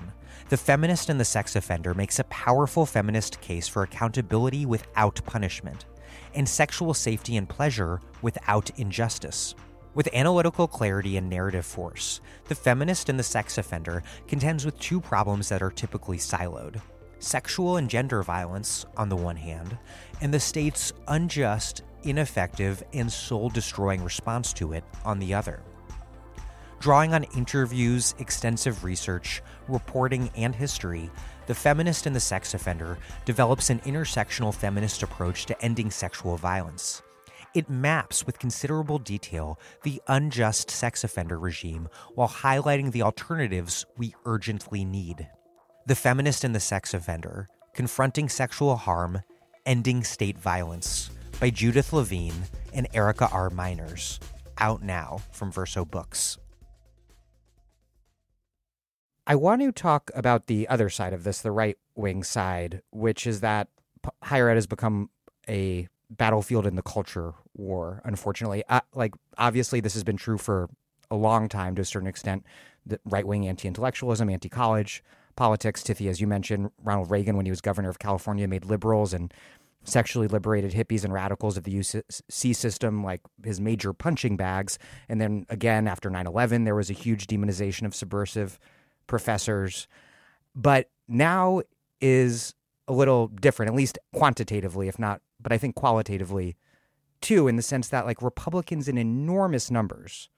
The 0.52 0.58
Feminist 0.58 1.08
and 1.08 1.18
the 1.18 1.24
Sex 1.24 1.56
Offender 1.56 1.94
makes 1.94 2.20
a 2.20 2.26
powerful 2.26 2.86
feminist 2.86 3.40
case 3.40 3.70
for 3.70 3.84
accountability 3.84 4.66
without 4.66 5.24
punishment 5.24 5.86
and 6.34 6.50
sexual 6.50 6.94
safety 6.94 7.38
and 7.38 7.48
pleasure 7.48 8.02
without 8.22 8.70
injustice. 8.78 9.56
With 9.96 10.14
analytical 10.14 10.68
clarity 10.68 11.16
and 11.16 11.30
narrative 11.30 11.66
force, 11.66 12.20
The 12.50 12.56
Feminist 12.56 13.08
and 13.08 13.18
the 13.18 13.24
Sex 13.24 13.58
Offender 13.58 14.04
contends 14.28 14.66
with 14.66 14.78
two 14.78 15.00
problems 15.00 15.48
that 15.48 15.62
are 15.62 15.72
typically 15.72 16.18
siloed 16.18 16.82
sexual 17.20 17.78
and 17.78 17.90
gender 17.90 18.22
violence 18.22 18.86
on 18.98 19.08
the 19.08 19.16
one 19.16 19.38
hand, 19.38 19.78
and 20.20 20.34
the 20.34 20.40
state's 20.40 20.92
unjust, 21.08 21.84
ineffective, 22.04 22.84
and 22.92 23.10
soul 23.10 23.48
destroying 23.48 24.04
response 24.04 24.52
to 24.52 24.74
it 24.74 24.84
on 25.06 25.18
the 25.18 25.34
other. 25.34 25.62
Drawing 26.82 27.14
on 27.14 27.26
interviews, 27.36 28.16
extensive 28.18 28.84
research, 28.84 29.44
reporting, 29.68 30.32
and 30.36 30.56
history, 30.56 31.12
The 31.46 31.54
Feminist 31.54 32.08
and 32.08 32.16
the 32.16 32.20
Sex 32.20 32.56
Offender 32.56 32.98
develops 33.24 33.70
an 33.70 33.82
intersectional 33.82 34.52
feminist 34.52 35.04
approach 35.04 35.46
to 35.46 35.62
ending 35.64 35.92
sexual 35.92 36.38
violence. 36.38 37.04
It 37.54 37.70
maps 37.70 38.26
with 38.26 38.40
considerable 38.40 38.98
detail 38.98 39.60
the 39.84 40.02
unjust 40.08 40.72
sex 40.72 41.04
offender 41.04 41.38
regime 41.38 41.88
while 42.16 42.30
highlighting 42.30 42.92
the 42.92 43.04
alternatives 43.04 43.86
we 43.96 44.16
urgently 44.26 44.84
need. 44.84 45.30
The 45.86 45.96
Feminist 45.96 46.44
and 46.44 46.56
the 46.56 46.60
Sex 46.60 46.96
Offender 46.96 47.48
Confronting 47.76 48.28
Sexual 48.28 48.78
Harm, 48.78 49.22
Ending 49.68 50.04
State 50.04 50.40
Violence 50.40 51.12
by 51.40 51.52
Judith 51.52 51.94
Levine 51.94 52.46
and 52.74 52.88
Erica 52.92 53.30
R. 53.32 53.52
Meiners. 53.52 54.18
Out 54.58 54.82
now 54.82 55.22
from 55.32 55.52
Verso 55.52 55.86
Books. 55.86 56.40
I 59.28 59.36
want 59.36 59.62
to 59.62 59.72
talk 59.72 60.10
about 60.16 60.48
the 60.48 60.68
other 60.68 60.90
side 60.90 61.14
of 61.14 61.24
this, 61.24 61.42
the 61.42 61.52
right 61.52 61.78
wing 61.96 62.24
side, 62.24 62.82
which 62.92 63.28
is 63.28 63.42
that 63.42 63.68
higher 64.24 64.50
ed 64.50 64.56
has 64.56 64.68
become 64.68 65.10
a 65.48 65.88
battlefield 66.10 66.66
in 66.66 66.76
the 66.76 66.82
culture 66.82 67.34
war, 67.56 68.02
unfortunately. 68.04 68.64
Uh, 68.68 68.82
like, 68.94 69.14
obviously, 69.38 69.80
this 69.80 69.94
has 69.94 70.04
been 70.04 70.18
true 70.18 70.38
for 70.38 70.70
a 71.10 71.16
long 71.16 71.48
time 71.50 71.76
to 71.76 71.82
a 71.82 71.86
certain 71.86 72.08
extent. 72.08 72.46
The 72.86 73.00
right 73.06 73.26
wing 73.26 73.48
anti 73.48 73.68
intellectualism, 73.68 74.30
anti 74.30 74.50
college 74.50 75.04
politics. 75.36 75.84
Tithi, 75.84 76.10
as 76.10 76.20
you 76.20 76.28
mentioned, 76.28 76.72
Ronald 76.84 77.12
Reagan, 77.12 77.38
when 77.38 77.46
he 77.46 77.52
was 77.52 77.62
governor 77.62 77.90
of 77.90 78.00
California, 78.00 78.48
made 78.48 78.66
liberals 78.66 79.14
and 79.14 79.32
sexually 79.84 80.28
liberated 80.28 80.74
hippies 80.74 81.04
and 81.04 81.14
radicals 81.14 81.58
of 81.58 81.64
the 81.64 81.74
UC 81.74 82.56
system 82.56 83.04
like 83.04 83.22
his 83.44 83.60
major 83.60 83.94
punching 83.94 84.38
bags. 84.38 84.78
And 85.10 85.20
then 85.20 85.46
again, 85.50 85.88
after 85.88 86.10
9 86.10 86.28
11, 86.28 86.64
there 86.64 86.76
was 86.76 86.90
a 86.90 86.94
huge 86.94 87.28
demonization 87.28 87.86
of 87.86 87.96
subversive 87.96 88.60
professors. 89.12 89.88
But 90.56 90.90
now 91.08 91.62
is 92.00 92.56
a 92.88 92.94
little 92.94 93.28
different, 93.28 93.70
at 93.70 93.76
least 93.76 94.00
quantitatively, 94.16 94.88
if 94.88 94.98
not, 94.98 95.22
but 95.40 95.52
I 95.52 95.58
think 95.58 95.76
qualitatively 95.76 96.56
too, 97.20 97.48
in 97.48 97.58
the 97.58 97.62
sense 97.62 97.90
that 97.90 98.06
like 98.08 98.22
Republicans 98.22 98.88
in 98.88 98.98
enormous 98.98 99.70
numbers, 99.70 100.30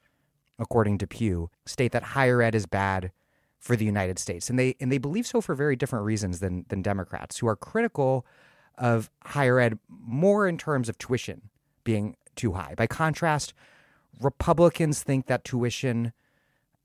according 0.60 0.98
to 0.98 1.08
Pew, 1.08 1.50
state 1.66 1.94
that 1.94 2.04
higher 2.04 2.42
ed 2.42 2.56
is 2.56 2.66
bad 2.66 3.12
for 3.60 3.78
the 3.78 3.86
United 3.86 4.20
States. 4.20 4.50
And 4.50 4.60
they 4.60 4.76
and 4.82 4.92
they 4.92 4.98
believe 4.98 5.26
so 5.26 5.40
for 5.40 5.56
very 5.56 5.78
different 5.78 6.04
reasons 6.04 6.40
than 6.40 6.66
than 6.68 6.82
Democrats 6.82 7.38
who 7.38 7.48
are 7.48 7.56
critical 7.56 8.26
of 8.78 9.10
higher 9.24 9.60
ed 9.60 9.80
more 9.88 10.48
in 10.48 10.58
terms 10.58 10.90
of 10.90 10.98
tuition 10.98 11.50
being 11.84 12.18
too 12.36 12.54
high. 12.54 12.74
By 12.76 12.88
contrast, 12.88 13.54
Republicans 14.20 15.04
think 15.04 15.28
that 15.28 15.46
tuition 15.46 16.12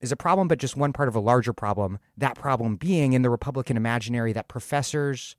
is 0.01 0.13
a 0.13 0.17
problem, 0.17 0.49
but 0.49 0.59
just 0.59 0.77
one 0.77 0.93
part 0.93 1.09
of 1.09 1.17
a 1.17 1.21
larger 1.21 1.53
problem. 1.53 1.99
That 2.17 2.37
problem 2.37 2.77
being 2.77 3.13
in 3.13 3.23
the 3.23 3.31
Republican 3.31 3.77
imaginary 3.77 4.33
that 4.33 4.49
professors 4.49 5.37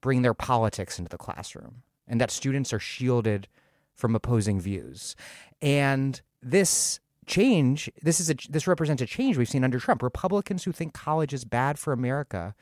bring 0.00 0.22
their 0.22 0.34
politics 0.34 0.98
into 0.98 1.08
the 1.08 1.18
classroom 1.18 1.82
and 2.08 2.20
that 2.20 2.30
students 2.30 2.72
are 2.72 2.78
shielded 2.78 3.46
from 3.94 4.14
opposing 4.14 4.60
views. 4.60 5.14
And 5.60 6.20
this 6.42 7.00
change 7.26 7.88
this 8.02 8.18
is 8.18 8.28
a 8.28 8.34
this 8.48 8.66
represents 8.66 9.00
a 9.00 9.06
change 9.06 9.36
we've 9.36 9.48
seen 9.48 9.62
under 9.62 9.78
Trump. 9.78 10.02
Republicans 10.02 10.64
who 10.64 10.72
think 10.72 10.92
college 10.92 11.32
is 11.32 11.44
bad 11.44 11.78
for 11.78 11.92
America 11.92 12.54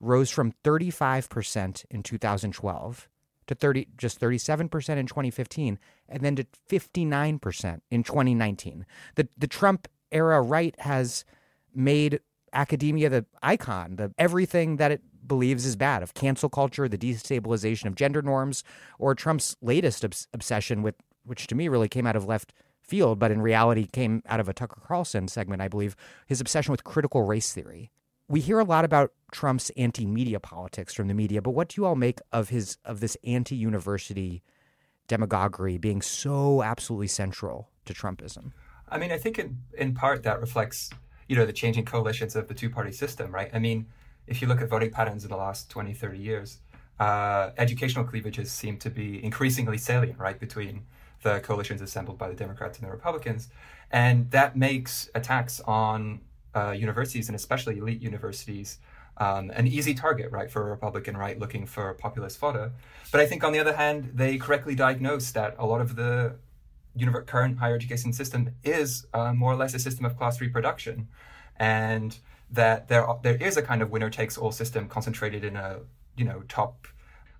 rose 0.00 0.30
from 0.30 0.52
35% 0.64 1.84
in 1.90 2.02
2012 2.02 3.08
to 3.46 3.54
30 3.54 3.88
just 3.98 4.20
37% 4.20 4.96
in 4.96 5.06
2015 5.06 5.78
and 6.08 6.22
then 6.22 6.36
to 6.36 6.46
59% 6.70 7.80
in 7.90 8.02
2019. 8.02 8.86
The 9.16 9.28
the 9.36 9.46
Trump 9.46 9.88
era 10.14 10.40
right 10.40 10.74
has 10.80 11.24
made 11.74 12.20
academia 12.52 13.10
the 13.10 13.26
icon, 13.42 13.96
the 13.96 14.12
everything 14.16 14.76
that 14.76 14.92
it 14.92 15.02
believes 15.26 15.66
is 15.66 15.76
bad 15.76 16.02
of 16.02 16.14
cancel 16.14 16.48
culture, 16.48 16.88
the 16.88 16.98
destabilization 16.98 17.86
of 17.86 17.94
gender 17.94 18.22
norms, 18.22 18.62
or 18.98 19.14
Trump's 19.14 19.56
latest 19.60 20.04
obs- 20.04 20.28
obsession 20.32 20.82
with 20.82 20.94
which 21.24 21.46
to 21.48 21.54
me 21.54 21.68
really 21.68 21.88
came 21.88 22.06
out 22.06 22.16
of 22.16 22.26
left 22.26 22.52
field, 22.80 23.18
but 23.18 23.30
in 23.30 23.40
reality 23.40 23.86
came 23.86 24.22
out 24.26 24.40
of 24.40 24.48
a 24.48 24.52
Tucker 24.52 24.80
Carlson 24.84 25.26
segment, 25.26 25.62
I 25.62 25.68
believe, 25.68 25.96
his 26.26 26.40
obsession 26.40 26.70
with 26.70 26.84
critical 26.84 27.22
race 27.22 27.52
theory. 27.52 27.90
we 28.28 28.40
hear 28.40 28.58
a 28.58 28.64
lot 28.64 28.84
about 28.84 29.12
Trump's 29.32 29.70
anti-media 29.76 30.40
politics 30.40 30.94
from 30.94 31.08
the 31.08 31.14
media, 31.14 31.42
but 31.42 31.50
what 31.50 31.68
do 31.68 31.80
you 31.80 31.86
all 31.86 31.96
make 31.96 32.20
of 32.32 32.48
his 32.48 32.78
of 32.84 33.00
this 33.00 33.16
anti-university 33.24 34.42
demagoguery 35.08 35.78
being 35.78 36.00
so 36.00 36.62
absolutely 36.62 37.08
central 37.08 37.70
to 37.84 37.92
Trumpism? 37.92 38.52
I 38.88 38.98
mean, 38.98 39.12
I 39.12 39.18
think 39.18 39.38
in, 39.38 39.58
in 39.76 39.94
part 39.94 40.22
that 40.24 40.40
reflects, 40.40 40.90
you 41.28 41.36
know, 41.36 41.46
the 41.46 41.52
changing 41.52 41.84
coalitions 41.84 42.36
of 42.36 42.48
the 42.48 42.54
two-party 42.54 42.92
system, 42.92 43.32
right? 43.32 43.50
I 43.52 43.58
mean, 43.58 43.86
if 44.26 44.40
you 44.40 44.48
look 44.48 44.60
at 44.60 44.68
voting 44.68 44.90
patterns 44.90 45.24
in 45.24 45.30
the 45.30 45.36
last 45.36 45.70
20, 45.70 45.94
30 45.94 46.18
years, 46.18 46.58
uh, 47.00 47.50
educational 47.58 48.04
cleavages 48.04 48.52
seem 48.52 48.78
to 48.78 48.90
be 48.90 49.22
increasingly 49.24 49.78
salient, 49.78 50.18
right, 50.18 50.38
between 50.38 50.84
the 51.22 51.40
coalitions 51.40 51.80
assembled 51.80 52.18
by 52.18 52.28
the 52.28 52.34
Democrats 52.34 52.78
and 52.78 52.86
the 52.86 52.92
Republicans. 52.92 53.48
And 53.90 54.30
that 54.30 54.56
makes 54.56 55.08
attacks 55.14 55.60
on 55.60 56.20
uh, 56.54 56.70
universities 56.70 57.28
and 57.28 57.36
especially 57.36 57.78
elite 57.78 58.00
universities 58.00 58.78
um, 59.16 59.50
an 59.54 59.66
easy 59.66 59.94
target, 59.94 60.30
right, 60.32 60.50
for 60.50 60.62
a 60.62 60.70
Republican 60.70 61.16
right 61.16 61.38
looking 61.38 61.66
for 61.66 61.94
populist 61.94 62.38
fodder. 62.38 62.72
But 63.12 63.20
I 63.20 63.26
think 63.26 63.44
on 63.44 63.52
the 63.52 63.60
other 63.60 63.74
hand, 63.74 64.10
they 64.14 64.38
correctly 64.38 64.74
diagnose 64.74 65.30
that 65.32 65.54
a 65.58 65.66
lot 65.66 65.80
of 65.80 65.96
the 65.96 66.36
univer- 66.98 67.26
current 67.26 67.58
higher 67.58 67.74
education 67.74 68.12
system 68.12 68.50
is 68.62 69.06
uh, 69.14 69.32
more 69.32 69.52
or 69.52 69.56
less 69.56 69.74
a 69.74 69.78
system 69.78 70.04
of 70.04 70.16
class 70.16 70.40
reproduction, 70.40 71.08
and 71.56 72.18
that 72.50 72.88
there 72.88 73.06
there 73.22 73.36
is 73.36 73.56
a 73.56 73.62
kind 73.62 73.82
of 73.82 73.90
winner 73.90 74.10
takes 74.10 74.38
all 74.38 74.52
system 74.52 74.88
concentrated 74.88 75.44
in 75.44 75.56
a 75.56 75.80
you 76.16 76.24
know 76.24 76.42
top 76.48 76.86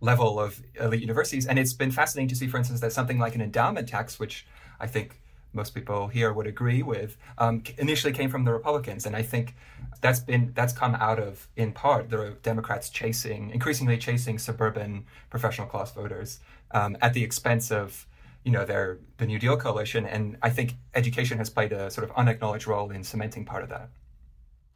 level 0.01 0.39
of 0.39 0.63
elite 0.81 1.01
universities. 1.01 1.47
And 1.47 1.59
it's 1.59 1.73
been 1.73 1.91
fascinating 1.91 2.29
to 2.29 2.37
see, 2.37 2.47
for 2.47 2.59
instance, 2.59 2.81
that 2.81 2.93
something 2.93 3.19
like 3.19 3.35
an 3.35 3.41
endowment 3.41 3.89
tax, 3.89 4.19
which 4.19 4.47
I 4.79 4.87
think 4.87 5.21
most 5.55 5.75
people 5.75 6.09
here 6.09 6.33
would 6.33 6.47
agree 6.47 6.83
with, 6.83 7.17
um, 7.39 7.63
initially 7.79 8.13
came 8.13 8.29
from 8.29 8.45
the 8.45 8.53
Republicans, 8.53 9.07
and 9.07 9.15
I 9.17 9.23
think 9.23 9.55
that's 10.01 10.21
been 10.21 10.53
that's 10.55 10.73
come 10.73 10.95
out 10.97 11.19
of 11.19 11.49
in 11.57 11.73
part 11.73 12.11
the 12.11 12.37
Democrats 12.43 12.91
chasing 12.91 13.51
increasingly 13.51 13.97
chasing 13.97 14.39
suburban 14.39 15.07
professional 15.31 15.67
class 15.67 15.93
voters 15.93 16.41
um, 16.73 16.97
at 17.01 17.15
the 17.15 17.23
expense 17.23 17.71
of 17.71 18.07
you 18.45 18.53
know 18.53 18.65
their 18.65 19.01
the 19.17 19.27
New 19.27 19.39
Deal 19.39 19.57
coalition, 19.57 20.07
and 20.07 20.37
I 20.43 20.51
think 20.51 20.75
education 20.95 21.39
has 21.39 21.51
played 21.51 21.73
a 21.73 21.91
sort 21.91 22.09
of 22.09 22.17
unacknowledged 22.17 22.67
role 22.67 22.91
in 22.91 23.03
cementing 23.03 23.45
part 23.45 23.63
of 23.63 23.71
that. 23.71 23.89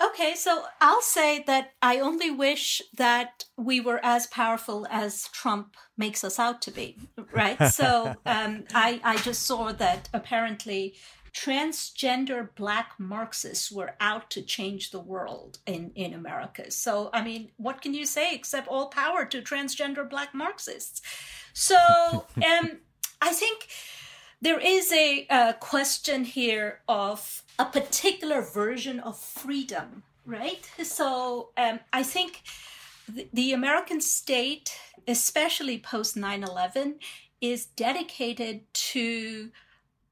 Okay, 0.01 0.35
so 0.37 0.65
I'll 0.81 1.03
say 1.03 1.43
that 1.49 1.73
I 1.83 1.99
only 1.99 2.31
wish 2.31 2.81
that 2.97 3.45
we 3.57 3.81
were 3.81 3.99
as 4.05 4.29
powerful 4.29 4.87
as 4.91 5.27
Trump 5.29 5.75
makes 5.97 6.23
us 6.23 6.39
out 6.39 6.63
to 6.63 6.71
be, 6.71 6.97
right? 7.33 7.61
so 7.73 8.15
um, 8.27 8.65
I, 8.73 9.01
I 9.03 9.17
just 9.17 9.43
saw 9.43 9.73
that 9.73 10.09
apparently 10.15 10.95
transgender 11.35 12.49
black 12.55 12.93
Marxists 12.99 13.71
were 13.71 13.95
out 14.01 14.31
to 14.31 14.43
change 14.43 14.91
the 14.91 15.01
world 15.01 15.59
in, 15.67 15.91
in 15.95 16.15
America. 16.15 16.71
So, 16.71 17.11
I 17.13 17.23
mean, 17.23 17.51
what 17.57 17.83
can 17.83 17.93
you 17.93 18.07
say 18.07 18.35
except 18.35 18.69
all 18.69 18.89
power 18.89 19.25
to 19.27 19.43
transgender 19.43 20.09
black 20.09 20.33
Marxists? 20.35 21.03
So, 21.53 21.77
um, 22.37 22.79
I 23.21 23.33
think 23.33 23.69
there 24.41 24.61
is 24.61 24.93
a, 24.93 25.27
a 25.29 25.55
question 25.55 26.25
here 26.25 26.81
of 26.89 27.43
a 27.59 27.65
particular 27.65 28.41
version 28.43 29.01
of 29.01 29.19
freedom, 29.19 30.05
right? 30.25 30.69
So 30.83 31.51
um, 31.57 31.81
I 31.93 32.03
think 32.03 32.43
the, 33.09 33.29
the 33.33 33.53
American 33.53 34.01
state, 34.01 34.77
especially 35.07 35.79
post 35.79 36.17
9 36.17 36.45
11, 36.45 36.97
is 37.41 37.67
dedicated 37.67 38.63
to 38.73 39.51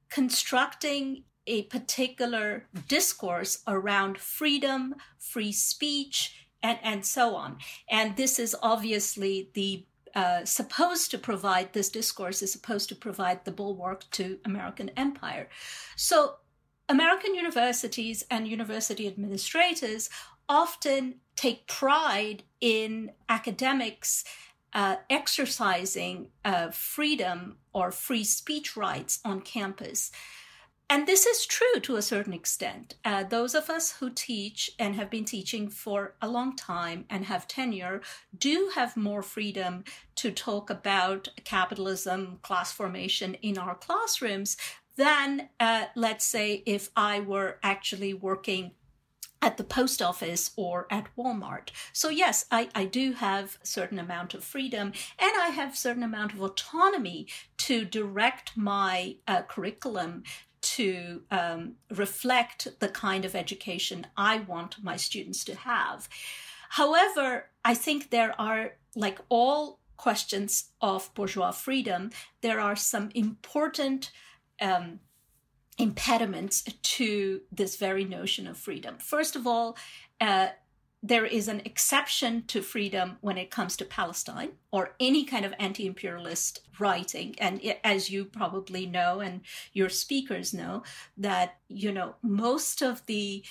constructing 0.09 1.25
a 1.47 1.63
particular 1.65 2.67
discourse 2.89 3.63
around 3.69 4.19
freedom, 4.19 4.97
free 5.19 5.53
speech, 5.53 6.49
and, 6.63 6.79
and 6.83 7.07
so 7.07 7.37
on. 7.37 7.59
And 7.89 8.17
this 8.17 8.39
is 8.39 8.57
obviously 8.63 9.51
the 9.55 9.85
uh, 10.17 10.47
supposed 10.47 11.11
to 11.11 11.19
provide 11.19 11.73
this 11.73 11.91
discourse 11.91 12.43
is 12.43 12.51
supposed 12.51 12.89
to 12.89 12.97
provide 12.97 13.45
the 13.45 13.53
bulwark 13.53 14.11
to 14.11 14.39
American 14.47 14.89
empire. 14.97 15.49
So 15.95 16.37
American 16.89 17.35
universities 17.35 18.25
and 18.31 18.49
university 18.49 19.07
administrators 19.07 20.09
often 20.49 21.17
take 21.37 21.67
pride 21.67 22.45
in 22.61 23.11
academics 23.29 24.25
uh, 24.73 24.97
exercising 25.11 26.29
uh, 26.45 26.71
freedom 26.71 27.59
or 27.75 27.91
free 27.91 28.25
speech 28.25 28.77
rights 28.77 29.21
on 29.23 29.41
campus. 29.43 30.11
And 30.89 31.07
this 31.07 31.27
is 31.27 31.47
true 31.47 31.81
to 31.83 31.97
a 31.97 32.03
certain 32.03 32.33
extent. 32.33 32.95
Uh, 33.05 33.25
those 33.25 33.57
of 33.57 33.69
us 33.69 33.93
who 33.93 34.09
teach 34.09 34.71
and 34.79 34.95
have 34.95 35.11
been 35.11 35.25
teaching 35.25 35.69
for 35.69 36.15
a 36.23 36.29
long 36.29 36.55
time 36.55 37.07
and 37.11 37.25
have 37.25 37.49
tenure 37.49 38.03
do 38.39 38.71
have 38.75 38.97
more 38.97 39.23
freedom 39.23 39.83
to 40.17 40.31
talk 40.31 40.71
about 40.71 41.29
capitalism, 41.43 42.39
class 42.43 42.71
formation 42.71 43.35
in 43.35 43.59
our 43.59 43.75
classrooms 43.75 44.57
than, 44.97 45.49
uh, 45.59 45.87
let's 45.97 46.25
say, 46.25 46.63
if 46.67 46.91
I 46.97 47.19
were 47.19 47.59
actually 47.65 48.15
working 48.15 48.71
at 49.43 49.57
the 49.57 49.65
post 49.65 50.01
office 50.01 50.53
or 50.57 50.87
at 50.91 51.09
Walmart. 51.17 51.69
So 51.93 52.09
yes, 52.09 52.47
I, 52.51 52.69
I 52.75 52.85
do 52.85 53.13
have 53.13 53.59
a 53.63 53.67
certain 53.67 53.99
amount 53.99 54.35
of 54.35 54.43
freedom 54.43 54.93
and 55.19 55.33
I 55.37 55.49
have 55.49 55.75
a 55.75 55.77
certain 55.77 56.03
amount 56.03 56.33
of 56.33 56.41
autonomy 56.41 57.27
to 57.59 57.85
direct 57.85 58.57
my 58.57 59.17
uh, 59.29 59.43
curriculum 59.43 60.23
to 60.61 61.23
um, 61.31 61.75
reflect 61.91 62.69
the 62.81 62.89
kind 62.89 63.25
of 63.25 63.35
education 63.35 64.07
I 64.17 64.39
want 64.39 64.83
my 64.83 64.97
students 64.97 65.45
to 65.45 65.55
have. 65.55 66.09
However, 66.71 67.51
I 67.65 67.75
think 67.75 68.11
there 68.11 68.39
are, 68.41 68.73
like 68.95 69.19
all 69.29 69.79
questions 69.97 70.71
of 70.81 71.13
bourgeois 71.15 71.53
freedom, 71.53 72.11
there 72.41 72.61
are 72.61 72.77
some 72.77 73.11
important 73.15 74.11
um, 74.61 75.01
impediments 75.79 76.63
to 76.83 77.43
this 77.53 77.77
very 77.77 78.05
notion 78.05 78.47
of 78.47 78.57
freedom. 78.57 78.97
First 78.99 79.37
of 79.37 79.47
all, 79.47 79.77
uh, 80.21 80.49
there 81.09 81.25
is 81.25 81.47
an 81.47 81.63
exception 81.65 82.43
to 82.49 82.61
freedom 82.61 83.17
when 83.21 83.39
it 83.39 83.51
comes 83.51 83.77
to 83.77 83.85
Palestine 83.85 84.51
or 84.73 84.95
any 84.99 85.25
kind 85.25 85.45
of 85.45 85.55
anti 85.59 85.87
imperialist 85.87 86.61
writing. 86.81 87.35
And 87.39 87.61
as 87.85 88.11
you 88.11 88.25
probably 88.25 88.87
know, 88.87 89.21
and 89.21 89.43
your 89.73 89.89
speakers 89.89 90.53
know, 90.53 90.83
that, 91.17 91.59
you 91.69 91.93
know, 91.93 92.17
most 92.23 92.83
of 92.83 93.07
the 93.07 93.45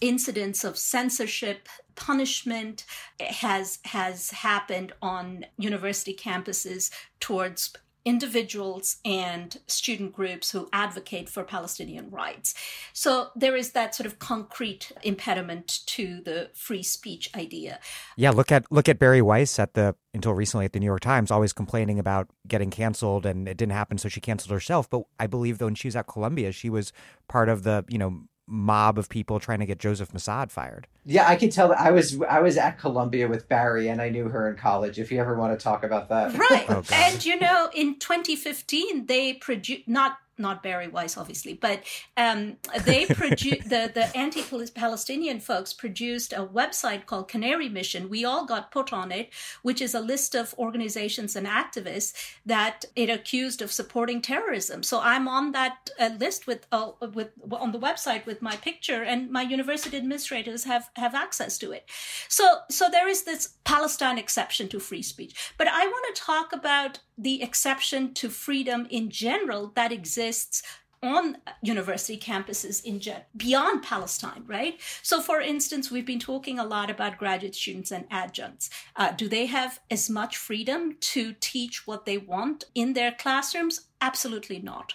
incidents 0.00 0.64
of 0.64 0.78
censorship 0.78 1.68
punishment 1.94 2.84
eh, 3.18 3.32
has 3.32 3.78
has 3.84 4.30
happened 4.30 4.92
on 5.02 5.44
university 5.56 6.14
campuses 6.14 6.90
towards 7.18 7.72
individuals 8.08 8.96
and 9.04 9.58
student 9.66 10.14
groups 10.14 10.50
who 10.50 10.66
advocate 10.72 11.28
for 11.28 11.44
Palestinian 11.44 12.08
rights. 12.10 12.54
So 12.94 13.28
there 13.36 13.54
is 13.54 13.72
that 13.72 13.94
sort 13.94 14.06
of 14.06 14.18
concrete 14.18 14.90
impediment 15.02 15.80
to 15.88 16.22
the 16.22 16.50
free 16.54 16.82
speech 16.82 17.30
idea. 17.36 17.78
Yeah, 18.16 18.30
look 18.30 18.50
at 18.50 18.64
look 18.72 18.88
at 18.88 18.98
Bari 18.98 19.20
Weiss 19.20 19.58
at 19.58 19.74
the 19.74 19.94
until 20.14 20.32
recently 20.32 20.64
at 20.64 20.72
the 20.72 20.80
New 20.80 20.86
York 20.86 21.02
Times, 21.02 21.30
always 21.30 21.52
complaining 21.52 21.98
about 21.98 22.28
getting 22.46 22.70
canceled 22.70 23.26
and 23.26 23.46
it 23.46 23.58
didn't 23.58 23.72
happen, 23.72 23.98
so 23.98 24.08
she 24.08 24.22
canceled 24.22 24.52
herself. 24.52 24.88
But 24.88 25.02
I 25.20 25.26
believe 25.26 25.58
though 25.58 25.66
when 25.66 25.74
she 25.74 25.88
was 25.88 25.96
at 25.96 26.06
Columbia, 26.06 26.50
she 26.50 26.70
was 26.70 26.94
part 27.28 27.50
of 27.50 27.62
the, 27.62 27.84
you 27.88 27.98
know, 27.98 28.22
mob 28.48 28.98
of 28.98 29.08
people 29.08 29.38
trying 29.38 29.60
to 29.60 29.66
get 29.66 29.78
Joseph 29.78 30.12
Massad 30.12 30.50
fired. 30.50 30.86
Yeah, 31.04 31.28
I 31.28 31.36
could 31.36 31.52
tell 31.52 31.68
that 31.68 31.78
I 31.78 31.90
was 31.90 32.20
I 32.22 32.40
was 32.40 32.56
at 32.56 32.78
Columbia 32.78 33.28
with 33.28 33.48
Bari 33.48 33.88
and 33.88 34.00
I 34.00 34.08
knew 34.08 34.28
her 34.28 34.48
in 34.50 34.56
college. 34.56 34.98
If 34.98 35.12
you 35.12 35.20
ever 35.20 35.36
want 35.36 35.58
to 35.58 35.62
talk 35.62 35.84
about 35.84 36.08
that. 36.08 36.36
Right. 36.36 36.66
oh, 36.68 36.82
and 36.92 37.24
you 37.24 37.38
know, 37.38 37.68
in 37.74 37.98
2015 37.98 39.06
they 39.06 39.34
produced 39.34 39.86
not 39.86 40.18
not 40.38 40.62
Bari 40.62 40.88
Weiss, 40.88 41.16
obviously, 41.16 41.54
but 41.54 41.82
um, 42.16 42.56
they 42.84 43.06
produced 43.06 43.68
the 43.68 43.90
the 43.92 44.16
anti-Palestinian 44.16 45.40
folks 45.40 45.72
produced 45.72 46.32
a 46.32 46.46
website 46.46 47.06
called 47.06 47.28
Canary 47.28 47.68
Mission. 47.68 48.08
We 48.08 48.24
all 48.24 48.46
got 48.46 48.70
put 48.70 48.92
on 48.92 49.12
it, 49.12 49.30
which 49.62 49.80
is 49.80 49.94
a 49.94 50.00
list 50.00 50.34
of 50.34 50.54
organizations 50.58 51.36
and 51.36 51.46
activists 51.46 52.12
that 52.46 52.84
it 52.96 53.10
accused 53.10 53.62
of 53.62 53.72
supporting 53.72 54.20
terrorism. 54.20 54.82
So 54.82 55.00
I'm 55.00 55.28
on 55.28 55.52
that 55.52 55.90
uh, 55.98 56.10
list 56.18 56.46
with 56.46 56.66
uh, 56.72 56.92
with 57.14 57.30
on 57.50 57.72
the 57.72 57.78
website 57.78 58.26
with 58.26 58.42
my 58.42 58.56
picture, 58.56 59.02
and 59.02 59.30
my 59.30 59.42
university 59.42 59.96
administrators 59.96 60.64
have 60.64 60.90
have 60.96 61.14
access 61.14 61.58
to 61.58 61.72
it. 61.72 61.88
So 62.28 62.58
so 62.70 62.88
there 62.90 63.08
is 63.08 63.24
this 63.24 63.54
Palestine 63.64 64.18
exception 64.18 64.68
to 64.68 64.80
free 64.80 65.02
speech, 65.02 65.52
but 65.56 65.68
I 65.68 65.86
want 65.86 66.14
to 66.14 66.22
talk 66.22 66.52
about 66.52 67.00
the 67.18 67.42
exception 67.42 68.14
to 68.14 68.30
freedom 68.30 68.86
in 68.90 69.10
general 69.10 69.72
that 69.74 69.92
exists 69.92 70.62
on 71.02 71.36
university 71.62 72.18
campuses 72.18 72.84
in 72.84 73.00
beyond 73.36 73.82
Palestine, 73.82 74.42
right? 74.46 74.80
So, 75.02 75.20
for 75.20 75.40
instance, 75.40 75.90
we've 75.90 76.06
been 76.06 76.18
talking 76.18 76.58
a 76.58 76.64
lot 76.64 76.90
about 76.90 77.18
graduate 77.18 77.54
students 77.54 77.92
and 77.92 78.06
adjuncts. 78.10 78.70
Uh, 78.96 79.12
do 79.12 79.28
they 79.28 79.46
have 79.46 79.80
as 79.90 80.10
much 80.10 80.36
freedom 80.36 80.96
to 81.00 81.34
teach 81.40 81.86
what 81.86 82.04
they 82.04 82.18
want 82.18 82.64
in 82.74 82.94
their 82.94 83.12
classrooms? 83.12 83.82
Absolutely 84.00 84.58
not. 84.58 84.94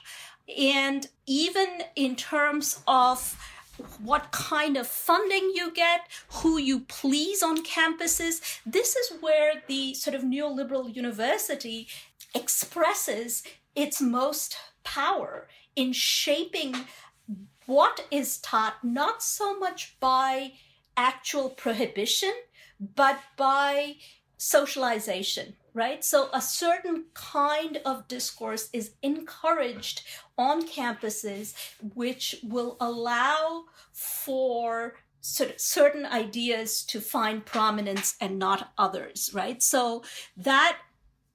And 0.58 1.08
even 1.26 1.84
in 1.96 2.16
terms 2.16 2.82
of 2.86 3.38
what 4.04 4.32
kind 4.32 4.78
of 4.78 4.88
funding 4.88 5.52
you 5.56 5.72
get, 5.74 6.02
who 6.30 6.60
you 6.60 6.82
please 6.82 7.42
on 7.42 7.64
campuses. 7.64 8.60
This 8.66 8.96
is 8.96 9.18
where 9.20 9.64
the 9.68 9.94
sort 9.96 10.16
of 10.16 10.22
neoliberal 10.22 10.96
university 10.96 11.88
expresses 12.34 13.44
its 13.76 14.02
most 14.02 14.58
power 14.84 15.48
in 15.76 15.94
shaping 15.94 16.76
what 17.66 18.06
is 18.12 18.38
taught, 18.40 18.84
not 18.84 19.24
so 19.24 19.58
much 19.58 19.98
by 20.00 20.54
actual 20.98 21.50
prohibition, 21.50 22.34
but 22.80 23.20
by 23.38 23.96
socialization 24.38 25.56
right? 25.74 26.04
So 26.04 26.30
a 26.34 26.42
certain 26.42 27.06
kind 27.14 27.82
of 27.86 28.08
discourse 28.08 28.70
is 28.74 28.92
encouraged 29.02 30.04
on 30.38 30.68
campuses, 30.68 31.56
which 31.96 32.36
will 32.44 32.78
allow 32.80 33.66
for 33.92 34.96
certain 35.22 36.06
ideas 36.06 36.84
to 36.84 37.00
find 37.00 37.46
prominence 37.46 38.16
and 38.20 38.38
not 38.38 38.72
others, 38.78 39.32
right? 39.34 39.64
So 39.64 40.04
that 40.36 40.78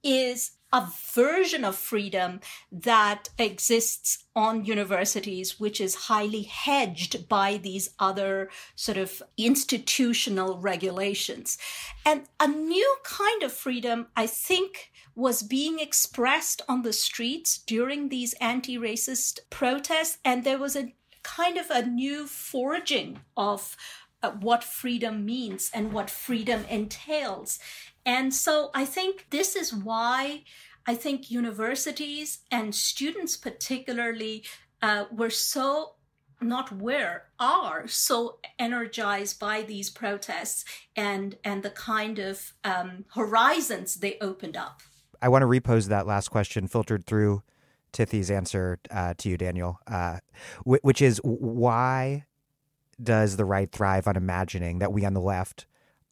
is 0.03 0.51
a 0.71 0.87
version 1.13 1.65
of 1.65 1.75
freedom 1.75 2.39
that 2.71 3.29
exists 3.39 4.25
on 4.35 4.65
universities, 4.65 5.59
which 5.59 5.81
is 5.81 5.95
highly 5.95 6.43
hedged 6.43 7.27
by 7.27 7.57
these 7.57 7.89
other 7.97 8.49
sort 8.75 8.97
of 8.97 9.23
institutional 9.37 10.59
regulations. 10.59 11.57
And 12.05 12.23
a 12.39 12.47
new 12.47 12.97
kind 13.03 13.41
of 13.41 13.51
freedom, 13.51 14.07
I 14.15 14.27
think, 14.27 14.91
was 15.15 15.41
being 15.41 15.79
expressed 15.79 16.61
on 16.69 16.83
the 16.83 16.93
streets 16.93 17.57
during 17.57 18.09
these 18.09 18.33
anti 18.33 18.77
racist 18.77 19.39
protests. 19.49 20.19
And 20.23 20.43
there 20.43 20.59
was 20.59 20.75
a 20.75 20.93
kind 21.23 21.57
of 21.57 21.69
a 21.71 21.85
new 21.85 22.27
forging 22.27 23.19
of 23.35 23.75
uh, 24.21 24.31
what 24.31 24.63
freedom 24.63 25.25
means 25.25 25.71
and 25.73 25.93
what 25.93 26.09
freedom 26.09 26.65
entails. 26.69 27.59
And 28.09 28.33
so 28.33 28.71
I 28.73 28.85
think 28.85 29.27
this 29.29 29.55
is 29.55 29.71
why 29.71 30.43
I 30.87 30.95
think 30.95 31.29
universities 31.29 32.39
and 32.49 32.73
students, 32.73 33.37
particularly, 33.37 34.45
uh, 34.81 35.05
were 35.11 35.29
so 35.29 35.93
not 36.41 36.71
where 36.71 37.25
are 37.39 37.87
so 37.87 38.39
energized 38.57 39.39
by 39.39 39.61
these 39.61 39.91
protests 39.91 40.65
and 40.95 41.37
and 41.43 41.61
the 41.61 41.69
kind 41.69 42.17
of 42.17 42.53
um, 42.63 43.05
horizons 43.13 43.95
they 43.95 44.17
opened 44.21 44.57
up. 44.57 44.81
I 45.21 45.29
want 45.29 45.43
to 45.43 45.45
repose 45.45 45.87
that 45.89 46.07
last 46.07 46.29
question 46.29 46.67
filtered 46.67 47.05
through 47.05 47.43
Tithi's 47.91 48.31
answer 48.31 48.79
uh, 48.89 49.13
to 49.19 49.29
you, 49.29 49.37
Daniel, 49.37 49.81
uh, 49.85 50.17
which 50.63 51.03
is 51.03 51.21
why 51.23 52.25
does 53.01 53.35
the 53.35 53.45
right 53.45 53.71
thrive 53.71 54.07
on 54.07 54.15
imagining 54.15 54.79
that 54.79 54.91
we 54.91 55.05
on 55.05 55.13
the 55.13 55.21
left 55.21 55.67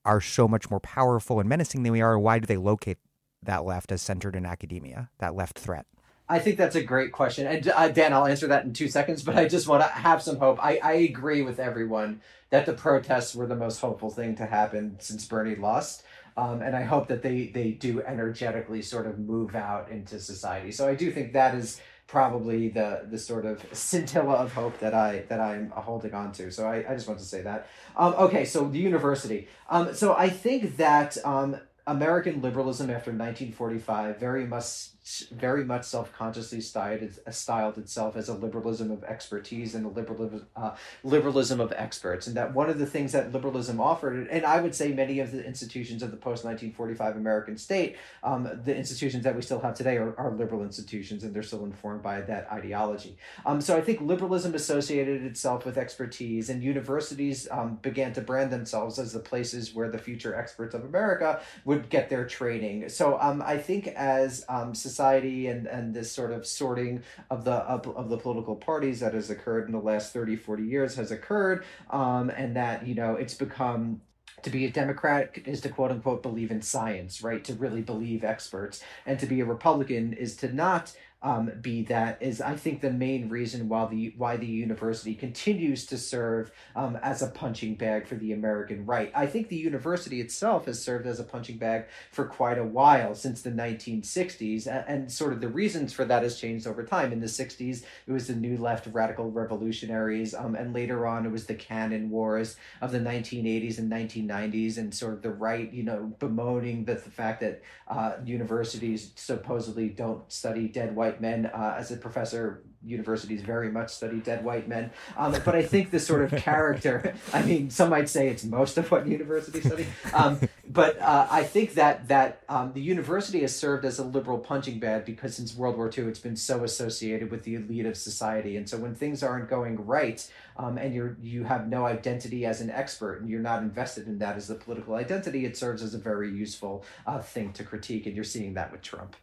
are 0.08 0.22
so 0.22 0.48
much 0.48 0.72
more 0.72 0.80
powerful 0.80 1.40
and 1.40 1.50
menacing 1.50 1.84
than 1.84 1.92
we 1.92 2.02
are? 2.02 2.18
Why 2.18 2.40
do 2.40 2.48
they 2.48 2.58
locate 2.58 2.98
that 3.44 3.66
left 3.66 3.92
as 3.92 4.02
centered 4.02 4.36
in 4.36 4.46
academia, 4.46 5.10
that 5.20 5.36
left 5.36 5.60
threat? 5.60 5.86
I 6.30 6.40
think 6.40 6.58
that's 6.58 6.76
a 6.76 6.84
great 6.84 7.12
question. 7.12 7.48
And 7.48 7.70
uh, 7.70 7.90
Dan, 7.90 8.14
I'll 8.14 8.26
answer 8.26 8.48
that 8.48 8.66
in 8.66 8.74
two 8.74 8.88
seconds, 8.88 9.24
but 9.24 9.38
I 9.38 9.48
just 9.48 9.68
want 9.68 9.84
to 9.84 9.88
have 9.88 10.22
some 10.22 10.38
hope. 10.38 10.64
I, 10.64 10.80
I 10.84 10.94
agree 10.94 11.42
with 11.42 11.60
everyone 11.60 12.22
that 12.50 12.66
the 12.66 12.74
protests 12.74 13.36
were 13.36 13.48
the 13.48 13.56
most 13.56 13.80
hopeful 13.80 14.10
thing 14.10 14.36
to 14.36 14.46
happen 14.46 14.98
since 15.00 15.26
Bernie 15.26 15.56
lost. 15.56 16.04
Um, 16.36 16.62
and 16.62 16.76
I 16.76 16.84
hope 16.84 17.08
that 17.08 17.22
they, 17.22 17.48
they 17.48 17.72
do 17.72 18.02
energetically 18.02 18.82
sort 18.82 19.08
of 19.08 19.20
move 19.20 19.56
out 19.56 19.90
into 19.90 20.20
society. 20.20 20.72
So 20.72 20.88
I 20.88 20.96
do 20.96 21.12
think 21.12 21.34
that 21.34 21.56
is 21.56 21.82
probably 22.08 22.70
the 22.70 23.06
the 23.10 23.18
sort 23.18 23.46
of 23.46 23.64
scintilla 23.74 24.34
of 24.36 24.54
hope 24.54 24.80
that 24.80 24.94
I 24.94 25.24
that 25.28 25.40
I'm 25.40 25.70
holding 25.72 26.14
on 26.14 26.32
to. 26.34 26.52
So 26.52 26.66
I, 26.66 26.78
I 26.90 26.96
just 26.96 27.08
want 27.08 27.20
to 27.20 27.26
say 27.26 27.42
that. 27.42 27.68
Um, 27.96 28.14
okay, 28.14 28.46
so 28.46 28.68
the 28.68 28.80
university. 28.80 29.48
Um, 29.70 29.94
so 29.94 30.16
I 30.16 30.30
think 30.30 30.78
that 30.78 31.18
um, 31.26 31.58
American 31.86 32.42
liberalism 32.42 32.90
after 32.90 33.12
1945 33.12 34.20
very 34.20 34.46
much 34.46 34.88
very 35.32 35.64
much 35.64 35.86
self-consciously 35.86 36.62
styled, 36.62 37.02
styled 37.30 37.78
itself 37.78 38.16
as 38.16 38.30
a 38.30 38.34
liberalism 38.34 38.92
of 38.92 39.04
expertise 39.04 39.74
and 39.76 39.86
a 39.86 39.90
liberalism, 39.90 40.46
uh, 40.56 40.76
liberalism 41.04 41.60
of 41.60 41.72
experts 41.76 42.28
and 42.28 42.36
that 42.36 42.54
one 42.54 42.70
of 42.70 42.78
the 42.78 42.86
things 42.86 43.12
that 43.12 43.32
liberalism 43.32 43.80
offered 43.80 44.28
and 44.28 44.46
i 44.46 44.60
would 44.60 44.76
say 44.76 44.92
many 44.92 45.20
of 45.20 45.32
the 45.32 45.46
institutions 45.46 46.04
of 46.04 46.12
the 46.12 46.18
post-1945 46.18 47.16
american 47.16 47.58
state 47.58 47.96
um, 48.24 48.50
the 48.66 48.76
institutions 48.76 49.24
that 49.24 49.36
we 49.36 49.42
still 49.42 49.60
have 49.60 49.74
today 49.74 49.98
are, 49.98 50.18
are 50.18 50.32
liberal 50.32 50.64
institutions 50.64 51.24
and 51.24 51.34
they're 51.34 51.44
still 51.44 51.66
informed 51.66 52.02
by 52.02 52.22
that 52.22 52.52
ideology. 52.52 53.18
Um, 53.46 53.62
so 53.62 53.78
i 53.78 53.82
think 53.82 54.02
liberalism 54.02 54.56
associated 54.56 55.24
itself 55.24 55.66
with 55.66 55.78
expertise 55.78 56.50
and 56.50 56.64
universities 56.64 57.48
um, 57.52 57.76
began 57.82 58.14
to 58.14 58.22
brand 58.22 58.52
themselves 58.52 59.00
as 59.00 59.14
the 59.14 59.20
places 59.20 59.74
where 59.74 59.90
the 59.90 59.98
future 59.98 60.36
experts 60.36 60.76
of 60.76 60.84
america 60.84 61.42
would 61.66 61.90
get 61.90 62.10
their 62.10 62.26
training. 62.26 62.90
So 62.90 63.18
um, 63.20 63.42
i 63.42 63.58
think 63.58 63.88
as 63.88 64.46
um, 64.50 64.76
society 64.98 65.46
and, 65.48 65.68
and 65.68 65.94
this 65.94 66.12
sort 66.12 66.32
of 66.32 66.46
sorting 66.46 67.04
of 67.30 67.44
the 67.44 67.52
of, 67.52 67.88
of 67.96 68.10
the 68.10 68.18
political 68.18 68.56
parties 68.56 69.00
that 69.00 69.14
has 69.14 69.30
occurred 69.30 69.68
in 69.68 69.72
the 69.72 69.80
last 69.80 70.12
30 70.12 70.36
40 70.36 70.64
years 70.64 70.96
has 70.96 71.12
occurred 71.12 71.64
um, 71.92 72.32
and 72.32 72.56
that 72.56 72.88
you 72.88 72.96
know 72.96 73.14
it's 73.14 73.36
become 73.36 74.02
to 74.44 74.50
be 74.50 74.66
a 74.66 74.72
Democrat 74.72 75.36
is 75.46 75.62
to 75.62 75.70
quote 75.70 75.92
unquote 75.92 76.22
believe 76.22 76.52
in 76.52 76.62
science, 76.62 77.24
right? 77.24 77.44
To 77.46 77.54
really 77.56 77.82
believe 77.82 78.24
experts. 78.24 78.84
And 79.06 79.20
to 79.20 79.26
be 79.26 79.40
a 79.40 79.46
Republican 79.46 80.14
is 80.14 80.36
to 80.38 80.54
not 80.54 80.96
um, 81.24 81.52
be 81.62 81.82
that 81.84 82.22
is 82.22 82.42
I 82.42 82.56
think 82.56 82.82
the 82.82 82.92
main 82.92 83.28
reason 83.28 83.70
why 83.70 83.88
the 83.88 84.14
why 84.18 84.38
the 84.38 84.46
university 84.46 85.16
continues 85.16 85.88
to 85.88 85.98
serve 85.98 86.52
um, 86.76 86.96
as 87.02 87.24
a 87.24 87.28
punching 87.28 87.76
bag 87.76 88.06
for 88.06 88.16
the 88.16 88.34
American 88.34 88.86
right. 88.86 89.12
I 89.16 89.26
think 89.26 89.50
the 89.50 89.56
university 89.56 90.22
itself 90.22 90.66
has 90.66 90.82
served 90.82 91.08
as 91.08 91.20
a 91.20 91.24
punching 91.24 91.58
bag 91.58 91.86
for 92.12 92.26
quite 92.26 92.60
a 92.60 92.64
while 92.64 93.16
since 93.16 93.42
the 93.42 93.50
1960s, 93.50 94.68
and, 94.68 94.86
and 94.88 95.12
sort 95.12 95.34
of 95.34 95.42
the 95.42 95.48
reasons 95.48 95.92
for 95.92 96.06
that 96.06 96.22
has 96.22 96.40
changed 96.40 96.68
over 96.68 96.84
time. 96.84 97.12
In 97.12 97.20
the 97.20 97.26
60s, 97.26 97.84
it 98.06 98.12
was 98.12 98.28
the 98.28 98.36
New 98.36 98.58
Left 98.58 98.86
radical 98.88 99.32
revolutionaries, 99.32 100.36
um, 100.36 100.54
and 100.54 100.72
later 100.72 101.08
on 101.08 101.26
it 101.26 101.32
was 101.32 101.48
the 101.48 101.56
Canon 101.56 102.12
Wars 102.12 102.58
of 102.80 102.92
the 102.92 103.00
1980s 103.00 103.80
and 103.80 103.92
1990s, 103.92 104.78
and 104.78 104.94
sort 104.94 105.14
of 105.14 105.24
the 105.24 105.32
right, 105.32 105.74
you 105.74 105.84
know, 105.84 106.14
bemoaning 106.20 106.86
the, 106.86 106.94
the 106.94 107.10
fact 107.10 107.42
that 107.42 107.64
uh, 107.88 108.14
universities 108.24 109.12
supposedly 109.16 109.90
don't 109.90 110.32
study 110.32 110.68
dead 110.68 110.96
white 110.96 111.07
white 111.08 111.22
men. 111.22 111.46
Uh, 111.48 111.76
as 111.78 111.92
a 111.92 111.98
professor, 111.98 112.64
universities 112.84 113.42
very 113.42 113.72
much 113.72 113.90
study 113.90 114.20
dead 114.20 114.44
white 114.44 114.68
men. 114.68 114.92
Um, 115.18 115.36
but 115.44 115.56
I 115.56 115.64
think 115.64 115.92
this 115.92 116.06
sort 116.06 116.22
of 116.22 116.40
character, 116.44 117.16
I 117.34 117.42
mean, 117.42 117.70
some 117.70 117.90
might 117.90 118.10
say 118.10 118.30
it's 118.30 118.44
most 118.44 118.78
of 118.78 118.90
what 118.92 119.08
universities 119.08 119.66
study. 119.66 119.88
Um, 120.14 120.40
but 120.70 121.00
uh, 121.00 121.28
I 121.30 121.44
think 121.44 121.74
that 121.74 122.08
that 122.10 122.44
um, 122.50 122.74
the 122.74 122.82
university 122.82 123.42
has 123.42 123.56
served 123.56 123.86
as 123.86 124.00
a 124.00 124.04
liberal 124.04 124.38
punching 124.38 124.80
bag 124.80 125.06
because 125.06 125.36
since 125.36 125.56
World 125.56 125.78
War 125.78 125.90
II, 125.96 126.06
it's 126.06 126.20
been 126.20 126.36
so 126.36 126.64
associated 126.64 127.32
with 127.32 127.44
the 127.44 127.56
elite 127.56 127.86
of 127.86 127.98
society. 127.98 128.58
And 128.58 128.70
so 128.70 128.78
when 128.78 128.96
things 128.96 129.24
aren't 129.24 129.50
going 129.50 129.86
right, 129.86 130.30
um, 130.58 130.78
and 130.78 130.94
you're 130.94 131.18
you 131.22 131.44
have 131.44 131.68
no 131.68 131.86
identity 131.86 132.46
as 132.46 132.62
an 132.62 132.70
expert, 132.70 133.22
and 133.22 133.30
you're 133.30 133.42
not 133.42 133.62
invested 133.62 134.08
in 134.08 134.20
that 134.20 134.36
as 134.38 134.48
the 134.48 134.56
political 134.56 134.96
identity, 134.96 135.46
it 135.46 135.58
serves 135.58 135.82
as 135.82 135.94
a 135.94 136.00
very 136.00 136.30
useful 136.30 136.84
uh, 137.06 137.20
thing 137.20 137.54
to 137.54 137.64
critique. 137.64 138.06
And 138.06 138.16
you're 138.16 138.26
seeing 138.26 138.54
that 138.56 138.72
with 138.72 138.82
Trump. 138.82 139.16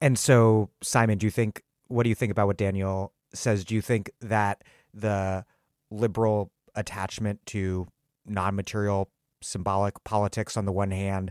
And 0.00 0.18
so, 0.18 0.70
Simon, 0.82 1.18
do 1.18 1.26
you 1.26 1.30
think, 1.30 1.62
what 1.88 2.04
do 2.04 2.08
you 2.08 2.14
think 2.14 2.30
about 2.30 2.46
what 2.46 2.56
Daniel 2.56 3.12
says? 3.34 3.64
Do 3.64 3.74
you 3.74 3.82
think 3.82 4.10
that 4.20 4.62
the 4.94 5.44
liberal 5.90 6.50
attachment 6.74 7.44
to 7.46 7.86
non 8.26 8.54
material 8.54 9.10
symbolic 9.42 10.02
politics 10.04 10.56
on 10.56 10.64
the 10.64 10.72
one 10.72 10.90
hand 10.90 11.30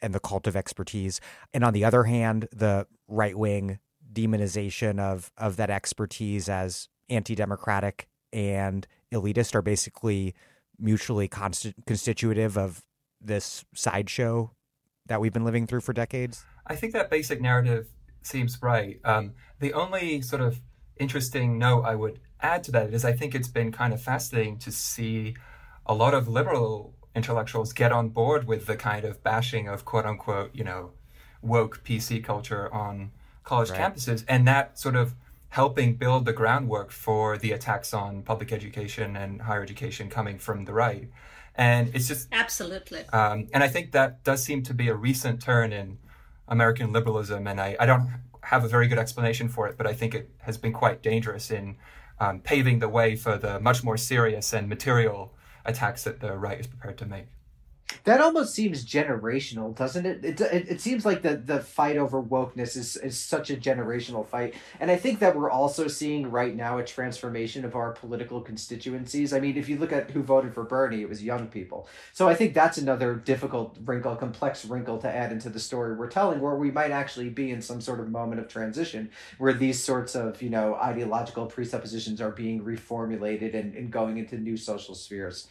and 0.00 0.14
the 0.14 0.20
cult 0.20 0.46
of 0.46 0.56
expertise, 0.56 1.20
and 1.54 1.64
on 1.64 1.72
the 1.72 1.84
other 1.84 2.04
hand, 2.04 2.48
the 2.52 2.86
right 3.06 3.38
wing 3.38 3.78
demonization 4.12 4.98
of, 4.98 5.30
of 5.38 5.56
that 5.56 5.70
expertise 5.70 6.48
as 6.48 6.88
anti 7.08 7.34
democratic 7.34 8.08
and 8.32 8.86
elitist 9.12 9.54
are 9.54 9.62
basically 9.62 10.34
mutually 10.78 11.28
consti- 11.28 11.74
constitutive 11.86 12.58
of 12.58 12.82
this 13.20 13.64
sideshow 13.74 14.50
that 15.06 15.20
we've 15.20 15.32
been 15.32 15.44
living 15.44 15.66
through 15.66 15.80
for 15.80 15.92
decades? 15.92 16.44
I 16.66 16.74
think 16.74 16.92
that 16.94 17.10
basic 17.10 17.40
narrative 17.40 17.88
seems 18.26 18.60
right. 18.62 19.00
Um, 19.04 19.32
the 19.60 19.72
only 19.72 20.22
sort 20.22 20.42
of 20.42 20.60
interesting 20.96 21.58
note 21.58 21.82
I 21.84 21.94
would 21.94 22.20
add 22.40 22.64
to 22.64 22.72
that 22.72 22.92
is 22.92 23.04
I 23.04 23.12
think 23.12 23.34
it's 23.34 23.48
been 23.48 23.72
kind 23.72 23.92
of 23.92 24.02
fascinating 24.02 24.58
to 24.58 24.72
see 24.72 25.36
a 25.86 25.94
lot 25.94 26.14
of 26.14 26.28
liberal 26.28 26.94
intellectuals 27.14 27.72
get 27.72 27.92
on 27.92 28.08
board 28.08 28.46
with 28.46 28.66
the 28.66 28.76
kind 28.76 29.04
of 29.04 29.22
bashing 29.22 29.68
of 29.68 29.84
quote 29.84 30.06
unquote, 30.06 30.50
you 30.54 30.64
know, 30.64 30.92
woke 31.40 31.82
PC 31.84 32.22
culture 32.22 32.72
on 32.72 33.10
college 33.44 33.70
right. 33.70 33.80
campuses, 33.80 34.24
and 34.28 34.46
that 34.46 34.78
sort 34.78 34.96
of 34.96 35.14
helping 35.50 35.94
build 35.94 36.24
the 36.24 36.32
groundwork 36.32 36.90
for 36.90 37.36
the 37.36 37.52
attacks 37.52 37.92
on 37.92 38.22
public 38.22 38.52
education 38.52 39.16
and 39.16 39.42
higher 39.42 39.62
education 39.62 40.08
coming 40.08 40.38
from 40.38 40.64
the 40.64 40.72
right. 40.72 41.10
And 41.54 41.94
it's 41.94 42.08
just 42.08 42.28
absolutely. 42.32 43.04
Um, 43.12 43.48
and 43.52 43.62
I 43.62 43.68
think 43.68 43.92
that 43.92 44.24
does 44.24 44.42
seem 44.42 44.62
to 44.62 44.74
be 44.74 44.88
a 44.88 44.94
recent 44.94 45.42
turn 45.42 45.72
in 45.72 45.98
American 46.48 46.92
liberalism, 46.92 47.46
and 47.46 47.60
I, 47.60 47.76
I 47.78 47.86
don't 47.86 48.10
have 48.42 48.64
a 48.64 48.68
very 48.68 48.88
good 48.88 48.98
explanation 48.98 49.48
for 49.48 49.68
it, 49.68 49.76
but 49.76 49.86
I 49.86 49.92
think 49.92 50.14
it 50.14 50.30
has 50.40 50.58
been 50.58 50.72
quite 50.72 51.02
dangerous 51.02 51.50
in 51.50 51.76
um, 52.18 52.40
paving 52.40 52.80
the 52.80 52.88
way 52.88 53.16
for 53.16 53.38
the 53.38 53.60
much 53.60 53.82
more 53.82 53.96
serious 53.96 54.52
and 54.52 54.68
material 54.68 55.34
attacks 55.64 56.04
that 56.04 56.20
the 56.20 56.36
right 56.36 56.58
is 56.58 56.66
prepared 56.66 56.98
to 56.98 57.06
make. 57.06 57.26
That 58.04 58.20
almost 58.20 58.54
seems 58.54 58.84
generational, 58.84 59.74
doesn't 59.74 60.06
it? 60.06 60.24
It, 60.24 60.40
it? 60.40 60.68
it 60.68 60.80
seems 60.80 61.04
like 61.04 61.22
the, 61.22 61.36
the 61.36 61.60
fight 61.60 61.96
over 61.96 62.22
wokeness 62.22 62.76
is, 62.76 62.96
is 62.96 63.18
such 63.18 63.50
a 63.50 63.56
generational 63.56 64.26
fight. 64.26 64.54
And 64.80 64.90
I 64.90 64.96
think 64.96 65.18
that 65.20 65.36
we're 65.36 65.50
also 65.50 65.88
seeing 65.88 66.30
right 66.30 66.54
now 66.54 66.78
a 66.78 66.84
transformation 66.84 67.64
of 67.64 67.74
our 67.76 67.92
political 67.92 68.40
constituencies. 68.40 69.32
I 69.32 69.40
mean, 69.40 69.56
if 69.56 69.68
you 69.68 69.78
look 69.78 69.92
at 69.92 70.10
who 70.10 70.22
voted 70.22 70.54
for 70.54 70.64
Bernie, 70.64 71.02
it 71.02 71.08
was 71.08 71.22
young 71.22 71.48
people. 71.48 71.88
So 72.12 72.28
I 72.28 72.34
think 72.34 72.54
that's 72.54 72.78
another 72.78 73.14
difficult 73.14 73.76
wrinkle, 73.84 74.16
complex 74.16 74.64
wrinkle 74.64 74.98
to 74.98 75.08
add 75.08 75.32
into 75.32 75.48
the 75.48 75.60
story 75.60 75.94
we're 75.94 76.08
telling, 76.08 76.40
where 76.40 76.54
we 76.54 76.70
might 76.70 76.90
actually 76.90 77.30
be 77.30 77.50
in 77.50 77.62
some 77.62 77.80
sort 77.80 78.00
of 78.00 78.10
moment 78.10 78.40
of 78.40 78.48
transition 78.48 79.10
where 79.38 79.52
these 79.52 79.82
sorts 79.82 80.14
of, 80.14 80.40
you 80.42 80.50
know, 80.50 80.74
ideological 80.76 81.46
presuppositions 81.46 82.20
are 82.20 82.30
being 82.30 82.62
reformulated 82.64 83.54
and, 83.54 83.74
and 83.74 83.90
going 83.90 84.18
into 84.18 84.36
new 84.36 84.56
social 84.56 84.94
spheres 84.94 85.48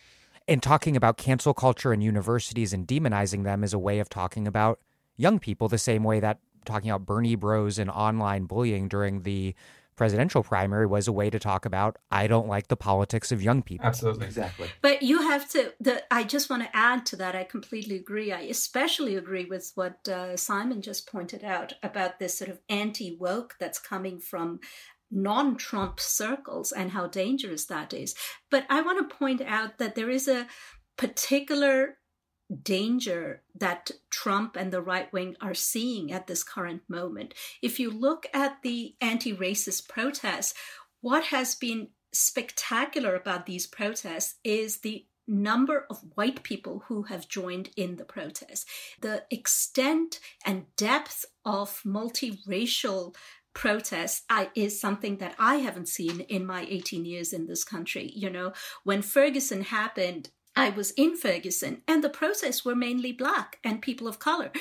and 0.52 0.62
talking 0.62 0.98
about 0.98 1.18
cancel 1.18 1.54
culture 1.54 1.94
and 1.94 2.04
universities 2.04 2.74
and 2.74 2.86
demonizing 2.86 3.46
them 3.46 3.64
is 3.64 3.74
a 3.74 3.80
way 3.80 4.00
of 4.00 4.10
talking 4.10 4.48
about 4.48 4.80
young 5.16 5.40
people 5.40 5.70
the 5.70 5.78
same 5.78 6.04
way 6.04 6.20
that 6.20 6.40
talking 6.66 6.90
about 6.90 7.06
Bernie 7.06 7.36
bros 7.36 7.80
and 7.80 7.90
online 7.90 8.46
bullying 8.46 8.90
during 8.90 9.22
the 9.22 9.56
presidential 9.96 10.44
primary 10.44 10.86
was 10.86 11.08
a 11.08 11.12
way 11.12 11.30
to 11.30 11.40
talk 11.40 11.66
about 11.66 11.98
I 12.12 12.28
don't 12.28 12.48
like 12.48 12.68
the 12.68 12.76
politics 12.76 13.32
of 13.32 13.42
young 13.42 13.62
people. 13.62 13.86
Absolutely. 13.86 14.26
Exactly. 14.26 14.68
But 14.82 15.04
you 15.04 15.22
have 15.22 15.50
to 15.52 15.74
the 15.80 16.04
I 16.12 16.24
just 16.24 16.50
want 16.50 16.64
to 16.64 16.76
add 16.76 17.06
to 17.08 17.16
that 17.18 17.36
I 17.36 17.44
completely 17.44 17.96
agree. 17.96 18.34
I 18.34 18.42
especially 18.42 19.16
agree 19.16 19.46
with 19.46 19.72
what 19.76 20.08
uh, 20.10 20.36
Simon 20.36 20.82
just 20.82 21.10
pointed 21.10 21.44
out 21.44 21.74
about 21.82 22.20
this 22.20 22.38
sort 22.38 22.50
of 22.50 22.60
anti-woke 22.68 23.56
that's 23.60 23.80
coming 23.80 24.20
from 24.20 24.60
non 25.12 25.58
Trump 25.58 26.00
circles 26.00 26.72
and 26.72 26.92
how 26.92 27.08
dangerous 27.08 27.66
that 27.66 27.94
is. 27.94 28.16
But 28.50 28.66
I 28.70 28.82
want 28.82 29.10
to 29.10 29.16
point 29.16 29.42
out 29.42 29.78
that 29.78 29.96
there 29.96 30.10
is 30.10 30.28
a 30.28 30.48
particular 30.98 31.98
danger 32.64 33.44
that 33.56 33.92
Trump 34.10 34.56
and 34.56 34.72
the 34.72 34.82
right 34.82 35.12
wing 35.14 35.36
are 35.42 35.54
seeing 35.54 36.12
at 36.12 36.28
this 36.28 36.44
current 36.44 36.82
moment. 36.88 37.34
If 37.62 37.80
you 37.80 37.90
look 37.90 38.28
at 38.34 38.62
the 38.62 38.96
anti 39.02 39.34
racist 39.34 39.88
protests, 39.88 40.54
what 41.02 41.26
has 41.26 41.56
been 41.56 41.90
spectacular 42.14 43.16
about 43.16 43.46
these 43.46 43.68
protests 43.68 44.36
is 44.44 44.80
the 44.80 45.06
number 45.28 45.86
of 45.90 46.04
white 46.16 46.44
people 46.44 46.84
who 46.88 47.04
have 47.04 47.30
joined 47.30 47.70
in 47.78 47.96
the 47.96 48.04
protest. 48.04 48.68
The 49.02 49.24
extent 49.32 50.20
and 50.46 50.66
depth 50.76 51.26
of 51.46 51.82
multiracial 51.86 53.16
protest 53.54 54.24
I, 54.30 54.50
is 54.56 54.80
something 54.80 55.18
that 55.18 55.36
I 55.38 55.56
haven't 55.56 55.90
seen 55.90 56.22
in 56.22 56.46
my 56.46 56.66
18 56.70 57.06
years 57.06 57.34
in 57.34 57.48
this 57.48 57.64
country. 57.64 58.12
You 58.16 58.30
know, 58.30 58.54
when 58.84 59.02
Ferguson 59.02 59.64
happened, 59.64 60.30
I 60.56 60.70
was 60.70 60.92
in 60.92 61.16
Ferguson 61.16 61.82
and 61.88 62.04
the 62.04 62.10
protests 62.10 62.66
were 62.66 62.76
mainly 62.76 63.12
black 63.12 63.58
and 63.64 63.82
people 63.82 64.08
of 64.08 64.20
color. 64.20 64.52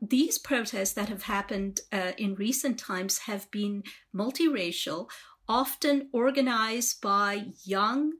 These 0.00 0.38
protests 0.38 0.92
that 0.94 1.08
have 1.08 1.24
happened 1.24 1.80
uh, 1.92 2.12
in 2.18 2.34
recent 2.34 2.78
times 2.78 3.18
have 3.20 3.50
been 3.50 3.84
multiracial, 4.14 5.08
often 5.48 6.08
organized 6.12 7.00
by 7.00 7.46
young 7.64 8.12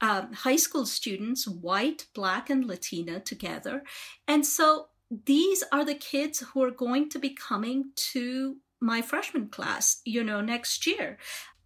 um, 0.00 0.32
high 0.32 0.56
school 0.56 0.86
students, 0.86 1.46
white, 1.46 2.06
black, 2.14 2.50
and 2.50 2.64
Latina 2.64 3.20
together. 3.20 3.82
And 4.26 4.46
so 4.46 4.88
these 5.10 5.64
are 5.72 5.84
the 5.84 5.94
kids 5.94 6.40
who 6.40 6.62
are 6.62 6.70
going 6.70 7.08
to 7.10 7.18
be 7.18 7.30
coming 7.30 7.90
to 8.12 8.56
my 8.80 9.02
freshman 9.02 9.48
class, 9.48 10.00
you 10.04 10.22
know, 10.22 10.40
next 10.40 10.86
year. 10.86 11.18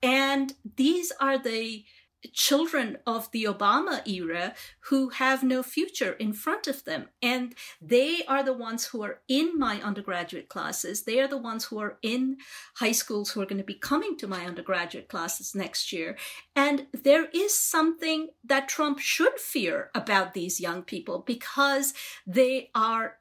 And 0.03 0.55
these 0.77 1.13
are 1.21 1.39
the 1.39 1.85
children 2.33 2.99
of 3.07 3.31
the 3.33 3.45
Obama 3.45 4.07
era 4.07 4.55
who 4.89 5.11
have 5.11 5.43
no 5.43 5.63
future 5.63 6.13
in 6.13 6.33
front 6.33 6.67
of 6.67 6.85
them. 6.85 7.09
And 7.21 7.55
they 7.81 8.23
are 8.29 8.43
the 8.43 8.53
ones 8.53 8.87
who 8.87 9.03
are 9.03 9.21
in 9.29 9.59
my 9.59 9.81
undergraduate 9.83 10.49
classes. 10.49 11.03
They 11.03 11.21
are 11.21 11.29
the 11.29 11.39
ones 11.39 11.65
who 11.65 11.79
are 11.81 11.99
in 12.03 12.37
high 12.77 12.93
schools 12.93 13.31
who 13.31 13.41
are 13.41 13.47
going 13.47 13.59
to 13.59 13.65
be 13.65 13.75
coming 13.75 14.17
to 14.19 14.29
my 14.29 14.47
undergraduate 14.47 15.09
classes 15.09 15.55
next 15.55 15.93
year. 15.93 16.17
And 16.55 16.87
there 16.93 17.27
is 17.33 17.59
something 17.59 18.29
that 18.45 18.69
Trump 18.69 18.99
should 18.99 19.39
fear 19.39 19.91
about 19.95 20.35
these 20.35 20.61
young 20.61 20.83
people 20.83 21.25
because 21.27 21.95
they 22.27 22.71
are 22.75 23.17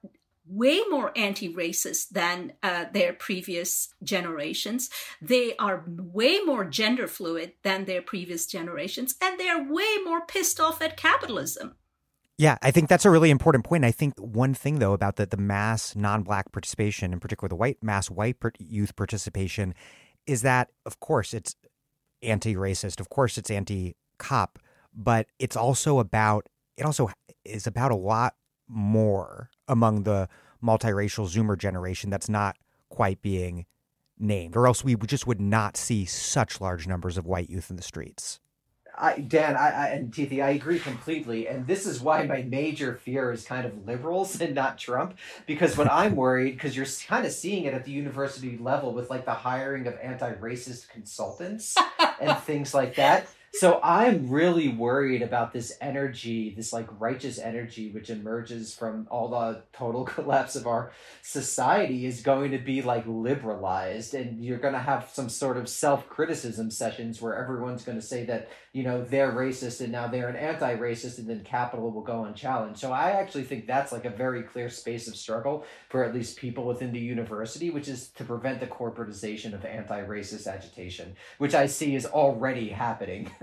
way 0.52 0.82
more 0.90 1.12
anti-racist 1.16 2.10
than 2.10 2.54
uh, 2.62 2.86
their 2.92 3.14
previous 3.14 3.94
generations. 4.04 4.90
They 5.22 5.56
are 5.56 5.86
way 5.88 6.40
more 6.40 6.66
gender 6.66 7.08
fluid 7.08 7.54
than 7.64 7.86
their 7.86 8.02
previous 8.02 8.46
generations, 8.46 9.16
and 9.22 9.40
they're 9.40 9.64
way 9.64 9.98
more 10.04 10.26
pissed 10.26 10.60
off 10.60 10.82
at 10.82 10.98
capitalism. 10.98 11.76
Yeah, 12.38 12.58
I 12.62 12.72
think 12.72 12.90
that's 12.90 13.06
a 13.06 13.10
really 13.12 13.30
important 13.30 13.66
point. 13.66 13.86
I 13.86 13.92
think 13.92 14.18
one 14.18 14.54
thing 14.54 14.80
though 14.80 14.94
about 14.94 15.16
the, 15.16 15.26
the 15.26 15.38
mass 15.38 15.96
non-black 15.96 16.52
participation, 16.52 17.14
in 17.14 17.20
particular 17.20 17.48
the 17.48 17.56
white 17.56 17.78
mass 17.84 18.10
white 18.10 18.38
youth 18.60 18.96
participation, 18.96 19.74
is 20.26 20.42
that 20.42 20.70
of 20.86 21.00
course 21.00 21.34
it's 21.34 21.56
anti-racist, 22.24 23.00
of 23.00 23.10
course 23.10 23.38
it's 23.38 23.52
anti-cop, 23.52 24.60
but 24.94 25.28
it's 25.40 25.56
also 25.56 26.00
about 26.00 26.48
it 26.78 26.84
also 26.86 27.10
is 27.46 27.68
about 27.68 27.92
a 27.92 27.96
lot 27.96 28.34
more 28.72 29.50
among 29.68 30.04
the 30.04 30.30
multiracial 30.64 31.28
Zoomer 31.28 31.58
generation 31.58 32.10
that's 32.10 32.30
not 32.30 32.56
quite 32.90 33.22
being 33.22 33.66
named, 34.18 34.56
or 34.56 34.68
else 34.68 34.84
we 34.84 34.96
just 34.96 35.28
would 35.28 35.42
not 35.42 35.76
see 35.76 36.06
such 36.06 36.62
large 36.62 36.88
numbers 36.88 37.18
of 37.18 37.26
white 37.26 37.50
youth 37.50 37.70
in 37.70 37.76
the 37.76 37.84
streets. 37.84 38.40
I, 38.98 39.20
Dan, 39.20 39.56
I, 39.56 39.70
I 39.70 39.88
and 39.88 40.14
Tithi, 40.14 40.44
I 40.44 40.50
agree 40.50 40.78
completely, 40.78 41.48
and 41.48 41.66
this 41.66 41.86
is 41.86 42.02
why 42.02 42.26
my 42.26 42.44
major 42.44 42.96
fear 42.96 43.32
is 43.32 43.44
kind 43.44 43.66
of 43.66 43.86
liberals 43.86 44.40
and 44.40 44.54
not 44.54 44.78
Trump. 44.78 45.18
Because 45.48 45.78
what 45.78 45.92
I'm 45.92 46.16
worried, 46.16 46.52
because 46.52 46.76
you're 46.76 46.86
kind 47.08 47.26
of 47.26 47.32
seeing 47.32 47.64
it 47.64 47.74
at 47.74 47.86
the 47.86 47.92
university 47.92 48.58
level 48.58 48.94
with 48.94 49.10
like 49.10 49.26
the 49.26 49.34
hiring 49.34 49.88
of 49.88 49.98
anti-racist 50.02 50.90
consultants 50.90 51.76
and 52.22 52.38
things 52.40 52.74
like 52.74 52.96
that 52.96 53.28
so 53.54 53.82
I'm 53.84 54.30
really 54.30 54.70
worried 54.70 55.22
about 55.22 55.52
this 55.52 55.74
energy, 55.82 56.54
this 56.56 56.72
like 56.72 56.88
righteous 57.02 57.38
energy 57.38 57.92
which 57.92 58.10
emerges 58.10 58.74
from 58.74 59.08
all 59.12 59.28
the 59.28 59.64
total 59.74 60.06
collapse 60.06 60.56
of 60.56 60.68
our 60.68 60.94
society 61.22 62.06
is 62.06 62.22
going 62.22 62.52
to 62.52 62.58
be 62.58 62.82
like 62.82 63.04
liberalized 63.06 64.14
and 64.14 64.44
you're 64.44 64.58
going 64.58 64.74
to 64.74 64.80
have 64.80 65.10
some 65.12 65.28
sort 65.28 65.58
of 65.58 65.68
self-criticism 65.68 66.72
sessions 66.72 67.22
where 67.22 67.36
everyone's 67.36 67.84
going 67.84 68.00
to 68.00 68.06
say 68.06 68.24
that, 68.24 68.50
you 68.72 68.84
know, 68.84 69.04
they're 69.04 69.34
racist 69.34 69.82
and 69.82 69.92
now 69.92 70.08
they're 70.08 70.30
an 70.30 70.38
anti-racist 70.38 71.18
and 71.18 71.30
then 71.30 71.44
capital 71.44 71.92
will 71.92 72.04
go 72.04 72.24
unchallenged. 72.24 72.80
So 72.80 72.94
I 72.94 73.12
actually 73.12 73.44
think 73.44 73.68
that's 73.68 73.92
like 73.92 74.06
a 74.06 74.10
very 74.10 74.44
clear 74.44 74.70
space 74.70 75.10
of 75.10 75.16
struggle 75.18 75.66
for 75.90 76.06
at 76.06 76.16
least 76.16 76.38
people 76.38 76.64
within 76.64 76.94
the 76.94 77.00
university, 77.00 77.70
which 77.70 77.90
is 77.90 78.08
to 78.16 78.24
prevent 78.24 78.62
the 78.62 78.68
corporatization 78.68 79.54
of 79.54 79.66
anti-racist 79.66 80.48
agitation, 80.48 81.16
which 81.38 81.54
I 81.54 81.66
see 81.66 81.96
is 81.96 82.06
already 82.06 82.70
happening. 82.70 83.30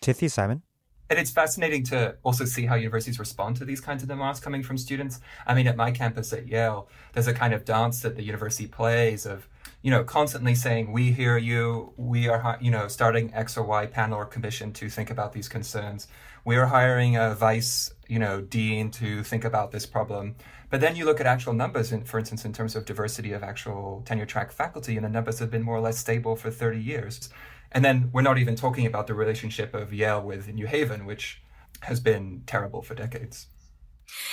Tithi, 0.00 0.30
Simon? 0.30 0.62
And 1.10 1.18
it's 1.18 1.32
fascinating 1.32 1.82
to 1.86 2.16
also 2.22 2.44
see 2.44 2.66
how 2.66 2.76
universities 2.76 3.18
respond 3.18 3.56
to 3.56 3.64
these 3.64 3.80
kinds 3.80 4.04
of 4.04 4.08
demands 4.08 4.38
coming 4.38 4.62
from 4.62 4.78
students. 4.78 5.20
I 5.44 5.54
mean, 5.54 5.66
at 5.66 5.76
my 5.76 5.90
campus 5.90 6.32
at 6.32 6.46
Yale, 6.46 6.88
there's 7.14 7.26
a 7.26 7.34
kind 7.34 7.52
of 7.52 7.64
dance 7.64 8.00
that 8.02 8.14
the 8.14 8.22
university 8.22 8.68
plays 8.68 9.26
of, 9.26 9.48
you 9.82 9.90
know, 9.90 10.04
constantly 10.04 10.54
saying, 10.54 10.92
we 10.92 11.10
hear 11.10 11.36
you, 11.36 11.92
we 11.96 12.28
are, 12.28 12.56
you 12.60 12.70
know, 12.70 12.86
starting 12.86 13.34
X 13.34 13.56
or 13.56 13.64
Y 13.64 13.86
panel 13.86 14.18
or 14.18 14.24
commission 14.24 14.72
to 14.74 14.88
think 14.88 15.10
about 15.10 15.32
these 15.32 15.48
concerns. 15.48 16.06
We 16.44 16.56
are 16.56 16.66
hiring 16.66 17.16
a 17.16 17.34
vice, 17.34 17.92
you 18.06 18.20
know, 18.20 18.40
dean 18.40 18.92
to 18.92 19.24
think 19.24 19.44
about 19.44 19.72
this 19.72 19.86
problem. 19.86 20.36
But 20.70 20.80
then 20.80 20.94
you 20.94 21.04
look 21.04 21.20
at 21.20 21.26
actual 21.26 21.54
numbers, 21.54 21.90
in, 21.90 22.04
for 22.04 22.20
instance, 22.20 22.44
in 22.44 22.52
terms 22.52 22.76
of 22.76 22.84
diversity 22.84 23.32
of 23.32 23.42
actual 23.42 24.02
tenure 24.06 24.26
track 24.26 24.52
faculty, 24.52 24.96
and 24.96 25.04
the 25.04 25.10
numbers 25.10 25.40
have 25.40 25.50
been 25.50 25.62
more 25.62 25.76
or 25.76 25.80
less 25.80 25.98
stable 25.98 26.36
for 26.36 26.52
30 26.52 26.78
years. 26.78 27.30
And 27.72 27.84
then 27.84 28.10
we're 28.12 28.22
not 28.22 28.38
even 28.38 28.56
talking 28.56 28.86
about 28.86 29.06
the 29.06 29.14
relationship 29.14 29.74
of 29.74 29.92
Yale 29.92 30.22
with 30.22 30.48
New 30.52 30.66
Haven, 30.66 31.06
which 31.06 31.42
has 31.82 32.00
been 32.00 32.42
terrible 32.46 32.82
for 32.82 32.94
decades. 32.94 33.46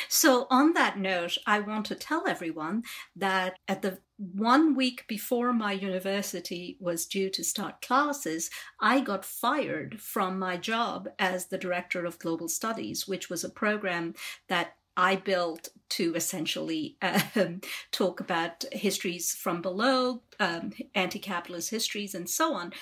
So, 0.09 0.47
on 0.49 0.73
that 0.73 0.97
note, 0.97 1.37
I 1.45 1.59
want 1.59 1.85
to 1.87 1.95
tell 1.95 2.27
everyone 2.27 2.83
that 3.15 3.59
at 3.67 3.83
the 3.83 3.99
one 4.17 4.75
week 4.75 5.05
before 5.07 5.53
my 5.53 5.71
university 5.71 6.77
was 6.79 7.05
due 7.05 7.29
to 7.29 7.43
start 7.43 7.81
classes, 7.81 8.49
I 8.79 9.01
got 9.01 9.23
fired 9.23 10.01
from 10.01 10.39
my 10.39 10.57
job 10.57 11.09
as 11.19 11.47
the 11.47 11.57
director 11.59 12.05
of 12.05 12.17
global 12.17 12.47
studies, 12.47 13.07
which 13.07 13.29
was 13.29 13.43
a 13.43 13.49
program 13.49 14.15
that 14.47 14.73
I 14.99 15.15
built 15.15 15.69
to 15.89 16.15
essentially 16.15 16.97
um, 17.35 17.61
talk 17.91 18.19
about 18.19 18.65
histories 18.71 19.33
from 19.33 19.61
below, 19.61 20.23
um, 20.39 20.73
anti 20.95 21.19
capitalist 21.19 21.69
histories, 21.69 22.15
and 22.15 22.27
so 22.27 22.55
on. 22.55 22.73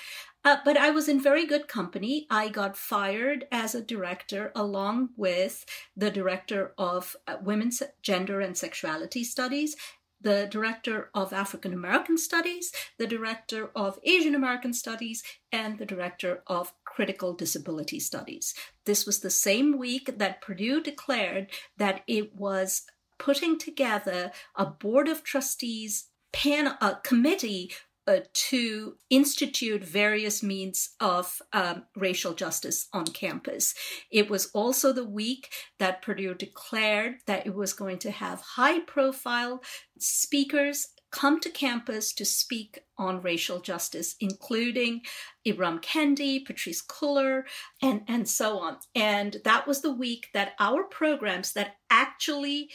Uh, 0.46 0.58
but 0.64 0.76
I 0.76 0.90
was 0.90 1.08
in 1.08 1.20
very 1.20 1.44
good 1.44 1.66
company. 1.66 2.24
I 2.30 2.48
got 2.48 2.76
fired 2.76 3.48
as 3.50 3.74
a 3.74 3.82
director 3.82 4.52
along 4.54 5.08
with 5.16 5.66
the 5.96 6.08
director 6.08 6.72
of 6.78 7.16
uh, 7.26 7.38
women's 7.42 7.82
gender 8.00 8.40
and 8.40 8.56
sexuality 8.56 9.24
studies 9.24 9.76
the 10.18 10.48
director 10.50 11.10
of 11.14 11.32
African 11.32 11.74
American 11.74 12.16
Studies, 12.16 12.72
the 12.98 13.06
director 13.06 13.70
of 13.76 13.98
Asian 14.02 14.34
American 14.34 14.72
Studies, 14.72 15.22
and 15.52 15.78
the 15.78 15.84
director 15.84 16.42
of 16.46 16.72
Critical 16.84 17.34
Disability 17.34 18.00
Studies. 18.00 18.54
This 18.86 19.04
was 19.04 19.20
the 19.20 19.30
same 19.30 19.78
week 19.78 20.18
that 20.18 20.40
Purdue 20.40 20.82
declared 20.82 21.48
that 21.76 22.02
it 22.06 22.34
was 22.34 22.82
putting 23.18 23.58
together 23.58 24.32
a 24.56 24.64
board 24.64 25.06
of 25.06 25.22
trustees 25.22 26.06
pan 26.32 26.76
a 26.80 26.98
committee 27.04 27.70
uh, 28.06 28.20
to 28.32 28.96
institute 29.10 29.84
various 29.84 30.42
means 30.42 30.94
of 31.00 31.40
um, 31.52 31.84
racial 31.96 32.34
justice 32.34 32.88
on 32.92 33.04
campus. 33.06 33.74
It 34.10 34.30
was 34.30 34.46
also 34.54 34.92
the 34.92 35.04
week 35.04 35.52
that 35.78 36.02
Purdue 36.02 36.34
declared 36.34 37.16
that 37.26 37.46
it 37.46 37.54
was 37.54 37.72
going 37.72 37.98
to 37.98 38.10
have 38.10 38.40
high 38.40 38.80
profile 38.80 39.62
speakers 39.98 40.88
come 41.10 41.40
to 41.40 41.48
campus 41.48 42.12
to 42.12 42.24
speak 42.24 42.80
on 42.98 43.22
racial 43.22 43.60
justice, 43.60 44.16
including 44.20 45.00
Ibram 45.46 45.80
Kendi, 45.80 46.44
Patrisse 46.44 46.82
Cullor, 46.86 47.44
and, 47.82 48.02
and 48.06 48.28
so 48.28 48.58
on. 48.58 48.76
And 48.94 49.38
that 49.44 49.66
was 49.66 49.80
the 49.80 49.92
week 49.92 50.28
that 50.34 50.52
our 50.58 50.84
programs 50.84 51.52
that 51.52 51.76
actually 51.90 52.70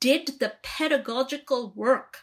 did 0.00 0.38
the 0.40 0.54
pedagogical 0.62 1.72
work 1.74 2.18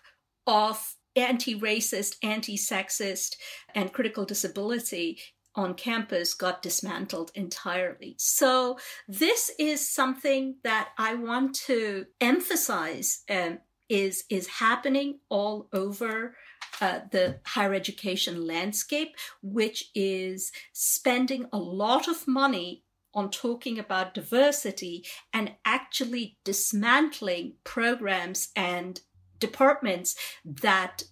of 0.46 0.96
anti 1.16 1.60
racist, 1.60 2.18
anti 2.24 2.58
sexist, 2.58 3.36
and 3.76 3.94
critical 3.94 4.26
disability 4.26 5.20
on 5.56 5.76
campus 5.76 6.34
got 6.34 6.62
dismantled 6.62 7.32
entirely. 7.36 8.16
So, 8.18 8.80
this 9.08 9.52
is 9.60 9.88
something 9.88 10.56
that 10.64 10.90
I 10.98 11.16
want 11.16 11.56
to 11.68 12.08
emphasize 12.20 13.24
um, 13.30 13.60
is, 13.90 14.24
is 14.30 14.48
happening 14.48 15.20
all 15.30 15.70
over. 15.74 16.36
Uh, 16.82 17.02
the 17.12 17.40
higher 17.46 17.74
education 17.76 18.48
landscape, 18.48 19.16
which 19.44 19.92
is 19.94 20.52
spending 20.74 21.46
a 21.54 21.58
lot 21.58 22.08
of 22.08 22.28
money 22.28 22.84
on 23.14 23.30
talking 23.30 23.78
about 23.78 24.14
diversity 24.14 25.06
and 25.32 25.54
actually 25.66 26.38
dismantling 26.44 27.54
programs 27.64 28.50
and 28.56 29.02
departments 29.48 30.16
that 30.46 31.04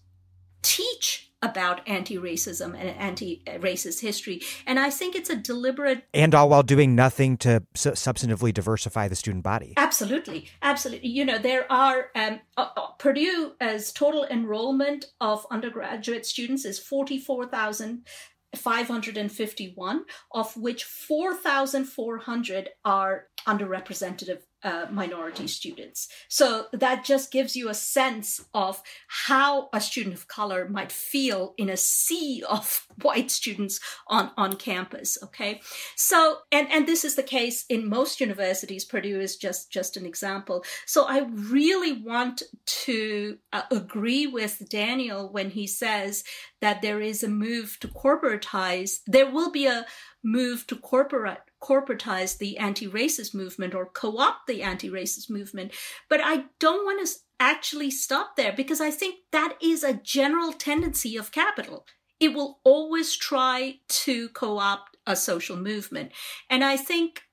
teach 0.62 1.32
about 1.44 1.82
anti-racism 1.90 2.76
and 2.80 2.90
anti-racist 3.10 4.00
history. 4.00 4.42
And 4.68 4.80
i 4.80 4.90
think 4.90 5.16
it's 5.16 5.30
a 5.30 5.36
deliberate 5.36 6.04
and 6.14 6.36
all 6.36 6.50
while 6.50 6.64
doing 6.64 6.96
nothing 6.96 7.36
to 7.38 7.64
su- 7.74 7.92
substantively 7.92 8.54
diversify 8.54 9.08
the 9.08 9.16
student 9.16 9.44
body. 9.44 9.74
Absolutely. 9.78 10.50
Absolutely. 10.62 11.10
You 11.10 11.26
know 11.26 11.40
there 11.40 11.66
are 11.72 12.12
um, 12.16 12.40
uh, 12.58 12.70
uh, 12.78 12.88
purdue 13.00 13.54
as 13.60 13.92
total 13.92 14.26
enrollment 14.26 15.06
of 15.20 15.48
undergraduate 15.50 16.26
students 16.26 16.64
is 16.66 16.78
44000 16.80 18.06
551, 18.54 20.04
of 20.34 20.58
which 20.58 20.84
4,400 20.84 22.70
are 22.84 23.28
underrepresented 23.48 24.40
uh, 24.64 24.86
minority 24.92 25.48
students. 25.48 26.08
So 26.28 26.68
that 26.72 27.04
just 27.04 27.32
gives 27.32 27.56
you 27.56 27.70
a 27.70 27.74
sense 27.74 28.44
of 28.54 28.82
how 29.08 29.70
a 29.74 29.82
student 29.82 30.16
of 30.16 30.28
color 30.28 30.68
might 30.70 30.92
feel 30.92 31.54
in 31.58 31.70
a 31.70 31.78
sea 31.78 32.44
of 32.50 32.88
white 33.02 33.32
students 33.32 33.80
on, 34.08 34.32
on 34.38 34.54
campus. 34.54 35.18
Okay. 35.24 35.62
So, 35.96 36.40
and, 36.52 36.72
and 36.72 36.88
this 36.88 37.04
is 37.04 37.16
the 37.16 37.24
case 37.24 37.66
in 37.70 37.90
most 37.90 38.20
universities. 38.20 38.86
Purdue 38.86 39.20
is 39.20 39.36
just, 39.36 39.72
just 39.72 39.98
an 39.98 40.06
example. 40.06 40.64
So 40.86 41.06
I 41.08 41.28
really 41.32 41.94
want 41.94 42.44
to 42.66 43.38
uh, 43.54 43.64
agree 43.72 44.28
with 44.28 44.70
Daniel 44.70 45.32
when 45.32 45.52
he 45.52 45.68
says 45.68 46.24
that 46.62 46.82
there 46.82 47.02
is 47.02 47.24
a 47.24 47.28
move 47.28 47.78
to 47.82 47.88
corporatize. 47.88 49.00
There 49.08 49.30
will 49.30 49.52
be 49.52 49.66
a 49.66 49.86
move 50.24 50.68
to 50.68 50.76
corporate 50.76 51.51
corporatize 51.62 52.38
the 52.38 52.58
anti-racist 52.58 53.34
movement 53.34 53.74
or 53.74 53.86
co-opt 53.86 54.48
the 54.48 54.64
anti-racist 54.64 55.30
movement 55.30 55.72
but 56.10 56.20
i 56.24 56.46
don't 56.60 56.86
want 56.86 57.06
to 57.06 57.14
actually 57.40 57.90
stop 57.90 58.36
there 58.36 58.54
because 58.54 58.82
i 58.82 58.92
think 58.92 59.16
that 59.32 59.58
is 59.62 59.84
a 59.84 59.94
general 59.94 60.54
tendency 60.54 61.18
of 61.18 61.32
capital. 61.32 61.86
It 62.20 62.36
will 62.36 62.60
always 62.64 63.16
try 63.16 63.80
to 63.88 64.30
co-opt 64.30 64.98
a 65.08 65.16
social 65.16 65.58
movement. 65.58 66.12
And 66.50 66.64
i 66.64 66.78
think 66.78 67.24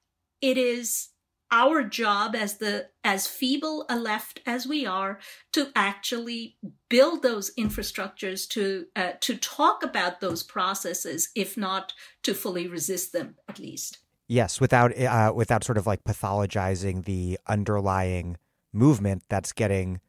it 0.40 0.56
is 0.56 1.10
our 1.50 1.82
job 1.82 2.34
as 2.34 2.58
the 2.58 2.88
as 3.04 3.26
feeble 3.26 3.86
a 3.88 3.98
left 3.98 4.40
as 4.46 4.66
we 4.66 4.84
are 4.86 5.18
to 5.52 5.68
actually 5.74 6.56
build 6.90 7.22
those 7.22 7.54
infrastructures 7.58 8.46
to 8.48 8.86
uh, 8.96 9.12
to 9.20 9.36
talk 9.36 9.82
about 9.82 10.20
those 10.20 10.42
processes 10.42 11.30
if 11.34 11.56
not 11.56 11.94
to 12.22 12.34
fully 12.34 12.68
resist 12.68 13.12
them 13.12 13.34
at 13.48 13.58
least 13.58 13.98
Yes, 14.28 14.60
without 14.60 14.96
uh, 14.96 15.32
without 15.34 15.64
sort 15.64 15.78
of 15.78 15.86
like 15.86 16.04
pathologizing 16.04 17.06
the 17.06 17.38
underlying 17.46 18.36
movement 18.74 19.22
that's 19.30 19.52
getting 19.52 20.00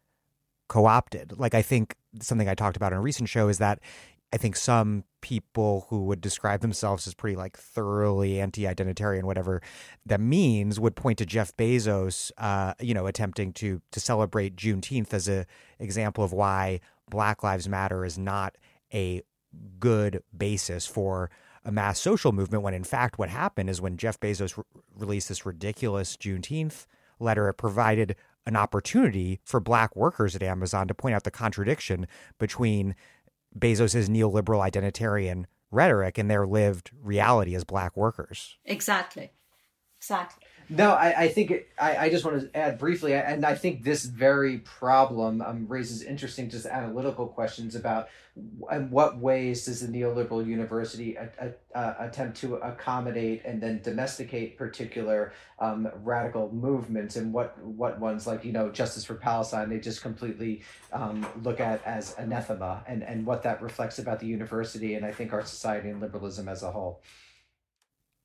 co-opted. 0.67 1.39
Like 1.39 1.55
I 1.55 1.61
think 1.61 1.95
something 2.21 2.49
I 2.49 2.53
talked 2.53 2.75
about 2.75 2.91
in 2.91 2.99
a 2.99 3.01
recent 3.01 3.29
show 3.29 3.47
is 3.47 3.59
that 3.59 3.79
I 4.31 4.37
think 4.37 4.57
some 4.57 5.05
people 5.21 5.87
who 5.89 6.03
would 6.05 6.21
describe 6.21 6.59
themselves 6.59 7.07
as 7.07 7.13
pretty 7.13 7.35
like 7.35 7.57
thoroughly 7.57 8.39
anti-identitarian, 8.39 9.23
whatever 9.23 9.61
that 10.05 10.19
means, 10.19 10.79
would 10.79 10.95
point 10.95 11.17
to 11.17 11.25
Jeff 11.25 11.55
Bezos, 11.57 12.31
uh, 12.37 12.73
you 12.79 12.93
know, 12.93 13.07
attempting 13.07 13.53
to 13.53 13.81
to 13.91 13.99
celebrate 14.01 14.57
Juneteenth 14.57 15.13
as 15.13 15.29
a 15.29 15.45
example 15.79 16.25
of 16.25 16.33
why 16.33 16.81
Black 17.09 17.41
Lives 17.41 17.69
Matter 17.69 18.03
is 18.03 18.17
not 18.17 18.55
a 18.93 19.23
good 19.79 20.21
basis 20.37 20.85
for 20.85 21.29
a 21.63 21.71
mass 21.71 21.99
social 21.99 22.31
movement 22.31 22.63
when 22.63 22.73
in 22.73 22.83
fact 22.83 23.19
what 23.19 23.29
happened 23.29 23.69
is 23.69 23.81
when 23.81 23.97
Jeff 23.97 24.19
Bezos 24.19 24.57
re- 24.57 24.63
released 24.95 25.29
this 25.29 25.45
ridiculous 25.45 26.15
Juneteenth 26.17 26.85
letter, 27.19 27.49
it 27.49 27.55
provided 27.55 28.15
an 28.45 28.55
opportunity 28.55 29.39
for 29.43 29.59
black 29.59 29.95
workers 29.95 30.35
at 30.35 30.43
Amazon 30.43 30.87
to 30.87 30.93
point 30.93 31.15
out 31.15 31.23
the 31.23 31.31
contradiction 31.31 32.07
between 32.39 32.95
Bezos's 33.57 34.09
neoliberal 34.09 34.67
identitarian 34.67 35.45
rhetoric 35.71 36.17
and 36.17 36.29
their 36.29 36.47
lived 36.47 36.91
reality 37.01 37.55
as 37.55 37.63
black 37.63 37.95
workers. 37.95 38.57
Exactly. 38.65 39.31
Exactly. 39.99 40.45
No, 40.71 40.91
I, 40.91 41.23
I 41.23 41.27
think 41.29 41.51
I, 41.79 41.97
I 41.97 42.09
just 42.11 42.23
want 42.23 42.41
to 42.41 42.55
add 42.57 42.77
briefly, 42.77 43.15
and 43.15 43.43
I 43.43 43.55
think 43.55 43.83
this 43.83 44.05
very 44.05 44.59
problem 44.59 45.41
um, 45.41 45.67
raises 45.67 46.03
interesting, 46.03 46.47
just 46.47 46.67
analytical 46.67 47.25
questions 47.25 47.73
about 47.75 48.09
in 48.71 48.91
what 48.91 49.17
ways 49.17 49.65
does 49.65 49.81
the 49.81 49.87
neoliberal 49.87 50.45
university 50.45 51.15
a, 51.15 51.53
a 51.73 51.95
attempt 51.99 52.37
to 52.41 52.55
accommodate 52.57 53.41
and 53.45 53.59
then 53.59 53.81
domesticate 53.83 54.59
particular 54.59 55.33
um, 55.57 55.89
radical 56.03 56.51
movements, 56.53 57.15
and 57.15 57.33
what 57.33 57.57
what 57.63 57.99
ones 57.99 58.27
like 58.27 58.45
you 58.45 58.51
know 58.51 58.69
Justice 58.69 59.03
for 59.03 59.15
Palestine 59.15 59.69
they 59.69 59.79
just 59.79 60.03
completely 60.03 60.61
um, 60.93 61.25
look 61.41 61.59
at 61.59 61.83
as 61.83 62.13
anathema, 62.19 62.83
and 62.87 63.03
and 63.03 63.25
what 63.25 63.41
that 63.41 63.59
reflects 63.63 63.97
about 63.97 64.19
the 64.19 64.27
university, 64.27 64.93
and 64.93 65.03
I 65.03 65.13
think 65.13 65.33
our 65.33 65.43
society 65.43 65.89
and 65.89 65.99
liberalism 65.99 66.47
as 66.47 66.61
a 66.61 66.69
whole. 66.69 67.01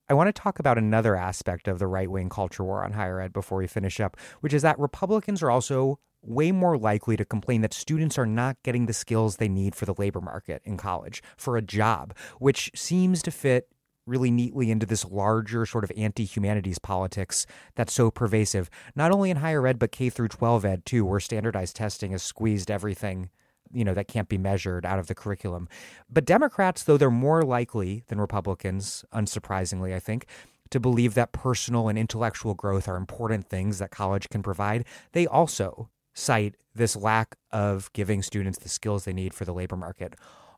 I 0.06 0.12
want 0.12 0.28
to 0.28 0.32
talk 0.32 0.58
about 0.58 0.76
another 0.76 1.16
aspect 1.16 1.66
of 1.66 1.78
the 1.78 1.86
right 1.86 2.10
wing 2.10 2.28
culture 2.28 2.62
war 2.62 2.84
on 2.84 2.92
higher 2.92 3.20
ed 3.20 3.32
before 3.32 3.58
we 3.58 3.66
finish 3.66 4.00
up, 4.00 4.18
which 4.40 4.52
is 4.52 4.60
that 4.60 4.78
Republicans 4.78 5.42
are 5.42 5.50
also 5.50 5.98
way 6.20 6.52
more 6.52 6.76
likely 6.76 7.16
to 7.16 7.24
complain 7.24 7.62
that 7.62 7.72
students 7.72 8.18
are 8.18 8.26
not 8.26 8.62
getting 8.62 8.84
the 8.84 8.92
skills 8.92 9.36
they 9.36 9.48
need 9.48 9.74
for 9.74 9.86
the 9.86 9.94
labor 9.96 10.20
market 10.20 10.60
in 10.64 10.76
college, 10.76 11.22
for 11.38 11.56
a 11.56 11.62
job, 11.62 12.14
which 12.38 12.70
seems 12.74 13.22
to 13.22 13.30
fit 13.30 13.68
really 14.06 14.30
neatly 14.30 14.70
into 14.70 14.84
this 14.84 15.06
larger 15.06 15.64
sort 15.64 15.84
of 15.84 15.92
anti-humanities 15.96 16.78
politics 16.78 17.46
that's 17.74 17.94
so 17.94 18.10
pervasive 18.10 18.68
not 18.94 19.10
only 19.10 19.30
in 19.30 19.38
higher 19.38 19.66
ed 19.66 19.78
but 19.78 19.90
K 19.90 20.10
through 20.10 20.28
12 20.28 20.66
ed 20.66 20.84
too 20.84 21.06
where 21.06 21.18
standardized 21.18 21.74
testing 21.74 22.10
has 22.10 22.22
squeezed 22.22 22.70
everything 22.70 23.30
you 23.74 23.84
know 23.84 23.94
that 23.94 24.08
can't 24.08 24.28
be 24.28 24.38
measured 24.38 24.86
out 24.86 24.98
of 24.98 25.06
the 25.06 25.14
curriculum. 25.14 25.68
But 26.08 26.24
Democrats, 26.24 26.84
though 26.84 26.96
they're 26.96 27.10
more 27.10 27.42
likely 27.42 28.04
than 28.08 28.20
Republicans, 28.20 29.04
unsurprisingly, 29.12 29.94
I 29.94 30.00
think, 30.00 30.26
to 30.70 30.80
believe 30.80 31.14
that 31.14 31.32
personal 31.32 31.88
and 31.88 31.98
intellectual 31.98 32.54
growth 32.54 32.88
are 32.88 32.96
important 32.96 33.48
things 33.48 33.78
that 33.78 33.90
college 33.90 34.28
can 34.28 34.42
provide, 34.42 34.84
they 35.12 35.26
also 35.26 35.90
cite 36.14 36.54
this 36.74 36.96
lack 36.96 37.36
of 37.50 37.92
giving 37.92 38.22
students 38.22 38.58
the 38.58 38.68
skills 38.68 39.04
they 39.04 39.12
need 39.12 39.34
for 39.34 39.44
the 39.44 39.52
labor 39.52 39.76
market, 39.76 40.14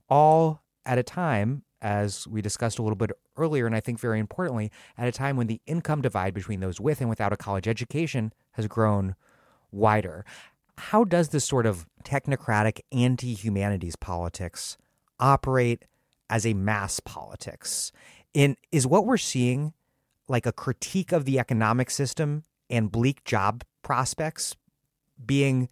all 0.09 0.63
at 0.85 0.99
a 0.99 1.03
time, 1.03 1.63
as 1.83 2.27
we 2.27 2.41
discussed 2.41 2.79
a 2.79 2.83
little 2.83 2.97
bit 2.97 3.11
earlier, 3.37 3.67
and 3.67 3.75
I 3.75 3.81
think 3.81 4.01
very 4.01 4.19
importantly, 4.19 4.71
at 4.97 5.09
a 5.09 5.13
time 5.13 5.37
when 5.37 5.47
the 5.47 5.61
income 5.67 6.01
divide 6.01 6.33
between 6.33 6.61
those 6.61 6.81
with 6.81 7.01
and 7.01 7.11
without 7.11 7.33
a 7.33 7.37
college 7.37 7.69
education 7.69 8.33
has 8.53 8.67
grown 8.67 9.15
wider 9.71 10.25
how 10.79 11.05
does 11.05 11.31
this 11.31 11.45
sort 11.45 11.67
of 11.67 11.87
technocratic 12.05 12.81
anti 12.93 13.35
humanities 13.35 13.97
politics 13.97 14.77
operate 15.19 15.85
as 16.29 16.47
a 16.47 16.55
mass 16.55 17.01
politics? 17.01 17.93
Is 18.35 18.87
what 18.87 19.07
we're 19.07 19.17
seeing 19.17 19.73
like 20.29 20.47
a 20.47 20.53
critique 20.53 21.13
of 21.13 21.25
the 21.25 21.39
economic 21.39 21.91
system 21.91 22.45
and 22.69 22.93
bleak 22.93 23.25
job 23.25 23.65
prospects 23.83 24.57
being 25.25 25.69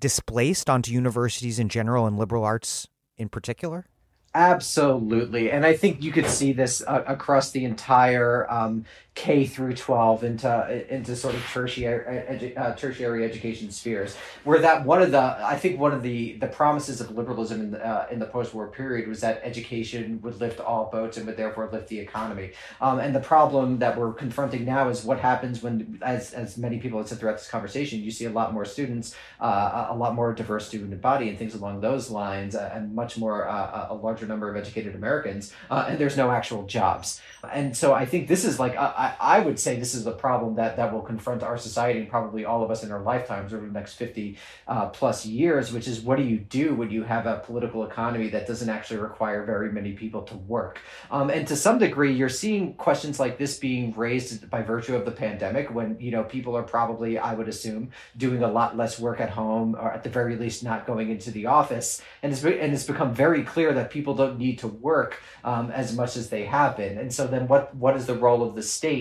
displaced 0.00 0.68
onto 0.68 0.92
universities 0.92 1.58
in 1.58 1.68
general 1.68 2.06
and 2.06 2.18
liberal 2.18 2.44
arts 2.44 2.88
in 3.16 3.28
particular? 3.28 3.86
Absolutely, 4.34 5.50
and 5.50 5.66
I 5.66 5.74
think 5.74 6.02
you 6.02 6.10
could 6.10 6.26
see 6.26 6.54
this 6.54 6.82
uh, 6.86 7.04
across 7.06 7.50
the 7.50 7.66
entire 7.66 8.50
um, 8.50 8.86
K 9.14 9.44
through 9.44 9.74
twelve 9.74 10.24
into 10.24 10.48
into 10.88 11.14
sort 11.14 11.34
of 11.34 11.42
tertiary 11.42 12.02
edu- 12.06 12.58
uh, 12.58 12.74
tertiary 12.74 13.24
education 13.24 13.70
spheres, 13.70 14.16
where 14.44 14.58
that 14.60 14.86
one 14.86 15.02
of 15.02 15.10
the 15.10 15.20
I 15.20 15.58
think 15.58 15.78
one 15.78 15.92
of 15.92 16.02
the 16.02 16.32
the 16.38 16.46
promises 16.46 17.00
of 17.02 17.10
liberalism 17.10 17.60
in 17.60 17.70
the 17.72 17.86
uh, 17.86 18.06
in 18.10 18.18
the 18.18 18.26
post 18.26 18.54
war 18.54 18.68
period 18.68 19.08
was 19.08 19.20
that 19.20 19.40
education 19.44 20.18
would 20.22 20.40
lift 20.40 20.60
all 20.60 20.88
boats 20.90 21.18
and 21.18 21.26
would 21.26 21.36
therefore 21.36 21.68
lift 21.70 21.88
the 21.88 22.00
economy. 22.00 22.52
Um, 22.80 23.00
and 23.00 23.14
the 23.14 23.20
problem 23.20 23.78
that 23.80 23.98
we're 23.98 24.14
confronting 24.14 24.64
now 24.64 24.88
is 24.88 25.04
what 25.04 25.20
happens 25.20 25.62
when, 25.62 25.98
as 26.00 26.32
as 26.32 26.56
many 26.56 26.78
people 26.78 26.98
have 26.98 27.06
said 27.06 27.18
throughout 27.18 27.36
this 27.36 27.48
conversation, 27.48 28.00
you 28.00 28.10
see 28.10 28.24
a 28.24 28.30
lot 28.30 28.54
more 28.54 28.64
students, 28.64 29.14
uh, 29.40 29.88
a 29.90 29.94
lot 29.94 30.14
more 30.14 30.32
diverse 30.32 30.66
student 30.66 30.98
body, 31.02 31.28
and 31.28 31.38
things 31.38 31.54
along 31.54 31.82
those 31.82 32.10
lines, 32.10 32.54
uh, 32.54 32.72
and 32.74 32.94
much 32.94 33.18
more 33.18 33.46
uh, 33.46 33.88
a 33.90 33.94
larger 33.94 34.26
number 34.26 34.48
of 34.50 34.56
educated 34.56 34.94
Americans, 34.94 35.52
uh, 35.70 35.84
and 35.86 35.98
there's 35.98 36.16
no 36.16 36.30
actual 36.30 36.62
jobs. 36.64 37.20
And 37.52 37.76
so 37.76 37.92
I 37.92 38.06
think 38.06 38.28
this 38.28 38.44
is 38.44 38.58
like 38.58 38.74
I, 39.02 39.14
I 39.18 39.40
would 39.40 39.58
say 39.58 39.76
this 39.80 39.94
is 39.94 40.04
the 40.04 40.12
problem 40.12 40.54
that 40.54 40.76
that 40.76 40.92
will 40.92 41.02
confront 41.02 41.42
our 41.42 41.58
society 41.58 41.98
and 41.98 42.08
probably 42.08 42.44
all 42.44 42.62
of 42.62 42.70
us 42.70 42.84
in 42.84 42.92
our 42.92 43.00
lifetimes 43.00 43.52
over 43.52 43.66
the 43.66 43.72
next 43.72 43.94
50 43.94 44.38
uh, 44.68 44.90
plus 44.90 45.26
years, 45.26 45.72
which 45.72 45.88
is 45.88 46.00
what 46.00 46.18
do 46.18 46.22
you 46.22 46.38
do 46.38 46.76
when 46.76 46.88
you 46.88 47.02
have 47.02 47.26
a 47.26 47.38
political 47.44 47.84
economy 47.84 48.28
that 48.28 48.46
doesn't 48.46 48.68
actually 48.68 49.00
require 49.00 49.44
very 49.44 49.72
many 49.72 49.92
people 49.92 50.22
to 50.22 50.36
work? 50.36 50.80
Um, 51.10 51.30
and 51.30 51.48
to 51.48 51.56
some 51.56 51.78
degree, 51.78 52.12
you're 52.12 52.28
seeing 52.28 52.74
questions 52.74 53.18
like 53.18 53.38
this 53.38 53.58
being 53.58 53.92
raised 53.94 54.48
by 54.48 54.62
virtue 54.62 54.94
of 54.94 55.04
the 55.04 55.10
pandemic 55.10 55.74
when 55.74 55.98
you 55.98 56.12
know 56.12 56.22
people 56.22 56.56
are 56.56 56.62
probably, 56.62 57.18
I 57.18 57.34
would 57.34 57.48
assume, 57.48 57.90
doing 58.16 58.44
a 58.44 58.48
lot 58.48 58.76
less 58.76 59.00
work 59.00 59.20
at 59.20 59.30
home 59.30 59.74
or 59.74 59.90
at 59.90 60.04
the 60.04 60.10
very 60.10 60.36
least 60.36 60.62
not 60.62 60.86
going 60.86 61.10
into 61.10 61.32
the 61.32 61.46
office, 61.46 62.00
and 62.22 62.32
it's 62.32 62.44
and 62.44 62.72
it's 62.72 62.84
become 62.84 63.12
very 63.12 63.42
clear 63.42 63.74
that 63.74 63.90
people 63.90 64.14
don't 64.14 64.38
need 64.38 64.60
to 64.60 64.68
work 64.68 65.20
um, 65.42 65.72
as 65.72 65.92
much 65.92 66.16
as 66.16 66.28
they 66.28 66.44
have 66.44 66.76
been, 66.76 66.98
and 66.98 67.12
so 67.12 67.26
then 67.26 67.48
what 67.48 67.74
what 67.74 67.96
is 67.96 68.06
the 68.06 68.14
role 68.14 68.44
of 68.44 68.54
the 68.54 68.62
state 68.62 68.91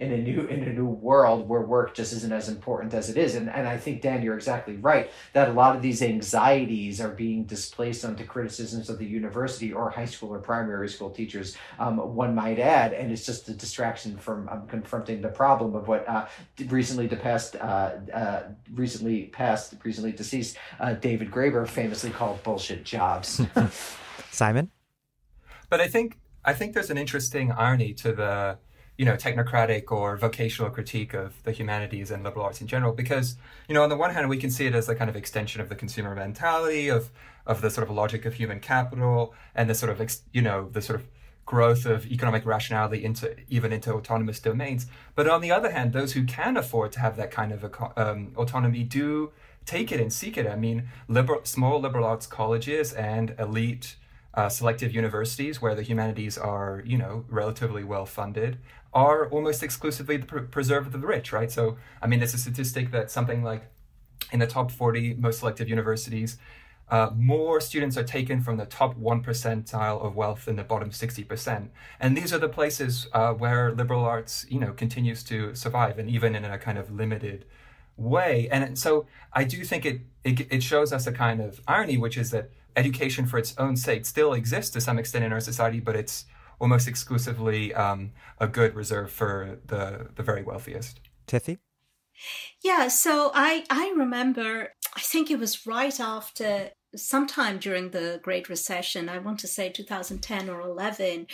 in 0.00 0.12
a 0.12 0.16
new 0.16 0.40
in 0.46 0.62
a 0.62 0.72
new 0.72 0.86
world 0.86 1.46
where 1.48 1.60
work 1.60 1.94
just 1.94 2.12
isn't 2.14 2.32
as 2.32 2.48
important 2.48 2.94
as 2.94 3.10
it 3.10 3.16
is. 3.18 3.34
And 3.34 3.50
and 3.50 3.68
I 3.68 3.76
think 3.76 4.00
Dan 4.00 4.22
you're 4.22 4.34
exactly 4.34 4.76
right 4.76 5.10
that 5.34 5.48
a 5.48 5.52
lot 5.52 5.76
of 5.76 5.82
these 5.82 6.02
anxieties 6.02 7.00
are 7.00 7.10
being 7.10 7.44
displaced 7.44 8.04
onto 8.04 8.24
criticisms 8.24 8.88
of 8.88 8.98
the 8.98 9.04
university 9.04 9.72
or 9.72 9.90
high 9.90 10.06
school 10.06 10.32
or 10.32 10.38
primary 10.38 10.88
school 10.88 11.10
teachers 11.10 11.56
um, 11.78 11.96
one 12.14 12.34
might 12.34 12.58
add. 12.58 12.94
And 12.94 13.12
it's 13.12 13.26
just 13.26 13.48
a 13.48 13.54
distraction 13.54 14.16
from 14.16 14.48
um, 14.48 14.66
confronting 14.66 15.20
the 15.20 15.28
problem 15.28 15.74
of 15.74 15.86
what 15.86 16.08
uh, 16.08 16.26
recently 16.68 17.06
passed 17.08 17.56
uh, 17.56 17.92
uh, 18.12 18.42
recently 18.72 19.26
passed 19.26 19.74
recently 19.84 20.12
deceased 20.12 20.56
uh, 20.80 20.94
David 20.94 21.30
Graeber 21.30 21.68
famously 21.68 22.10
called 22.10 22.42
bullshit 22.42 22.84
jobs. 22.84 23.42
Simon? 24.30 24.70
But 25.68 25.80
I 25.80 25.88
think 25.88 26.18
I 26.44 26.54
think 26.54 26.74
there's 26.74 26.90
an 26.90 26.98
interesting 26.98 27.52
irony 27.52 27.92
to 27.94 28.12
the 28.12 28.58
you 29.00 29.06
know 29.06 29.16
technocratic 29.16 29.90
or 29.90 30.18
vocational 30.18 30.70
critique 30.70 31.14
of 31.14 31.42
the 31.44 31.52
humanities 31.52 32.10
and 32.10 32.22
liberal 32.22 32.44
arts 32.44 32.60
in 32.60 32.66
general 32.66 32.92
because 32.92 33.36
you 33.66 33.74
know 33.74 33.82
on 33.82 33.88
the 33.88 33.96
one 33.96 34.12
hand 34.12 34.28
we 34.28 34.36
can 34.36 34.50
see 34.50 34.66
it 34.66 34.74
as 34.74 34.90
a 34.90 34.94
kind 34.94 35.08
of 35.08 35.16
extension 35.16 35.58
of 35.62 35.70
the 35.70 35.74
consumer 35.74 36.14
mentality 36.14 36.88
of 36.88 37.08
of 37.46 37.62
the 37.62 37.70
sort 37.70 37.88
of 37.88 37.94
logic 37.94 38.26
of 38.26 38.34
human 38.34 38.60
capital 38.60 39.32
and 39.54 39.70
the 39.70 39.74
sort 39.74 39.90
of 39.90 40.20
you 40.34 40.42
know 40.42 40.68
the 40.72 40.82
sort 40.82 41.00
of 41.00 41.06
growth 41.46 41.86
of 41.86 42.04
economic 42.12 42.44
rationality 42.44 43.02
into 43.02 43.34
even 43.48 43.72
into 43.72 43.90
autonomous 43.90 44.38
domains. 44.38 44.86
But 45.14 45.26
on 45.26 45.40
the 45.40 45.50
other 45.50 45.70
hand 45.70 45.94
those 45.94 46.12
who 46.12 46.24
can 46.24 46.58
afford 46.58 46.92
to 46.92 47.00
have 47.00 47.16
that 47.16 47.30
kind 47.30 47.52
of 47.52 47.74
um, 47.96 48.32
autonomy 48.36 48.82
do 48.82 49.32
take 49.64 49.90
it 49.92 49.98
and 49.98 50.12
seek 50.12 50.36
it. 50.36 50.46
I 50.46 50.56
mean 50.56 50.88
liberal 51.08 51.40
small 51.44 51.80
liberal 51.80 52.04
arts 52.04 52.26
colleges 52.26 52.92
and 52.92 53.34
elite 53.38 53.96
uh, 54.34 54.48
selective 54.48 54.94
universities 54.94 55.60
where 55.60 55.74
the 55.74 55.82
humanities 55.82 56.38
are, 56.38 56.82
you 56.86 56.96
know, 56.96 57.24
relatively 57.28 57.82
well 57.82 58.06
funded 58.06 58.58
are 58.92 59.28
almost 59.28 59.62
exclusively 59.62 60.16
the 60.16 60.26
pr- 60.26 60.38
preserve 60.40 60.86
of 60.86 60.92
the 60.92 60.98
rich, 60.98 61.32
right? 61.32 61.50
So, 61.50 61.76
I 62.02 62.06
mean, 62.06 62.18
there's 62.18 62.34
a 62.34 62.38
statistic 62.38 62.90
that 62.90 63.10
something 63.10 63.42
like 63.42 63.62
in 64.32 64.40
the 64.40 64.46
top 64.46 64.70
40 64.70 65.14
most 65.14 65.40
selective 65.40 65.68
universities, 65.68 66.38
uh, 66.90 67.10
more 67.14 67.60
students 67.60 67.96
are 67.96 68.02
taken 68.02 68.40
from 68.40 68.56
the 68.56 68.66
top 68.66 68.96
one 68.96 69.22
percentile 69.22 70.04
of 70.04 70.16
wealth 70.16 70.46
than 70.46 70.56
the 70.56 70.64
bottom 70.64 70.90
60%. 70.90 71.68
And 72.00 72.16
these 72.16 72.32
are 72.32 72.38
the 72.38 72.48
places 72.48 73.06
uh, 73.12 73.32
where 73.32 73.72
liberal 73.72 74.04
arts, 74.04 74.44
you 74.48 74.58
know, 74.58 74.72
continues 74.72 75.22
to 75.24 75.54
survive 75.54 75.98
and 75.98 76.10
even 76.10 76.34
in 76.34 76.44
a 76.44 76.58
kind 76.58 76.78
of 76.78 76.90
limited 76.90 77.44
way. 77.96 78.48
And 78.50 78.76
so 78.76 79.06
I 79.32 79.44
do 79.44 79.62
think 79.64 79.86
it, 79.86 80.00
it, 80.24 80.40
it 80.50 80.62
shows 80.64 80.92
us 80.92 81.06
a 81.06 81.12
kind 81.12 81.40
of 81.40 81.60
irony, 81.68 81.96
which 81.96 82.18
is 82.18 82.32
that 82.32 82.50
education 82.74 83.26
for 83.26 83.38
its 83.38 83.54
own 83.56 83.76
sake 83.76 84.04
still 84.04 84.32
exists 84.32 84.72
to 84.72 84.80
some 84.80 84.98
extent 84.98 85.24
in 85.24 85.32
our 85.32 85.40
society, 85.40 85.78
but 85.78 85.94
it's 85.94 86.24
almost 86.60 86.86
exclusively 86.86 87.74
um, 87.74 88.12
a 88.38 88.46
good 88.46 88.74
reserved 88.74 89.12
for 89.12 89.58
the, 89.66 90.08
the 90.14 90.22
very 90.22 90.42
wealthiest. 90.42 91.00
Tithi? 91.26 91.58
Yeah, 92.62 92.88
so 92.88 93.30
I, 93.34 93.64
I 93.70 93.92
remember, 93.96 94.74
I 94.94 95.00
think 95.00 95.30
it 95.30 95.38
was 95.38 95.66
right 95.66 95.98
after 95.98 96.70
sometime 96.94 97.58
during 97.58 97.90
the 97.90 98.20
Great 98.22 98.48
Recession, 98.48 99.08
I 99.08 99.18
want 99.18 99.38
to 99.40 99.46
say 99.46 99.70
2010 99.70 100.50
or 100.50 100.60
11, 100.60 101.26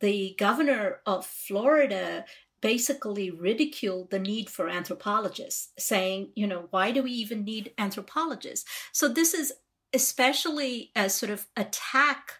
the 0.00 0.36
governor 0.38 1.00
of 1.06 1.26
Florida 1.26 2.24
basically 2.60 3.30
ridiculed 3.30 4.10
the 4.10 4.18
need 4.18 4.50
for 4.50 4.68
anthropologists, 4.68 5.72
saying, 5.78 6.32
you 6.34 6.46
know, 6.46 6.66
why 6.70 6.90
do 6.90 7.02
we 7.02 7.12
even 7.12 7.44
need 7.44 7.72
anthropologists? 7.78 8.68
So 8.92 9.08
this 9.08 9.32
is 9.32 9.52
especially 9.92 10.90
a 10.94 11.08
sort 11.08 11.30
of 11.30 11.46
attack 11.56 12.32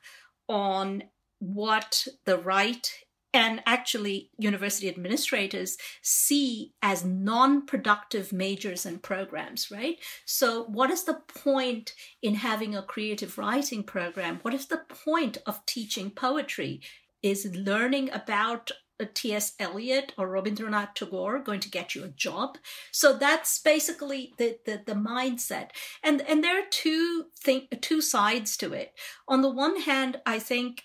on 0.49 1.05
what 1.39 2.07
the 2.25 2.39
right 2.39 2.91
and 3.35 3.63
actually 3.67 4.31
university 4.39 4.89
administrators 4.89 5.77
see 6.03 6.73
as 6.83 7.05
non-productive 7.05 8.33
majors 8.33 8.87
and 8.87 9.03
programs 9.03 9.71
right 9.71 9.97
so 10.25 10.65
what 10.65 10.91
is 10.91 11.05
the 11.05 11.21
point 11.45 11.93
in 12.23 12.37
having 12.37 12.75
a 12.75 12.83
creative 12.83 13.37
writing 13.37 13.83
program 13.83 14.39
what 14.43 14.55
is 14.55 14.67
the 14.67 14.81
point 14.89 15.39
of 15.47 15.65
teaching 15.67 16.11
poetry 16.11 16.81
is 17.23 17.51
learning 17.55 18.11
about 18.13 18.71
uh, 19.01 19.05
T.S. 19.15 19.55
Eliot 19.61 20.13
or 20.19 20.29
Rabindranath 20.29 20.95
Tagore 20.95 21.39
going 21.39 21.61
to 21.61 21.71
get 21.71 21.95
you 21.95 22.05
a 22.05 22.09
job? 22.09 22.59
So 22.93 23.17
that's 23.17 23.61
basically 23.61 24.33
the, 24.39 24.59
the, 24.67 24.83
the 24.87 24.95
mindset. 24.95 25.71
And, 26.03 26.21
and 26.23 26.43
there 26.43 26.61
are 26.61 26.67
two 26.71 27.27
thing, 27.37 27.69
two 27.81 28.01
sides 28.01 28.57
to 28.59 28.73
it. 28.73 28.93
On 29.29 29.43
the 29.43 29.51
one 29.51 29.83
hand, 29.83 30.21
I 30.27 30.39
think 30.39 30.85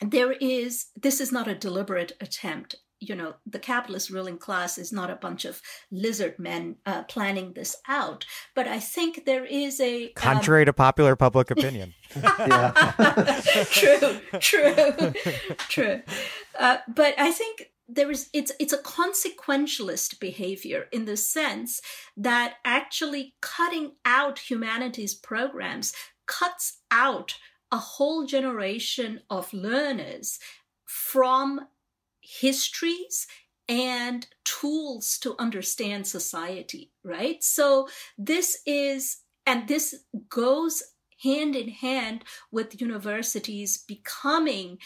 there 0.00 0.32
is, 0.32 0.86
this 1.00 1.20
is 1.20 1.32
not 1.32 1.48
a 1.48 1.54
deliberate 1.54 2.12
attempt. 2.20 2.76
You 2.98 3.14
know 3.14 3.34
the 3.44 3.58
capitalist 3.58 4.08
ruling 4.08 4.38
class 4.38 4.78
is 4.78 4.90
not 4.90 5.10
a 5.10 5.16
bunch 5.16 5.44
of 5.44 5.60
lizard 5.92 6.38
men 6.38 6.76
uh, 6.86 7.02
planning 7.02 7.52
this 7.52 7.76
out. 7.86 8.24
But 8.54 8.66
i 8.66 8.80
think 8.80 9.26
there 9.26 9.44
is 9.44 9.78
a 9.80 10.04
um, 10.04 10.10
contrary 10.14 10.62
um... 10.62 10.66
to 10.66 10.72
popular 10.72 11.14
public 11.14 11.50
opinion. 11.50 11.92
True 13.70 14.20
true 14.40 15.12
true. 15.68 16.02
Uh, 16.58 16.78
but 16.88 17.14
i 17.18 17.30
think 17.30 17.70
there 17.88 18.10
is 18.10 18.28
it's 18.32 18.52
it's 18.58 18.72
a 18.72 18.78
consequentialist 18.78 20.18
behavior 20.18 20.86
in 20.92 21.04
the 21.04 21.16
sense 21.16 21.80
that 22.16 22.54
actually 22.64 23.34
cutting 23.40 23.92
out 24.04 24.38
humanities 24.38 25.14
programs 25.14 25.92
cuts 26.26 26.78
out 26.90 27.34
a 27.72 27.78
whole 27.78 28.26
generation 28.26 29.20
of 29.28 29.52
learners 29.52 30.38
from 30.84 31.60
histories 32.20 33.26
and 33.68 34.26
tools 34.44 35.18
to 35.18 35.34
understand 35.38 36.06
society, 36.06 36.92
right? 37.02 37.42
So 37.42 37.88
this 38.16 38.58
is, 38.66 39.18
and 39.44 39.66
this 39.66 39.94
goes 40.28 40.82
hand 41.22 41.56
in 41.56 41.68
hand 41.68 42.24
with 42.50 42.80
universities 42.80 43.78
becoming 43.78 44.78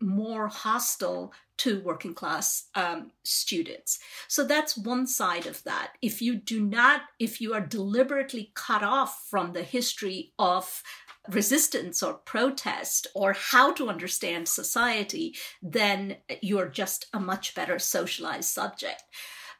more 0.00 0.48
hostile 0.48 1.32
to 1.58 1.80
working 1.80 2.14
class 2.14 2.68
um, 2.74 3.12
students. 3.22 3.98
So 4.26 4.44
that's 4.44 4.76
one 4.76 5.06
side 5.06 5.46
of 5.46 5.62
that. 5.64 5.92
If 6.02 6.20
you 6.20 6.34
do 6.34 6.60
not, 6.60 7.02
if 7.20 7.40
you 7.40 7.54
are 7.54 7.60
deliberately 7.60 8.50
cut 8.54 8.82
off 8.82 9.26
from 9.30 9.52
the 9.52 9.62
history 9.62 10.32
of 10.38 10.82
resistance 11.30 12.02
or 12.02 12.14
protest 12.14 13.06
or 13.14 13.32
how 13.32 13.72
to 13.72 13.88
understand 13.88 14.48
society, 14.48 15.34
then 15.62 16.16
you're 16.40 16.68
just 16.68 17.06
a 17.12 17.20
much 17.20 17.54
better 17.54 17.78
socialized 17.78 18.48
subject. 18.48 19.02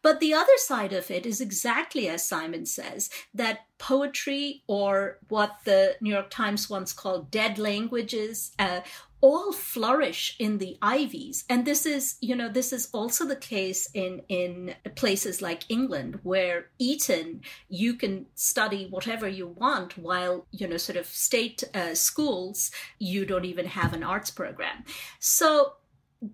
But 0.02 0.18
the 0.18 0.34
other 0.34 0.56
side 0.56 0.92
of 0.92 1.10
it 1.12 1.24
is 1.24 1.40
exactly 1.40 2.08
as 2.08 2.26
Simon 2.26 2.66
says 2.66 3.08
that 3.34 3.60
poetry, 3.78 4.64
or 4.66 5.18
what 5.28 5.58
the 5.64 5.96
New 6.00 6.10
York 6.10 6.30
Times 6.30 6.68
once 6.68 6.92
called 6.92 7.30
dead 7.30 7.58
languages, 7.58 8.50
uh, 8.58 8.80
all 9.22 9.52
flourish 9.52 10.36
in 10.38 10.58
the 10.58 10.76
ivies. 10.82 11.44
And 11.48 11.64
this 11.64 11.86
is 11.86 12.16
you 12.20 12.36
know 12.36 12.48
this 12.48 12.72
is 12.72 12.90
also 12.92 13.24
the 13.24 13.36
case 13.36 13.88
in 13.94 14.22
in 14.28 14.74
places 14.96 15.40
like 15.40 15.62
england 15.70 16.18
where 16.22 16.66
eton 16.78 17.40
you 17.68 17.94
can 17.94 18.26
study 18.34 18.88
whatever 18.90 19.28
you 19.28 19.46
want 19.46 19.96
while 19.96 20.46
you 20.50 20.66
know 20.66 20.76
sort 20.76 20.98
of 20.98 21.06
state 21.06 21.62
uh, 21.72 21.94
schools 21.94 22.70
you 22.98 23.24
don't 23.24 23.44
even 23.44 23.66
have 23.66 23.92
an 23.92 24.02
arts 24.02 24.30
program. 24.30 24.84
So 25.20 25.74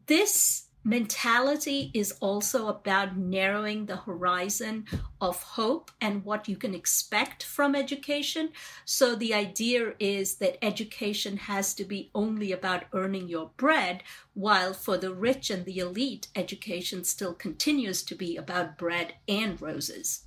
this 0.07 0.68
mentality 0.89 1.91
is 1.93 2.13
also 2.21 2.69
about 2.69 3.15
narrowing 3.15 3.85
the 3.85 3.97
horizon 3.97 4.87
of 5.21 5.43
hope 5.43 5.91
and 6.01 6.25
what 6.25 6.49
you 6.49 6.57
can 6.57 6.75
expect 6.75 7.43
from 7.43 7.75
education. 7.75 8.49
So 8.87 9.15
the 9.15 9.35
idea 9.35 9.93
is 9.99 10.37
that 10.37 10.65
education 10.65 11.37
has 11.37 11.75
to 11.75 11.85
be 11.85 12.11
only 12.15 12.53
about 12.53 12.85
earning 12.95 13.29
your 13.29 13.51
bread, 13.59 14.03
while 14.33 14.73
for 14.73 14.97
the 14.97 15.13
rich 15.13 15.51
and 15.51 15.67
the 15.67 15.79
elite, 15.79 16.29
education 16.35 17.05
still 17.05 17.35
continues 17.35 18.03
to 18.05 18.15
be 18.15 18.37
about 18.37 18.79
bread 18.79 19.15
and 19.29 19.61
roses 19.61 20.25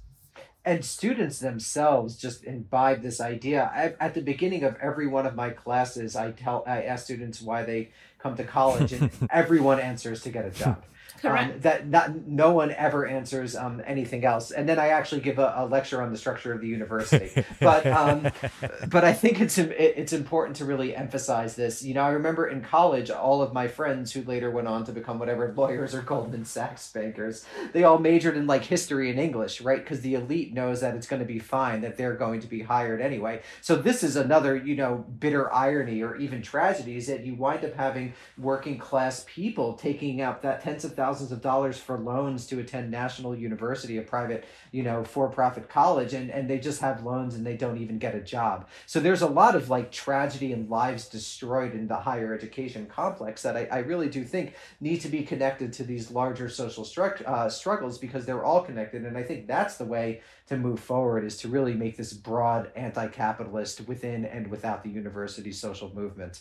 and 0.63 0.85
students 0.85 1.39
themselves 1.39 2.15
just 2.15 2.43
imbibe 2.43 3.01
this 3.01 3.19
idea. 3.19 3.71
I, 3.73 3.95
at 4.03 4.13
the 4.13 4.21
beginning 4.21 4.63
of 4.63 4.77
every 4.79 5.07
one 5.07 5.25
of 5.25 5.35
my 5.35 5.49
classes, 5.49 6.15
I 6.15 6.31
tell 6.31 6.63
I 6.67 6.83
ask 6.83 7.05
students 7.05 7.41
why 7.41 7.63
they 7.63 7.91
come 8.21 8.35
to 8.37 8.43
college, 8.43 8.93
and 8.93 9.11
everyone 9.29 9.79
answers 9.79 10.21
to 10.23 10.29
get 10.29 10.45
a 10.45 10.51
job. 10.51 10.83
Correct. 11.21 11.53
Um, 11.53 11.59
that 11.61 11.87
not 11.87 12.27
no 12.27 12.51
one 12.51 12.71
ever 12.71 13.05
answers 13.05 13.55
um, 13.55 13.81
anything 13.85 14.25
else, 14.25 14.49
and 14.49 14.67
then 14.67 14.79
I 14.79 14.87
actually 14.87 15.21
give 15.21 15.37
a, 15.37 15.53
a, 15.55 15.65
lecture 15.67 16.01
on 16.01 16.11
the 16.11 16.17
structure 16.17 16.51
of 16.51 16.61
the 16.61 16.67
university. 16.67 17.45
but 17.59 17.85
um, 17.85 18.27
but 18.89 19.03
I 19.03 19.13
think 19.13 19.39
it's 19.39 19.59
it's 19.59 20.13
important 20.13 20.55
to 20.57 20.65
really 20.65 20.95
emphasize 20.95 21.55
this. 21.55 21.83
You 21.83 21.93
know, 21.93 22.01
I 22.01 22.09
remember 22.09 22.47
in 22.47 22.61
college, 22.61 23.11
all 23.11 23.43
of 23.43 23.53
my 23.53 23.67
friends 23.67 24.11
who 24.11 24.23
later 24.23 24.49
went 24.49 24.67
on 24.67 24.83
to 24.85 24.91
become 24.91 25.19
whatever 25.19 25.53
lawyers 25.55 25.93
or 25.93 26.01
Goldman 26.01 26.43
Sachs 26.43 26.91
bankers, 26.91 27.45
they 27.71 27.83
all 27.83 27.99
majored 27.99 28.35
in 28.35 28.47
like 28.47 28.63
history 28.63 29.11
and 29.11 29.19
English, 29.19 29.61
right? 29.61 29.79
Because 29.79 30.01
the 30.01 30.15
elite 30.15 30.55
knows 30.55 30.81
that 30.81 30.95
it's 30.95 31.05
going 31.07 31.21
to 31.21 31.25
be 31.25 31.37
fine, 31.37 31.81
that 31.81 31.97
they're 31.97 32.15
going 32.15 32.39
to 32.39 32.47
be 32.47 32.63
hired 32.63 32.99
anyway. 32.99 33.43
So 33.61 33.75
this 33.75 34.01
is 34.01 34.15
another 34.15 34.55
you 34.55 34.75
know 34.75 35.05
bitter 35.19 35.53
irony 35.53 36.01
or 36.01 36.15
even 36.15 36.41
tragedy 36.41 36.97
is 36.97 37.05
that 37.05 37.23
you 37.23 37.35
wind 37.35 37.63
up 37.63 37.75
having 37.75 38.13
working 38.39 38.79
class 38.79 39.23
people 39.27 39.73
taking 39.73 40.19
out 40.19 40.41
that 40.41 40.63
tens 40.63 40.83
of 40.83 40.95
thousands 40.95 41.10
thousands 41.11 41.33
of 41.33 41.41
dollars 41.41 41.77
for 41.77 41.97
loans 41.97 42.47
to 42.47 42.59
attend 42.59 42.89
National 42.89 43.35
University, 43.35 43.97
a 43.97 44.01
private, 44.01 44.45
you 44.71 44.81
know, 44.81 45.03
for-profit 45.03 45.67
college, 45.67 46.13
and 46.13 46.31
and 46.31 46.49
they 46.49 46.57
just 46.57 46.79
have 46.79 47.03
loans 47.03 47.35
and 47.35 47.45
they 47.45 47.57
don't 47.57 47.77
even 47.77 47.97
get 47.97 48.15
a 48.15 48.21
job. 48.21 48.69
So 48.85 49.01
there's 49.01 49.21
a 49.21 49.27
lot 49.27 49.53
of 49.53 49.69
like 49.69 49.91
tragedy 49.91 50.53
and 50.53 50.69
lives 50.69 51.09
destroyed 51.09 51.73
in 51.73 51.89
the 51.89 51.97
higher 51.97 52.33
education 52.33 52.85
complex 52.85 53.41
that 53.41 53.57
I, 53.57 53.67
I 53.69 53.77
really 53.79 54.07
do 54.07 54.23
think 54.23 54.55
need 54.79 55.01
to 55.01 55.09
be 55.09 55.23
connected 55.23 55.73
to 55.73 55.83
these 55.83 56.11
larger 56.11 56.47
social 56.47 56.85
stru- 56.85 57.27
uh, 57.27 57.49
struggles 57.49 57.97
because 57.97 58.25
they're 58.25 58.45
all 58.45 58.61
connected, 58.61 59.03
and 59.03 59.17
I 59.17 59.23
think 59.23 59.47
that's 59.47 59.75
the 59.75 59.85
way 59.85 60.21
to 60.47 60.55
move 60.55 60.79
forward 60.79 61.25
is 61.25 61.35
to 61.39 61.49
really 61.49 61.73
make 61.73 61.97
this 61.97 62.13
broad 62.13 62.71
anti-capitalist 62.77 63.85
within 63.85 64.23
and 64.23 64.47
without 64.47 64.83
the 64.83 64.89
university 64.89 65.51
social 65.51 65.93
movement 65.93 66.39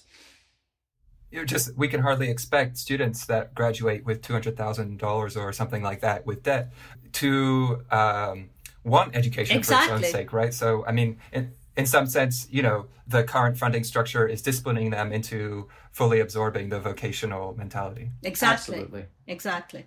you 1.31 1.45
just 1.45 1.77
we 1.77 1.89
can 1.89 2.01
hardly 2.01 2.29
expect 2.31 2.77
students 2.77 3.27
that 3.27 3.55
graduate 3.55 4.05
with 4.05 4.23
two 4.23 4.33
hundred 4.33 4.57
thousand 4.57 4.99
dollars 4.99 5.37
or 5.37 5.53
something 5.53 5.83
like 5.83 6.01
that 6.01 6.27
with 6.27 6.43
debt 6.43 6.73
to 7.13 7.85
um, 7.91 8.51
want 8.85 9.15
education 9.15 9.57
exactly. 9.57 9.89
for 9.89 9.95
its 9.97 10.05
own 10.07 10.11
sake, 10.13 10.33
right? 10.33 10.55
So, 10.55 10.85
I 10.87 10.93
mean, 10.93 11.19
in, 11.33 11.53
in 11.77 11.87
some 11.87 12.07
sense, 12.07 12.49
you 12.51 12.63
know, 12.63 12.87
the 13.07 13.25
current 13.25 13.59
funding 13.59 13.85
structure 13.85 14.27
is 14.27 14.43
disciplining 14.43 14.91
them 14.91 15.13
into 15.13 15.69
fully 15.93 16.21
absorbing 16.21 16.69
the 16.69 16.81
vocational 16.81 17.55
mentality. 17.57 18.11
Exactly. 18.23 18.77
Absolutely. 18.77 19.07
Exactly. 19.27 19.87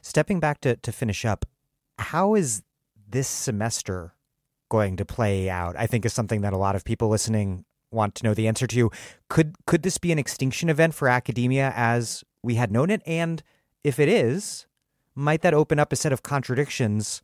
Stepping 0.00 0.40
back 0.40 0.60
to, 0.60 0.76
to 0.76 0.92
finish 0.92 1.24
up, 1.24 1.46
how 1.98 2.34
is 2.34 2.62
this 3.08 3.28
semester 3.28 4.14
going 4.68 4.96
to 4.96 5.04
play 5.04 5.48
out? 5.48 5.76
I 5.78 5.86
think 5.86 6.04
is 6.04 6.12
something 6.12 6.40
that 6.40 6.52
a 6.52 6.58
lot 6.58 6.74
of 6.74 6.84
people 6.84 7.08
listening 7.08 7.64
want 7.92 8.14
to 8.16 8.24
know 8.24 8.34
the 8.34 8.48
answer 8.48 8.66
to. 8.68 8.90
Could 9.28 9.54
could 9.66 9.82
this 9.82 9.98
be 9.98 10.12
an 10.12 10.18
extinction 10.18 10.68
event 10.68 10.94
for 10.94 11.08
academia 11.08 11.72
as 11.76 12.24
we 12.42 12.56
had 12.56 12.72
known 12.72 12.90
it? 12.90 13.02
And 13.06 13.42
if 13.84 13.98
it 13.98 14.08
is, 14.08 14.66
might 15.14 15.42
that 15.42 15.54
open 15.54 15.78
up 15.78 15.92
a 15.92 15.96
set 15.96 16.12
of 16.12 16.22
contradictions, 16.22 17.22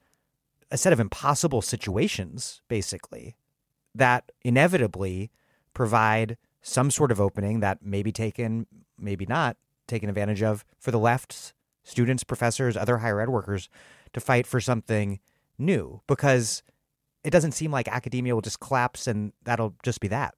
a 0.71 0.77
set 0.77 0.93
of 0.93 1.01
impossible 1.01 1.63
situations, 1.63 2.61
basically, 2.69 3.37
that 3.95 4.31
inevitably 4.43 5.31
provide 5.75 6.37
some 6.61 6.91
sort 6.91 7.11
of 7.11 7.21
opening 7.21 7.61
that 7.61 7.83
may 7.83 8.03
be 8.03 8.13
taken, 8.13 8.67
maybe 8.99 9.25
not 9.27 9.57
taken 9.87 10.09
advantage 10.09 10.43
of 10.43 10.65
for 10.79 10.91
the 10.91 10.99
left's 10.99 11.55
students, 11.83 12.25
professors, 12.25 12.77
other 12.77 12.99
higher 12.99 13.21
ed 13.21 13.31
workers 13.31 13.69
to 14.13 14.21
fight 14.21 14.47
for 14.47 14.61
something 14.61 15.19
new 15.57 16.03
because 16.07 16.63
it 17.25 17.31
doesn't 17.31 17.53
seem 17.53 17.71
like 17.71 17.89
academia 17.89 18.35
will 18.35 18.43
just 18.43 18.61
collapse 18.61 19.07
and 19.07 19.33
that'll 19.43 19.75
just 19.83 20.01
be 20.01 20.09
that. 20.09 20.35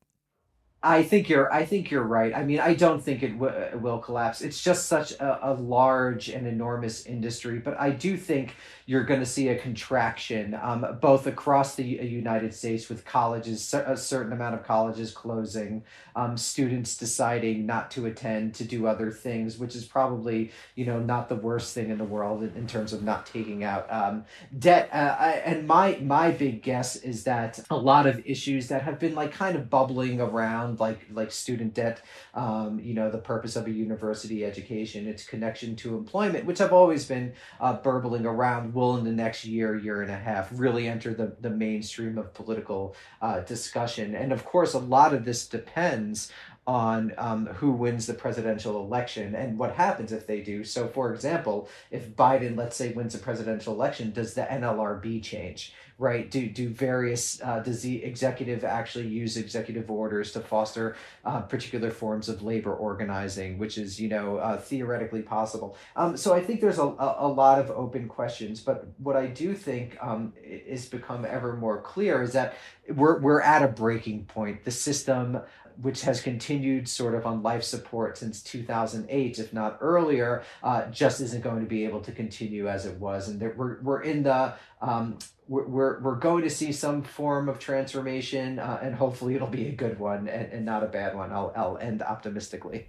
I 0.82 1.02
think 1.02 1.28
you're. 1.28 1.52
I 1.52 1.66
think 1.66 1.90
you're 1.90 2.02
right. 2.02 2.35
I 2.35 2.43
mean, 2.43 2.59
I 2.59 2.73
don't 2.73 3.02
think 3.02 3.23
it 3.23 3.39
w- 3.39 3.78
will 3.78 3.98
collapse. 3.98 4.40
It's 4.40 4.62
just 4.62 4.86
such 4.86 5.12
a, 5.12 5.51
a 5.51 5.52
large 5.52 6.31
and 6.31 6.47
enormous 6.47 7.05
industry. 7.05 7.59
But 7.59 7.78
I 7.78 7.90
do 7.90 8.16
think 8.16 8.55
you're 8.86 9.05
going 9.05 9.20
to 9.20 9.27
see 9.27 9.48
a 9.48 9.59
contraction, 9.59 10.59
um, 10.61 10.98
both 11.01 11.27
across 11.27 11.74
the 11.74 11.85
United 11.85 12.55
States 12.55 12.89
with 12.89 13.05
colleges, 13.05 13.74
a 13.74 13.97
certain 13.97 14.32
amount 14.32 14.55
of 14.55 14.65
colleges 14.65 15.12
closing, 15.12 15.85
um, 16.16 16.39
students 16.39 16.97
deciding 16.97 17.66
not 17.66 17.90
to 17.90 18.07
attend 18.07 18.55
to 18.55 18.65
do 18.65 18.86
other 18.86 19.11
things, 19.11 19.59
which 19.59 19.77
is 19.77 19.85
probably 19.85 20.51
you 20.77 20.86
know 20.86 20.98
not 20.98 21.28
the 21.28 21.36
worst 21.36 21.74
thing 21.74 21.90
in 21.90 21.98
the 21.98 22.05
world 22.05 22.43
in, 22.43 22.55
in 22.57 22.66
terms 22.66 22.94
of 22.94 23.02
not 23.02 23.27
taking 23.27 23.65
out 23.65 23.86
um, 23.93 24.24
debt. 24.59 24.89
Uh, 24.90 25.15
I, 25.19 25.31
and 25.44 25.66
my 25.66 25.98
my 26.02 26.31
big 26.31 26.62
guess 26.62 26.97
is 26.97 27.24
that 27.24 27.61
a 27.69 27.77
lot 27.77 28.07
of 28.07 28.23
issues 28.24 28.69
that 28.69 28.81
have 28.82 28.98
been 28.98 29.15
like 29.15 29.32
kind 29.32 29.57
of 29.57 29.69
bubbling 29.69 30.23
around 30.23 30.70
around 30.71 30.81
like 30.81 31.07
like 31.13 31.31
student 31.31 31.75
debt, 31.75 32.03
um, 32.35 32.81
you 32.81 32.95
know, 32.95 33.11
the 33.11 33.19
purpose 33.19 33.57
of 33.57 33.67
a 33.67 33.71
university 33.71 34.45
education, 34.45 35.07
its 35.07 35.25
connection 35.25 35.77
to 35.77 35.97
employment, 35.97 36.45
which 36.47 36.61
I've 36.61 36.73
always 36.73 37.07
been 37.07 37.33
uh, 37.61 37.75
burbling 37.75 38.27
around, 38.27 38.75
will 38.75 38.97
in 38.97 39.05
the 39.05 39.13
next 39.13 39.45
year, 39.45 39.77
year 39.77 40.03
and 40.03 40.11
a 40.11 40.17
half 40.17 40.49
really 40.53 40.89
enter 40.89 41.15
the, 41.15 41.37
the 41.41 41.51
mainstream 41.51 42.19
of 42.19 42.33
political 42.35 42.95
uh, 43.23 43.41
discussion. 43.41 44.15
And 44.15 44.33
of 44.33 44.45
course, 44.45 44.75
a 44.75 44.79
lot 44.79 45.15
of 45.15 45.25
this 45.25 45.47
depends 45.47 46.33
on 46.71 47.13
um, 47.19 47.47
who 47.47 47.73
wins 47.73 48.07
the 48.07 48.15
presidential 48.15 48.77
election 48.77 49.35
and 49.35 49.59
what 49.59 49.75
happens 49.75 50.13
if 50.13 50.25
they 50.29 50.41
do. 50.41 50.63
So, 50.63 50.87
for 50.87 51.13
example, 51.13 51.69
if 51.91 52.15
Biden, 52.15 52.57
let's 52.57 52.77
say, 52.77 52.93
wins 52.93 53.13
a 53.17 53.19
presidential 53.19 53.75
election, 53.75 54.13
does 54.13 54.35
the 54.35 54.43
NLRB 54.43 55.21
change? 55.21 55.75
right? 56.01 56.31
Do 56.31 56.49
do 56.49 56.71
various 56.71 57.43
uh, 57.43 57.61
does 57.61 57.83
the 57.83 58.03
executive 58.03 58.65
actually 58.65 59.07
use 59.07 59.37
executive 59.37 59.91
orders 59.91 60.33
to 60.33 60.41
foster 60.41 60.97
uh, 61.27 61.43
particular 61.43 61.91
forms 61.91 62.31
of 62.31 62.43
labor 62.43 62.75
organizing, 62.75 63.59
which 63.59 63.77
is 63.77 64.01
you 64.01 64.09
know 64.09 64.39
uh, 64.39 64.57
theoretically 64.57 65.21
possible. 65.21 65.77
Um, 65.95 66.17
so 66.17 66.33
I 66.33 66.43
think 66.43 66.63
there's 66.63 66.79
a, 66.79 66.85
a, 66.85 67.17
a 67.19 67.29
lot 67.29 67.59
of 67.59 67.71
open 67.71 68.09
questions, 68.09 68.61
but 68.61 68.87
what 68.97 69.15
I 69.15 69.27
do 69.27 69.55
think 69.55 69.99
um, 70.01 70.33
is 70.43 70.87
become 70.87 71.27
ever 71.27 71.55
more 71.55 71.83
clear 71.83 72.23
is 72.23 72.33
that 72.33 72.57
we're 72.89 73.21
we're 73.21 73.43
at 73.43 73.63
a 73.63 73.69
breaking 73.69 74.25
point. 74.25 74.65
The 74.65 74.71
system 74.71 75.41
which 75.82 76.02
has 76.02 76.20
continued 76.20 76.89
sort 76.89 77.15
of 77.15 77.27
on 77.27 77.43
life 77.43 77.62
support 77.62 78.19
since 78.19 78.43
2008, 78.43 79.39
if 79.39 79.52
not 79.52 79.78
earlier, 79.81 80.43
uh, 80.62 80.86
just 80.86 81.20
isn't 81.20 81.43
going 81.43 81.61
to 81.61 81.66
be 81.66 81.85
able 81.85 82.01
to 82.01 82.12
continue 82.12 82.69
as 82.69 82.86
it 82.86 82.98
was. 82.98 83.28
And 83.28 83.40
there, 83.40 83.55
we're, 83.57 83.81
we're 83.81 84.02
in 84.02 84.23
the 84.23 84.55
um, 84.82 85.19
we're, 85.51 85.98
we're 86.01 86.15
going 86.15 86.44
to 86.44 86.51
see 86.51 86.70
some 86.70 87.02
form 87.02 87.48
of 87.48 87.59
transformation, 87.59 88.61
uh, 88.61 88.78
and 88.81 88.94
hopefully 88.94 89.35
it'll 89.35 89.48
be 89.48 89.66
a 89.66 89.73
good 89.73 89.98
one 89.98 90.28
and, 90.28 90.52
and 90.52 90.65
not 90.65 90.85
a 90.85 90.86
bad 90.86 91.16
one. 91.16 91.32
I'll, 91.32 91.52
I'll 91.57 91.77
end 91.77 92.02
optimistically. 92.02 92.89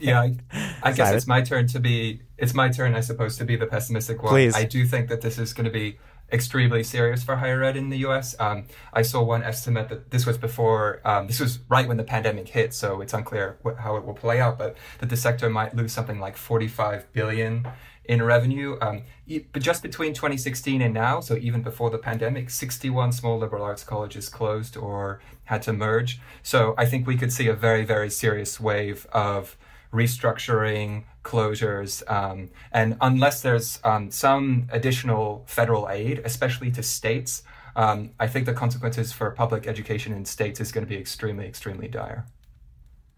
yeah, 0.00 0.20
I, 0.20 0.36
I 0.80 0.92
guess 0.92 1.12
it's 1.12 1.26
my 1.26 1.42
turn 1.42 1.66
to 1.68 1.80
be. 1.80 2.22
It's 2.38 2.54
my 2.54 2.68
turn, 2.68 2.94
I 2.94 3.00
suppose, 3.00 3.36
to 3.38 3.44
be 3.44 3.56
the 3.56 3.66
pessimistic 3.66 4.22
one. 4.22 4.32
Please. 4.32 4.54
I 4.54 4.62
do 4.62 4.86
think 4.86 5.08
that 5.08 5.22
this 5.22 5.38
is 5.38 5.52
going 5.52 5.64
to 5.64 5.72
be 5.72 5.98
extremely 6.32 6.82
serious 6.82 7.22
for 7.22 7.36
higher 7.36 7.62
ed 7.62 7.76
in 7.76 7.90
the 7.90 7.98
U.S. 7.98 8.34
Um, 8.38 8.64
I 8.92 9.02
saw 9.02 9.22
one 9.22 9.42
estimate 9.42 9.88
that 9.88 10.10
this 10.10 10.26
was 10.26 10.38
before. 10.38 11.00
Um, 11.04 11.26
this 11.26 11.40
was 11.40 11.60
right 11.68 11.86
when 11.86 11.96
the 11.96 12.04
pandemic 12.04 12.48
hit, 12.48 12.74
so 12.74 13.00
it's 13.00 13.12
unclear 13.12 13.58
wh- 13.64 13.78
how 13.78 13.96
it 13.96 14.04
will 14.04 14.14
play 14.14 14.40
out. 14.40 14.58
But 14.58 14.76
that 14.98 15.08
the 15.08 15.16
sector 15.16 15.50
might 15.50 15.74
lose 15.74 15.92
something 15.92 16.20
like 16.20 16.36
45 16.36 17.12
billion 17.12 17.66
in 18.04 18.22
revenue. 18.22 18.76
Um, 18.80 19.02
but 19.52 19.62
just 19.62 19.82
between 19.82 20.14
2016 20.14 20.82
and 20.82 20.92
now, 20.92 21.20
so 21.20 21.36
even 21.36 21.62
before 21.62 21.90
the 21.90 21.98
pandemic, 21.98 22.50
61 22.50 23.12
small 23.12 23.38
liberal 23.38 23.62
arts 23.62 23.84
colleges 23.84 24.28
closed 24.28 24.76
or 24.76 25.20
had 25.44 25.62
to 25.62 25.72
merge. 25.72 26.20
So 26.42 26.74
I 26.76 26.86
think 26.86 27.06
we 27.06 27.16
could 27.16 27.32
see 27.32 27.46
a 27.46 27.54
very, 27.54 27.84
very 27.84 28.10
serious 28.10 28.58
wave 28.58 29.06
of 29.12 29.56
restructuring, 29.92 31.04
closures, 31.22 32.08
um, 32.10 32.50
and 32.72 32.96
unless 33.00 33.42
there's 33.42 33.78
um, 33.84 34.10
some 34.10 34.68
additional 34.70 35.44
federal 35.46 35.88
aid, 35.88 36.22
especially 36.24 36.70
to 36.72 36.82
states, 36.82 37.42
um, 37.76 38.10
I 38.18 38.26
think 38.26 38.46
the 38.46 38.54
consequences 38.54 39.12
for 39.12 39.30
public 39.30 39.66
education 39.66 40.12
in 40.12 40.24
states 40.24 40.60
is 40.60 40.72
going 40.72 40.84
to 40.84 40.88
be 40.88 40.98
extremely, 40.98 41.46
extremely 41.46 41.88
dire. 41.88 42.26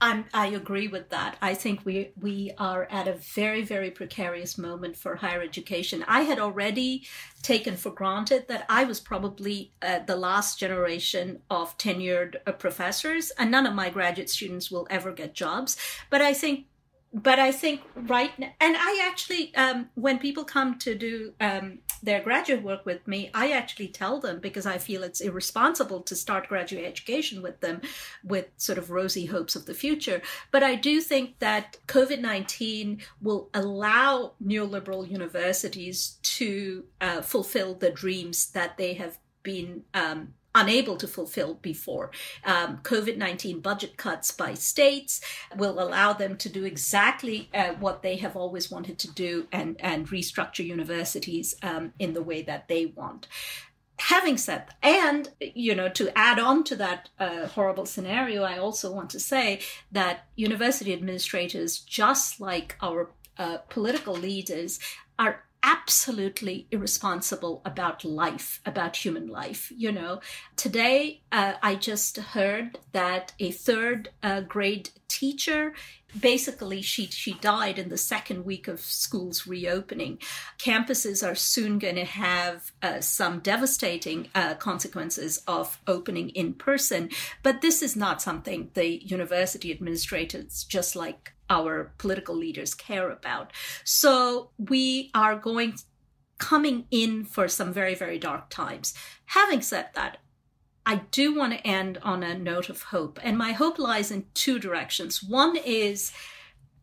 I'm, 0.02 0.24
I 0.34 0.48
agree 0.48 0.88
with 0.88 1.10
that. 1.10 1.36
I 1.40 1.54
think 1.54 1.84
we 1.84 2.10
we 2.20 2.50
are 2.58 2.88
at 2.90 3.06
a 3.06 3.12
very 3.12 3.62
very 3.62 3.92
precarious 3.92 4.58
moment 4.58 4.96
for 4.96 5.14
higher 5.14 5.40
education. 5.40 6.04
I 6.08 6.22
had 6.22 6.40
already 6.40 7.06
taken 7.42 7.76
for 7.76 7.90
granted 7.90 8.48
that 8.48 8.66
I 8.68 8.82
was 8.82 8.98
probably 8.98 9.70
uh, 9.80 10.00
the 10.00 10.16
last 10.16 10.58
generation 10.58 11.42
of 11.48 11.78
tenured 11.78 12.34
uh, 12.48 12.50
professors, 12.50 13.30
and 13.38 13.52
none 13.52 13.64
of 13.64 13.74
my 13.74 13.90
graduate 13.90 14.28
students 14.28 14.72
will 14.72 14.88
ever 14.90 15.12
get 15.12 15.34
jobs. 15.34 15.76
But 16.10 16.20
I 16.20 16.34
think 16.34 16.66
but 17.12 17.38
I 17.38 17.52
think 17.52 17.82
right 17.94 18.36
now, 18.38 18.50
and 18.58 18.74
I 18.76 19.06
actually, 19.06 19.54
um, 19.54 19.90
when 19.94 20.18
people 20.18 20.44
come 20.44 20.78
to 20.78 20.94
do 20.94 21.34
um, 21.40 21.78
their 22.02 22.22
graduate 22.22 22.62
work 22.62 22.86
with 22.86 23.06
me, 23.06 23.30
I 23.34 23.52
actually 23.52 23.88
tell 23.88 24.18
them 24.18 24.40
because 24.40 24.64
I 24.64 24.78
feel 24.78 25.02
it's 25.02 25.20
irresponsible 25.20 26.00
to 26.02 26.16
start 26.16 26.48
graduate 26.48 26.86
education 26.86 27.42
with 27.42 27.60
them 27.60 27.82
with 28.24 28.46
sort 28.56 28.78
of 28.78 28.90
rosy 28.90 29.26
hopes 29.26 29.54
of 29.54 29.66
the 29.66 29.74
future. 29.74 30.22
But 30.50 30.62
I 30.62 30.74
do 30.74 31.02
think 31.02 31.38
that 31.40 31.76
COVID 31.86 32.20
19 32.20 33.02
will 33.20 33.50
allow 33.52 34.32
neoliberal 34.42 35.08
universities 35.08 36.18
to 36.22 36.84
uh, 37.00 37.20
fulfill 37.20 37.74
the 37.74 37.90
dreams 37.90 38.52
that 38.52 38.78
they 38.78 38.94
have 38.94 39.18
been 39.42 39.84
um, 39.92 40.34
unable 40.54 40.96
to 40.96 41.08
fulfill 41.08 41.54
before. 41.54 42.10
Um, 42.44 42.78
COVID 42.82 43.16
19 43.16 43.60
budget 43.60 43.96
cuts 43.96 44.30
by 44.30 44.54
states 44.54 45.20
will 45.56 45.80
allow 45.80 46.12
them 46.12 46.36
to 46.38 46.48
do 46.48 46.64
exactly 46.64 47.48
uh, 47.54 47.72
what 47.74 48.02
they 48.02 48.16
have 48.16 48.36
always 48.36 48.70
wanted 48.70 48.98
to 49.00 49.10
do 49.10 49.46
and, 49.52 49.76
and 49.80 50.08
restructure 50.08 50.64
universities 50.64 51.54
um, 51.62 51.92
in 51.98 52.12
the 52.14 52.22
way 52.22 52.42
that 52.42 52.68
they 52.68 52.86
want. 52.86 53.26
Having 53.98 54.38
said, 54.38 54.66
that, 54.66 54.76
and 54.82 55.30
you 55.40 55.74
know, 55.74 55.88
to 55.90 56.16
add 56.18 56.38
on 56.38 56.64
to 56.64 56.76
that 56.76 57.08
uh, 57.20 57.46
horrible 57.46 57.86
scenario, 57.86 58.42
I 58.42 58.58
also 58.58 58.92
want 58.92 59.10
to 59.10 59.20
say 59.20 59.60
that 59.92 60.26
university 60.34 60.92
administrators, 60.92 61.78
just 61.78 62.40
like 62.40 62.76
our 62.82 63.10
uh, 63.38 63.58
political 63.68 64.14
leaders, 64.14 64.80
are 65.18 65.44
absolutely 65.62 66.66
irresponsible 66.70 67.62
about 67.64 68.04
life, 68.04 68.60
about 68.66 68.96
human 68.96 69.28
life. 69.28 69.72
You 69.74 69.92
know, 69.92 70.20
today 70.56 71.22
uh, 71.30 71.54
I 71.62 71.76
just 71.76 72.16
heard 72.16 72.78
that 72.92 73.32
a 73.38 73.50
third 73.50 74.10
uh, 74.22 74.40
grade 74.40 74.90
teacher 75.08 75.74
basically 76.18 76.82
she 76.82 77.06
she 77.06 77.34
died 77.34 77.78
in 77.78 77.88
the 77.88 77.96
second 77.96 78.44
week 78.44 78.68
of 78.68 78.80
schools 78.80 79.46
reopening 79.46 80.18
campuses 80.58 81.26
are 81.26 81.34
soon 81.34 81.78
going 81.78 81.94
to 81.94 82.04
have 82.04 82.72
uh, 82.82 83.00
some 83.00 83.40
devastating 83.40 84.28
uh, 84.34 84.54
consequences 84.54 85.42
of 85.46 85.80
opening 85.86 86.28
in 86.30 86.52
person 86.52 87.08
but 87.42 87.60
this 87.62 87.82
is 87.82 87.96
not 87.96 88.20
something 88.20 88.70
the 88.74 89.02
university 89.04 89.70
administrators 89.70 90.64
just 90.64 90.94
like 90.94 91.32
our 91.52 91.92
political 91.98 92.34
leaders 92.34 92.74
care 92.74 93.10
about. 93.10 93.52
So 93.84 94.50
we 94.58 95.10
are 95.14 95.36
going 95.36 95.74
coming 96.38 96.86
in 96.90 97.24
for 97.24 97.46
some 97.46 97.72
very 97.72 97.94
very 97.94 98.18
dark 98.18 98.48
times. 98.48 98.94
Having 99.26 99.62
said 99.62 99.88
that, 99.94 100.18
I 100.84 101.02
do 101.10 101.34
want 101.34 101.52
to 101.52 101.66
end 101.66 101.98
on 102.02 102.22
a 102.22 102.36
note 102.36 102.68
of 102.68 102.82
hope, 102.94 103.20
and 103.22 103.36
my 103.36 103.52
hope 103.52 103.78
lies 103.78 104.10
in 104.10 104.26
two 104.34 104.58
directions. 104.58 105.22
One 105.22 105.56
is 105.56 106.12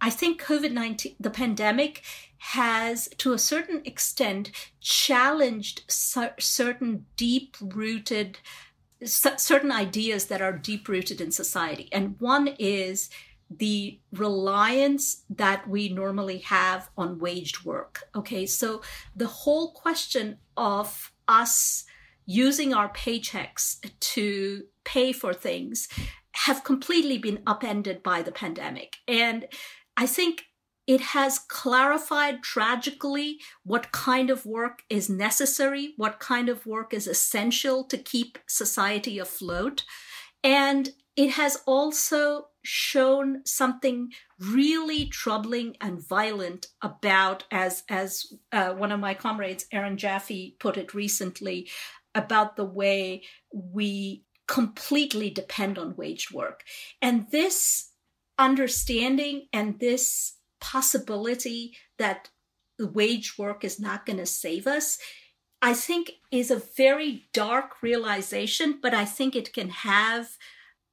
I 0.01 0.09
think 0.09 0.41
COVID 0.41 0.71
19, 0.71 1.15
the 1.19 1.29
pandemic, 1.29 2.03
has 2.37 3.09
to 3.17 3.33
a 3.33 3.39
certain 3.39 3.81
extent 3.85 4.51
challenged 4.79 5.83
certain 5.89 7.05
deep 7.17 7.57
rooted, 7.61 8.37
certain 9.03 9.71
ideas 9.71 10.25
that 10.27 10.41
are 10.41 10.53
deep 10.53 10.87
rooted 10.87 11.19
in 11.19 11.31
society. 11.31 11.89
And 11.91 12.19
one 12.19 12.55
is 12.59 13.09
the 13.49 13.99
reliance 14.13 15.23
that 15.29 15.67
we 15.67 15.89
normally 15.89 16.39
have 16.39 16.89
on 16.97 17.19
waged 17.19 17.65
work. 17.65 18.03
Okay, 18.15 18.45
so 18.45 18.81
the 19.15 19.27
whole 19.27 19.71
question 19.71 20.37
of 20.55 21.11
us 21.27 21.85
using 22.25 22.73
our 22.73 22.89
paychecks 22.93 23.77
to 23.99 24.63
pay 24.85 25.11
for 25.11 25.33
things 25.33 25.87
have 26.33 26.63
completely 26.63 27.17
been 27.17 27.41
upended 27.47 28.03
by 28.03 28.21
the 28.21 28.31
pandemic. 28.31 28.97
And 29.07 29.47
I 29.97 30.05
think 30.05 30.43
it 30.85 31.01
has 31.01 31.39
clarified 31.39 32.41
tragically 32.41 33.39
what 33.63 33.91
kind 33.91 34.29
of 34.29 34.45
work 34.45 34.83
is 34.89 35.09
necessary, 35.09 35.93
what 35.97 36.19
kind 36.19 36.49
of 36.49 36.65
work 36.65 36.93
is 36.93 37.07
essential 37.07 37.83
to 37.83 37.97
keep 37.97 38.37
society 38.47 39.19
afloat. 39.19 39.83
And 40.43 40.89
it 41.15 41.31
has 41.31 41.61
also 41.67 42.47
shown 42.69 43.41
something 43.45 44.11
really 44.39 45.05
troubling 45.05 45.75
and 45.81 46.05
violent 46.07 46.67
about, 46.81 47.43
as 47.51 47.83
as 47.89 48.33
uh, 48.51 48.71
one 48.73 48.91
of 48.91 48.99
my 48.99 49.13
comrades, 49.13 49.65
Aaron 49.71 49.97
Jaffe, 49.97 50.55
put 50.59 50.77
it 50.77 50.93
recently, 50.93 51.67
about 52.13 52.55
the 52.55 52.65
way 52.65 53.23
we 53.51 54.23
completely 54.47 55.29
depend 55.29 55.77
on 55.77 55.95
waged 55.95 56.33
work, 56.33 56.63
and 57.01 57.29
this 57.31 57.91
understanding 58.37 59.47
and 59.51 59.79
this 59.79 60.35
possibility 60.61 61.75
that 61.97 62.29
wage 62.79 63.37
work 63.37 63.63
is 63.63 63.79
not 63.79 64.05
going 64.05 64.19
to 64.19 64.25
save 64.25 64.65
us 64.65 64.97
I 65.61 65.73
think 65.73 66.11
is 66.31 66.51
a 66.51 66.61
very 66.77 67.27
dark 67.33 67.81
realization, 67.81 68.79
but 68.81 68.93
I 68.93 69.05
think 69.05 69.35
it 69.35 69.53
can 69.53 69.69
have 69.69 70.37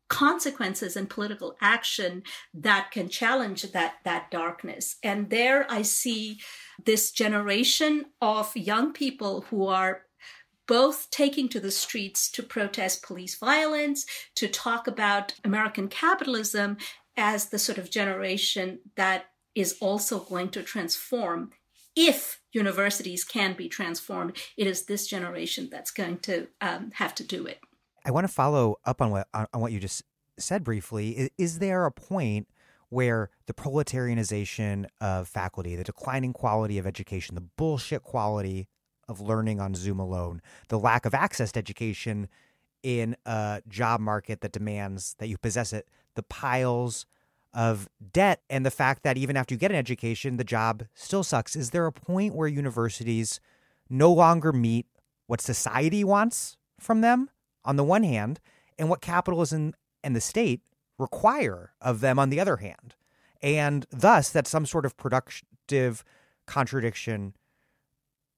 consequences 0.09 0.97
and 0.97 1.11
political 1.11 1.57
action 1.61 2.23
that 2.55 2.91
can 2.91 3.09
challenge 3.09 3.63
that 3.73 3.95
that 4.05 4.31
darkness. 4.31 4.97
And 5.03 5.31
there 5.31 5.67
i 5.71 5.83
see 5.83 6.41
this 6.85 7.11
generation 7.11 8.07
of 8.21 8.57
young 8.57 8.93
people 8.93 9.43
who 9.51 9.67
are 9.67 10.03
both 10.67 11.11
taking 11.11 11.49
to 11.49 11.61
the 11.61 11.71
streets 11.71 12.31
to 12.33 12.43
protest 12.43 13.03
police 13.03 13.37
violence 13.37 14.05
to 14.35 14.49
talk 14.49 14.87
about 14.87 15.35
american 15.45 15.89
capitalism 15.89 16.77
as 17.17 17.49
the 17.49 17.59
sort 17.59 17.79
of 17.79 17.91
generation 17.91 18.81
that 18.97 19.27
is 19.55 19.79
also 19.81 20.21
going 20.21 20.51
to 20.51 20.63
transform. 20.63 21.51
If 21.97 22.41
universities 22.53 23.25
can 23.25 23.55
be 23.55 23.69
transformed 23.69 24.37
it 24.57 24.67
is 24.67 24.85
this 24.85 25.07
generation 25.07 25.69
that's 25.71 25.91
going 25.91 26.19
to 26.21 26.49
um, 26.61 26.91
have 26.95 27.15
to 27.17 27.25
do 27.25 27.47
it 27.47 27.59
I 28.07 28.13
want 28.13 28.27
to 28.27 28.33
follow 28.33 28.77
up 28.85 29.03
on 29.03 29.11
what 29.11 29.27
on 29.35 29.61
what 29.61 29.73
you 29.73 29.81
just 29.81 30.05
said 30.39 30.63
briefly. 30.63 31.11
Is, 31.11 31.31
is 31.37 31.59
there 31.59 31.87
a 31.87 31.91
point 31.91 32.47
where 32.89 33.31
the 33.47 33.53
proletarianization 33.53 34.87
of 35.01 35.27
faculty, 35.27 35.75
the 35.75 35.83
declining 35.83 36.33
quality 36.33 36.79
of 36.79 36.87
education, 36.87 37.35
the 37.35 37.41
bullshit 37.41 38.05
quality 38.05 38.69
of 39.09 39.21
learning 39.21 39.61
on 39.61 39.75
Zoom 39.75 39.99
alone, 39.99 40.41
the 40.69 40.79
lack 40.79 41.05
of 41.05 41.15
access 41.15 41.51
to 41.53 41.59
education 41.59 42.29
in 42.85 43.17
a 43.27 43.61
job 43.67 44.01
market 44.01 44.41
that 44.41 44.53
demands 44.53 45.17
that 45.19 45.29
you 45.29 45.37
possess 45.37 45.73
it, 45.73 45.89
the 46.15 46.23
piles 46.23 47.07
of 47.53 47.89
debt, 48.13 48.43
and 48.49 48.65
the 48.65 48.71
fact 48.71 49.03
that 49.03 49.17
even 49.17 49.37
after 49.37 49.53
you 49.53 49.59
get 49.59 49.73
an 49.73 49.77
education, 49.77 50.37
the 50.37 50.45
job 50.45 50.85
still 50.95 51.25
sucks. 51.25 51.57
Is 51.57 51.71
there 51.71 51.87
a 51.87 51.93
point 51.93 52.37
where 52.37 52.47
universities 52.47 53.41
no 53.91 54.13
longer 54.13 54.53
meet 54.53 54.87
what 55.27 55.41
society 55.41 56.05
wants 56.05 56.57
from 56.79 57.01
them? 57.01 57.31
On 57.67 57.77
the 57.77 57.85
one 57.85 58.05
hand, 58.05 58.41
and 58.79 58.89
what 58.89 59.01
capitalism 59.03 59.75
and 60.03 60.17
the 60.17 60.21
state 60.21 60.63
require 60.99 61.73
of 61.81 62.01
them 62.01 62.19
on 62.19 62.31
the 62.31 62.41
other 62.41 62.57
hand. 62.57 62.95
And 63.43 63.87
thus, 63.91 64.31
that 64.31 64.47
some 64.47 64.65
sort 64.65 64.87
of 64.87 64.97
productive 64.97 66.05
contradiction 66.47 67.35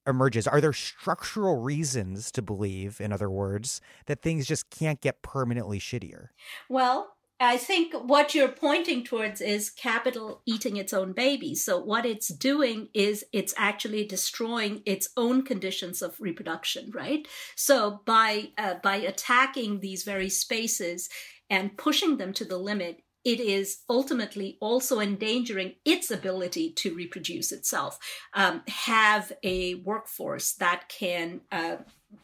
emerges. 0.06 0.48
Are 0.48 0.60
there 0.60 0.72
structural 0.72 1.60
reasons 1.60 2.32
to 2.32 2.42
believe, 2.42 3.00
in 3.00 3.12
other 3.12 3.30
words, 3.30 3.80
that 4.06 4.22
things 4.22 4.46
just 4.46 4.70
can't 4.70 5.00
get 5.00 5.22
permanently 5.22 5.78
shittier? 5.78 6.28
Well, 6.68 7.14
I 7.40 7.56
think 7.56 7.94
what 7.94 8.34
you're 8.34 8.48
pointing 8.48 9.04
towards 9.04 9.40
is 9.40 9.70
capital 9.70 10.42
eating 10.44 10.76
its 10.76 10.92
own 10.92 11.12
baby. 11.12 11.54
So 11.54 11.78
what 11.78 12.04
it's 12.04 12.28
doing 12.28 12.88
is 12.94 13.24
it's 13.32 13.54
actually 13.56 14.04
destroying 14.06 14.82
its 14.84 15.10
own 15.16 15.42
conditions 15.42 16.02
of 16.02 16.20
reproduction, 16.20 16.90
right? 16.92 17.28
So 17.54 18.00
by 18.04 18.50
uh, 18.58 18.74
by 18.82 18.96
attacking 18.96 19.80
these 19.80 20.02
very 20.02 20.28
spaces 20.28 21.08
and 21.48 21.76
pushing 21.78 22.16
them 22.16 22.32
to 22.34 22.44
the 22.44 22.58
limit, 22.58 23.02
it 23.24 23.40
is 23.40 23.82
ultimately 23.88 24.58
also 24.60 24.98
endangering 24.98 25.74
its 25.84 26.10
ability 26.10 26.72
to 26.72 26.94
reproduce 26.94 27.52
itself, 27.52 27.98
um, 28.34 28.62
have 28.68 29.32
a 29.42 29.76
workforce 29.76 30.54
that 30.54 30.88
can 30.88 31.42
uh, 31.52 31.76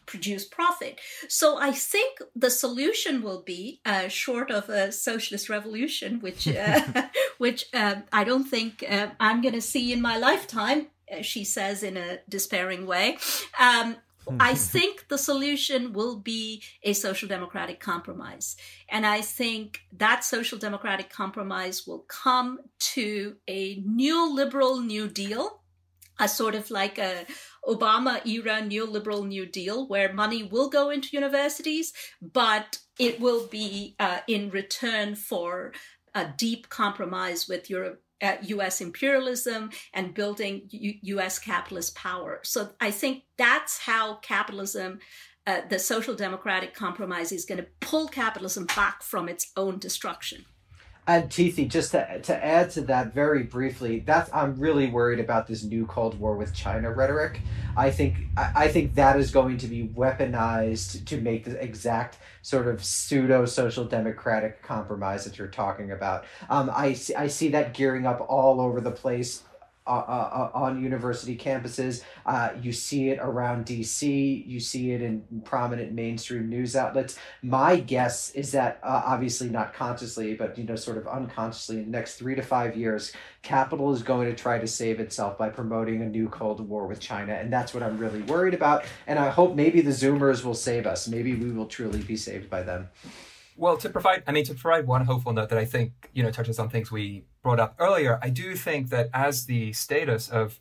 produce 0.07 0.45
profit. 0.45 1.01
So 1.29 1.59
I 1.59 1.73
think 1.73 2.21
the 2.35 2.51
solution 2.51 3.23
will 3.23 3.43
be 3.43 3.81
uh, 3.85 4.09
short 4.09 4.51
of 4.51 4.69
a 4.69 4.93
socialist 4.93 5.49
revolution, 5.49 6.21
which 6.21 6.49
uh, 6.49 7.09
which 7.39 7.67
uh, 7.73 7.97
I 8.13 8.25
don't 8.25 8.45
think 8.45 8.85
uh, 8.89 9.09
I'm 9.21 9.41
going 9.41 9.55
to 9.55 9.61
see 9.61 9.93
in 9.93 10.01
my 10.01 10.17
lifetime. 10.17 10.89
Uh, 11.13 11.23
she 11.23 11.45
says 11.45 11.83
in 11.83 11.97
a 11.97 12.19
despairing 12.29 12.87
way. 12.87 13.19
Um, 13.59 13.97
I 14.41 14.55
think 14.75 15.09
the 15.09 15.19
solution 15.19 15.93
will 15.93 16.17
be 16.17 16.63
a 16.83 16.93
social 16.93 17.29
democratic 17.29 17.81
compromise. 17.81 18.57
And 18.89 19.05
I 19.07 19.21
think 19.21 19.81
that 19.93 20.25
social 20.25 20.59
democratic 20.59 21.11
compromise 21.11 21.87
will 21.87 22.05
come 22.09 22.61
to 22.95 23.37
a 23.47 23.81
neoliberal 23.83 24.85
New 24.85 25.09
Deal, 25.09 25.61
a 26.19 26.29
sort 26.29 26.55
of 26.55 26.71
like 26.71 26.99
a 26.99 27.27
Obama 27.67 28.25
era 28.27 28.63
neoliberal 28.63 29.27
New 29.27 29.47
Deal 29.47 29.87
where 29.89 30.13
money 30.13 30.43
will 30.43 30.69
go 30.69 30.91
into 30.91 31.09
universities, 31.13 31.93
but 32.21 32.79
it 32.99 33.21
will 33.21 33.47
be 33.47 33.97
uh, 33.99 34.21
in 34.29 34.51
return 34.51 35.15
for 35.15 35.73
a 36.15 36.27
deep 36.37 36.69
compromise 36.69 37.49
with 37.49 37.69
Europe, 37.69 38.03
uh, 38.23 38.37
US 38.43 38.81
imperialism 38.81 39.71
and 39.93 40.15
building 40.15 40.69
U- 40.71 41.17
US 41.17 41.39
capitalist 41.39 41.95
power. 41.95 42.41
So 42.45 42.71
I 42.81 42.91
think 42.91 43.25
that's 43.37 43.79
how 43.79 44.17
capitalism, 44.17 45.01
uh, 45.47 45.63
the 45.69 45.79
social 45.79 46.15
democratic 46.15 46.75
compromise, 46.75 47.33
is 47.33 47.45
going 47.45 47.59
to 47.59 47.67
pull 47.81 48.09
capitalism 48.09 48.67
back 48.77 49.03
from 49.03 49.29
its 49.29 49.51
own 49.57 49.79
destruction. 49.79 50.45
And 51.07 51.29
Tithi, 51.29 51.69
just 51.69 51.91
to, 51.91 52.21
to 52.23 52.45
add 52.45 52.71
to 52.71 52.81
that 52.83 53.13
very 53.13 53.43
briefly, 53.43 54.01
that's 54.01 54.33
I'm 54.33 54.59
really 54.59 54.87
worried 54.87 55.21
about 55.21 55.47
this 55.47 55.63
new 55.63 55.85
Cold 55.85 56.19
War 56.19 56.35
with 56.35 56.55
China 56.55 56.91
rhetoric. 56.91 57.41
I 57.77 57.91
think 57.91 58.17
I, 58.39 58.53
I 58.57 58.69
think 58.69 58.95
that 58.95 59.19
is 59.19 59.31
going 59.31 59.59
to 59.59 59.67
be 59.67 59.87
weaponized 59.89 61.05
to 61.05 61.21
make 61.21 61.45
the 61.45 61.63
exact 61.63 62.17
sort 62.41 62.69
of 62.69 62.83
pseudo 62.83 63.45
social 63.45 63.85
democratic 63.85 64.63
compromise 64.63 65.25
that 65.25 65.37
you're 65.37 65.49
talking 65.49 65.91
about. 65.91 66.25
Um, 66.49 66.71
I 66.75 66.95
see, 66.95 67.15
I 67.15 67.27
see 67.27 67.49
that 67.51 67.75
gearing 67.75 68.07
up 68.07 68.25
all 68.27 68.61
over 68.61 68.81
the 68.81 68.91
place 68.91 69.43
uh, 69.87 70.51
on 70.55 70.83
university 70.83 71.37
campuses. 71.37 72.03
Uh, 72.25 72.51
you 72.61 72.73
see 72.73 73.11
it 73.11 73.19
around 73.21 73.67
DC. 73.67 74.47
You 74.47 74.61
see 74.61 74.93
it 74.93 75.03
in 75.03 75.23
prominent 75.45 75.93
mainstream 75.93 76.49
news 76.49 76.75
outlets. 76.75 77.19
My 77.43 77.77
guess 77.77 78.31
is 78.31 78.53
that, 78.53 78.81
uh, 78.83 79.03
obviously 79.05 79.49
not 79.51 79.75
consciously, 79.75 80.35
but 80.35 80.57
you 80.57 80.65
know, 80.65 80.77
sort 80.77 80.97
of 80.97 81.07
unconsciously, 81.07 81.79
in 81.79 81.85
the 81.85 81.91
next 81.91 82.17
three 82.17 82.35
to 82.35 82.43
five 82.43 82.77
years, 82.77 83.13
capital 83.43 83.93
is 83.93 84.03
going 84.03 84.29
to 84.29 84.35
try 84.35 84.59
to 84.59 84.67
save 84.67 85.01
itself 85.01 85.37
by 85.37 85.51
promoting 85.51 86.03
a 86.03 86.07
new 86.07 86.29
Cold 86.29 86.67
War 86.67 86.87
with 86.87 87.01
China, 87.01 87.35
and 87.35 87.53
that's 87.53 87.75
what 87.75 87.83
I'm 87.83 87.99
really 87.99 88.23
worried 88.23 88.55
about. 88.55 88.85
And 89.07 89.19
I 89.19 89.29
hope 89.29 89.55
maybe 89.55 89.83
the 89.83 89.91
Zoomers 89.91 90.45
will 90.45 90.55
save 90.55 90.87
us. 90.87 91.09
Maybe 91.09 91.35
we 91.35 91.51
will 91.51 91.67
truly 91.67 92.03
be 92.03 92.17
saved 92.17 92.49
by 92.49 92.63
them. 92.63 92.89
Well, 93.57 93.77
to 93.77 93.89
provide, 93.89 94.25
I 94.27 94.33
mean, 94.33 94.45
to 94.47 94.55
provide 94.55 94.87
one 94.87 95.05
hopeful 95.05 95.33
note 95.33 95.51
that 95.51 95.59
I 95.59 95.65
think, 95.65 95.93
you 96.13 96.23
know, 96.23 96.31
touches 96.31 96.59
on 96.59 96.71
things 96.71 96.91
we 96.91 97.25
brought 97.45 97.61
up 97.61 97.77
earlier, 97.79 98.19
I 98.21 98.31
do 98.31 98.57
think 98.57 98.89
that 98.89 99.11
as 99.15 99.47
the 99.47 99.73
status 99.75 100.29
of 100.29 100.59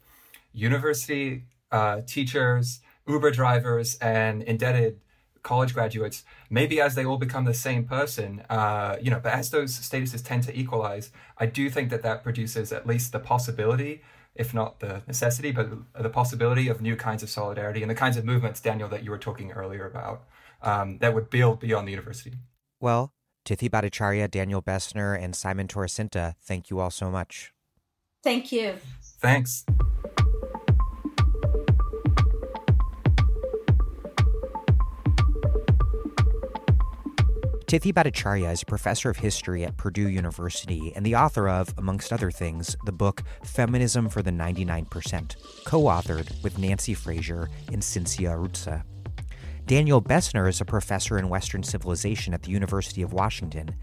university 0.51 1.45
uh, 1.71 2.01
teachers, 2.05 2.81
Uber 3.07 3.31
drivers, 3.31 3.95
and 3.95 4.43
indebted 4.43 4.99
college 5.41 5.73
graduates, 5.73 6.23
maybe 6.49 6.79
as 6.79 6.93
they 6.95 7.05
all 7.05 7.17
become 7.17 7.45
the 7.45 7.53
same 7.53 7.85
person, 7.85 8.43
uh, 8.49 8.97
you 9.01 9.09
know, 9.09 9.19
but 9.19 9.33
as 9.33 9.49
those 9.49 9.71
statuses 9.79 10.23
tend 10.23 10.43
to 10.43 10.57
equalize, 10.57 11.09
I 11.37 11.47
do 11.47 11.69
think 11.69 11.89
that 11.89 12.03
that 12.03 12.21
produces 12.21 12.71
at 12.71 12.85
least 12.85 13.11
the 13.11 13.19
possibility, 13.19 14.01
if 14.35 14.53
not 14.53 14.79
the 14.79 15.01
necessity, 15.07 15.51
but 15.51 15.69
the 15.99 16.09
possibility 16.09 16.67
of 16.67 16.81
new 16.81 16.95
kinds 16.95 17.23
of 17.23 17.29
solidarity 17.29 17.81
and 17.81 17.89
the 17.89 17.95
kinds 17.95 18.17
of 18.17 18.25
movements, 18.25 18.61
Daniel, 18.61 18.89
that 18.89 19.03
you 19.03 19.11
were 19.11 19.17
talking 19.17 19.51
earlier 19.51 19.85
about, 19.85 20.23
um, 20.61 20.97
that 20.99 21.13
would 21.13 21.29
build 21.29 21.59
beyond 21.59 21.87
the 21.87 21.91
university. 21.91 22.33
Well, 22.79 23.13
Tithi 23.45 23.69
Bhattacharya, 23.69 24.31
Daniel 24.31 24.61
Bessner, 24.61 25.21
and 25.21 25.35
Simon 25.35 25.67
Torracinta, 25.67 26.35
thank 26.41 26.69
you 26.69 26.79
all 26.79 26.91
so 26.91 27.11
much. 27.11 27.51
Thank 28.23 28.53
you. 28.53 28.75
Thanks. 29.19 29.65
Tithi 37.73 37.91
Bhattacharya 37.91 38.53
is 38.53 38.61
a 38.61 38.65
professor 38.65 39.09
of 39.09 39.17
history 39.17 39.65
at 39.65 39.75
Purdue 39.77 40.07
University 40.07 40.93
and 40.95 41.03
the 41.03 41.15
author 41.15 41.49
of, 41.49 41.73
amongst 41.77 42.13
other 42.13 42.29
things, 42.29 42.77
the 42.85 42.91
book 42.91 43.23
Feminism 43.43 44.09
for 44.09 44.21
the 44.21 44.31
99%, 44.31 45.35
co 45.65 45.81
authored 45.81 46.43
with 46.43 46.59
Nancy 46.59 46.93
Fraser 46.93 47.49
and 47.71 47.81
Cinzia 47.81 48.37
Arruzza. 48.37 48.83
Daniel 49.65 50.01
Bessner 50.01 50.49
is 50.49 50.59
a 50.59 50.65
professor 50.65 51.17
in 51.17 51.29
Western 51.29 51.63
civilization 51.63 52.33
at 52.33 52.43
the 52.43 52.51
University 52.51 53.01
of 53.01 53.13
Washington, 53.13 53.73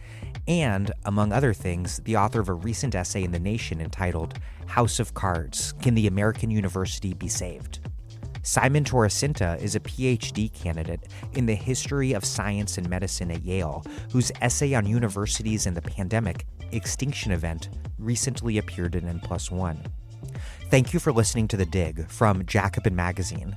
and, 0.46 0.92
among 1.06 1.32
other 1.32 1.54
things, 1.54 2.00
the 2.00 2.16
author 2.16 2.38
of 2.38 2.50
a 2.50 2.54
recent 2.54 2.94
essay 2.94 3.24
in 3.24 3.32
The 3.32 3.38
Nation 3.38 3.80
entitled 3.80 4.38
House 4.66 5.00
of 5.00 5.14
Cards 5.14 5.72
Can 5.80 5.94
the 5.94 6.06
American 6.06 6.50
University 6.50 7.14
Be 7.14 7.28
Saved? 7.28 7.80
Simon 8.42 8.84
Torracinta 8.84 9.60
is 9.62 9.74
a 9.74 9.80
PhD 9.80 10.52
candidate 10.52 11.00
in 11.32 11.46
the 11.46 11.54
history 11.54 12.12
of 12.12 12.26
science 12.26 12.76
and 12.76 12.88
medicine 12.88 13.30
at 13.30 13.42
Yale, 13.42 13.82
whose 14.12 14.30
essay 14.42 14.74
on 14.74 14.84
universities 14.84 15.66
and 15.66 15.74
the 15.74 15.82
pandemic, 15.82 16.46
Extinction 16.72 17.32
Event, 17.32 17.70
recently 17.98 18.58
appeared 18.58 18.96
in 18.96 19.08
N 19.08 19.20
Plus 19.20 19.50
One. 19.50 19.82
Thank 20.70 20.94
you 20.94 21.00
for 21.00 21.12
listening 21.12 21.48
to 21.48 21.56
The 21.56 21.66
Dig 21.66 22.08
from 22.08 22.46
Jacobin 22.46 22.94
Magazine. 22.94 23.56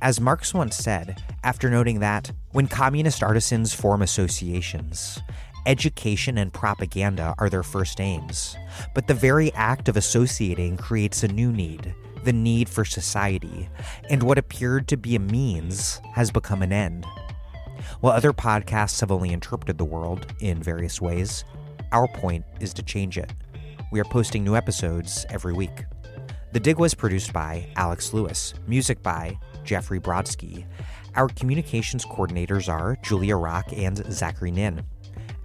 As 0.00 0.18
Marx 0.18 0.54
once 0.54 0.74
said, 0.74 1.22
after 1.42 1.68
noting 1.68 2.00
that 2.00 2.32
when 2.52 2.68
communist 2.68 3.22
artisans 3.22 3.74
form 3.74 4.00
associations, 4.00 5.20
education 5.66 6.38
and 6.38 6.50
propaganda 6.54 7.34
are 7.38 7.50
their 7.50 7.62
first 7.62 8.00
aims, 8.00 8.56
but 8.94 9.06
the 9.06 9.12
very 9.12 9.52
act 9.52 9.90
of 9.90 9.98
associating 9.98 10.78
creates 10.78 11.22
a 11.22 11.28
new 11.28 11.52
need 11.52 11.94
the 12.24 12.32
need 12.32 12.70
for 12.70 12.86
society, 12.86 13.68
and 14.08 14.22
what 14.22 14.38
appeared 14.38 14.88
to 14.88 14.96
be 14.96 15.14
a 15.14 15.20
means 15.20 16.00
has 16.14 16.30
become 16.30 16.62
an 16.62 16.72
end. 16.72 17.04
While 18.00 18.14
other 18.14 18.32
podcasts 18.32 19.00
have 19.00 19.12
only 19.12 19.34
interpreted 19.34 19.76
the 19.76 19.84
world 19.84 20.32
in 20.40 20.62
various 20.62 20.98
ways, 20.98 21.44
our 21.92 22.08
point 22.08 22.46
is 22.60 22.72
to 22.72 22.82
change 22.82 23.18
it. 23.18 23.30
We 23.92 24.00
are 24.00 24.04
posting 24.04 24.42
new 24.42 24.56
episodes 24.56 25.26
every 25.28 25.52
week. 25.52 25.84
The 26.54 26.60
Dig 26.60 26.78
was 26.78 26.94
produced 26.94 27.32
by 27.32 27.66
Alex 27.74 28.14
Lewis, 28.14 28.54
music 28.68 29.02
by 29.02 29.36
Jeffrey 29.64 29.98
Brodsky. 29.98 30.64
Our 31.16 31.26
communications 31.26 32.04
coordinators 32.04 32.72
are 32.72 32.96
Julia 33.02 33.34
Rock 33.36 33.72
and 33.72 33.96
Zachary 34.12 34.52
Nin. 34.52 34.84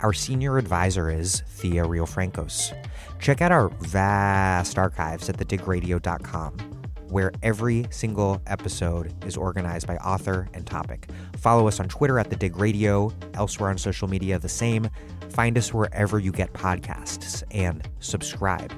Our 0.01 0.13
senior 0.13 0.59
advisor 0.59 1.09
is 1.09 1.41
Thea 1.47 1.83
Riofrancos. 1.83 2.75
Check 3.19 3.41
out 3.41 3.51
our 3.51 3.69
vast 3.79 4.77
archives 4.77 5.29
at 5.29 5.37
thedigradio.com, 5.37 6.53
where 7.09 7.31
every 7.41 7.87
single 7.89 8.39
episode 8.45 9.11
is 9.25 9.35
organized 9.35 9.87
by 9.87 9.97
author 9.97 10.47
and 10.53 10.67
topic. 10.67 11.09
Follow 11.37 11.67
us 11.67 11.79
on 11.79 11.87
Twitter 11.87 12.19
at 12.19 12.29
The 12.29 12.35
Dig 12.35 12.55
Radio, 12.55 13.11
elsewhere 13.33 13.71
on 13.71 13.79
social 13.79 14.07
media 14.07 14.37
the 14.37 14.47
same. 14.47 14.87
Find 15.29 15.57
us 15.57 15.73
wherever 15.73 16.19
you 16.19 16.31
get 16.31 16.53
podcasts 16.53 17.41
and 17.49 17.89
subscribe. 17.99 18.71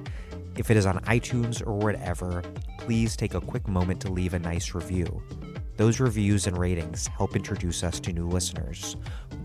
If 0.58 0.70
it 0.70 0.78
is 0.78 0.86
on 0.86 1.00
iTunes 1.02 1.66
or 1.66 1.74
whatever, 1.74 2.44
please 2.80 3.16
take 3.16 3.34
a 3.34 3.42
quick 3.42 3.68
moment 3.68 4.02
to 4.02 4.12
leave 4.12 4.34
a 4.34 4.40
nice 4.40 4.74
review. 4.74 5.22
Those 5.78 6.00
reviews 6.00 6.46
and 6.46 6.58
ratings 6.58 7.08
help 7.08 7.36
introduce 7.36 7.84
us 7.84 8.00
to 8.02 8.14
new 8.14 8.28
listeners. 8.28 8.96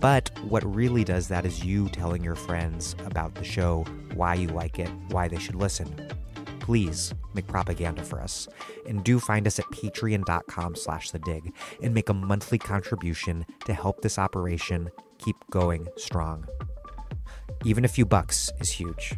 But 0.01 0.31
what 0.43 0.63
really 0.75 1.05
does 1.05 1.29
that 1.29 1.47
is 1.47 1.65
you 1.65 1.89
telling 1.89 2.23
your 2.23 2.35
friends 2.35 2.97
about 3.07 3.35
the 3.35 3.45
show, 3.45 3.85
why 4.15 4.35
you 4.35 4.49
like 4.49 4.79
it, 4.79 4.91
why 5.09 5.29
they 5.29 5.39
should 5.39 5.55
listen. 5.55 6.11
Please 6.61 7.15
make 7.33 7.47
propaganda 7.47 8.03
for 8.03 8.21
us. 8.21 8.49
And 8.87 9.05
do 9.05 9.21
find 9.21 9.47
us 9.47 9.59
at 9.59 9.65
patreon.com 9.67 10.75
slash 10.75 11.11
the 11.11 11.21
dig 11.21 11.55
and 11.83 11.95
make 11.95 12.09
a 12.09 12.15
monthly 12.15 12.59
contribution 12.59 13.47
to 13.65 13.73
help 13.73 14.03
this 14.03 14.19
operation 14.19 14.91
keep 15.19 15.37
going 15.51 15.87
strong. 15.97 16.47
Even 17.65 17.85
a 17.85 17.89
few 17.89 18.05
bucks 18.05 18.51
is 18.61 18.71
huge. 18.71 19.15